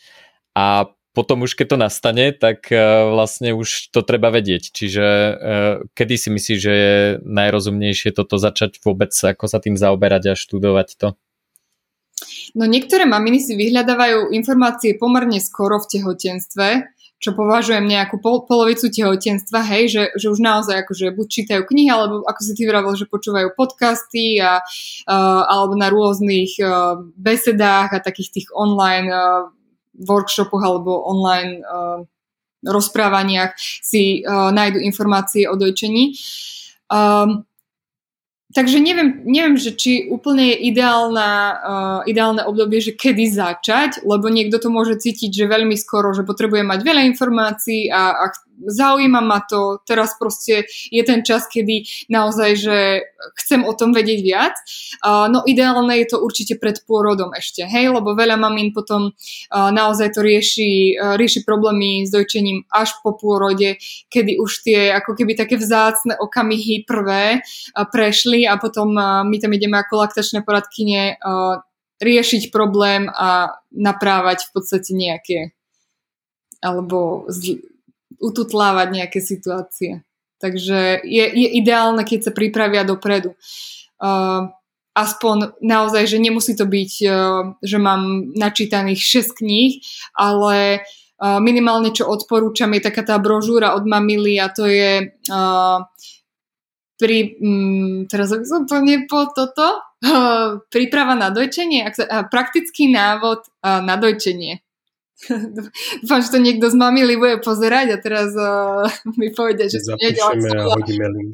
a 0.56 0.88
potom 1.10 1.42
už 1.42 1.58
keď 1.58 1.66
to 1.74 1.78
nastane, 1.78 2.26
tak 2.30 2.70
e, 2.70 2.78
vlastne 3.10 3.50
už 3.50 3.90
to 3.90 4.06
treba 4.06 4.30
vedieť. 4.30 4.70
Čiže 4.70 5.06
e, 5.06 5.32
kedy 5.90 6.14
si 6.14 6.28
myslíš, 6.30 6.58
že 6.62 6.74
je 6.74 6.94
najrozumnejšie 7.26 8.14
toto 8.14 8.38
začať 8.38 8.78
vôbec, 8.78 9.10
ako 9.10 9.50
sa 9.50 9.58
tým 9.58 9.74
zaoberať 9.74 10.32
a 10.32 10.38
študovať 10.38 10.88
to? 10.96 11.08
No 12.54 12.66
niektoré 12.66 13.10
maminy 13.10 13.42
si 13.42 13.58
vyhľadávajú 13.58 14.30
informácie 14.30 14.94
pomerne 14.94 15.42
skoro 15.42 15.82
v 15.82 15.98
tehotenstve, 15.98 16.94
čo 17.20 17.36
považujem 17.36 17.84
nejakú 17.84 18.16
pol, 18.16 18.48
polovicu 18.48 18.88
tehotenstva, 18.88 19.60
hej, 19.68 19.92
že, 19.92 20.02
že 20.16 20.26
už 20.32 20.40
naozaj 20.40 20.88
akože 20.88 21.12
buď 21.12 21.26
čítajú 21.28 21.62
knihy, 21.68 21.92
alebo 21.92 22.24
ako 22.24 22.40
si 22.40 22.52
ty 22.56 22.64
vravel, 22.64 22.96
že 22.96 23.04
počúvajú 23.04 23.52
podcasty 23.52 24.40
a, 24.40 24.64
uh, 24.64 25.42
alebo 25.44 25.76
na 25.76 25.92
rôznych 25.92 26.56
uh, 26.64 26.96
besedách 27.20 27.92
a 27.92 28.00
takých 28.00 28.40
tých 28.40 28.48
online 28.56 29.12
uh, 29.12 29.52
workshopoch 30.00 30.64
alebo 30.64 31.04
online 31.04 31.60
uh, 31.60 32.00
rozprávaniach 32.64 33.52
si 33.60 34.24
uh, 34.24 34.48
nájdu 34.48 34.80
informácie 34.80 35.44
o 35.44 35.60
dojčení. 35.60 36.16
Um, 36.88 37.44
takže 38.50 38.82
neviem, 38.82 39.22
neviem, 39.24 39.56
že 39.56 39.74
či 39.74 40.10
úplne 40.10 40.54
je 40.54 40.74
ideálna, 40.74 41.30
uh, 41.54 42.00
ideálne 42.06 42.42
obdobie, 42.42 42.82
že 42.82 42.98
kedy 42.98 43.30
začať, 43.30 44.02
lebo 44.02 44.26
niekto 44.26 44.58
to 44.58 44.68
môže 44.68 44.98
cítiť, 44.98 45.30
že 45.30 45.50
veľmi 45.50 45.78
skoro, 45.78 46.10
že 46.10 46.26
potrebuje 46.26 46.66
mať 46.66 46.80
veľa 46.82 47.02
informácií 47.14 47.86
a, 47.90 48.14
a 48.18 48.24
zaujíma 48.60 49.20
ma 49.24 49.40
to, 49.44 49.80
teraz 49.88 50.16
proste 50.20 50.68
je 50.92 51.02
ten 51.04 51.24
čas, 51.24 51.48
kedy 51.48 51.84
naozaj, 52.12 52.50
že 52.56 52.76
chcem 53.40 53.64
o 53.64 53.72
tom 53.72 53.96
vedieť 53.96 54.20
viac. 54.20 54.54
No 55.04 55.44
ideálne 55.48 55.96
je 56.00 56.12
to 56.12 56.20
určite 56.20 56.60
pred 56.60 56.80
pôrodom 56.84 57.32
ešte, 57.32 57.64
hej, 57.64 57.88
lebo 57.88 58.12
veľa 58.12 58.36
mamín 58.36 58.72
potom 58.76 59.12
naozaj 59.50 60.12
to 60.12 60.20
rieši, 60.20 60.96
rieši 61.16 61.40
problémy 61.44 62.04
s 62.04 62.12
dojčením 62.12 62.68
až 62.68 62.96
po 63.00 63.16
pôrode, 63.16 63.80
kedy 64.12 64.36
už 64.40 64.64
tie 64.64 64.92
ako 64.92 65.16
keby 65.16 65.36
také 65.36 65.56
vzácne 65.56 66.16
okamihy 66.20 66.84
prvé 66.84 67.40
prešli 67.92 68.44
a 68.44 68.60
potom 68.60 68.92
my 69.24 69.36
tam 69.40 69.52
ideme 69.56 69.80
ako 69.80 70.04
laktačné 70.04 70.44
poradkyne 70.44 71.16
riešiť 72.00 72.48
problém 72.48 73.12
a 73.12 73.60
naprávať 73.70 74.48
v 74.48 74.50
podstate 74.56 74.90
nejaké 74.96 75.52
alebo 76.60 77.24
ututlávať 78.20 78.88
nejaké 78.92 79.18
situácie. 79.24 80.04
Takže 80.40 81.04
je, 81.04 81.24
je 81.24 81.48
ideálne, 81.60 82.00
keď 82.04 82.30
sa 82.30 82.32
pripravia 82.32 82.84
dopredu. 82.84 83.36
Uh, 84.00 84.48
aspoň 84.96 85.60
naozaj, 85.60 86.08
že 86.08 86.16
nemusí 86.16 86.56
to 86.56 86.64
byť, 86.64 86.92
uh, 87.04 87.12
že 87.60 87.76
mám 87.76 88.32
načítaných 88.32 89.00
6 89.00 89.40
kníh, 89.44 89.84
ale 90.16 90.80
uh, 91.20 91.40
minimálne 91.44 91.92
čo 91.92 92.08
odporúčam 92.08 92.72
je 92.72 92.88
taká 92.88 93.04
tá 93.04 93.16
brožúra 93.20 93.76
od 93.76 93.84
Mamily 93.84 94.40
a 94.40 94.48
to 94.48 94.64
je 94.64 95.12
uh, 95.28 95.84
pri, 96.96 97.36
um, 97.40 98.04
teraz 98.08 98.32
to 98.68 98.76
nepo 98.80 99.28
toto, 99.32 99.80
uh, 99.80 100.60
príprava 100.72 101.16
na 101.16 101.28
dojčenie, 101.32 101.84
uh, 101.84 102.28
praktický 102.28 102.92
návod 102.92 103.44
uh, 103.60 103.80
na 103.84 104.00
dojčenie. 104.00 104.60
Dúfam, 106.02 106.20
že 106.24 106.32
to 106.32 106.38
niekto 106.40 106.72
z 106.72 106.76
mamily 106.76 107.20
bude 107.20 107.44
pozerať 107.44 107.92
a 107.92 107.96
teraz 108.00 108.32
uh, 108.32 108.88
mi 109.20 109.28
povedia, 109.32 109.68
že 109.68 109.84
to 109.84 109.94
nie 110.00 110.16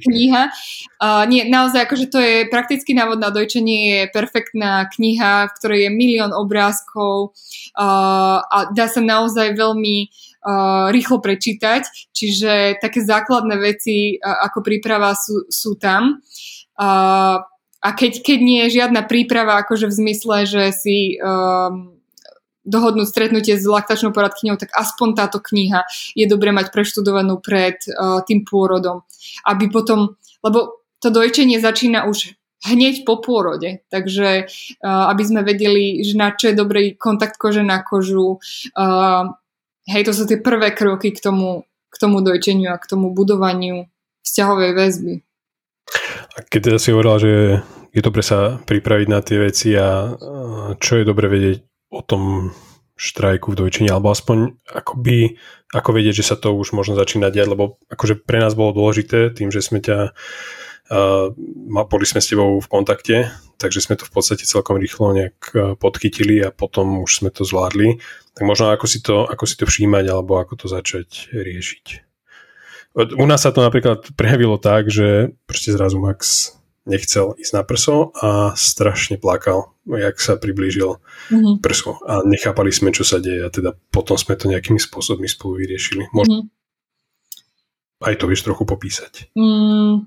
kniha. 0.03 0.51
Uh, 0.99 1.23
nie, 1.31 1.47
naozaj, 1.47 1.87
akože 1.87 2.07
to 2.11 2.19
je 2.19 2.37
praktický 2.51 2.99
návod 2.99 3.23
na 3.23 3.31
dojčenie, 3.31 3.79
je 3.87 4.01
perfektná 4.11 4.91
kniha, 4.91 5.51
v 5.51 5.55
ktorej 5.63 5.81
je 5.87 5.91
milión 5.95 6.33
obrázkov 6.35 7.37
uh, 7.79 8.43
a 8.43 8.75
dá 8.75 8.91
sa 8.91 8.99
naozaj 8.99 9.55
veľmi 9.55 9.97
uh, 10.07 10.91
rýchlo 10.91 11.23
prečítať, 11.23 11.87
čiže 12.11 12.83
také 12.83 13.07
základné 13.07 13.55
veci 13.63 14.19
uh, 14.19 14.51
ako 14.51 14.67
príprava 14.67 15.15
sú, 15.15 15.47
sú 15.47 15.79
tam. 15.79 16.19
Uh, 16.75 17.39
a 17.87 17.89
keď, 17.95 18.25
keď 18.25 18.39
nie 18.43 18.61
je 18.67 18.83
žiadna 18.83 19.07
príprava, 19.07 19.63
akože 19.63 19.87
v 19.87 19.95
zmysle, 19.95 20.37
že 20.43 20.75
si 20.75 21.23
um, 21.23 21.95
dohodnúť 22.66 23.06
stretnutie 23.06 23.55
s 23.55 23.64
laktačnou 23.64 24.10
poradkyňou, 24.10 24.59
tak 24.59 24.74
aspoň 24.74 25.09
táto 25.14 25.38
kniha 25.38 25.86
je 26.18 26.26
dobre 26.26 26.51
mať 26.51 26.74
preštudovanú 26.74 27.38
pred 27.38 27.78
uh, 27.86 28.20
tým 28.26 28.43
pôrodom. 28.43 29.06
Aby 29.47 29.70
potom, 29.70 30.18
lebo 30.43 30.82
to 30.98 31.14
dojčenie 31.14 31.62
začína 31.62 32.10
už 32.10 32.34
hneď 32.66 33.06
po 33.06 33.22
pôrode, 33.22 33.86
takže 33.88 34.51
uh, 34.51 35.06
aby 35.14 35.22
sme 35.22 35.47
vedeli, 35.47 36.02
že 36.02 36.18
na 36.18 36.34
čo 36.34 36.51
je 36.51 36.59
dobrý 36.59 36.98
kontakt 36.98 37.38
kože 37.38 37.62
na 37.62 37.86
kožu. 37.86 38.43
Uh, 38.74 39.30
hej, 39.86 40.02
to 40.02 40.12
sú 40.12 40.26
tie 40.26 40.43
prvé 40.43 40.74
kroky 40.74 41.14
k 41.14 41.22
tomu, 41.22 41.62
k 41.88 41.97
tomu 41.97 42.18
dojčeniu 42.20 42.74
a 42.74 42.80
k 42.82 42.90
tomu 42.90 43.14
budovaniu 43.14 43.86
vzťahovej 44.26 44.70
väzby. 44.74 45.14
A 46.34 46.43
keď 46.43 46.60
teda 46.74 46.78
si 46.82 46.90
hovorila, 46.90 47.22
že 47.22 47.62
je 47.94 48.02
dobre 48.02 48.20
sa 48.20 48.59
pripraviť 48.59 49.09
na 49.09 49.22
tie 49.22 49.38
veci 49.40 49.72
a 49.72 50.18
čo 50.76 50.93
je 51.01 51.05
dobre 51.06 51.30
vedieť 51.30 51.64
o 51.97 52.02
tom 52.05 52.52
štrajku 52.97 53.52
v 53.52 53.59
dojčení, 53.60 53.89
alebo 53.93 54.09
aspoň 54.09 54.56
akoby, 54.73 55.36
ako 55.73 55.90
vedieť, 55.93 56.24
že 56.24 56.28
sa 56.32 56.36
to 56.36 56.56
už 56.56 56.73
možno 56.73 56.97
začína 56.97 57.28
diať, 57.28 57.52
lebo 57.52 57.77
akože 57.93 58.24
pre 58.24 58.40
nás 58.40 58.56
bolo 58.56 58.73
dôležité 58.73 59.32
tým, 59.36 59.52
že 59.52 59.60
sme 59.60 59.85
ťa 59.85 60.16
uh, 60.93 61.28
boli 61.66 62.06
sme 62.09 62.24
s 62.24 62.31
tebou 62.32 62.56
v 62.56 62.68
kontakte, 62.73 63.28
takže 63.60 63.85
sme 63.85 64.01
to 64.01 64.09
v 64.09 64.12
podstate 64.16 64.48
celkom 64.48 64.81
rýchlo 64.81 65.12
nejak 65.12 65.36
podchytili 65.77 66.40
a 66.44 66.55
potom 66.55 67.05
už 67.05 67.24
sme 67.24 67.31
to 67.32 67.44
zvládli. 67.44 68.01
Tak 68.36 68.44
možno 68.44 68.73
ako 68.73 68.86
si 68.89 69.01
to, 69.01 69.24
ako 69.28 69.44
si 69.48 69.56
to 69.56 69.64
všímať 69.64 70.05
alebo 70.12 70.39
ako 70.40 70.64
to 70.64 70.66
začať 70.68 71.32
riešiť. 71.32 72.06
U 72.97 73.24
nás 73.28 73.44
sa 73.44 73.52
to 73.52 73.60
napríklad 73.60 74.09
prejavilo 74.16 74.56
tak, 74.56 74.89
že 74.89 75.36
proste 75.44 75.68
zrazu 75.68 76.01
Max 76.01 76.52
nechcel 76.87 77.35
ísť 77.37 77.53
na 77.53 77.63
prso 77.67 78.15
a 78.17 78.55
strašne 78.55 79.19
plakal, 79.19 79.75
jak 79.85 80.17
sa 80.23 80.39
priblížil 80.39 81.03
mm-hmm. 81.03 81.59
prso 81.61 81.99
a 82.07 82.23
nechápali 82.23 82.71
sme, 82.71 82.95
čo 82.95 83.03
sa 83.03 83.19
deje 83.19 83.43
a 83.43 83.51
teda 83.51 83.75
potom 83.91 84.15
sme 84.15 84.39
to 84.39 84.47
nejakými 84.47 84.79
spôsobmi 84.79 85.27
spolu 85.27 85.61
vyriešili. 85.61 86.09
Možno 86.15 86.47
mm-hmm. 86.47 88.07
aj 88.07 88.15
to 88.17 88.25
vieš 88.31 88.47
trochu 88.47 88.65
popísať. 88.65 89.35
Mm, 89.35 90.07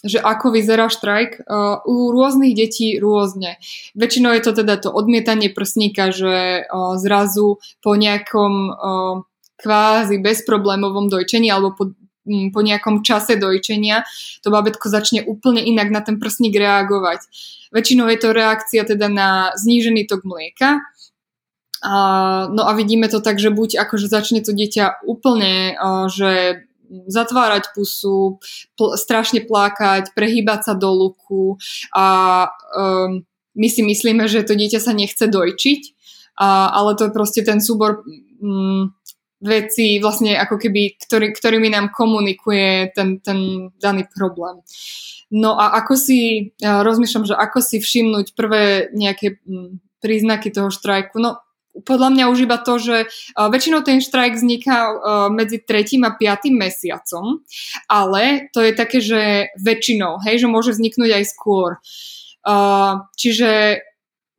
že 0.00 0.16
ako 0.16 0.54
vyzerá 0.54 0.88
štrajk? 0.88 1.44
Uh, 1.44 1.84
u 1.84 2.08
rôznych 2.14 2.56
detí 2.56 2.96
rôzne. 2.96 3.60
Väčšinou 3.92 4.32
je 4.32 4.42
to 4.46 4.52
teda 4.64 4.80
to 4.80 4.88
odmietanie 4.88 5.52
prsníka, 5.52 6.08
že 6.08 6.64
uh, 6.64 6.96
zrazu 6.96 7.60
po 7.84 7.92
nejakom 7.98 8.52
uh, 8.72 9.14
kvázi 9.60 10.16
bezproblémovom 10.24 11.12
dojčení 11.12 11.52
alebo 11.52 11.76
po 11.76 11.92
po 12.26 12.60
nejakom 12.60 13.00
čase 13.00 13.40
dojčenia 13.40 14.04
to 14.44 14.52
babetko 14.52 14.92
začne 14.92 15.24
úplne 15.24 15.64
inak 15.64 15.88
na 15.88 16.00
ten 16.04 16.20
prsník 16.20 16.52
reagovať. 16.52 17.24
Väčšinou 17.72 18.06
je 18.12 18.18
to 18.20 18.28
reakcia 18.36 18.82
teda 18.84 19.08
na 19.08 19.56
znížený 19.56 20.04
tok 20.04 20.26
mlieka, 20.28 20.84
a, 21.80 22.48
no 22.52 22.68
a 22.68 22.72
vidíme 22.76 23.08
to 23.08 23.24
tak, 23.24 23.40
že 23.40 23.48
buď 23.48 23.80
akože 23.80 24.06
začne 24.12 24.44
to 24.44 24.52
dieťa 24.52 25.00
úplne, 25.08 25.80
že 26.12 26.64
zatvárať 27.08 27.72
pusu, 27.72 28.42
pl- 28.76 28.98
strašne 29.00 29.40
plakať, 29.46 30.12
prehýbať 30.12 30.60
sa 30.66 30.74
do 30.74 30.90
luku 30.90 31.56
a 31.94 32.06
um, 32.76 33.24
my 33.54 33.68
si 33.70 33.80
myslíme, 33.86 34.26
že 34.26 34.42
to 34.42 34.58
dieťa 34.58 34.80
sa 34.82 34.92
nechce 34.92 35.22
dojčiť, 35.22 35.82
a, 36.36 36.68
ale 36.74 36.98
to 36.98 37.08
je 37.08 37.16
proste 37.16 37.40
ten 37.46 37.62
súbor 37.62 38.02
um, 38.42 38.92
veci 39.40 39.96
vlastne 39.98 40.36
ako 40.36 40.60
keby, 40.60 41.00
ktorý, 41.00 41.32
ktorými 41.32 41.72
nám 41.72 41.90
komunikuje 41.90 42.92
ten, 42.92 43.24
ten 43.24 43.72
daný 43.80 44.04
problém. 44.12 44.60
No 45.32 45.56
a 45.56 45.80
ako 45.80 45.94
si, 45.96 46.52
ja 46.60 46.84
rozmýšľam, 46.84 47.24
že 47.24 47.34
ako 47.38 47.58
si 47.64 47.80
všimnúť 47.80 48.36
prvé 48.36 48.92
nejaké 48.92 49.40
mm, 49.40 50.00
príznaky 50.04 50.52
toho 50.52 50.68
štrajku. 50.68 51.16
No 51.22 51.40
podľa 51.86 52.10
mňa 52.10 52.24
už 52.34 52.38
iba 52.50 52.58
to, 52.58 52.82
že 52.82 53.06
väčšinou 53.38 53.86
ten 53.86 54.02
štrajk 54.02 54.34
vzniká 54.36 54.90
medzi 55.30 55.62
tretím 55.62 56.02
a 56.02 56.12
piatým 56.18 56.58
mesiacom, 56.58 57.46
ale 57.86 58.50
to 58.50 58.58
je 58.58 58.72
také, 58.74 58.98
že 58.98 59.54
väčšinou, 59.54 60.18
hej, 60.26 60.42
že 60.42 60.50
môže 60.50 60.74
vzniknúť 60.74 61.22
aj 61.22 61.24
skôr. 61.30 61.78
Čiže 63.14 63.50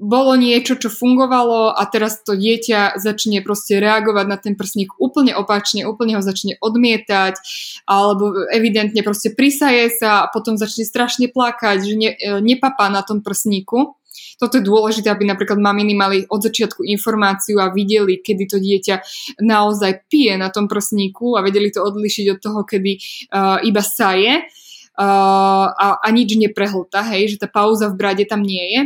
bolo 0.01 0.33
niečo, 0.33 0.81
čo 0.81 0.89
fungovalo 0.89 1.77
a 1.77 1.85
teraz 1.85 2.25
to 2.25 2.33
dieťa 2.33 2.97
začne 2.97 3.45
proste 3.45 3.77
reagovať 3.77 4.25
na 4.25 4.37
ten 4.41 4.57
prsník 4.57 4.97
úplne 4.97 5.37
opačne, 5.37 5.85
úplne 5.85 6.17
ho 6.17 6.25
začne 6.25 6.57
odmietať 6.57 7.37
alebo 7.85 8.49
evidentne 8.49 9.05
proste 9.05 9.29
prisaje 9.29 9.93
sa 9.93 10.25
a 10.25 10.29
potom 10.33 10.57
začne 10.57 10.89
strašne 10.89 11.29
plakať, 11.29 11.77
že 11.85 11.93
ne, 11.93 12.09
e, 12.17 12.41
nepapá 12.41 12.89
na 12.89 13.05
tom 13.05 13.21
prsníku. 13.21 13.93
Toto 14.41 14.57
je 14.57 14.65
dôležité, 14.65 15.13
aby 15.13 15.29
napríklad 15.29 15.61
maminy 15.61 15.93
mali 15.93 16.25
od 16.25 16.41
začiatku 16.41 16.81
informáciu 16.81 17.61
a 17.61 17.69
videli, 17.69 18.17
kedy 18.25 18.43
to 18.49 18.57
dieťa 18.57 19.05
naozaj 19.45 20.09
pije 20.09 20.33
na 20.33 20.49
tom 20.49 20.65
prsníku 20.65 21.37
a 21.37 21.45
vedeli 21.45 21.69
to 21.69 21.85
odlišiť 21.85 22.25
od 22.33 22.39
toho, 22.41 22.65
kedy 22.65 22.97
uh, 22.97 23.61
iba 23.61 23.85
saje 23.85 24.41
uh, 24.41 25.65
a, 25.69 26.01
a 26.01 26.07
nič 26.09 26.33
neprehlta, 26.41 27.05
hej, 27.13 27.37
že 27.37 27.45
tá 27.45 27.47
pauza 27.47 27.85
v 27.93 28.01
brade 28.01 28.25
tam 28.25 28.41
nie 28.41 28.65
je. 28.73 28.81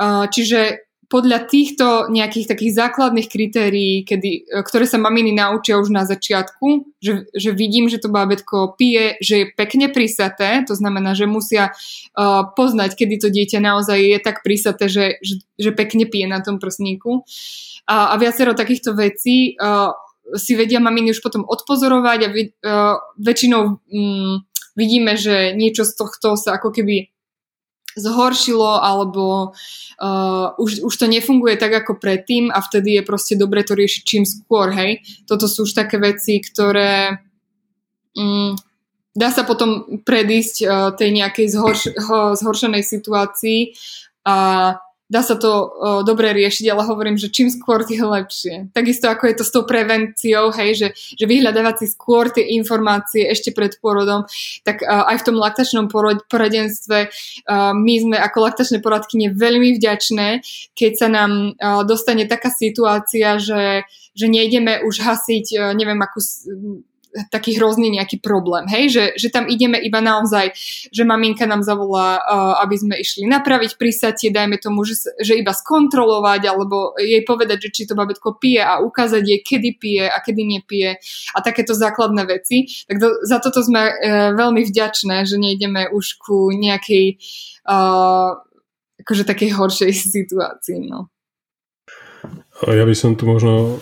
Čiže 0.00 0.84
podľa 1.14 1.46
týchto 1.46 2.10
nejakých 2.10 2.50
takých 2.50 2.72
základných 2.74 3.28
kritérií, 3.28 4.02
kedy, 4.02 4.30
e, 4.50 4.64
ktoré 4.66 4.88
sa 4.88 4.98
maminy 4.98 5.30
naučia 5.30 5.78
už 5.78 5.94
na 5.94 6.02
začiatku, 6.02 6.96
že, 6.98 7.30
že 7.30 7.54
vidím, 7.54 7.86
že 7.86 8.02
to 8.02 8.10
bábetko 8.10 8.74
pije, 8.74 9.20
že 9.20 9.34
je 9.38 9.46
pekne 9.54 9.92
prisaté, 9.94 10.64
to 10.66 10.74
znamená, 10.74 11.14
že 11.14 11.30
musia 11.30 11.70
uh, 11.70 12.50
poznať, 12.56 12.98
kedy 12.98 13.14
to 13.20 13.28
dieťa 13.30 13.60
naozaj 13.62 13.94
je 14.00 14.18
tak 14.18 14.42
prisaté, 14.42 14.90
že, 14.90 15.20
že, 15.20 15.44
že 15.54 15.70
pekne 15.70 16.08
pije 16.08 16.26
na 16.26 16.42
tom 16.42 16.58
prsníku. 16.58 17.22
A, 17.86 18.10
a 18.10 18.14
viacero 18.16 18.56
takýchto 18.56 18.96
vecí 18.96 19.54
uh, 19.60 19.92
si 20.34 20.56
vedia 20.56 20.80
maminy 20.80 21.12
už 21.12 21.20
potom 21.20 21.44
odpozorovať 21.44 22.18
a 22.24 22.28
uh, 22.32 22.96
väčšinou 23.20 23.62
um, 23.76 24.40
vidíme, 24.74 25.14
že 25.14 25.54
niečo 25.54 25.86
z 25.86 25.94
tohto 25.94 26.34
sa 26.34 26.58
ako 26.58 26.74
keby 26.74 27.13
zhoršilo 27.94 28.82
alebo 28.82 29.54
uh, 29.54 30.46
už, 30.58 30.82
už 30.82 30.94
to 30.94 31.06
nefunguje 31.06 31.54
tak 31.56 31.72
ako 31.72 31.98
predtým 31.98 32.50
a 32.50 32.58
vtedy 32.58 33.00
je 33.00 33.02
proste 33.06 33.34
dobre 33.38 33.62
to 33.62 33.78
riešiť 33.78 34.02
čím 34.02 34.24
skôr, 34.26 34.74
hej. 34.74 35.02
Toto 35.24 35.46
sú 35.46 35.66
už 35.66 35.72
také 35.72 36.02
veci, 36.02 36.42
ktoré 36.42 37.22
um, 38.18 38.58
dá 39.14 39.30
sa 39.30 39.46
potom 39.46 40.02
predísť 40.02 40.56
uh, 40.62 40.90
tej 40.94 41.10
nejakej 41.14 41.46
zhorš- 41.54 41.94
zhoršenej 42.38 42.82
situácii 42.82 43.78
a 44.26 44.36
dá 45.14 45.22
sa 45.22 45.38
to 45.38 45.50
uh, 45.70 46.02
dobre 46.02 46.34
riešiť, 46.34 46.66
ale 46.74 46.82
hovorím, 46.82 47.14
že 47.14 47.30
čím 47.30 47.46
skôr, 47.46 47.86
tým 47.86 48.02
lepšie. 48.02 48.74
Takisto 48.74 49.06
ako 49.06 49.30
je 49.30 49.36
to 49.38 49.44
s 49.46 49.54
tou 49.54 49.62
prevenciou, 49.62 50.50
hej, 50.50 50.70
že, 50.74 50.88
že 51.14 51.24
vyhľadávať 51.30 51.74
si 51.78 51.86
skôr 51.94 52.34
tie 52.34 52.58
informácie 52.58 53.22
ešte 53.30 53.54
pred 53.54 53.78
porodom, 53.78 54.26
tak 54.66 54.82
uh, 54.82 55.06
aj 55.06 55.22
v 55.22 55.26
tom 55.30 55.36
laktačnom 55.38 55.86
porod, 55.86 56.26
poradenstve 56.26 57.06
uh, 57.06 57.70
my 57.70 57.94
sme 58.02 58.16
ako 58.18 58.42
laktačné 58.42 58.82
poradkyne 58.82 59.30
veľmi 59.30 59.78
vďačné, 59.78 60.42
keď 60.74 60.92
sa 60.98 61.06
nám 61.06 61.54
uh, 61.54 61.86
dostane 61.86 62.26
taká 62.26 62.50
situácia, 62.50 63.38
že, 63.38 63.86
že 64.18 64.26
nejdeme 64.26 64.82
už 64.82 64.98
hasiť, 64.98 65.46
uh, 65.54 65.70
neviem, 65.78 66.02
akú 66.02 66.18
taký 67.30 67.54
hrozný 67.58 67.94
nejaký 67.94 68.18
problém, 68.18 68.66
hej, 68.66 68.90
že, 68.90 69.04
že 69.14 69.28
tam 69.30 69.46
ideme 69.46 69.78
iba 69.78 70.02
naozaj, 70.02 70.50
že 70.90 71.02
maminka 71.06 71.46
nám 71.46 71.62
zavolá, 71.62 72.18
uh, 72.18 72.58
aby 72.66 72.74
sme 72.74 72.94
išli 72.98 73.30
napraviť 73.30 73.78
prísatie, 73.78 74.34
dajme 74.34 74.58
tomu, 74.58 74.82
že, 74.82 74.98
že 75.22 75.38
iba 75.38 75.54
skontrolovať, 75.54 76.50
alebo 76.50 76.98
jej 76.98 77.22
povedať, 77.22 77.70
že 77.70 77.70
či 77.70 77.82
to 77.86 77.94
babetko 77.94 78.34
pije 78.38 78.62
a 78.62 78.82
ukázať 78.82 79.22
jej, 79.22 79.40
kedy 79.46 79.70
pije 79.78 80.04
a 80.10 80.18
kedy 80.18 80.42
nepije 80.42 80.98
a 81.34 81.38
takéto 81.38 81.72
základné 81.72 82.26
veci. 82.26 82.66
Tak 82.90 82.96
to, 82.98 83.08
za 83.22 83.38
toto 83.38 83.62
sme 83.62 83.82
uh, 83.94 84.34
veľmi 84.34 84.66
vďačné, 84.66 85.22
že 85.22 85.38
nejdeme 85.38 85.94
už 85.94 86.18
ku 86.18 86.50
nejakej 86.50 87.22
uh, 87.70 88.42
akože 89.06 89.22
takej 89.22 89.50
horšej 89.54 89.92
situácii, 90.18 90.90
no. 90.90 91.14
Ja 92.64 92.86
by 92.88 92.94
som 92.96 93.18
tu 93.18 93.28
možno 93.28 93.76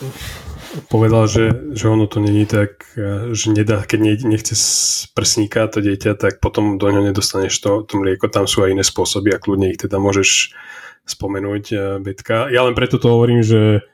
povedal, 0.89 1.29
že, 1.29 1.75
že 1.77 1.89
ono 1.89 2.09
to 2.09 2.21
není 2.21 2.49
tak, 2.49 2.97
e, 2.97 3.35
že 3.37 3.53
nedá, 3.53 3.85
keď 3.85 3.99
ne, 4.01 4.15
nechce 4.37 4.55
z 4.57 5.09
to 5.13 5.79
dieťa, 5.81 6.17
tak 6.17 6.41
potom 6.41 6.81
do 6.81 6.89
ňa 6.89 7.13
nedostaneš 7.13 7.61
to, 7.61 7.83
to 7.85 8.01
mlieko. 8.01 8.29
Tam 8.33 8.49
sú 8.49 8.65
aj 8.65 8.73
iné 8.73 8.85
spôsoby 8.85 9.33
a 9.33 9.43
kľudne 9.43 9.73
ich 9.73 9.81
teda 9.81 10.01
môžeš 10.01 10.57
spomenúť, 11.05 11.65
e, 11.73 11.77
Betka. 12.01 12.49
Ja 12.49 12.65
len 12.65 12.73
preto 12.73 12.97
to 12.97 13.13
hovorím, 13.13 13.45
že, 13.45 13.85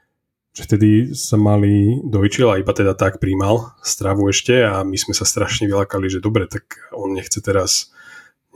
že 0.54 0.62
vtedy 0.64 1.12
sa 1.16 1.34
mali 1.34 1.98
dojčil 2.04 2.48
a 2.50 2.60
iba 2.60 2.70
teda 2.70 2.94
tak 2.94 3.18
príjmal 3.18 3.74
stravu 3.82 4.30
ešte 4.30 4.62
a 4.62 4.84
my 4.86 4.96
sme 4.96 5.14
sa 5.16 5.26
strašne 5.26 5.66
vylakali, 5.66 6.06
že 6.06 6.22
dobre, 6.22 6.46
tak 6.46 6.78
on 6.94 7.14
nechce 7.14 7.42
teraz 7.42 7.90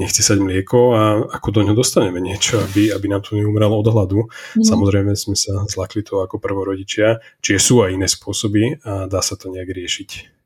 nechce 0.02 0.20
sať 0.20 0.42
mlieko 0.42 0.80
a 0.92 1.02
ako 1.38 1.48
do 1.54 1.60
ňo 1.62 1.74
dostaneme 1.78 2.18
niečo, 2.18 2.58
aby, 2.58 2.90
aby 2.90 3.06
nám 3.06 3.22
to 3.22 3.38
neumralo 3.38 3.78
od 3.78 3.88
hladu. 3.88 4.26
Mm. 4.58 4.66
Samozrejme 4.66 5.12
sme 5.14 5.38
sa 5.38 5.62
zlakli 5.70 6.02
to 6.02 6.18
ako 6.20 6.42
prvorodičia, 6.42 7.22
čiže 7.38 7.58
sú 7.62 7.86
aj 7.86 7.94
iné 7.94 8.10
spôsoby 8.10 8.82
a 8.82 9.06
dá 9.06 9.22
sa 9.22 9.38
to 9.38 9.48
nejak 9.48 9.70
riešiť. 9.70 10.42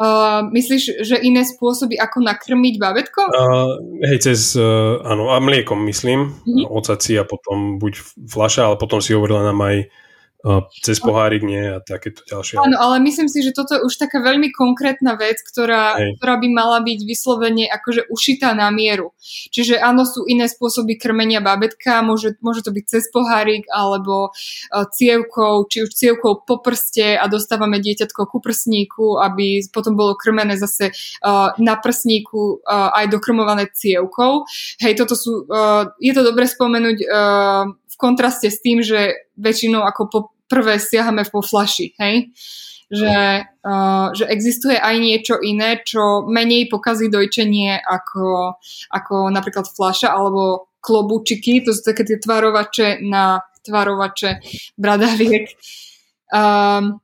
Uh, 0.00 0.48
myslíš, 0.56 1.04
že 1.04 1.20
iné 1.20 1.44
spôsoby, 1.44 1.92
ako 2.00 2.24
nakrmiť 2.24 2.74
babetko? 2.80 3.20
Uh, 3.36 4.00
hej, 4.08 4.32
cez, 4.32 4.56
uh, 4.56 4.96
áno, 5.04 5.28
a 5.28 5.36
mliekom 5.44 5.76
myslím, 5.84 6.40
mm-hmm. 6.40 6.72
ocaci 6.72 7.20
a 7.20 7.28
potom 7.28 7.76
buď 7.76 8.00
fľaša, 8.24 8.64
ale 8.64 8.76
potom 8.80 9.04
si 9.04 9.12
hovorila 9.12 9.44
nám 9.44 9.60
aj 9.60 9.92
cez 10.80 10.96
pohárik 11.00 11.44
nie 11.44 11.60
a 11.60 11.84
takéto 11.84 12.24
ďalšie. 12.24 12.56
Áno, 12.56 12.76
ale 12.80 12.96
myslím 13.04 13.28
si, 13.28 13.44
že 13.44 13.52
toto 13.52 13.76
je 13.76 13.84
už 13.84 13.94
taká 14.00 14.24
veľmi 14.24 14.48
konkrétna 14.52 15.16
vec, 15.20 15.36
ktorá, 15.44 16.00
ktorá 16.16 16.34
by 16.40 16.48
mala 16.48 16.80
byť 16.80 17.00
vyslovene 17.04 17.68
akože 17.68 18.08
ušitá 18.08 18.56
na 18.56 18.72
mieru. 18.72 19.12
Čiže 19.52 19.76
áno, 19.76 20.08
sú 20.08 20.24
iné 20.24 20.48
spôsoby 20.48 20.96
krmenia 20.96 21.44
babetka, 21.44 22.00
môže, 22.00 22.40
môže 22.40 22.64
to 22.64 22.72
byť 22.72 22.84
cez 22.88 23.04
pohárik 23.12 23.68
alebo 23.68 24.32
uh, 24.32 24.86
cievkou, 24.88 25.68
či 25.68 25.84
už 25.84 25.90
cievkou 25.92 26.48
po 26.48 26.56
prste 26.64 27.20
a 27.20 27.24
dostávame 27.28 27.76
dieťatko 27.80 28.24
ku 28.24 28.40
prsníku, 28.40 29.20
aby 29.20 29.60
potom 29.68 29.92
bolo 29.92 30.16
krmené 30.16 30.56
zase 30.56 30.88
uh, 31.20 31.52
na 31.60 31.76
prsníku 31.76 32.64
uh, 32.64 32.96
aj 32.96 33.12
dokrmované 33.12 33.68
cievkou. 33.68 34.48
Hej, 34.80 34.96
toto 34.96 35.14
sú, 35.16 35.44
je 36.00 36.12
to 36.16 36.22
dobre 36.24 36.48
spomenúť 36.48 36.98
kontraste 38.00 38.48
s 38.48 38.64
tým, 38.64 38.80
že 38.80 39.28
väčšinou 39.36 39.84
ako 39.84 40.02
po 40.08 40.18
prvé 40.48 40.80
siahame 40.80 41.22
po 41.28 41.44
flaši, 41.44 41.92
hej? 42.00 42.32
Že, 42.90 43.46
uh, 43.62 44.10
že 44.10 44.26
existuje 44.26 44.74
aj 44.74 44.96
niečo 44.98 45.38
iné, 45.38 45.78
čo 45.86 46.26
menej 46.26 46.66
pokazí 46.66 47.06
dojčenie 47.06 47.78
ako, 47.78 48.58
ako 48.90 49.30
napríklad 49.30 49.70
flaša 49.70 50.10
alebo 50.10 50.74
klobúčiky, 50.82 51.62
to 51.62 51.70
sú 51.70 51.86
také 51.86 52.02
tie 52.02 52.18
tvarovače 52.18 52.98
na 53.06 53.46
tvarovače 53.62 54.42
bradaviek. 54.74 55.54
Um, 56.34 56.98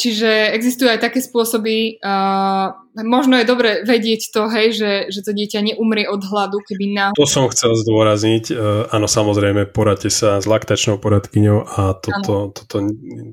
Čiže 0.00 0.56
existujú 0.56 0.88
aj 0.88 1.04
také 1.04 1.20
spôsoby, 1.20 2.00
uh, 2.00 2.72
možno 3.04 3.36
je 3.36 3.44
dobre 3.44 3.84
vedieť 3.84 4.32
to, 4.32 4.48
hej, 4.48 4.72
že, 4.72 4.92
že 5.12 5.20
to 5.20 5.36
dieťa 5.36 5.60
neumrie 5.60 6.08
od 6.08 6.24
hladu, 6.24 6.64
keby 6.64 6.96
na... 6.96 7.04
To 7.12 7.28
som 7.28 7.44
chcel 7.52 7.76
zdôrazniť, 7.76 8.44
uh, 8.48 8.88
áno, 8.88 9.04
samozrejme, 9.04 9.68
poradte 9.68 10.08
sa 10.08 10.40
s 10.40 10.48
laktačnou 10.48 10.96
poradkyňou 10.96 11.68
a 11.68 11.92
toto, 12.00 12.48
toto 12.48 12.76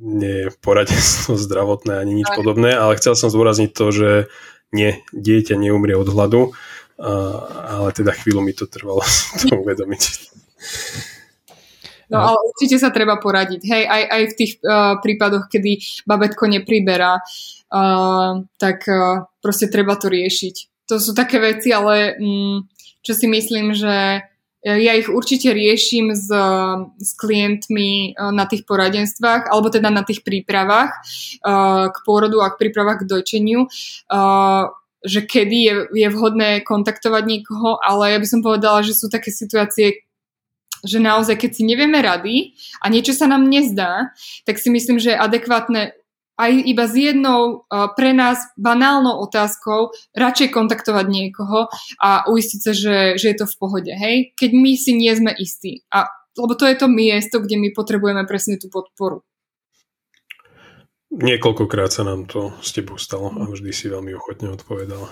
nie 0.04 0.44
je 0.44 0.48
poradenstvo 0.60 1.40
zdravotné 1.48 2.04
ani 2.04 2.20
nič 2.20 2.28
aj. 2.28 2.36
podobné, 2.36 2.76
ale 2.76 3.00
chcel 3.00 3.16
som 3.16 3.32
zdôrazniť 3.32 3.72
to, 3.72 3.86
že 3.96 4.10
nie, 4.76 5.00
dieťa 5.16 5.56
neumrie 5.56 5.96
od 5.96 6.12
hladu, 6.12 6.52
uh, 6.52 7.38
ale 7.80 7.96
teda 7.96 8.12
chvíľu 8.12 8.44
mi 8.44 8.52
to 8.52 8.68
trvalo 8.68 9.08
to 9.40 9.56
uvedomiť. 9.64 10.04
No 12.08 12.24
ale 12.24 12.38
určite 12.56 12.80
sa 12.80 12.90
treba 12.92 13.20
poradiť. 13.20 13.62
Hej, 13.68 13.84
aj, 13.84 14.04
aj 14.08 14.22
v 14.32 14.38
tých 14.40 14.52
uh, 14.64 14.96
prípadoch, 15.04 15.52
kedy 15.52 15.84
babetko 16.08 16.48
nepriberá, 16.48 17.20
uh, 17.20 18.48
tak 18.56 18.88
uh, 18.88 19.28
proste 19.44 19.68
treba 19.68 20.00
to 20.00 20.08
riešiť. 20.08 20.88
To 20.88 21.04
sú 21.04 21.12
také 21.12 21.44
veci, 21.44 21.76
ale 21.76 22.16
um, 22.16 22.64
čo 23.04 23.12
si 23.12 23.28
myslím, 23.28 23.76
že 23.76 24.24
ja 24.68 24.94
ich 25.00 25.08
určite 25.08 25.54
riešim 25.54 26.12
s, 26.12 26.28
s 26.98 27.12
klientmi 27.16 28.18
na 28.34 28.44
tých 28.50 28.68
poradenstvách, 28.68 29.48
alebo 29.48 29.72
teda 29.72 29.88
na 29.88 30.04
tých 30.04 30.28
prípravách 30.28 30.92
uh, 31.46 31.88
k 31.88 31.98
pôrodu 32.04 32.42
a 32.44 32.52
k 32.52 32.68
prípravách 32.68 33.06
k 33.06 33.08
dojčeniu, 33.08 33.64
uh, 33.64 34.64
že 35.06 35.24
kedy 35.24 35.58
je, 35.62 35.76
je 35.94 36.08
vhodné 36.12 36.66
kontaktovať 36.68 37.24
niekoho, 37.24 37.80
ale 37.80 38.12
ja 38.12 38.20
by 38.20 38.28
som 38.28 38.42
povedala, 38.44 38.84
že 38.84 38.98
sú 38.98 39.08
také 39.08 39.32
situácie, 39.32 40.04
že 40.84 41.00
naozaj, 41.02 41.40
keď 41.40 41.52
si 41.54 41.64
nevieme 41.66 42.02
rady 42.02 42.58
a 42.84 42.92
niečo 42.92 43.16
sa 43.16 43.26
nám 43.26 43.48
nezdá, 43.48 44.14
tak 44.44 44.62
si 44.62 44.70
myslím, 44.70 45.02
že 45.02 45.14
je 45.14 45.22
adekvátne 45.22 45.98
aj 46.38 46.52
iba 46.54 46.86
s 46.86 46.94
jednou 46.94 47.66
pre 47.98 48.14
nás 48.14 48.38
banálnou 48.62 49.18
otázkou 49.26 49.90
radšej 50.14 50.54
kontaktovať 50.54 51.06
niekoho 51.10 51.66
a 51.98 52.30
uistiť 52.30 52.60
sa, 52.62 52.72
že, 52.78 53.18
že 53.18 53.34
je 53.34 53.38
to 53.42 53.50
v 53.50 53.58
pohode. 53.58 53.90
Hej? 53.90 54.38
Keď 54.38 54.52
my 54.54 54.72
si 54.78 54.94
nie 54.94 55.10
sme 55.18 55.34
istí. 55.34 55.82
A, 55.90 56.06
lebo 56.38 56.54
to 56.54 56.70
je 56.70 56.78
to 56.78 56.86
miesto, 56.86 57.42
kde 57.42 57.58
my 57.58 57.74
potrebujeme 57.74 58.22
presne 58.30 58.62
tú 58.62 58.70
podporu. 58.70 59.26
Niekoľkokrát 61.10 61.90
sa 61.90 62.06
nám 62.06 62.30
to 62.30 62.54
s 62.62 62.70
tebou 62.76 63.02
stalo 63.02 63.34
a 63.34 63.50
vždy 63.50 63.74
si 63.74 63.90
veľmi 63.90 64.14
ochotne 64.14 64.54
odpovedala. 64.54 65.10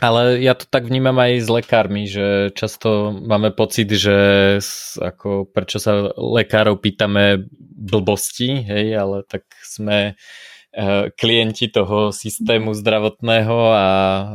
Ale 0.00 0.40
ja 0.40 0.56
to 0.56 0.64
tak 0.64 0.88
vnímam 0.88 1.12
aj 1.20 1.44
s 1.44 1.48
lekármi, 1.52 2.08
že 2.08 2.56
často 2.56 3.12
máme 3.12 3.52
pocit, 3.52 3.92
že 3.92 4.56
ako 4.96 5.44
prečo 5.52 5.76
sa 5.76 6.08
lekárov 6.16 6.80
pýtame 6.80 7.44
blbosti, 7.60 8.64
hej, 8.64 8.96
ale 8.96 9.28
tak 9.28 9.44
sme 9.60 10.16
e, 10.72 11.12
klienti 11.12 11.68
toho 11.68 12.16
systému 12.16 12.72
zdravotného 12.72 13.58
a 13.76 13.88
e, 13.92 14.26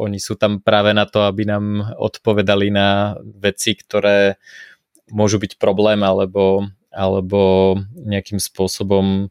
oni 0.00 0.16
sú 0.16 0.32
tam 0.40 0.64
práve 0.64 0.96
na 0.96 1.04
to, 1.04 1.28
aby 1.28 1.44
nám 1.44 1.92
odpovedali 2.00 2.72
na 2.72 3.20
veci, 3.20 3.76
ktoré 3.76 4.40
môžu 5.12 5.36
byť 5.36 5.60
problém 5.60 6.00
alebo, 6.00 6.64
alebo 6.88 7.76
nejakým 8.00 8.40
spôsobom 8.40 9.28
uh, 9.28 9.30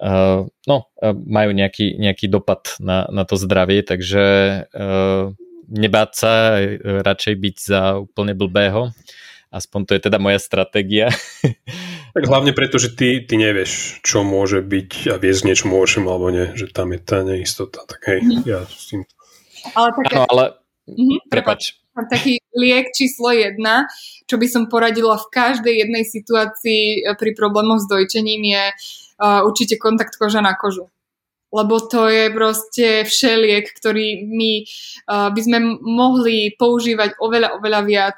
no, 0.00 0.76
majú 1.24 1.50
nejaký, 1.56 1.96
nejaký 1.96 2.28
dopad 2.28 2.76
na, 2.80 3.08
na 3.08 3.24
to 3.24 3.40
zdravie, 3.40 3.80
takže 3.80 4.24
uh, 4.68 5.32
nebáť 5.72 6.10
sa, 6.12 6.32
radšej 6.82 7.34
byť 7.34 7.56
za 7.56 7.80
úplne 8.04 8.36
blbého. 8.36 8.92
Aspoň 9.46 9.80
to 9.88 9.92
je 9.96 10.00
teda 10.10 10.18
moja 10.20 10.38
stratégia. 10.42 11.08
Tak 12.16 12.32
hlavne 12.32 12.56
preto, 12.56 12.80
že 12.80 12.96
ty, 12.96 13.28
ty 13.28 13.36
nevieš, 13.36 14.00
čo 14.00 14.24
môže 14.24 14.64
byť 14.64 15.12
a 15.12 15.20
vieš 15.20 15.44
s 15.44 15.46
niečom 15.52 15.68
horším 15.68 16.08
alebo 16.08 16.32
nie, 16.32 16.48
že 16.56 16.72
tam 16.72 16.96
je 16.96 17.00
tá 17.04 17.20
neistota. 17.20 17.84
Tak 17.84 18.00
hej, 18.08 18.24
mm. 18.24 18.40
ja 18.48 18.64
s 18.64 18.88
tým... 18.88 19.04
Ale 19.76 19.92
také... 19.92 20.16
Ano, 20.16 20.24
ale... 20.24 20.44
Mm-hmm, 20.88 21.28
prepač. 21.28 21.76
Taký 21.96 22.44
liek 22.52 22.92
číslo 22.92 23.32
jedna, 23.32 23.88
čo 24.28 24.36
by 24.36 24.46
som 24.52 24.68
poradila 24.68 25.16
v 25.16 25.32
každej 25.32 25.74
jednej 25.80 26.04
situácii 26.04 27.08
pri 27.16 27.30
problémoch 27.32 27.80
s 27.80 27.88
dojčením 27.88 28.42
je 28.44 28.64
uh, 28.68 29.40
určite 29.48 29.80
kontakt 29.80 30.20
koža 30.20 30.44
na 30.44 30.52
kožu. 30.52 30.92
Lebo 31.54 31.78
to 31.78 32.10
je 32.10 32.26
proste 32.34 32.88
všeliek, 33.06 33.70
ktorý 33.70 34.26
my 34.26 34.52
uh, 35.06 35.30
by 35.30 35.40
sme 35.40 35.58
mohli 35.78 36.50
používať 36.58 37.14
oveľa, 37.22 37.62
oveľa 37.62 37.80
viac. 37.86 38.16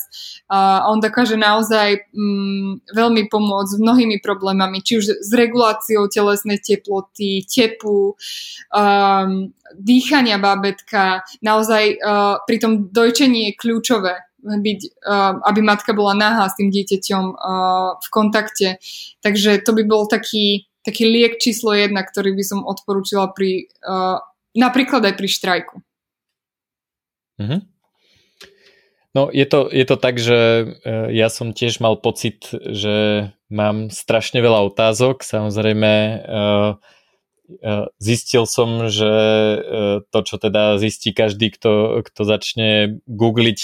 Uh, 0.49 0.89
on 0.89 0.99
dokáže 0.99 1.37
naozaj 1.37 2.09
um, 2.17 2.81
veľmi 2.97 3.29
pomôcť 3.29 3.77
s 3.77 3.83
mnohými 3.85 4.25
problémami, 4.25 4.81
či 4.81 4.97
už 4.97 5.05
s 5.21 5.31
reguláciou 5.37 6.09
telesnej 6.09 6.57
teploty, 6.65 7.45
tepu, 7.45 8.17
um, 8.73 9.53
dýchania 9.77 10.41
bábetka. 10.41 11.21
Naozaj 11.45 12.01
uh, 12.01 12.41
pri 12.49 12.57
tom 12.57 12.89
dojčení 12.89 13.53
je 13.53 13.59
kľúčové 13.61 14.25
byť, 14.41 14.81
uh, 15.05 15.45
aby 15.45 15.61
matka 15.61 15.93
bola 15.93 16.17
náha 16.17 16.49
s 16.49 16.57
tým 16.57 16.73
dieťaťom 16.73 17.25
v 18.01 18.09
kontakte. 18.09 18.81
Takže 19.21 19.61
to 19.61 19.77
by 19.77 19.85
bol 19.85 20.09
taký 20.09 20.68
taký 20.89 21.05
liek 21.05 21.37
číslo 21.37 21.77
jedna, 21.77 22.01
ktorý 22.01 22.33
by 22.33 22.45
som 22.45 22.65
odporúčila 22.65 23.29
pri, 23.37 23.69
uh, 23.85 24.25
napríklad 24.57 25.05
aj 25.05 25.15
pri 25.21 25.29
štrajku. 25.29 25.77
Mm-hmm. 27.37 27.61
No 29.13 29.29
je 29.29 29.47
to, 29.49 29.69
je 29.69 29.85
to 29.85 29.97
tak, 30.01 30.17
že 30.17 30.41
uh, 30.65 31.13
ja 31.13 31.29
som 31.29 31.53
tiež 31.53 31.85
mal 31.85 32.01
pocit, 32.01 32.49
že 32.53 33.29
mám 33.53 33.93
strašne 33.93 34.41
veľa 34.41 34.73
otázok. 34.73 35.21
Samozrejme 35.21 35.93
uh, 36.25 36.81
zistil 37.97 38.45
som, 38.45 38.93
že 38.93 39.09
to, 40.13 40.19
čo 40.21 40.37
teda 40.37 40.77
zistí 40.77 41.17
každý, 41.17 41.49
kto, 41.57 42.05
kto 42.05 42.21
začne 42.29 43.01
googliť 43.09 43.61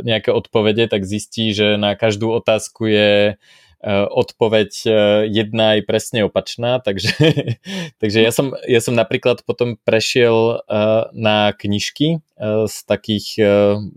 nejaké 0.00 0.32
odpovede, 0.32 0.88
tak 0.88 1.04
zistí, 1.04 1.52
že 1.52 1.76
na 1.76 1.92
každú 1.92 2.32
otázku 2.32 2.88
je 2.88 3.36
Eh, 3.36 3.67
odpoveď 3.86 4.70
eh, 4.84 4.92
jedna 5.30 5.78
aj 5.78 5.80
presne 5.86 6.26
opačná, 6.26 6.82
takže, 6.82 7.14
takže 8.02 8.18
ja, 8.18 8.34
som, 8.34 8.50
ja 8.66 8.82
som 8.82 8.98
napríklad 8.98 9.46
potom 9.46 9.78
prešiel 9.78 10.58
eh, 10.58 11.06
na 11.14 11.54
knižky 11.54 12.22
z 12.38 12.76
takých 12.86 13.34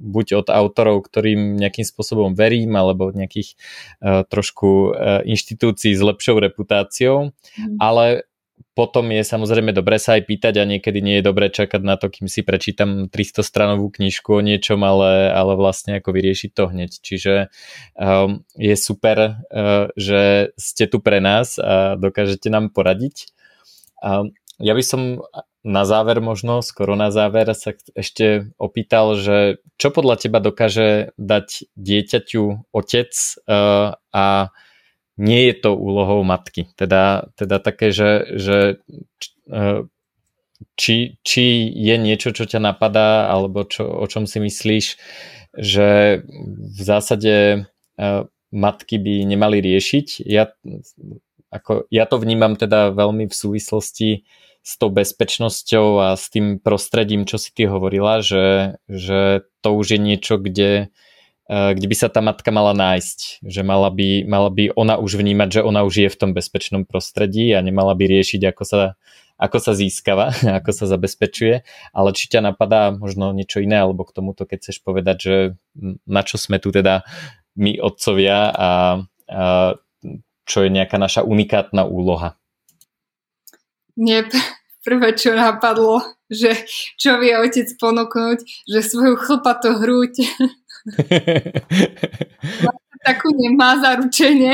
buď 0.02 0.42
od 0.42 0.48
autorov, 0.50 1.06
ktorým 1.06 1.62
nejakým 1.62 1.86
spôsobom 1.86 2.34
verím, 2.34 2.74
alebo 2.74 3.14
nejakých 3.14 3.54
trošku 4.02 4.98
inštitúcií 5.30 5.94
s 5.94 6.02
lepšou 6.02 6.42
reputáciou, 6.42 7.38
mm. 7.38 7.78
ale 7.78 8.26
potom 8.72 9.12
je 9.12 9.20
samozrejme 9.28 9.76
dobré 9.76 10.00
sa 10.00 10.16
aj 10.16 10.32
pýtať 10.32 10.64
a 10.64 10.70
niekedy 10.70 11.04
nie 11.04 11.20
je 11.20 11.28
dobré 11.28 11.52
čakať 11.52 11.82
na 11.84 12.00
to, 12.00 12.08
kým 12.08 12.32
si 12.32 12.40
prečítam 12.40 13.12
300 13.12 13.44
stranovú 13.44 13.92
knižku 13.92 14.32
o 14.32 14.40
niečom, 14.40 14.80
ale, 14.88 15.28
ale 15.28 15.60
vlastne 15.60 16.00
ako 16.00 16.16
vyriešiť 16.16 16.52
to 16.56 16.64
hneď. 16.72 16.92
Čiže 17.04 17.34
um, 18.00 18.48
je 18.56 18.76
super, 18.80 19.44
uh, 19.52 19.92
že 20.00 20.56
ste 20.56 20.88
tu 20.88 21.04
pre 21.04 21.20
nás 21.20 21.60
a 21.60 22.00
dokážete 22.00 22.48
nám 22.48 22.72
poradiť. 22.72 23.28
Um, 24.00 24.32
ja 24.56 24.72
by 24.72 24.84
som 24.88 25.20
na 25.62 25.84
záver 25.86 26.24
možno, 26.24 26.64
skoro 26.66 26.96
na 26.96 27.14
záver 27.14 27.52
sa 27.54 27.76
ešte 27.94 28.50
opýtal, 28.58 29.14
že 29.20 29.62
čo 29.78 29.94
podľa 29.94 30.16
teba 30.18 30.40
dokáže 30.42 31.14
dať 31.20 31.70
dieťaťu 31.76 32.74
otec 32.74 33.12
uh, 33.46 33.94
a 34.16 34.26
nie 35.18 35.52
je 35.52 35.56
to 35.60 35.76
úlohou 35.76 36.24
matky. 36.24 36.68
Teda, 36.76 37.32
teda 37.36 37.60
také, 37.60 37.92
že, 37.92 38.26
že 38.36 38.58
e, 39.50 39.88
či, 40.76 41.20
či 41.26 41.46
je 41.72 41.96
niečo, 42.00 42.32
čo 42.32 42.48
ťa 42.48 42.60
napadá, 42.62 43.28
alebo 43.28 43.68
čo, 43.68 43.88
o 43.88 44.06
čom 44.08 44.28
si 44.30 44.40
myslíš, 44.40 44.86
že 45.58 46.22
v 46.48 46.82
zásade 46.82 47.36
e, 47.36 47.60
matky 48.52 48.96
by 49.00 49.14
nemali 49.28 49.60
riešiť. 49.60 50.24
Ja 50.28 50.52
ako 51.52 51.92
ja 51.92 52.08
to 52.08 52.16
vnímam 52.16 52.56
teda 52.56 52.96
veľmi 52.96 53.28
v 53.28 53.36
súvislosti 53.36 54.24
s 54.64 54.72
tou 54.80 54.88
bezpečnosťou 54.88 55.88
a 56.00 56.08
s 56.16 56.32
tým 56.32 56.64
prostredím, 56.64 57.28
čo 57.28 57.36
si 57.36 57.52
ty 57.52 57.68
hovorila, 57.68 58.24
že, 58.24 58.78
že 58.88 59.44
to 59.60 59.76
už 59.76 59.98
je 59.98 60.00
niečo, 60.00 60.40
kde, 60.40 60.88
eh, 60.88 60.90
kde 61.52 61.84
by 61.84 61.96
sa 62.00 62.08
tá 62.08 62.24
matka 62.24 62.48
mala 62.48 62.72
nájsť, 62.72 63.44
že 63.44 63.60
mala 63.60 63.92
by, 63.92 64.24
mala 64.24 64.48
by 64.48 64.72
ona 64.72 64.96
už 64.96 65.20
vnímať, 65.20 65.60
že 65.60 65.62
ona 65.68 65.84
už 65.84 66.08
je 66.08 66.10
v 66.10 66.20
tom 66.20 66.32
bezpečnom 66.32 66.88
prostredí 66.88 67.52
a 67.52 67.60
nemala 67.60 67.92
by 67.92 68.08
riešiť, 68.08 68.42
ako 68.56 68.64
sa, 68.64 68.82
ako 69.36 69.58
sa 69.60 69.76
získava, 69.76 70.32
ako 70.64 70.72
sa 70.72 70.86
zabezpečuje, 70.88 71.68
ale 71.92 72.10
či 72.16 72.32
ťa 72.32 72.56
napadá 72.56 72.96
možno 72.96 73.36
niečo 73.36 73.60
iné, 73.60 73.84
alebo 73.84 74.08
k 74.08 74.16
tomuto, 74.16 74.48
keď 74.48 74.58
chceš 74.64 74.80
povedať, 74.80 75.18
že 75.20 75.36
na 76.08 76.24
čo 76.24 76.40
sme 76.40 76.56
tu 76.64 76.72
teda 76.72 77.04
my 77.60 77.84
otcovia 77.84 78.48
a, 78.48 78.70
a 79.28 79.76
čo 80.48 80.58
je 80.64 80.70
nejaká 80.72 80.96
naša 80.96 81.28
unikátna 81.28 81.84
úloha. 81.84 82.40
Mne 84.00 84.32
prvé, 84.82 85.14
čo 85.14 85.36
napadlo, 85.38 86.02
že 86.32 86.56
čo 86.98 87.20
vie 87.22 87.36
otec 87.38 87.70
ponúknuť, 87.78 88.40
že 88.66 88.80
svoju 88.82 89.16
chlpatú 89.20 89.78
hruď 89.78 90.26
takú 93.06 93.34
nemá 93.34 93.82
zaručenie. 93.82 94.54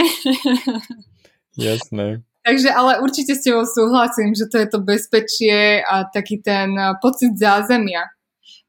Jasné. 1.57 2.23
Takže 2.47 2.71
ale 2.71 3.03
určite 3.03 3.35
s 3.35 3.43
tebou 3.43 3.67
súhlasím, 3.67 4.31
že 4.31 4.47
to 4.47 4.55
je 4.55 4.67
to 4.71 4.79
bezpečie 4.79 5.83
a 5.83 6.07
taký 6.07 6.39
ten 6.39 6.71
pocit 7.03 7.35
zázemia. 7.35 8.07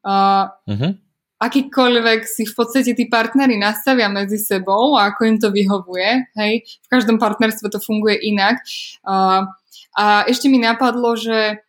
Uh, 0.03 0.51
uh-huh. 0.67 0.91
Akýkoľvek 1.39 2.27
si 2.27 2.43
v 2.43 2.53
podstate 2.59 2.91
tí 2.91 3.07
partnery 3.07 3.55
nastavia 3.55 4.11
medzi 4.11 4.35
sebou 4.35 4.99
a 4.99 5.15
ako 5.15 5.21
im 5.23 5.37
to 5.39 5.47
vyhovuje, 5.55 6.27
hej, 6.35 6.67
v 6.67 6.87
každom 6.91 7.15
partnerstve 7.15 7.71
to 7.71 7.79
funguje 7.79 8.19
inak. 8.19 8.59
Uh, 9.07 9.47
a 9.95 10.27
ešte 10.27 10.51
mi 10.51 10.59
napadlo, 10.59 11.15
že 11.15 11.63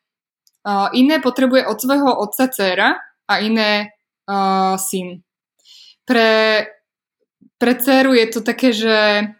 uh, 0.66 0.90
iné 0.90 1.22
potrebuje 1.22 1.62
od 1.70 1.78
svojho 1.78 2.10
otca 2.10 2.50
dcera 2.50 2.98
a 3.30 3.34
iné 3.38 3.94
uh, 4.26 4.74
syn. 4.74 5.22
Pre, 6.10 6.66
pre 7.54 7.72
dceru 7.78 8.18
je 8.18 8.26
to 8.34 8.42
také, 8.42 8.74
že 8.74 9.30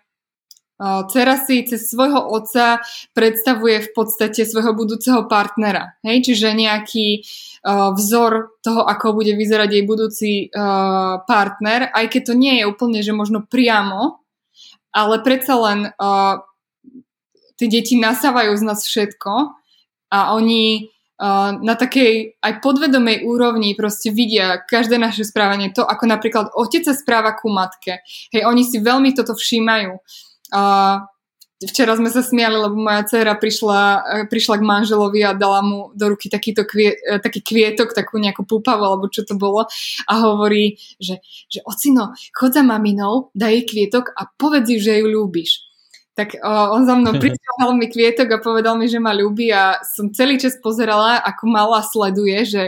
dcera 0.81 1.37
si 1.43 1.67
cez 1.67 1.91
svojho 1.91 2.31
otca 2.31 2.79
predstavuje 3.11 3.85
v 3.85 3.91
podstate 3.91 4.47
svojho 4.47 4.71
budúceho 4.79 5.27
partnera. 5.27 5.99
Hej? 6.07 6.31
Čiže 6.31 6.55
nejaký 6.55 7.27
vzor 7.67 8.55
toho, 8.63 8.87
ako 8.87 9.19
bude 9.19 9.35
vyzerať 9.35 9.69
jej 9.77 9.85
budúci 9.85 10.49
partner, 11.27 11.91
aj 11.91 12.07
keď 12.07 12.23
to 12.31 12.35
nie 12.39 12.63
je 12.63 12.71
úplne, 12.71 13.03
že 13.03 13.13
možno 13.13 13.43
priamo, 13.43 14.23
ale 14.95 15.21
predsa 15.27 15.59
len 15.59 15.91
tie 17.59 17.67
deti 17.67 17.99
nasávajú 17.99 18.55
z 18.55 18.63
nás 18.63 18.87
všetko 18.87 19.33
a 20.15 20.19
oni 20.39 20.87
na 21.61 21.75
takej 21.77 22.41
aj 22.41 22.65
podvedomej 22.65 23.29
úrovni 23.29 23.77
proste 23.77 24.09
vidia 24.09 24.57
každé 24.65 24.97
naše 24.97 25.29
správanie, 25.29 25.69
to 25.69 25.85
ako 25.85 26.09
napríklad 26.09 26.49
otec 26.57 26.81
sa 26.81 26.97
správa 26.97 27.37
ku 27.37 27.53
matke. 27.53 28.01
Hej, 28.33 28.49
oni 28.49 28.65
si 28.65 28.81
veľmi 28.81 29.13
toto 29.13 29.37
všímajú. 29.37 30.01
Uh, 30.51 31.05
Včera 31.61 31.93
sme 31.93 32.09
sa 32.09 32.25
smiali, 32.25 32.57
lebo 32.57 32.73
moja 32.73 33.05
dcera 33.05 33.37
prišla, 33.37 33.81
eh, 34.01 34.25
prišla 34.33 34.57
k 34.57 34.65
manželovi 34.65 35.21
a 35.29 35.37
dala 35.37 35.61
mu 35.61 35.93
do 35.93 36.09
ruky 36.09 36.33
takýto 36.33 36.65
kvie, 36.65 36.97
eh, 36.97 37.21
taký 37.21 37.45
kvietok, 37.45 37.93
takú 37.93 38.17
nejakú 38.17 38.49
púpavu, 38.49 38.81
alebo 38.81 39.13
čo 39.13 39.29
to 39.29 39.37
bolo 39.37 39.69
a 40.09 40.13
hovorí, 40.25 40.81
že, 40.97 41.21
že 41.53 41.61
ocino, 41.69 42.17
chod 42.33 42.57
za 42.57 42.65
maminou, 42.65 43.29
daj 43.37 43.61
jej 43.61 43.65
kvietok 43.69 44.17
a 44.17 44.25
povedz 44.41 44.73
že 44.73 45.05
ju 45.05 45.07
ľúbiš 45.13 45.70
tak 46.21 46.37
uh, 46.37 46.69
on 46.77 46.85
za 46.85 46.93
mnou 46.93 47.17
prišiel 47.23 47.73
mi 47.73 47.89
kvietok 47.89 48.29
a 48.37 48.45
povedal 48.45 48.77
mi, 48.77 48.85
že 48.93 49.01
ma 49.01 49.17
ľúbi 49.17 49.49
a 49.49 49.81
som 49.97 50.13
celý 50.13 50.37
čas 50.37 50.61
pozerala, 50.61 51.17
ako 51.25 51.49
mala 51.49 51.81
sleduje, 51.81 52.45
že, 52.45 52.65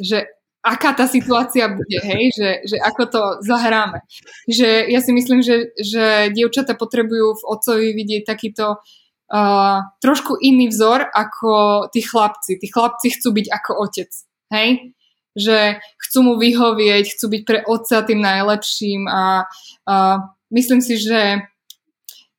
že 0.00 0.24
aká 0.64 0.96
tá 0.96 1.04
situácia 1.04 1.68
bude, 1.68 2.00
hej, 2.00 2.32
že, 2.32 2.48
že 2.64 2.76
ako 2.80 3.02
to 3.06 3.22
zahráme. 3.44 4.00
Že 4.48 4.88
ja 4.88 5.00
si 5.04 5.12
myslím, 5.12 5.44
že, 5.44 5.76
že 5.76 6.32
dievčata 6.32 6.72
potrebujú 6.72 7.36
v 7.36 7.46
otcovi 7.46 7.88
vidieť 7.92 8.22
takýto 8.24 8.80
uh, 8.80 9.78
trošku 10.00 10.40
iný 10.40 10.72
vzor 10.72 11.06
ako 11.12 11.86
tí 11.92 12.00
chlapci. 12.00 12.56
Tí 12.56 12.66
chlapci 12.72 13.12
chcú 13.12 13.28
byť 13.36 13.46
ako 13.52 13.72
otec, 13.78 14.10
hej, 14.56 14.96
že 15.36 15.78
chcú 16.00 16.18
mu 16.24 16.34
vyhovieť, 16.40 17.04
chcú 17.12 17.26
byť 17.28 17.42
pre 17.44 17.60
otca 17.62 18.02
tým 18.02 18.24
najlepším 18.24 19.04
a 19.06 19.44
uh, 19.86 20.16
myslím 20.50 20.80
si, 20.80 20.96
že 20.98 21.46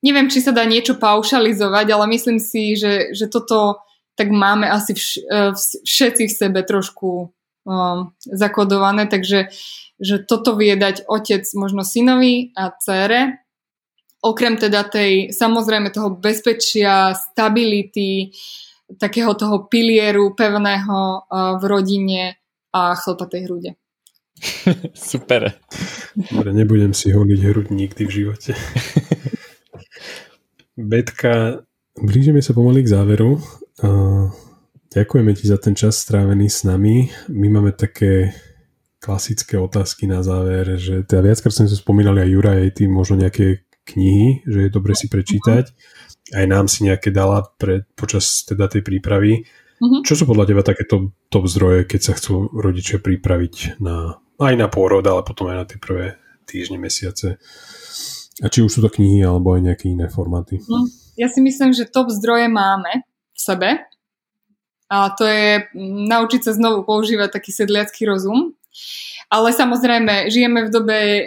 neviem, 0.02 0.30
či 0.30 0.42
sa 0.42 0.54
dá 0.54 0.62
niečo 0.64 0.96
paušalizovať, 0.96 1.86
ale 1.90 2.04
myslím 2.14 2.38
si, 2.38 2.78
že, 2.78 3.12
že 3.14 3.26
toto 3.26 3.82
tak 4.18 4.34
máme 4.34 4.66
asi 4.66 4.98
vš, 4.98 5.08
e, 5.22 5.54
všetci 5.86 6.26
v 6.26 6.34
sebe 6.34 6.60
trošku 6.66 7.30
um, 7.62 8.10
zakodované, 8.26 9.06
takže 9.06 9.46
že 10.02 10.26
toto 10.26 10.58
vie 10.58 10.74
dať 10.74 11.06
otec 11.06 11.46
možno 11.54 11.86
synovi 11.86 12.50
a 12.58 12.74
cére, 12.82 13.46
okrem 14.18 14.58
teda 14.58 14.82
tej, 14.90 15.30
samozrejme 15.30 15.94
toho 15.94 16.18
bezpečia, 16.18 17.14
stability, 17.14 18.34
takého 18.98 19.38
toho 19.38 19.70
pilieru 19.70 20.34
pevného 20.34 21.22
uh, 21.22 21.60
v 21.60 21.62
rodine 21.68 22.22
a 22.74 22.98
chlpatej 22.98 23.40
hrude. 23.46 23.70
Super. 24.96 25.60
Dobre, 26.16 26.50
nebudem 26.50 26.90
si 26.90 27.14
holiť 27.14 27.40
hruď 27.42 27.66
nikdy 27.70 28.02
v 28.02 28.10
živote. 28.10 28.50
Betka, 30.78 31.66
blížime 31.98 32.38
sa 32.38 32.54
pomaly 32.54 32.86
k 32.86 32.94
záveru. 32.94 33.42
Ďakujeme 34.94 35.34
ti 35.34 35.50
za 35.50 35.58
ten 35.58 35.74
čas 35.74 35.98
strávený 35.98 36.46
s 36.46 36.62
nami. 36.62 37.10
My 37.34 37.50
máme 37.50 37.74
také 37.74 38.30
klasické 39.02 39.58
otázky 39.58 40.06
na 40.06 40.22
záver, 40.22 40.78
že 40.78 41.02
teda 41.02 41.26
viackrát 41.26 41.50
sme 41.50 41.66
spomínali 41.66 42.22
aj 42.22 42.30
Jura, 42.30 42.52
aj 42.62 42.78
ty 42.78 42.86
možno 42.86 43.18
nejaké 43.18 43.66
knihy, 43.90 44.46
že 44.46 44.58
je 44.66 44.70
dobre 44.70 44.94
si 44.94 45.10
prečítať. 45.10 45.74
Aj 46.38 46.46
nám 46.46 46.70
si 46.70 46.86
nejaké 46.86 47.10
dala 47.10 47.42
pre, 47.58 47.82
počas 47.98 48.46
teda 48.46 48.70
tej 48.70 48.86
prípravy. 48.86 49.50
Uh-huh. 49.82 50.06
Čo 50.06 50.22
sú 50.22 50.24
podľa 50.30 50.46
teba 50.46 50.62
také 50.62 50.86
top, 50.86 51.10
top 51.26 51.50
zdroje, 51.50 51.90
keď 51.90 52.00
sa 52.06 52.12
chcú 52.14 52.54
rodičia 52.54 53.02
pripraviť 53.02 53.82
na, 53.82 54.14
aj 54.38 54.54
na 54.54 54.70
pôrod, 54.70 55.02
ale 55.02 55.26
potom 55.26 55.50
aj 55.50 55.56
na 55.58 55.66
tie 55.66 55.78
prvé 55.82 56.22
týždne, 56.46 56.78
mesiace? 56.78 57.42
A 58.38 58.46
či 58.46 58.62
už 58.62 58.70
sú 58.70 58.80
to 58.84 58.90
knihy 58.90 59.18
alebo 59.26 59.58
aj 59.58 59.66
nejaké 59.66 59.90
iné 59.90 60.06
formáty? 60.06 60.62
No, 60.70 60.86
ja 61.18 61.26
si 61.26 61.42
myslím, 61.42 61.74
že 61.74 61.90
top 61.90 62.14
zdroje 62.14 62.46
máme 62.46 63.02
v 63.34 63.40
sebe. 63.40 63.70
A 64.88 65.12
to 65.12 65.26
je 65.28 65.68
naučiť 66.08 66.48
sa 66.48 66.52
znovu 66.56 66.86
používať 66.86 67.34
taký 67.34 67.52
sedliacký 67.52 68.08
rozum. 68.08 68.56
Ale 69.28 69.52
samozrejme, 69.52 70.32
žijeme 70.32 70.64
v 70.64 70.72
dobe 70.72 70.96
e, 70.96 71.22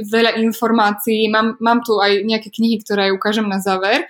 veľa 0.00 0.40
informácií, 0.40 1.28
mám, 1.28 1.60
mám 1.60 1.84
tu 1.84 2.00
aj 2.00 2.24
nejaké 2.24 2.48
knihy, 2.48 2.80
ktoré 2.80 3.12
ukážem 3.12 3.44
na 3.44 3.60
záver, 3.60 4.08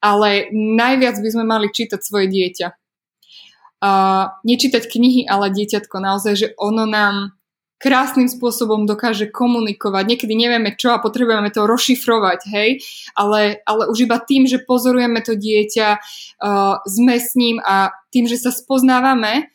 ale 0.00 0.48
najviac 0.56 1.20
by 1.20 1.28
sme 1.28 1.44
mali 1.44 1.68
čítať 1.68 2.00
svoje 2.00 2.32
dieťa. 2.32 2.68
A 3.84 3.90
nečítať 4.40 4.88
knihy, 4.88 5.28
ale 5.28 5.52
dieťatko 5.52 6.00
naozaj, 6.00 6.32
že 6.32 6.48
ono 6.56 6.88
nám 6.88 7.35
krásnym 7.76 8.28
spôsobom 8.28 8.88
dokáže 8.88 9.28
komunikovať. 9.28 10.04
Niekedy 10.16 10.32
nevieme 10.32 10.72
čo 10.74 10.96
a 10.96 11.02
potrebujeme 11.02 11.52
to 11.52 11.68
rozšifrovať, 11.68 12.40
hej, 12.48 12.70
ale, 13.12 13.60
ale 13.68 13.92
už 13.92 14.08
iba 14.08 14.16
tým, 14.16 14.48
že 14.48 14.64
pozorujeme 14.64 15.20
to 15.20 15.36
dieťa, 15.36 15.88
uh, 15.96 16.80
sme 16.88 17.16
s 17.20 17.36
ním 17.36 17.60
a 17.60 17.92
tým, 18.08 18.24
že 18.24 18.40
sa 18.40 18.48
spoznávame, 18.48 19.52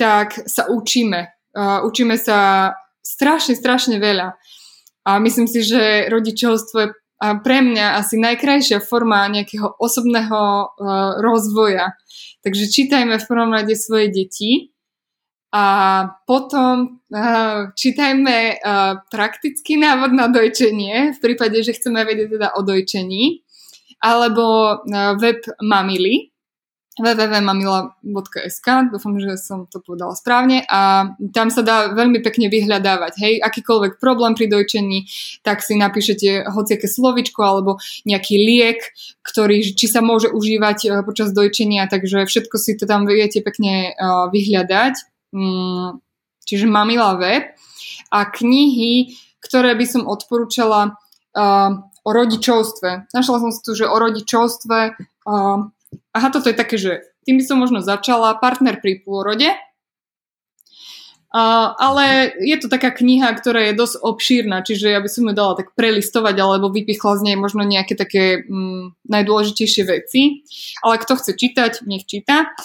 tak 0.00 0.48
sa 0.48 0.64
učíme. 0.72 1.28
Uh, 1.52 1.84
učíme 1.84 2.16
sa 2.16 2.72
strašne, 3.04 3.52
strašne 3.52 4.00
veľa. 4.00 4.36
A 5.04 5.10
myslím 5.20 5.48
si, 5.48 5.64
že 5.64 6.08
rodičovstvo 6.12 6.76
je 6.80 6.88
pre 7.18 7.58
mňa 7.66 7.98
asi 7.98 8.14
najkrajšia 8.14 8.78
forma 8.78 9.26
nejakého 9.26 9.74
osobného 9.76 10.40
uh, 10.40 11.18
rozvoja. 11.18 11.98
Takže 12.46 12.70
čítajme 12.70 13.18
v 13.18 13.28
prvom 13.28 13.50
rade 13.50 13.74
svoje 13.74 14.08
deti, 14.14 14.70
a 15.48 15.64
potom 16.28 17.00
uh, 17.08 17.72
čítajme 17.72 18.60
uh, 18.60 19.00
praktický 19.08 19.80
návod 19.80 20.12
na 20.12 20.28
dojčenie, 20.28 21.16
v 21.16 21.18
prípade, 21.24 21.56
že 21.64 21.72
chceme 21.72 22.04
vedieť 22.04 22.36
teda 22.36 22.48
o 22.52 22.60
dojčení, 22.60 23.40
alebo 24.04 24.44
uh, 24.84 25.16
web 25.16 25.40
Mamily, 25.64 26.28
www.mamila.sk, 26.98 28.66
dúfam, 28.92 29.14
že 29.22 29.38
som 29.38 29.70
to 29.70 29.78
povedala 29.80 30.18
správne 30.18 30.66
a 30.66 31.14
tam 31.30 31.48
sa 31.48 31.62
dá 31.62 31.94
veľmi 31.94 32.18
pekne 32.20 32.50
vyhľadávať, 32.50 33.12
hej, 33.22 33.34
akýkoľvek 33.38 34.02
problém 34.02 34.34
pri 34.34 34.50
dojčení, 34.50 35.06
tak 35.46 35.62
si 35.62 35.78
napíšete 35.78 36.50
hociaké 36.50 36.90
slovičko 36.90 37.40
alebo 37.40 37.78
nejaký 38.02 38.34
liek, 38.36 38.82
ktorý, 39.22 39.62
či 39.62 39.86
sa 39.86 40.02
môže 40.02 40.28
užívať 40.28 41.06
počas 41.06 41.30
dojčenia, 41.30 41.86
takže 41.86 42.26
všetko 42.26 42.58
si 42.58 42.74
to 42.74 42.84
tam 42.84 43.06
viete 43.06 43.40
pekne 43.46 43.94
vyhľadať 44.34 45.17
čiže 46.48 46.66
Mamila 46.66 47.16
web 47.20 47.52
a 48.08 48.18
knihy, 48.28 49.12
ktoré 49.44 49.76
by 49.76 49.86
som 49.86 50.08
odporúčala 50.08 50.96
o 52.04 52.10
rodičovstve. 52.10 53.12
Našla 53.12 53.36
som 53.38 53.50
si 53.52 53.60
tu, 53.60 53.76
že 53.76 53.84
o 53.84 53.96
rodičovstve. 53.96 54.78
Aha, 55.88 56.28
toto 56.32 56.48
je 56.48 56.56
také, 56.56 56.80
že 56.80 57.04
tým 57.28 57.36
by 57.36 57.44
som 57.44 57.60
možno 57.60 57.84
začala. 57.84 58.40
Partner 58.40 58.80
pri 58.80 59.04
pôrode. 59.04 59.52
Uh, 61.28 61.76
ale 61.76 62.32
je 62.40 62.56
to 62.56 62.72
taká 62.72 62.88
kniha, 62.88 63.28
ktorá 63.36 63.68
je 63.68 63.76
dosť 63.76 64.00
obšírna, 64.00 64.64
čiže 64.64 64.88
ja 64.88 64.96
by 64.96 65.12
som 65.12 65.28
ju 65.28 65.36
dala 65.36 65.60
tak 65.60 65.76
prelistovať 65.76 66.40
alebo 66.40 66.72
vypichla 66.72 67.20
z 67.20 67.22
nej 67.28 67.36
možno 67.36 67.68
nejaké 67.68 68.00
také 68.00 68.48
mm, 68.48 68.96
najdôležitejšie 69.04 69.82
veci. 69.84 70.48
Ale 70.80 70.96
kto 70.96 71.20
chce 71.20 71.36
čítať, 71.36 71.84
nech 71.84 72.08
číta. 72.08 72.56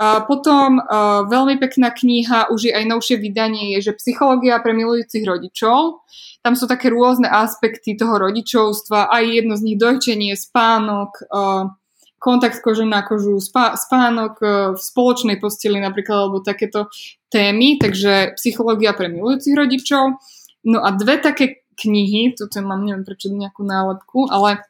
Uh, 0.00 0.24
potom 0.24 0.80
uh, 0.80 1.28
veľmi 1.28 1.60
pekná 1.60 1.92
kniha, 1.92 2.48
už 2.48 2.60
je 2.68 2.72
aj 2.72 2.88
novšie 2.88 3.20
vydanie, 3.20 3.76
je, 3.76 3.92
že 3.92 4.00
Psychológia 4.00 4.56
pre 4.64 4.72
milujúcich 4.72 5.20
rodičov. 5.28 6.00
Tam 6.40 6.56
sú 6.56 6.64
také 6.64 6.88
rôzne 6.88 7.28
aspekty 7.28 8.00
toho 8.00 8.16
rodičovstva, 8.16 9.12
aj 9.12 9.24
jedno 9.28 9.60
z 9.60 9.62
nich 9.68 9.76
dojčenie, 9.76 10.32
spánok, 10.40 11.28
uh, 11.28 11.76
kontakt 12.20 12.60
kože 12.60 12.84
na 12.84 13.00
kožu, 13.02 13.40
spá, 13.40 13.74
spánok 13.74 14.34
e, 14.44 14.46
v 14.76 14.80
spoločnej 14.80 15.40
posteli 15.40 15.80
napríklad, 15.80 16.28
alebo 16.28 16.44
takéto 16.44 16.92
témy, 17.32 17.80
takže 17.80 18.36
psychológia 18.36 18.92
pre 18.92 19.08
milujúcich 19.08 19.56
rodičov. 19.56 20.20
No 20.68 20.84
a 20.84 20.92
dve 20.92 21.16
také 21.16 21.64
knihy, 21.80 22.36
toto 22.36 22.60
mám, 22.60 22.84
neviem 22.84 23.08
prečo 23.08 23.32
nejakú 23.32 23.64
nálepku, 23.64 24.28
ale 24.28 24.60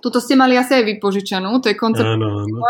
toto 0.00 0.18
ste 0.22 0.34
mali 0.34 0.54
asi 0.58 0.82
aj 0.82 0.84
vypožičanú, 0.96 1.50
to 1.62 1.70
je 1.70 1.76
koncept 1.76 2.06
áno, 2.06 2.46
áno. 2.46 2.62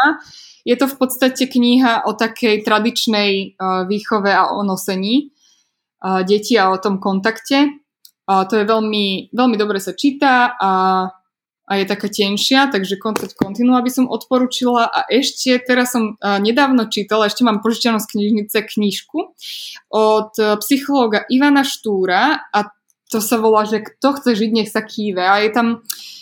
Je 0.69 0.77
to 0.77 0.85
v 0.85 0.97
podstate 1.01 1.49
kniha 1.49 2.05
o 2.05 2.13
takej 2.13 2.61
tradičnej 2.61 3.57
uh, 3.57 3.89
výchove 3.89 4.29
a 4.29 4.53
o 4.53 4.61
nosení 4.61 5.33
uh, 6.05 6.21
detí 6.21 6.61
a 6.61 6.69
o 6.69 6.77
tom 6.77 7.01
kontakte. 7.01 7.81
Uh, 8.29 8.45
to 8.45 8.61
je 8.61 8.65
veľmi, 8.69 9.33
veľmi 9.33 9.57
dobre 9.57 9.81
sa 9.81 9.97
číta 9.97 10.53
a 10.59 10.71
a 11.69 11.77
je 11.77 11.85
taká 11.85 12.09
tenšia, 12.09 12.73
takže 12.73 12.97
koncept 12.97 13.37
kontinua 13.37 13.85
by 13.85 13.93
som 13.93 14.09
odporúčila. 14.09 14.89
A 14.89 15.05
ešte 15.13 15.61
teraz 15.61 15.93
som 15.93 16.17
nedávno 16.17 16.89
čítala, 16.89 17.29
ešte 17.29 17.45
mám 17.45 17.61
požičanú 17.61 18.01
z 18.01 18.09
knižnice 18.09 18.57
knižku 18.73 19.37
od 19.93 20.33
e, 20.41 20.57
psychológa 20.65 21.29
Ivana 21.29 21.69
Štúra 21.69 22.49
a 22.49 22.73
to 23.13 23.21
sa 23.21 23.37
volá, 23.37 23.69
že 23.69 23.85
kto 23.85 24.17
chce 24.17 24.31
žiť, 24.33 24.51
nech 24.57 24.73
sa 24.73 24.81
kýve. 24.81 25.21
A 25.21 25.45
je 25.45 25.51
tam, 25.53 25.85
uh, 25.85 26.18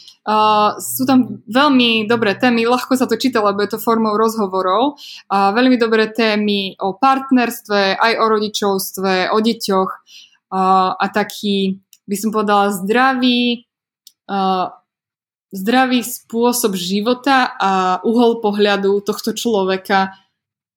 sú 0.83 1.07
tam 1.07 1.39
veľmi 1.47 2.11
dobré 2.11 2.35
témy, 2.35 2.67
ľahko 2.67 2.99
sa 2.99 3.07
to 3.07 3.15
číta, 3.15 3.39
lebo 3.39 3.63
je 3.63 3.71
to 3.71 3.79
formou 3.79 4.19
rozhovorov. 4.19 4.99
Uh, 5.31 5.55
veľmi 5.55 5.79
dobré 5.79 6.11
témy 6.11 6.75
o 6.83 6.99
partnerstve, 6.99 7.95
aj 7.95 8.13
o 8.19 8.25
rodičovstve, 8.27 9.31
o 9.31 9.39
deťoch 9.39 9.91
uh, 10.51 10.99
a 10.99 11.07
taký, 11.15 11.79
by 12.11 12.17
som 12.19 12.35
povedala, 12.35 12.75
zdravý, 12.75 13.71
uh, 14.27 14.75
zdravý 15.55 16.03
spôsob 16.03 16.75
života 16.75 17.55
a 17.55 18.03
uhol 18.03 18.43
pohľadu 18.43 18.99
tohto 19.07 19.31
človeka 19.31 20.11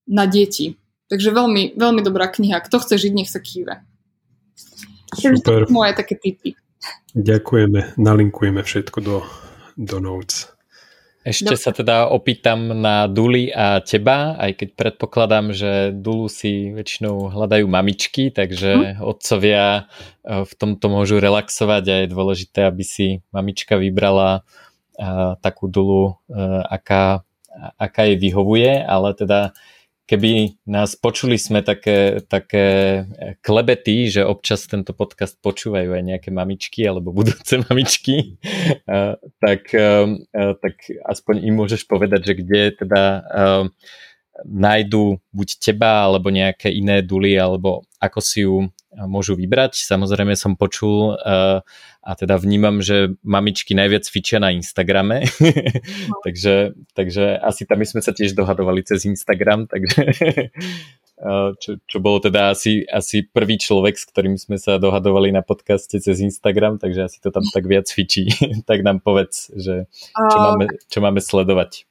na 0.06 0.30
deti. 0.30 0.78
Takže 1.10 1.34
veľmi, 1.34 1.74
veľmi 1.74 2.06
dobrá 2.06 2.30
kniha. 2.30 2.62
Kto 2.62 2.86
chce 2.86 3.02
žiť, 3.02 3.14
nech 3.18 3.34
sa 3.34 3.42
kýve. 3.42 3.82
Super. 5.18 5.66
Moje 5.74 5.98
také 5.98 6.14
tipy. 6.22 6.54
Ďakujeme, 7.18 7.98
nalinkujeme 7.98 8.62
všetko 8.62 8.98
do, 9.02 9.18
do 9.74 9.98
notes. 9.98 10.50
Ešte 11.20 11.60
sa 11.60 11.76
teda 11.76 12.08
opýtam 12.08 12.72
na 12.72 13.04
Duli 13.06 13.52
a 13.52 13.84
teba, 13.84 14.40
aj 14.40 14.64
keď 14.64 14.70
predpokladám, 14.80 15.52
že 15.52 15.92
Dulu 15.92 16.32
si 16.32 16.72
väčšinou 16.72 17.36
hľadajú 17.36 17.68
mamičky, 17.68 18.32
takže 18.32 18.72
hm? 18.72 19.04
otcovia 19.04 19.84
e, 20.24 20.48
v 20.48 20.54
tomto 20.56 20.88
môžu 20.88 21.20
relaxovať 21.20 21.84
a 21.92 21.96
je 22.02 22.14
dôležité, 22.14 22.66
aby 22.66 22.84
si 22.88 23.20
mamička 23.36 23.76
vybrala 23.76 24.42
uh, 24.42 25.36
takú 25.44 25.68
Dulu, 25.68 26.04
uh, 26.08 26.64
aká, 26.72 27.28
aká 27.76 28.08
jej 28.08 28.16
vyhovuje, 28.16 28.80
ale 28.80 29.12
teda 29.12 29.52
keby 30.10 30.58
nás 30.66 30.98
počuli 30.98 31.38
sme 31.38 31.62
také, 31.62 32.26
také 32.26 32.66
klebety, 33.46 34.10
že 34.10 34.26
občas 34.26 34.66
tento 34.66 34.98
podcast 34.98 35.38
počúvajú 35.38 35.94
aj 35.94 36.04
nejaké 36.04 36.30
mamičky 36.34 36.90
alebo 36.90 37.14
budúce 37.20 37.62
mamičky, 37.70 38.42
tak, 39.38 39.70
tak 40.34 40.76
aspoň 41.06 41.36
im 41.46 41.54
môžeš 41.62 41.86
povedať, 41.86 42.34
že 42.34 42.34
kde 42.42 42.62
teda 42.74 43.04
nájdu 44.50 45.20
buď 45.30 45.50
teba 45.62 46.10
alebo 46.10 46.32
nejaké 46.34 46.72
iné 46.72 47.04
duly 47.04 47.36
alebo 47.36 47.84
ako 48.00 48.20
si 48.24 48.48
ju 48.48 48.72
môžu 48.94 49.38
vybrať. 49.38 49.78
Samozrejme 49.86 50.34
som 50.34 50.58
počul 50.58 51.14
a 52.00 52.12
teda 52.18 52.42
vnímam, 52.42 52.82
že 52.82 53.14
mamičky 53.22 53.78
najviac 53.78 54.08
fičia 54.10 54.42
na 54.42 54.50
Instagrame, 54.50 55.30
no. 56.10 56.18
takže, 56.26 56.74
takže 56.98 57.38
asi 57.38 57.70
tam 57.70 57.86
sme 57.86 58.02
sa 58.02 58.16
tiež 58.16 58.34
dohadovali 58.34 58.82
cez 58.82 59.06
Instagram, 59.06 59.70
takže 59.70 60.10
čo, 61.60 61.76
čo 61.84 61.98
bolo 62.00 62.24
teda 62.24 62.56
asi, 62.56 62.88
asi 62.88 63.28
prvý 63.28 63.60
človek, 63.60 64.00
s 64.00 64.08
ktorým 64.08 64.40
sme 64.40 64.56
sa 64.56 64.80
dohadovali 64.80 65.36
na 65.36 65.44
podcaste 65.44 66.00
cez 66.00 66.18
Instagram, 66.24 66.80
takže 66.80 67.12
asi 67.12 67.18
to 67.20 67.30
tam 67.30 67.44
tak 67.52 67.68
viac 67.68 67.92
fičí. 67.92 68.32
tak 68.70 68.82
nám 68.82 69.04
povedz, 69.04 69.52
že 69.54 69.92
čo, 70.16 70.38
máme, 70.40 70.66
čo 70.88 71.00
máme 71.04 71.20
sledovať. 71.20 71.84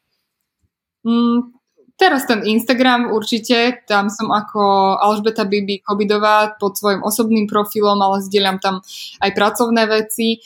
Mm, 1.05 1.53
Teraz 1.99 2.31
ten 2.31 2.47
Instagram 2.47 3.11
určite, 3.11 3.83
tam 3.91 4.07
som 4.07 4.31
ako 4.31 4.63
Alžbeta 5.03 5.43
Bibi 5.43 5.83
Kobidová 5.83 6.55
pod 6.55 6.79
svojim 6.79 7.03
osobným 7.03 7.51
profilom, 7.51 7.99
ale 7.99 8.23
zdieľam 8.23 8.63
tam 8.63 8.87
aj 9.19 9.31
pracovné 9.35 9.83
veci. 9.91 10.39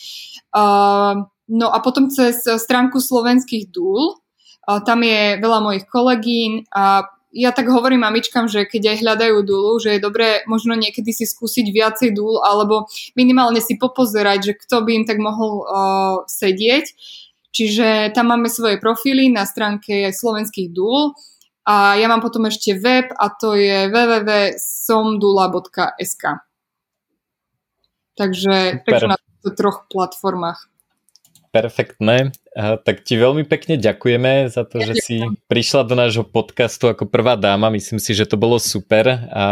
Uh, 0.48 1.28
no 1.52 1.68
a 1.68 1.78
potom 1.84 2.08
cez 2.08 2.40
stránku 2.40 3.04
slovenských 3.04 3.68
dúl, 3.68 4.16
uh, 4.16 4.80
tam 4.80 5.04
je 5.04 5.36
veľa 5.44 5.60
mojich 5.60 5.84
kolegín 5.92 6.64
a 6.72 7.04
ja 7.32 7.52
tak 7.52 7.68
hovorím 7.68 8.04
mamičkám, 8.04 8.48
že 8.48 8.64
keď 8.64 8.96
aj 8.96 9.00
hľadajú 9.04 9.36
dúlu, 9.44 9.76
že 9.76 9.96
je 9.96 10.04
dobré 10.04 10.44
možno 10.48 10.72
niekedy 10.72 11.12
si 11.12 11.28
skúsiť 11.28 11.68
viacej 11.68 12.16
dúl 12.16 12.40
alebo 12.40 12.88
minimálne 13.12 13.60
si 13.60 13.76
popozerať, 13.76 14.40
že 14.40 14.52
kto 14.56 14.88
by 14.88 14.90
im 15.00 15.04
tak 15.04 15.20
mohol 15.20 15.64
uh, 15.64 16.16
sedieť. 16.24 16.96
Čiže 17.52 18.16
tam 18.16 18.32
máme 18.32 18.48
svoje 18.48 18.80
profily 18.80 19.28
na 19.28 19.44
stránke 19.44 20.08
slovenských 20.08 20.72
dúl 20.72 21.12
a 21.62 21.94
ja 21.94 22.10
mám 22.10 22.18
potom 22.18 22.50
ešte 22.50 22.74
web 22.74 23.14
a 23.14 23.30
to 23.30 23.54
je 23.54 23.86
www.somdula.sk. 23.86 26.24
Takže, 28.12 28.82
takže 28.82 29.06
na 29.06 29.14
troch 29.54 29.86
platformách. 29.86 30.72
Perfektné. 31.52 32.32
Tak 32.56 33.04
ti 33.04 33.20
veľmi 33.20 33.44
pekne 33.44 33.76
ďakujeme 33.76 34.48
za 34.48 34.64
to, 34.64 34.80
že 34.80 35.04
si 35.04 35.20
prišla 35.52 35.84
do 35.84 35.92
nášho 35.92 36.24
podcastu 36.24 36.88
ako 36.88 37.04
prvá 37.04 37.36
dáma. 37.36 37.68
Myslím 37.68 38.00
si, 38.00 38.16
že 38.16 38.24
to 38.24 38.40
bolo 38.40 38.56
super 38.56 39.28
a, 39.28 39.28
a 39.28 39.44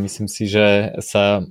myslím 0.00 0.24
si, 0.24 0.48
že 0.48 0.96
sa 1.04 1.40
e, 1.40 1.42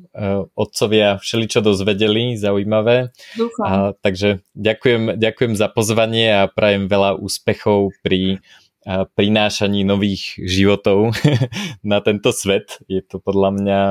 otcovia 0.57 1.21
všeličo 1.21 1.61
dozvedeli, 1.61 2.41
zaujímavé. 2.41 3.13
A, 3.61 3.93
takže 4.01 4.41
ďakujem, 4.57 5.13
ďakujem 5.13 5.53
za 5.53 5.69
pozvanie 5.69 6.33
a 6.33 6.49
prajem 6.49 6.89
veľa 6.89 7.21
úspechov 7.21 7.93
pri 8.01 8.41
prinášaní 8.85 9.81
nových 9.81 10.37
životov 10.37 11.17
na 11.83 11.99
tento 12.05 12.29
svet. 12.29 12.77
Je 12.85 13.01
to 13.01 13.17
podľa 13.17 13.49
mňa 13.57 13.81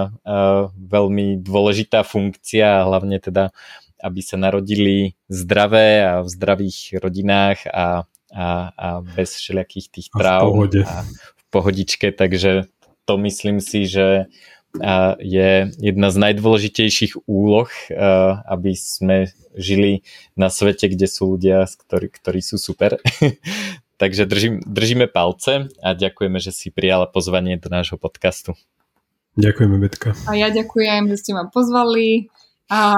veľmi 0.79 1.43
dôležitá 1.43 2.07
funkcia 2.07 2.87
hlavne 2.87 3.19
teda, 3.19 3.51
aby 3.99 4.21
sa 4.23 4.39
narodili 4.39 5.19
zdravé 5.27 6.07
a 6.07 6.23
v 6.23 6.29
zdravých 6.31 6.79
rodinách 7.03 7.67
a, 7.67 8.07
a, 8.31 8.47
a 8.71 8.89
bez 9.03 9.35
všelijakých 9.35 9.87
tých 9.91 10.09
práv 10.15 10.43
a 10.43 10.47
v, 10.47 10.53
pohode. 10.55 10.81
a 10.87 10.97
v 11.11 11.45
pohodičke, 11.51 12.15
takže 12.15 12.71
to 13.05 13.15
myslím 13.19 13.59
si, 13.59 13.91
že 13.91 14.31
je 15.23 15.71
jedna 15.79 16.09
z 16.11 16.17
najdôležitejších 16.19 17.31
úloh, 17.31 17.71
aby 18.51 18.75
sme 18.75 19.31
žili 19.55 20.03
na 20.35 20.51
svete, 20.51 20.91
kde 20.91 21.07
sú 21.07 21.39
ľudia, 21.39 21.63
ktorí, 21.71 22.11
ktorí 22.11 22.41
sú 22.43 22.59
super. 22.59 22.99
Takže 23.97 24.27
držím, 24.27 24.61
držíme 24.67 25.07
palce 25.07 25.71
a 25.79 25.95
ďakujeme, 25.95 26.43
že 26.43 26.51
si 26.51 26.75
prijala 26.75 27.07
pozvanie 27.07 27.57
do 27.57 27.71
nášho 27.71 27.95
podcastu. 27.95 28.59
Ďakujeme, 29.39 29.79
Betka. 29.79 30.15
A 30.31 30.35
ja 30.35 30.51
ďakujem, 30.51 31.11
že 31.11 31.17
ste 31.19 31.35
ma 31.35 31.47
pozvali 31.51 32.31
a 32.71 32.95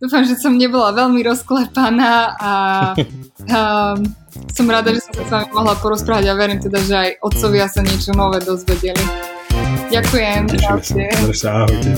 dúfam, 0.00 0.24
že 0.24 0.38
som 0.38 0.56
nebola 0.56 0.94
veľmi 0.94 1.20
rozklepaná 1.26 2.38
a 2.38 2.52
um, 2.96 3.98
som 4.54 4.66
rada, 4.70 4.94
že 4.94 5.04
som 5.04 5.12
sa 5.14 5.24
s 5.26 5.30
vami 5.30 5.46
mohla 5.52 5.74
porozprávať 5.78 6.24
a 6.30 6.38
verím 6.38 6.60
teda, 6.62 6.78
že 6.80 6.94
aj 6.94 7.10
otcovia 7.22 7.66
sa 7.68 7.82
niečo 7.82 8.14
nové 8.14 8.40
dozvedeli. 8.42 9.04
Ďakujem. 9.90 10.40
Tešíme 10.50 11.34
sa. 11.34 11.66
Ahojte. 11.66 11.94